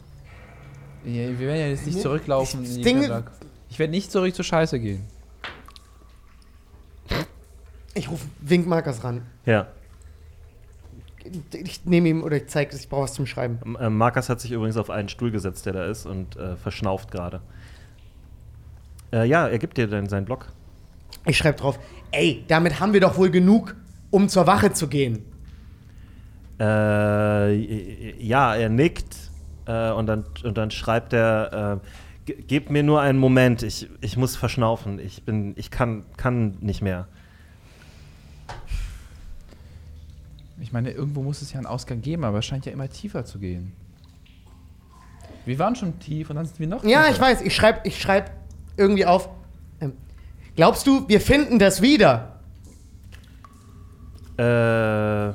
also, 1.04 1.16
ja, 1.18 1.28
wir 1.28 1.38
werden 1.46 1.60
ja 1.60 1.66
jetzt 1.68 1.86
nicht 1.86 2.00
zurücklaufen. 2.00 2.64
ich 2.64 2.82
Keller. 2.82 3.24
ich 3.68 3.78
werde 3.78 3.90
nicht 3.90 4.10
zurück 4.12 4.34
zur 4.34 4.44
Scheiße 4.44 4.78
gehen. 4.80 5.04
Ich 7.94 8.10
rufe 8.10 8.26
Wink 8.40 8.66
Markers 8.66 9.02
ran. 9.04 9.22
Ja. 9.46 9.68
Ich 11.52 11.84
nehme 11.84 12.08
ihm 12.08 12.22
oder 12.22 12.36
ich 12.36 12.46
zeige 12.48 12.72
es, 12.74 12.80
ich 12.82 12.88
brauche 12.88 13.02
was 13.04 13.14
zum 13.14 13.26
Schreiben. 13.26 13.58
M- 13.64 13.76
äh, 13.80 13.90
Markus 13.90 14.28
hat 14.28 14.40
sich 14.40 14.52
übrigens 14.52 14.76
auf 14.76 14.90
einen 14.90 15.08
Stuhl 15.08 15.30
gesetzt, 15.30 15.66
der 15.66 15.72
da 15.72 15.84
ist, 15.86 16.06
und 16.06 16.36
äh, 16.36 16.56
verschnauft 16.56 17.10
gerade. 17.10 17.40
Äh, 19.12 19.24
ja, 19.26 19.48
er 19.48 19.58
gibt 19.58 19.76
dir 19.78 19.88
dann 19.88 20.08
seinen 20.08 20.24
Block. 20.26 20.46
Ich 21.24 21.36
schreibe 21.38 21.58
drauf, 21.58 21.78
ey, 22.12 22.44
damit 22.48 22.80
haben 22.80 22.92
wir 22.92 23.00
doch 23.00 23.16
wohl 23.16 23.30
genug, 23.30 23.76
um 24.10 24.28
zur 24.28 24.46
Wache 24.46 24.72
zu 24.72 24.88
gehen. 24.88 25.22
Äh, 26.58 28.22
ja, 28.22 28.54
er 28.54 28.68
nickt 28.68 29.14
äh, 29.66 29.90
und, 29.90 30.06
dann, 30.06 30.24
und 30.42 30.56
dann 30.56 30.70
schreibt 30.70 31.12
er, 31.12 31.80
äh, 31.82 31.86
"Ge- 32.32 32.42
gebt 32.42 32.70
mir 32.70 32.82
nur 32.82 33.00
einen 33.02 33.18
Moment, 33.18 33.62
ich, 33.62 33.88
ich 34.00 34.16
muss 34.16 34.36
verschnaufen, 34.36 34.98
ich 34.98 35.22
bin, 35.24 35.52
ich 35.56 35.70
kann, 35.70 36.04
kann 36.16 36.56
nicht 36.60 36.80
mehr. 36.80 37.08
Ich 40.60 40.72
meine, 40.72 40.90
irgendwo 40.90 41.22
muss 41.22 41.42
es 41.42 41.52
ja 41.52 41.58
einen 41.58 41.66
Ausgang 41.66 42.00
geben, 42.00 42.24
aber 42.24 42.38
es 42.38 42.46
scheint 42.46 42.64
ja 42.64 42.72
immer 42.72 42.88
tiefer 42.88 43.24
zu 43.26 43.38
gehen. 43.38 43.72
Wir 45.44 45.58
waren 45.58 45.76
schon 45.76 45.98
tief 45.98 46.30
und 46.30 46.36
dann 46.36 46.46
sind 46.46 46.58
wir 46.58 46.66
noch 46.66 46.82
Ja, 46.82 47.02
tiefer. 47.02 47.10
ich 47.14 47.20
weiß, 47.20 47.40
ich 47.42 47.54
schreibe 47.54 47.80
ich 47.84 48.00
schreib 48.00 48.30
irgendwie 48.76 49.04
auf. 49.06 49.28
Glaubst 50.56 50.86
du, 50.86 51.06
wir 51.08 51.20
finden 51.20 51.58
das 51.58 51.82
wieder? 51.82 52.40
Äh, 54.38 54.42
er 54.42 55.34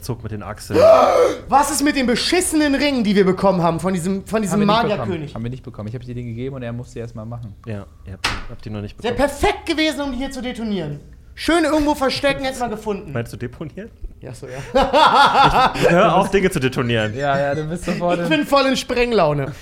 zuckt 0.00 0.22
mit 0.22 0.30
den 0.32 0.42
Achseln. 0.44 0.78
Was 1.48 1.72
ist 1.72 1.82
mit 1.82 1.96
den 1.96 2.06
beschissenen 2.06 2.76
Ringen, 2.76 3.02
die 3.02 3.16
wir 3.16 3.24
bekommen 3.24 3.62
haben 3.62 3.80
von 3.80 3.92
diesem, 3.92 4.24
von 4.26 4.42
diesem 4.42 4.60
wir 4.60 4.66
nicht 4.66 4.76
bekommen. 4.76 4.98
Magierkönig? 4.98 5.34
Haben 5.34 5.42
wir 5.42 5.50
nicht 5.50 5.64
bekommen. 5.64 5.88
Ich 5.88 5.94
habe 5.94 6.04
dir 6.04 6.14
den 6.14 6.26
gegeben 6.26 6.54
und 6.54 6.62
er 6.62 6.72
musste 6.72 7.00
erst 7.00 7.16
mal 7.16 7.24
machen. 7.24 7.54
ja, 7.66 7.84
ihr 8.06 8.12
habt, 8.12 8.28
habt 8.48 8.64
die 8.64 8.70
noch 8.70 8.80
nicht 8.80 9.02
Wäre 9.02 9.14
bekommen. 9.14 9.28
perfekt 9.28 9.66
gewesen, 9.66 10.00
um 10.00 10.12
die 10.12 10.18
hier 10.18 10.30
zu 10.30 10.40
detonieren. 10.40 11.00
Schön 11.34 11.64
irgendwo 11.64 11.94
verstecken, 11.94 12.44
hätten 12.44 12.60
wir 12.60 12.68
gefunden. 12.68 13.12
Meinst 13.12 13.32
du 13.32 13.36
deponieren? 13.36 13.90
Ja, 14.20 14.34
so, 14.34 14.46
ja. 14.46 15.72
Hör 15.88 16.16
auf, 16.16 16.30
Dinge 16.30 16.50
zu 16.50 16.60
detonieren. 16.60 17.16
Ja, 17.16 17.38
ja, 17.38 17.54
du 17.54 17.64
bist 17.64 17.86
sofort. 17.86 18.20
Ich 18.20 18.28
bin 18.28 18.46
voll 18.46 18.66
in 18.66 18.76
Sprenglaune. 18.76 19.52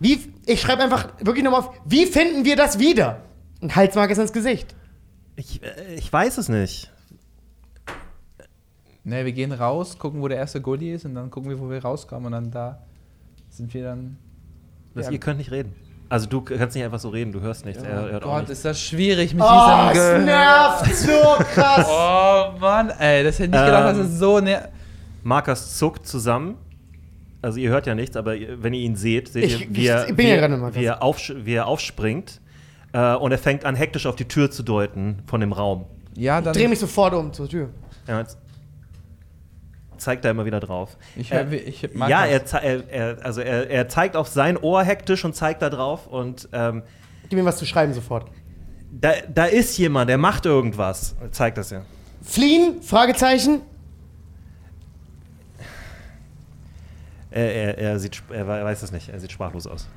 Wie, 0.00 0.31
ich 0.46 0.60
schreibe 0.60 0.82
einfach 0.82 1.08
wirklich 1.20 1.44
nochmal 1.44 1.60
auf, 1.60 1.70
wie 1.84 2.06
finden 2.06 2.44
wir 2.44 2.56
das 2.56 2.78
wieder? 2.78 3.18
Und 3.60 3.74
Halsmark 3.76 4.10
ist 4.10 4.18
ins 4.18 4.32
Gesicht. 4.32 4.74
Ich, 5.36 5.62
äh, 5.62 5.94
ich 5.94 6.12
weiß 6.12 6.38
es 6.38 6.48
nicht. 6.48 6.90
Ne, 9.04 9.24
wir 9.24 9.32
gehen 9.32 9.52
raus, 9.52 9.98
gucken, 9.98 10.22
wo 10.22 10.28
der 10.28 10.38
erste 10.38 10.60
Gully 10.60 10.92
ist 10.92 11.04
und 11.04 11.14
dann 11.16 11.30
gucken 11.30 11.50
wir, 11.50 11.58
wo 11.58 11.68
wir 11.68 11.82
rauskommen 11.82 12.26
und 12.26 12.32
dann 12.32 12.50
da 12.50 12.78
sind 13.50 13.72
wir 13.74 13.82
dann. 13.84 14.16
Das, 14.94 15.06
Ja. 15.06 15.12
Ihr 15.12 15.18
könnt 15.20 15.38
nicht 15.38 15.50
reden. 15.50 15.74
Also 16.08 16.26
du 16.28 16.42
kannst 16.42 16.76
nicht 16.76 16.84
einfach 16.84 16.98
so 17.00 17.08
reden, 17.08 17.32
du 17.32 17.40
hörst 17.40 17.64
nichts. 17.64 17.82
Er 17.82 18.02
hört 18.10 18.22
auch 18.24 18.32
Gott, 18.32 18.40
nicht. 18.42 18.50
ist 18.50 18.64
das 18.66 18.78
schwierig 18.80 19.32
mit 19.32 19.42
Oh, 19.42 19.48
diesem 19.48 19.88
es 19.88 19.94
Ge- 20.18 20.24
nervt 20.24 20.94
so 20.94 21.44
krass. 21.54 21.86
Oh 21.88 22.58
Mann, 22.60 22.90
ey, 22.90 23.24
das 23.24 23.36
hätte 23.38 23.44
ich 23.44 23.50
nicht 23.50 23.64
gedacht, 23.64 23.88
dass 23.96 23.98
Ähm, 23.98 24.04
es 24.12 24.18
so 24.18 24.38
ner 24.40 24.68
Markus 25.22 25.78
zuckt 25.78 26.06
zusammen. 26.06 26.56
Also 27.42 27.58
ihr 27.58 27.70
hört 27.70 27.86
ja 27.86 27.94
nichts, 27.94 28.16
aber 28.16 28.34
wenn 28.62 28.72
ihr 28.72 28.80
ihn 28.80 28.96
seht, 28.96 29.28
seht 29.28 29.44
Ich- 29.44 29.60
ihr, 29.62 29.66
wie 29.74 29.86
er, 29.86 30.08
ich 30.08 30.14
bin 30.16 30.28
ja 30.28 30.36
gerade 30.36 30.74
wie, 30.74 30.84
er 30.84 31.02
aufsch 31.02 31.32
wie 31.44 31.54
er 31.54 31.66
aufspringt. 31.66 32.40
Äh, 32.92 33.14
und 33.16 33.32
er 33.32 33.38
fängt 33.38 33.64
an, 33.64 33.74
hektisch 33.74 34.06
auf 34.06 34.16
die 34.16 34.26
Tür 34.28 34.50
zu 34.50 34.62
deuten 34.62 35.22
von 35.26 35.40
dem 35.40 35.52
Raum. 35.52 35.86
Ja, 36.14 36.40
dann. 36.40 36.52
Dreh 36.54 36.68
mich 36.68 36.78
sofort 36.78 37.14
um 37.14 37.32
zur 37.32 37.48
Tür. 37.48 37.70
Ja, 38.06 38.20
jetzt 38.20 38.36
zeigt 39.96 40.24
er 40.24 40.32
immer 40.32 40.44
wieder 40.44 40.60
drauf. 40.60 40.96
Ich 41.16 41.32
hör, 41.32 41.50
Äh, 41.50 41.56
ich 41.56 41.94
mag 41.94 42.10
ja, 42.10 42.26
das. 42.38 42.52
er, 42.54 42.88
er, 42.90 43.24
also 43.24 43.40
er, 43.40 43.70
er 43.70 43.88
zeigt 43.88 44.16
auf 44.16 44.28
sein 44.28 44.56
Ohr 44.56 44.82
hektisch 44.84 45.24
und 45.24 45.34
zeigt 45.34 45.62
da 45.62 45.70
drauf. 45.70 46.06
Und 46.06 46.48
ähm, 46.52 46.82
Gib 47.28 47.38
mir 47.38 47.44
was 47.44 47.56
zu 47.56 47.66
schreiben 47.66 47.92
sofort. 47.94 48.26
da, 48.92 49.12
da 49.32 49.44
ist 49.46 49.78
jemand, 49.78 50.10
der 50.10 50.18
macht 50.18 50.44
irgendwas. 50.44 51.16
Er 51.20 51.32
zeigt 51.32 51.56
das 51.58 51.70
ja. 51.70 51.82
Fliehen? 52.22 52.82
Fragezeichen? 52.82 53.62
Er, 57.32 57.54
er, 57.54 57.78
er, 57.78 57.98
sieht, 57.98 58.22
er 58.30 58.46
weiß 58.46 58.82
es 58.82 58.92
nicht, 58.92 59.08
er 59.08 59.18
sieht 59.18 59.32
sprachlos 59.32 59.66
aus. 59.66 59.88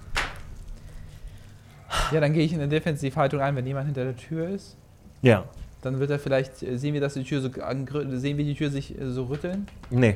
Ja, 2.11 2.19
dann 2.19 2.33
gehe 2.33 2.43
ich 2.43 2.53
in 2.53 2.59
eine 2.59 2.69
Defensivhaltung 2.69 3.41
ein, 3.41 3.55
wenn 3.55 3.65
jemand 3.65 3.85
hinter 3.87 4.03
der 4.03 4.15
Tür 4.15 4.49
ist. 4.49 4.77
Ja, 5.21 5.45
Dann 5.81 5.99
wird 5.99 6.09
er 6.11 6.19
vielleicht, 6.19 6.61
äh, 6.63 6.77
sehen 6.77 6.93
wir, 6.93 7.01
dass 7.01 7.13
die 7.13 7.23
Tür 7.23 7.41
so 7.41 7.49
sehen 7.49 8.37
wir 8.37 8.45
die 8.45 8.55
Tür 8.55 8.69
sich 8.69 8.99
äh, 8.99 9.11
so 9.11 9.25
rütteln. 9.25 9.67
nee. 9.89 10.15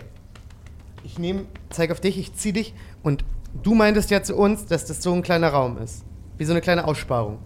Ich 1.06 1.18
nehme, 1.18 1.46
zeig 1.70 1.92
auf 1.92 2.02
dich, 2.02 2.18
ich 2.20 2.34
zieh 2.36 2.52
dich 2.52 2.74
und 3.04 3.24
du 3.64 3.74
meintest 3.74 4.12
ja 4.12 4.22
zu 4.22 4.36
uns, 4.36 4.66
dass 4.66 4.86
das 4.86 5.02
so 5.02 5.14
ein 5.14 5.22
kleiner 5.22 5.48
Raum 5.48 5.78
ist. 5.78 6.04
Wie 6.38 6.44
so 6.44 6.52
eine 6.52 6.60
kleine 6.60 6.86
Aussparung. 6.86 7.40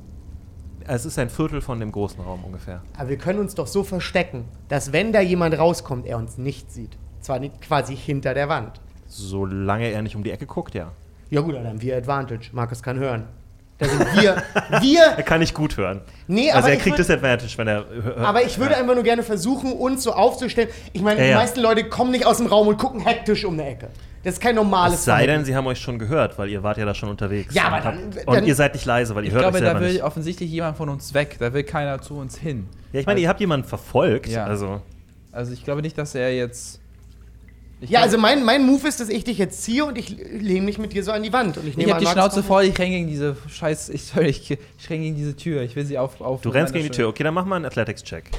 Es 0.87 1.05
ist 1.05 1.19
ein 1.19 1.29
Viertel 1.29 1.61
von 1.61 1.79
dem 1.79 1.91
großen 1.91 2.19
Raum 2.19 2.43
ungefähr. 2.43 2.81
Aber 2.97 3.09
wir 3.09 3.17
können 3.17 3.37
uns 3.39 3.53
doch 3.53 3.67
so 3.67 3.83
verstecken, 3.83 4.45
dass 4.69 4.91
wenn 4.91 5.13
da 5.13 5.21
jemand 5.21 5.57
rauskommt, 5.57 6.07
er 6.07 6.17
uns 6.17 6.37
nicht 6.39 6.71
sieht. 6.71 6.97
Zwar 7.21 7.39
nicht 7.39 7.61
quasi 7.61 7.95
hinter 7.95 8.33
der 8.33 8.49
Wand. 8.49 8.81
Solange 9.15 9.89
er 9.91 10.01
nicht 10.01 10.15
um 10.15 10.23
die 10.23 10.31
Ecke 10.31 10.45
guckt, 10.45 10.73
ja. 10.73 10.91
Ja 11.29 11.41
gut, 11.41 11.55
dann 11.55 11.67
haben 11.67 11.81
wir 11.81 11.95
Advantage. 11.97 12.49
Markus 12.51 12.81
kann 12.81 12.97
hören. 12.97 13.25
Da 13.77 13.87
sind 13.87 13.99
wir. 14.21 14.43
wir. 14.81 15.01
Er 15.17 15.23
kann 15.23 15.39
nicht 15.39 15.53
gut 15.53 15.77
hören. 15.77 16.01
Nee, 16.27 16.49
also 16.51 16.59
aber 16.65 16.69
er 16.69 16.75
ich 16.75 16.81
kriegt 16.81 16.95
würd- 16.95 16.97
Disadvantage, 16.97 17.57
wenn 17.57 17.67
er 17.67 17.85
hört. 17.89 18.17
Aber 18.19 18.43
ich 18.43 18.57
würde 18.59 18.75
einfach 18.77 18.93
nur 18.95 19.03
gerne 19.03 19.23
versuchen, 19.23 19.71
uns 19.73 20.03
so 20.03 20.13
aufzustellen. 20.13 20.69
Ich 20.93 21.01
meine, 21.01 21.19
Ja, 21.19 21.25
die 21.25 21.31
ja. 21.31 21.37
meisten 21.37 21.59
Leute 21.59 21.83
kommen 21.89 22.11
nicht 22.11 22.25
aus 22.25 22.37
dem 22.37 22.47
Raum 22.47 22.67
und 22.67 22.77
gucken 22.77 22.99
hektisch 23.01 23.45
um 23.45 23.53
eine 23.53 23.67
Ecke. 23.69 23.87
Das 24.23 24.35
ist 24.35 24.41
kein 24.41 24.55
normales 24.55 24.99
Es 24.99 25.05
sei 25.05 25.25
denn, 25.27 25.43
sie 25.43 25.55
haben 25.55 25.67
euch 25.67 25.79
schon 25.79 25.99
gehört, 25.99 26.37
weil 26.39 26.49
ihr 26.49 26.63
wart 26.63 26.77
ja 26.77 26.85
da 26.85 26.93
schon 26.95 27.09
unterwegs. 27.09 27.53
Ja, 27.53 27.65
aber 27.65 27.77
und, 27.77 27.83
dann- 28.15 28.23
und 28.25 28.35
dann- 28.37 28.45
ihr 28.45 28.55
seid 28.55 28.73
nicht 28.73 28.85
leise, 28.85 29.13
weil 29.15 29.23
ihr 29.23 29.27
Ich 29.29 29.33
hört 29.33 29.43
glaube, 29.43 29.57
euch 29.57 29.61
da 29.63 29.67
selber 29.71 29.81
will 29.81 29.93
nicht. 29.93 30.03
offensichtlich 30.03 30.49
jemand 30.49 30.77
von 30.77 30.89
uns 30.89 31.13
weg. 31.13 31.35
Da 31.39 31.51
will 31.53 31.63
keiner 31.63 32.01
zu 32.01 32.15
uns 32.15 32.37
hin. 32.37 32.67
Ja, 32.93 32.99
ich 33.01 33.05
meine, 33.05 33.19
ihr 33.19 33.27
habt 33.27 33.39
jemanden 33.41 33.67
verfolgt. 33.67 34.27
Ja. 34.27 34.45
Also, 34.45 34.81
Also 35.31 35.51
ich 35.51 35.63
glaube 35.65 35.81
nicht, 35.81 35.97
dass 35.97 36.15
er 36.15 36.33
jetzt. 36.33 36.79
Ich 37.83 37.89
Ja, 37.89 38.01
also 38.01 38.17
mein, 38.17 38.43
mein 38.43 38.65
Move 38.65 38.87
ist, 38.87 38.99
dass 38.99 39.09
ich 39.09 39.23
dich 39.23 39.37
jetzt 39.37 39.61
ziehe 39.63 39.83
und 39.85 39.97
ich 39.97 40.09
lehne 40.09 40.65
mich 40.65 40.77
mit 40.77 40.93
dir 40.93 41.03
so 41.03 41.11
an 41.11 41.21
die 41.23 41.33
Wand. 41.33 41.57
Und 41.57 41.63
ich 41.63 41.71
Ich 41.71 41.77
nehme 41.77 41.91
hab 41.91 41.99
die 41.99 42.07
Schnauze 42.07 42.41
voll, 42.43 42.63
ich 42.63 42.77
renn 42.79 42.89
gegen 42.91 43.07
diese 43.07 43.35
Scheiß. 43.49 43.89
Ich, 43.93 44.05
sorry, 44.05 44.27
ich, 44.27 44.51
ich 44.51 44.89
renn 44.89 45.01
gegen 45.01 45.15
diese 45.15 45.35
Tür. 45.35 45.61
Ich 45.63 45.75
will 45.75 45.85
sie 45.85 45.97
auf. 45.97 46.21
auf 46.21 46.41
du 46.41 46.49
rennst 46.49 46.73
gegen 46.73 46.85
die 46.85 46.91
Tür. 46.91 47.09
Okay, 47.09 47.23
dann 47.23 47.33
mach 47.33 47.45
mal 47.45 47.57
einen 47.57 47.65
Athletics-Check. 47.65 48.31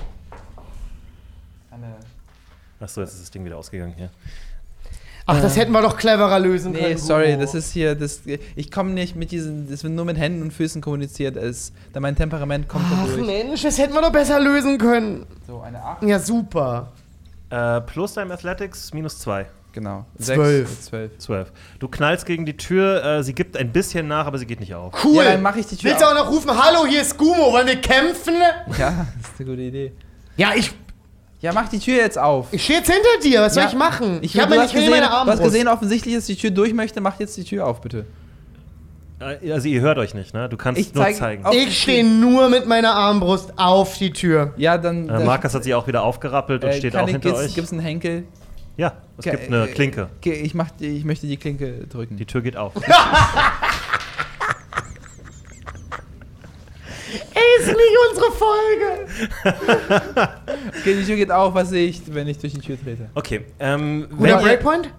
Achso, 2.80 3.00
jetzt 3.00 3.14
ist 3.14 3.22
das 3.22 3.30
Ding 3.30 3.44
wieder 3.44 3.56
ausgegangen 3.56 3.94
hier. 3.96 4.10
Ach, 5.26 5.40
das 5.40 5.56
hätten 5.56 5.72
wir 5.72 5.80
doch 5.80 5.96
cleverer 5.96 6.38
lösen 6.38 6.72
Nee, 6.72 6.80
können. 6.80 6.98
sorry, 6.98 7.28
Hugo. 7.32 7.40
das 7.40 7.54
ist 7.54 7.72
hier. 7.72 7.94
Das, 7.94 8.20
ich 8.56 8.70
komme 8.70 8.90
nicht 8.90 9.16
mit 9.16 9.30
diesen. 9.30 9.70
Das 9.70 9.82
wird 9.82 9.94
nur 9.94 10.04
mit 10.04 10.18
Händen 10.18 10.42
und 10.42 10.52
Füßen 10.52 10.82
kommuniziert. 10.82 11.36
Es, 11.36 11.72
da 11.94 12.00
mein 12.00 12.14
Temperament 12.14 12.68
kommt 12.68 12.84
da 12.92 12.98
Ach 13.00 13.06
durch. 13.06 13.24
Mensch, 13.24 13.62
das 13.62 13.78
hätten 13.78 13.94
wir 13.94 14.02
doch 14.02 14.12
besser 14.12 14.38
lösen 14.38 14.76
können. 14.76 15.24
So, 15.46 15.60
eine 15.60 15.82
8. 15.82 16.02
Ja, 16.02 16.18
super. 16.18 16.92
Äh, 17.54 17.80
plus 17.82 18.14
deinem 18.14 18.32
Athletics 18.32 18.92
minus 18.92 19.18
2. 19.20 19.46
Genau. 19.72 20.06
Zwölf. 20.18 20.68
Sechs, 20.68 20.84
Zwölf. 20.86 21.18
12. 21.18 21.52
Du 21.80 21.88
knallst 21.88 22.26
gegen 22.26 22.46
die 22.46 22.56
Tür, 22.56 23.04
äh, 23.04 23.22
sie 23.24 23.34
gibt 23.34 23.56
ein 23.56 23.72
bisschen 23.72 24.06
nach, 24.08 24.26
aber 24.26 24.38
sie 24.38 24.46
geht 24.46 24.60
nicht 24.60 24.74
auf. 24.74 24.92
Cool. 25.04 25.16
Ja, 25.24 25.32
dann 25.32 25.42
mach 25.42 25.56
ich 25.56 25.66
die 25.66 25.76
Tür 25.76 25.90
Willst 25.90 26.02
du 26.02 26.06
auf. 26.06 26.12
auch 26.12 26.24
noch 26.24 26.30
rufen, 26.30 26.50
hallo, 26.50 26.86
hier 26.86 27.02
ist 27.02 27.16
Gumo, 27.18 27.52
wollen 27.52 27.66
wir 27.66 27.80
kämpfen? 27.80 28.34
Ja, 28.78 29.06
das 29.20 29.30
ist 29.32 29.40
eine 29.40 29.50
gute 29.50 29.62
Idee. 29.62 29.92
Ja, 30.36 30.52
ich, 30.56 30.72
Ja, 31.40 31.52
mach 31.52 31.68
die 31.68 31.78
Tür 31.80 31.96
jetzt 31.96 32.18
auf. 32.18 32.48
ich 32.52 32.62
stehe 32.64 32.78
jetzt 32.78 32.90
hinter 32.90 33.08
dir. 33.22 33.40
Was 33.42 33.54
soll 33.54 33.64
Ja, 33.64 33.68
ich 33.68 33.74
machen? 33.76 34.18
Ich, 34.22 34.38
hab 34.38 34.48
du, 34.48 34.54
mir 34.54 34.60
hast 34.62 34.72
nicht 34.72 34.74
gesehen, 34.86 34.90
meine 34.90 35.06
du 35.06 35.30
hast 35.32 35.42
gesehen, 35.42 35.68
offensichtlich, 35.68 36.14
dass 36.14 36.26
die 36.26 36.36
Tür 36.36 36.50
durch 36.52 36.72
möchte. 36.72 37.00
Mach 37.00 37.18
jetzt 37.20 37.36
die 37.36 37.44
Tür 37.44 37.66
auf, 37.66 37.80
bitte. 37.80 38.06
Äh, 39.42 39.52
also 39.52 39.68
ihr 39.68 39.80
hört 39.80 39.98
euch 39.98 40.14
nicht, 40.14 40.34
ne? 40.34 40.48
Du 40.48 40.56
kannst 40.56 40.80
Ich 40.80 40.94
nur 40.94 41.04
zeig 41.04 41.16
zeigen. 41.16 41.44
auf- 41.44 41.54
Ich 41.54 41.82
stehe 41.82 42.04
nur 42.04 42.48
mit 42.48 42.66
meiner 42.66 42.94
Armbrust 42.94 43.52
auf 43.56 43.96
die 43.98 44.12
Tür. 44.12 44.52
Ja, 44.56 44.78
dann. 44.78 45.08
Äh, 45.08 45.24
Markus 45.24 45.54
hat 45.54 45.64
sich 45.64 45.74
auch 45.74 45.86
wieder 45.86 46.02
aufgerappelt 46.02 46.64
und 46.64 46.70
äh, 46.70 46.78
steht 46.78 46.92
kann 46.94 47.02
auch 47.04 47.08
ich- 47.08 47.12
hinter 47.12 47.28
gibt's, 47.30 47.44
euch. 47.44 47.54
Gibt's 47.54 47.72
einen 47.72 47.80
Henkel? 47.80 48.24
ja, 48.76 48.92
es 49.18 49.24
gibt 49.24 49.46
eine 49.46 49.64
äh, 49.64 49.66
Klinke. 49.68 50.08
Okay, 50.18 50.32
ich, 50.42 50.54
mach, 50.54 50.70
die- 50.72 50.96
ich 50.96 51.04
möchte 51.04 51.26
die 51.26 51.36
Klinke 51.36 51.86
drücken. 51.88 52.16
Die 52.16 52.26
Tür 52.26 52.42
geht 52.42 52.56
auf. 52.56 52.72
Ey, 52.76 52.82
ist 57.60 57.66
nicht 57.68 57.96
unsere 58.10 58.32
Folge. 58.32 59.06
Okay, 60.80 60.96
die 61.00 61.04
Tür 61.04 61.16
geht 61.16 61.30
auf, 61.30 61.54
was 61.54 61.70
sehe 61.70 61.88
ich, 61.88 62.02
wenn 62.12 62.28
ich 62.28 62.38
durch 62.38 62.52
die 62.52 62.60
Tür 62.60 62.76
trete? 62.82 63.08
Okay, 63.14 63.44
ähm, 63.58 64.06
Guter 64.10 64.22
wenn 64.22 64.30
ihr, 64.30 64.36
Breakpoint? 64.38 64.90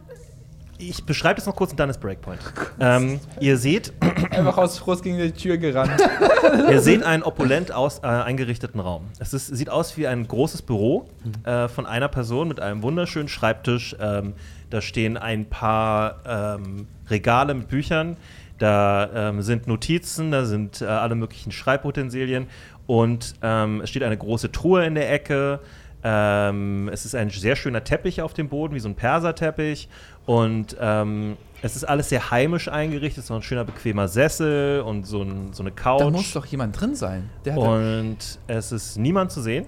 Ich 0.77 1.05
beschreibe 1.05 1.35
das 1.35 1.45
noch 1.45 1.55
kurz 1.55 1.71
und 1.71 1.79
dann 1.79 1.89
ist 1.89 1.99
Breakpoint. 1.99 2.39
ähm, 2.79 3.19
ihr 3.39 3.57
seht, 3.57 3.93
Einfach 4.31 4.57
aus 4.57 4.77
Frust 4.77 5.03
gegen 5.03 5.17
die 5.17 5.31
Tür 5.31 5.57
gerannt. 5.57 6.01
ihr 6.69 6.81
seht 6.81 7.03
einen 7.03 7.23
opulent 7.23 7.71
aus, 7.71 7.99
äh, 7.99 8.07
eingerichteten 8.07 8.79
Raum. 8.79 9.05
Es 9.19 9.33
ist, 9.33 9.47
sieht 9.47 9.69
aus 9.69 9.97
wie 9.97 10.07
ein 10.07 10.27
großes 10.27 10.61
Büro 10.61 11.07
äh, 11.43 11.67
von 11.67 11.85
einer 11.85 12.07
Person 12.07 12.47
mit 12.47 12.59
einem 12.59 12.83
wunderschönen 12.83 13.27
Schreibtisch. 13.27 13.95
Ähm, 13.99 14.33
da 14.69 14.81
stehen 14.81 15.17
ein 15.17 15.45
paar 15.45 16.21
ähm, 16.59 16.87
Regale 17.09 17.53
mit 17.53 17.67
Büchern. 17.67 18.17
Da 18.57 19.29
ähm, 19.29 19.41
sind 19.41 19.67
Notizen, 19.67 20.31
da 20.31 20.45
sind 20.45 20.81
äh, 20.81 20.85
alle 20.85 21.15
möglichen 21.15 21.51
Schreibutensilien 21.51 22.47
und 22.87 23.33
ähm, 23.41 23.81
es 23.81 23.89
steht 23.89 24.03
eine 24.03 24.17
große 24.17 24.51
Truhe 24.51 24.85
in 24.85 24.95
der 24.95 25.11
Ecke. 25.11 25.59
Ähm, 26.07 26.87
es 26.93 27.03
ist 27.03 27.15
ein 27.15 27.31
sehr 27.31 27.55
schöner 27.55 27.83
Teppich 27.83 28.21
auf 28.21 28.33
dem 28.33 28.47
Boden, 28.47 28.75
wie 28.75 28.79
so 28.79 28.87
ein 28.87 28.95
Perserteppich. 28.95 29.89
Und 30.25 30.75
ähm, 30.79 31.37
es 31.61 31.75
ist 31.75 31.83
alles 31.83 32.09
sehr 32.09 32.31
heimisch 32.31 32.67
eingerichtet, 32.67 33.25
so 33.25 33.33
ein 33.35 33.41
schöner 33.41 33.63
bequemer 33.63 34.07
Sessel 34.07 34.81
und 34.81 35.05
so, 35.05 35.21
ein, 35.21 35.53
so 35.53 35.61
eine 35.63 35.71
Couch. 35.71 36.01
Da 36.01 36.09
muss 36.09 36.33
doch 36.33 36.45
jemand 36.45 36.79
drin 36.79 36.95
sein. 36.95 37.29
Der 37.45 37.53
hat 37.53 37.59
Und 37.61 38.17
es 38.47 38.71
ist 38.71 38.97
niemand 38.97 39.31
zu 39.31 39.41
sehen 39.41 39.65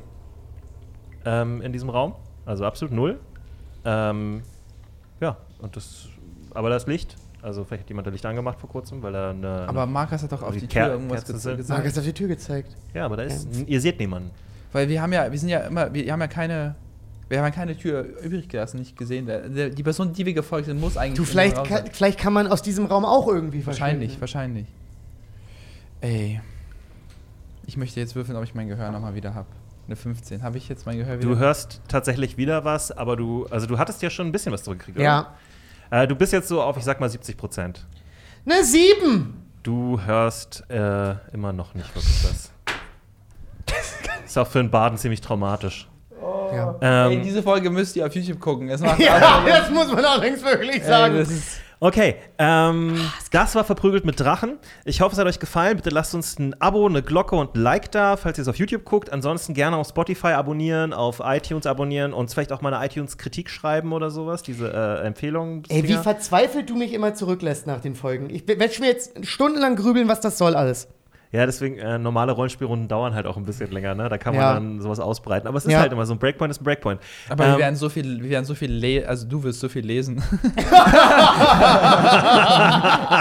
ähm, 1.26 1.62
in 1.62 1.74
diesem 1.74 1.90
Raum. 1.90 2.16
Also 2.46 2.66
absolut 2.66 2.94
null. 2.94 3.20
Ähm, 3.86 4.42
ja, 5.20 5.38
und 5.60 5.76
das. 5.76 6.08
Aber 6.54 6.70
das 6.70 6.88
Licht. 6.88 7.16
Also 7.42 7.64
vielleicht 7.64 7.84
hat 7.84 7.90
jemand 7.90 8.08
da 8.08 8.12
Licht 8.12 8.26
angemacht 8.26 8.60
vor 8.60 8.70
kurzem, 8.70 9.02
weil 9.04 9.14
er 9.16 9.30
eine. 9.30 9.66
Aber 9.68 9.86
Markus 9.86 10.24
hat 10.24 10.32
doch 10.32 10.42
auf 10.42 10.54
Die 10.54 10.62
die 10.62 10.68
Tür 10.68 10.82
Ker- 10.84 10.90
irgendwas 10.92 11.20
Kerze 11.20 11.34
ge- 11.34 11.42
sind- 11.42 11.58
gesagt. 11.58 11.80
Marc 11.84 11.92
hat 11.92 11.98
auf 12.00 12.04
die 12.06 12.14
Tür 12.14 12.28
gezeigt. 12.28 12.76
ja, 12.94 13.06
aber 13.06 13.18
da 13.18 13.24
ist. 13.24 13.48
Ihr 13.68 13.80
seht 13.82 14.00
niemanden. 14.00 14.32
Weil 14.74 14.90
wir 14.90 15.02
haben 15.02 15.14
ja, 15.14 15.32
wir 15.32 15.40
sind 15.40 15.50
ja 15.50 15.60
immer, 15.62 15.94
wir 15.94 16.12
haben 16.12 16.20
ja 16.20 16.28
keine, 16.28 16.76
wir 17.30 17.42
haben 17.44 17.52
keine 17.54 17.78
Tür 17.78 18.02
übrig 18.24 18.48
gelassen, 18.50 18.78
nicht 18.80 18.98
gesehen. 18.98 19.28
Die 19.76 19.84
Person, 19.84 20.14
die 20.14 20.26
wir 20.26 20.34
gefolgt 20.34 20.68
sind, 20.68 20.80
muss 20.80 20.96
eigentlich. 20.98 21.18
Du, 21.18 21.26
vielleicht 21.26 21.64
kann, 21.66 21.84
vielleicht 21.92 22.20
kann 22.20 22.34
man 22.34 22.48
aus 22.48 22.62
diesem 22.62 22.86
Raum 22.86 23.04
auch 23.06 23.28
irgendwie 23.28 23.66
Wahrscheinlich, 23.66 24.18
verschwinden. 24.18 24.22
wahrscheinlich. 24.22 24.68
Ey. 26.02 26.42
Ich 27.66 27.76
möchte 27.76 28.00
jetzt 28.00 28.16
würfeln, 28.16 28.38
ob 28.38 28.44
ich 28.44 28.56
mein 28.56 28.68
Gehör 28.68 28.92
nochmal 28.92 29.16
wieder 29.16 29.34
habe. 29.34 29.48
Eine 29.88 29.96
15. 29.96 30.42
Habe 30.44 30.58
ich 30.58 30.70
jetzt 30.70 30.86
mein 30.86 30.98
Gehör 30.98 31.18
wieder? 31.20 31.30
Du 31.30 31.38
hörst 31.38 31.82
tatsächlich 31.88 32.38
wieder 32.38 32.64
was, 32.66 32.92
aber 32.92 33.16
du. 33.16 33.46
Also 33.48 33.68
du 33.68 33.78
hattest 33.78 34.02
ja 34.02 34.10
schon 34.10 34.28
ein 34.28 34.32
bisschen 34.32 34.52
was 34.54 34.64
zurückgekriegt, 34.64 35.00
Ja. 35.00 35.34
oder? 35.90 36.04
Äh, 36.04 36.08
du 36.08 36.16
bist 36.16 36.34
jetzt 36.34 36.48
so 36.50 36.62
auf, 36.62 36.78
ich 36.78 36.84
sag 36.84 37.00
mal, 37.00 37.10
70 37.10 37.38
Prozent. 37.38 37.86
Eine 38.46 38.64
7! 38.64 39.34
Du 39.64 40.00
hörst 40.02 40.64
äh, 40.70 41.16
immer 41.34 41.52
noch 41.54 41.74
nicht 41.74 41.94
wirklich 41.94 42.24
was. 42.24 42.52
Ist 44.26 44.38
auch 44.38 44.48
für 44.48 44.60
einen 44.60 44.70
Baden 44.70 44.98
ziemlich 44.98 45.20
traumatisch. 45.22 45.88
Ja. 46.54 47.08
Ey, 47.08 47.16
Ähm, 47.16 47.24
diese 47.24 47.44
Folge 47.44 47.70
müsst 47.70 47.96
ihr 47.96 48.06
auf 48.06 48.16
YouTube 48.16 48.40
gucken. 48.40 48.70
Es 48.70 48.82
macht 48.82 49.00
ja, 49.00 49.44
das 49.48 49.70
muss 49.70 49.92
man 49.92 50.04
allerdings 50.04 50.44
wirklich 50.44 50.82
Ey, 50.82 50.88
sagen. 50.88 51.18
das 51.18 51.30
ist, 51.30 51.60
okay, 51.80 52.16
ähm, 52.38 52.98
das 53.32 53.56
war 53.56 53.64
verprügelt 53.64 54.06
mit 54.06 54.20
Drachen. 54.20 54.58
Ich 54.86 55.02
hoffe, 55.02 55.14
es 55.14 55.20
hat 55.20 55.28
euch 55.28 55.40
gefallen. 55.40 55.78
Bitte 55.78 55.90
lasst 55.90 56.16
uns 56.16 56.40
ein 56.40 56.60
Abo, 56.62 56.86
eine 56.86 57.02
Glocke 57.04 57.36
und 57.36 57.56
ein 57.56 57.62
Like 57.62 57.92
da, 57.92 58.18
falls 58.18 58.38
ihr 58.38 58.42
es 58.44 58.48
auf 58.48 58.58
YouTube 58.58 58.86
guckt. 58.86 59.12
Ansonsten 59.12 59.54
gerne 59.54 59.78
auf 59.78 59.88
Spotify 59.88 60.30
abonnieren, 60.30 60.94
auf 60.94 61.22
iTunes 61.24 61.66
abonnieren 61.66 62.14
und 62.14 62.30
vielleicht 62.32 62.52
auch 62.52 62.62
mal 62.62 62.74
eine 62.74 62.86
iTunes-Kritik 62.86 63.50
schreiben 63.50 63.94
oder 63.94 64.10
sowas, 64.10 64.44
diese 64.44 64.72
äh, 64.72 65.06
Empfehlungen. 65.06 65.64
Ey, 65.70 65.88
wie 65.88 65.94
verzweifelt 65.94 66.70
du 66.70 66.76
mich 66.76 66.94
immer 66.94 67.14
zurücklässt 67.14 67.68
nach 67.68 67.82
den 67.82 67.96
Folgen. 67.96 68.30
Ich 68.30 68.48
werde 68.48 68.64
mir 68.80 68.88
jetzt 68.88 69.26
stundenlang 69.26 69.76
grübeln, 69.76 70.08
was 70.08 70.22
das 70.22 70.38
soll 70.38 70.56
alles. 70.56 70.88
Ja, 71.32 71.46
deswegen, 71.46 71.78
äh, 71.78 71.98
normale 72.00 72.32
Rollenspielrunden 72.32 72.88
dauern 72.88 73.14
halt 73.14 73.26
auch 73.26 73.36
ein 73.36 73.44
bisschen 73.44 73.70
länger, 73.72 73.94
ne? 73.96 74.08
Da 74.08 74.18
kann 74.18 74.34
man 74.34 74.42
Ja. 74.44 74.54
dann 74.54 74.80
sowas 74.82 75.00
ausbreiten. 75.02 75.46
Aber 75.48 75.58
es 75.58 75.66
ist 75.66 75.72
Ja. 75.74 75.80
halt 75.80 75.92
immer 75.92 76.06
so 76.06 76.14
ein 76.14 76.20
Breakpoint 76.20 76.52
ist 76.52 76.62
ein 76.62 76.64
Breakpoint. 76.64 77.02
aber 77.30 77.44
Ähm, 77.46 77.52
wir 77.52 77.58
werden 77.60 77.76
so 77.76 77.90
viel, 77.90 78.24
wir 78.24 78.30
werden 78.30 78.46
so 78.46 78.56
viel 78.56 78.72
le 78.72 79.06
also 79.08 79.28
du 79.28 79.44
wirst 79.44 79.60
so 79.60 79.68
viel 79.68 79.86
lesen. 79.86 80.24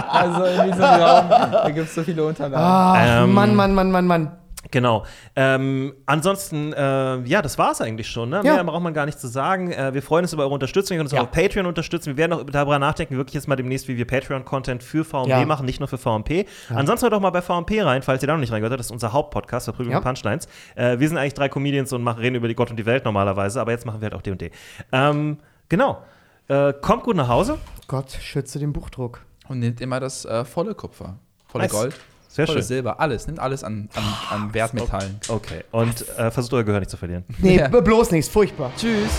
also 0.08 0.44
in 0.44 0.62
diesem 0.70 0.84
Raum, 0.84 1.28
da 1.30 1.70
gibt 1.74 1.88
es 1.88 1.94
so 1.94 2.02
viele 2.02 2.24
Unterlagen. 2.24 2.56
Ach, 2.64 3.24
Ähm, 3.24 3.32
Mann, 3.34 3.54
Mann, 3.54 3.74
Mann, 3.74 3.90
Mann, 3.90 4.06
Mann. 4.06 4.30
Genau. 4.70 5.04
Ähm, 5.36 5.94
ansonsten, 6.06 6.72
äh, 6.72 7.20
ja, 7.22 7.42
das 7.42 7.58
war 7.58 7.72
es 7.72 7.80
eigentlich 7.80 8.08
schon. 8.08 8.30
Ne? 8.30 8.40
Ja. 8.44 8.54
Mehr 8.54 8.64
braucht 8.64 8.82
man 8.82 8.94
gar 8.94 9.06
nicht 9.06 9.18
zu 9.20 9.28
sagen. 9.28 9.70
Äh, 9.72 9.94
wir 9.94 10.02
freuen 10.02 10.24
uns 10.24 10.32
über 10.32 10.42
eure 10.44 10.54
Unterstützung. 10.54 10.94
Ihr 10.96 10.98
könnt 10.98 11.06
uns 11.06 11.16
Ja. 11.16 11.20
auch 11.20 11.26
auf 11.26 11.30
Patreon 11.32 11.66
unterstützen. 11.66 12.10
Wir 12.10 12.16
werden 12.16 12.32
auch 12.32 12.44
darüber 12.44 12.78
nachdenken, 12.78 13.16
wirklich 13.16 13.34
jetzt 13.34 13.48
mal 13.48 13.56
demnächst, 13.56 13.88
wie 13.88 13.96
wir 13.96 14.06
Patreon-Content 14.06 14.82
für 14.82 15.04
VMP 15.04 15.28
Ja. 15.28 15.44
machen, 15.46 15.66
nicht 15.66 15.80
nur 15.80 15.88
für 15.88 15.98
VMP. 15.98 16.46
Ansonsten 16.68 17.04
hört 17.04 17.12
doch 17.12 17.20
mal 17.20 17.30
bei 17.30 17.42
VMP 17.42 17.82
rein, 17.82 18.02
falls 18.02 18.22
ihr 18.22 18.26
da 18.26 18.32
noch 18.34 18.40
nicht 18.40 18.52
reingehört 18.52 18.72
habt. 18.72 18.80
Das 18.80 18.86
ist 18.86 18.92
unser 18.92 19.12
Hauptpodcast, 19.12 19.64
Verprügelung 19.66 19.92
Ja. 19.92 19.98
und 19.98 20.04
Punchlines. 20.04 20.46
Äh, 20.74 20.98
wir 20.98 21.08
sind 21.08 21.18
eigentlich 21.18 21.34
drei 21.34 21.48
Comedians 21.48 21.92
und 21.92 22.02
machen, 22.02 22.20
reden 22.20 22.36
über 22.36 22.48
die 22.48 22.54
Gott 22.54 22.70
und 22.70 22.76
die 22.76 22.86
Welt 22.86 23.04
normalerweise, 23.04 23.60
aber 23.60 23.72
jetzt 23.72 23.86
machen 23.86 24.00
wir 24.00 24.06
halt 24.06 24.14
auch 24.14 24.22
D&D. 24.22 24.50
Ähm, 24.92 25.38
genau. 25.68 26.02
Äh, 26.48 26.72
kommt 26.80 27.02
gut 27.04 27.16
nach 27.16 27.28
Hause. 27.28 27.58
Gott, 27.88 28.10
schütze 28.10 28.58
den 28.58 28.72
Buchdruck. 28.72 29.20
Und 29.48 29.60
nimmt 29.60 29.80
immer 29.80 30.00
das 30.00 30.24
äh, 30.24 30.44
volle 30.44 30.74
Kupfer, 30.74 31.18
volle 31.46 31.64
Nice. 31.64 31.72
Gold, 31.72 31.94
Sehr 32.36 32.46
schön. 32.46 32.62
Silber, 32.62 33.00
alles. 33.00 33.26
Nimmt 33.26 33.38
alles 33.40 33.64
an, 33.64 33.88
an, 33.94 34.04
an 34.30 34.54
Wertmetallen. 34.54 35.18
Okay. 35.28 35.64
Und 35.72 36.08
äh, 36.18 36.30
versucht 36.30 36.52
euer 36.54 36.64
Gehör 36.64 36.80
nicht 36.80 36.90
zu 36.90 36.96
verlieren. 36.96 37.24
Nee, 37.38 37.56
Ja. 37.58 37.68
bloß 37.68 38.10
nichts, 38.12 38.28
furchtbar. 38.30 38.70
Tschüss. 38.76 39.10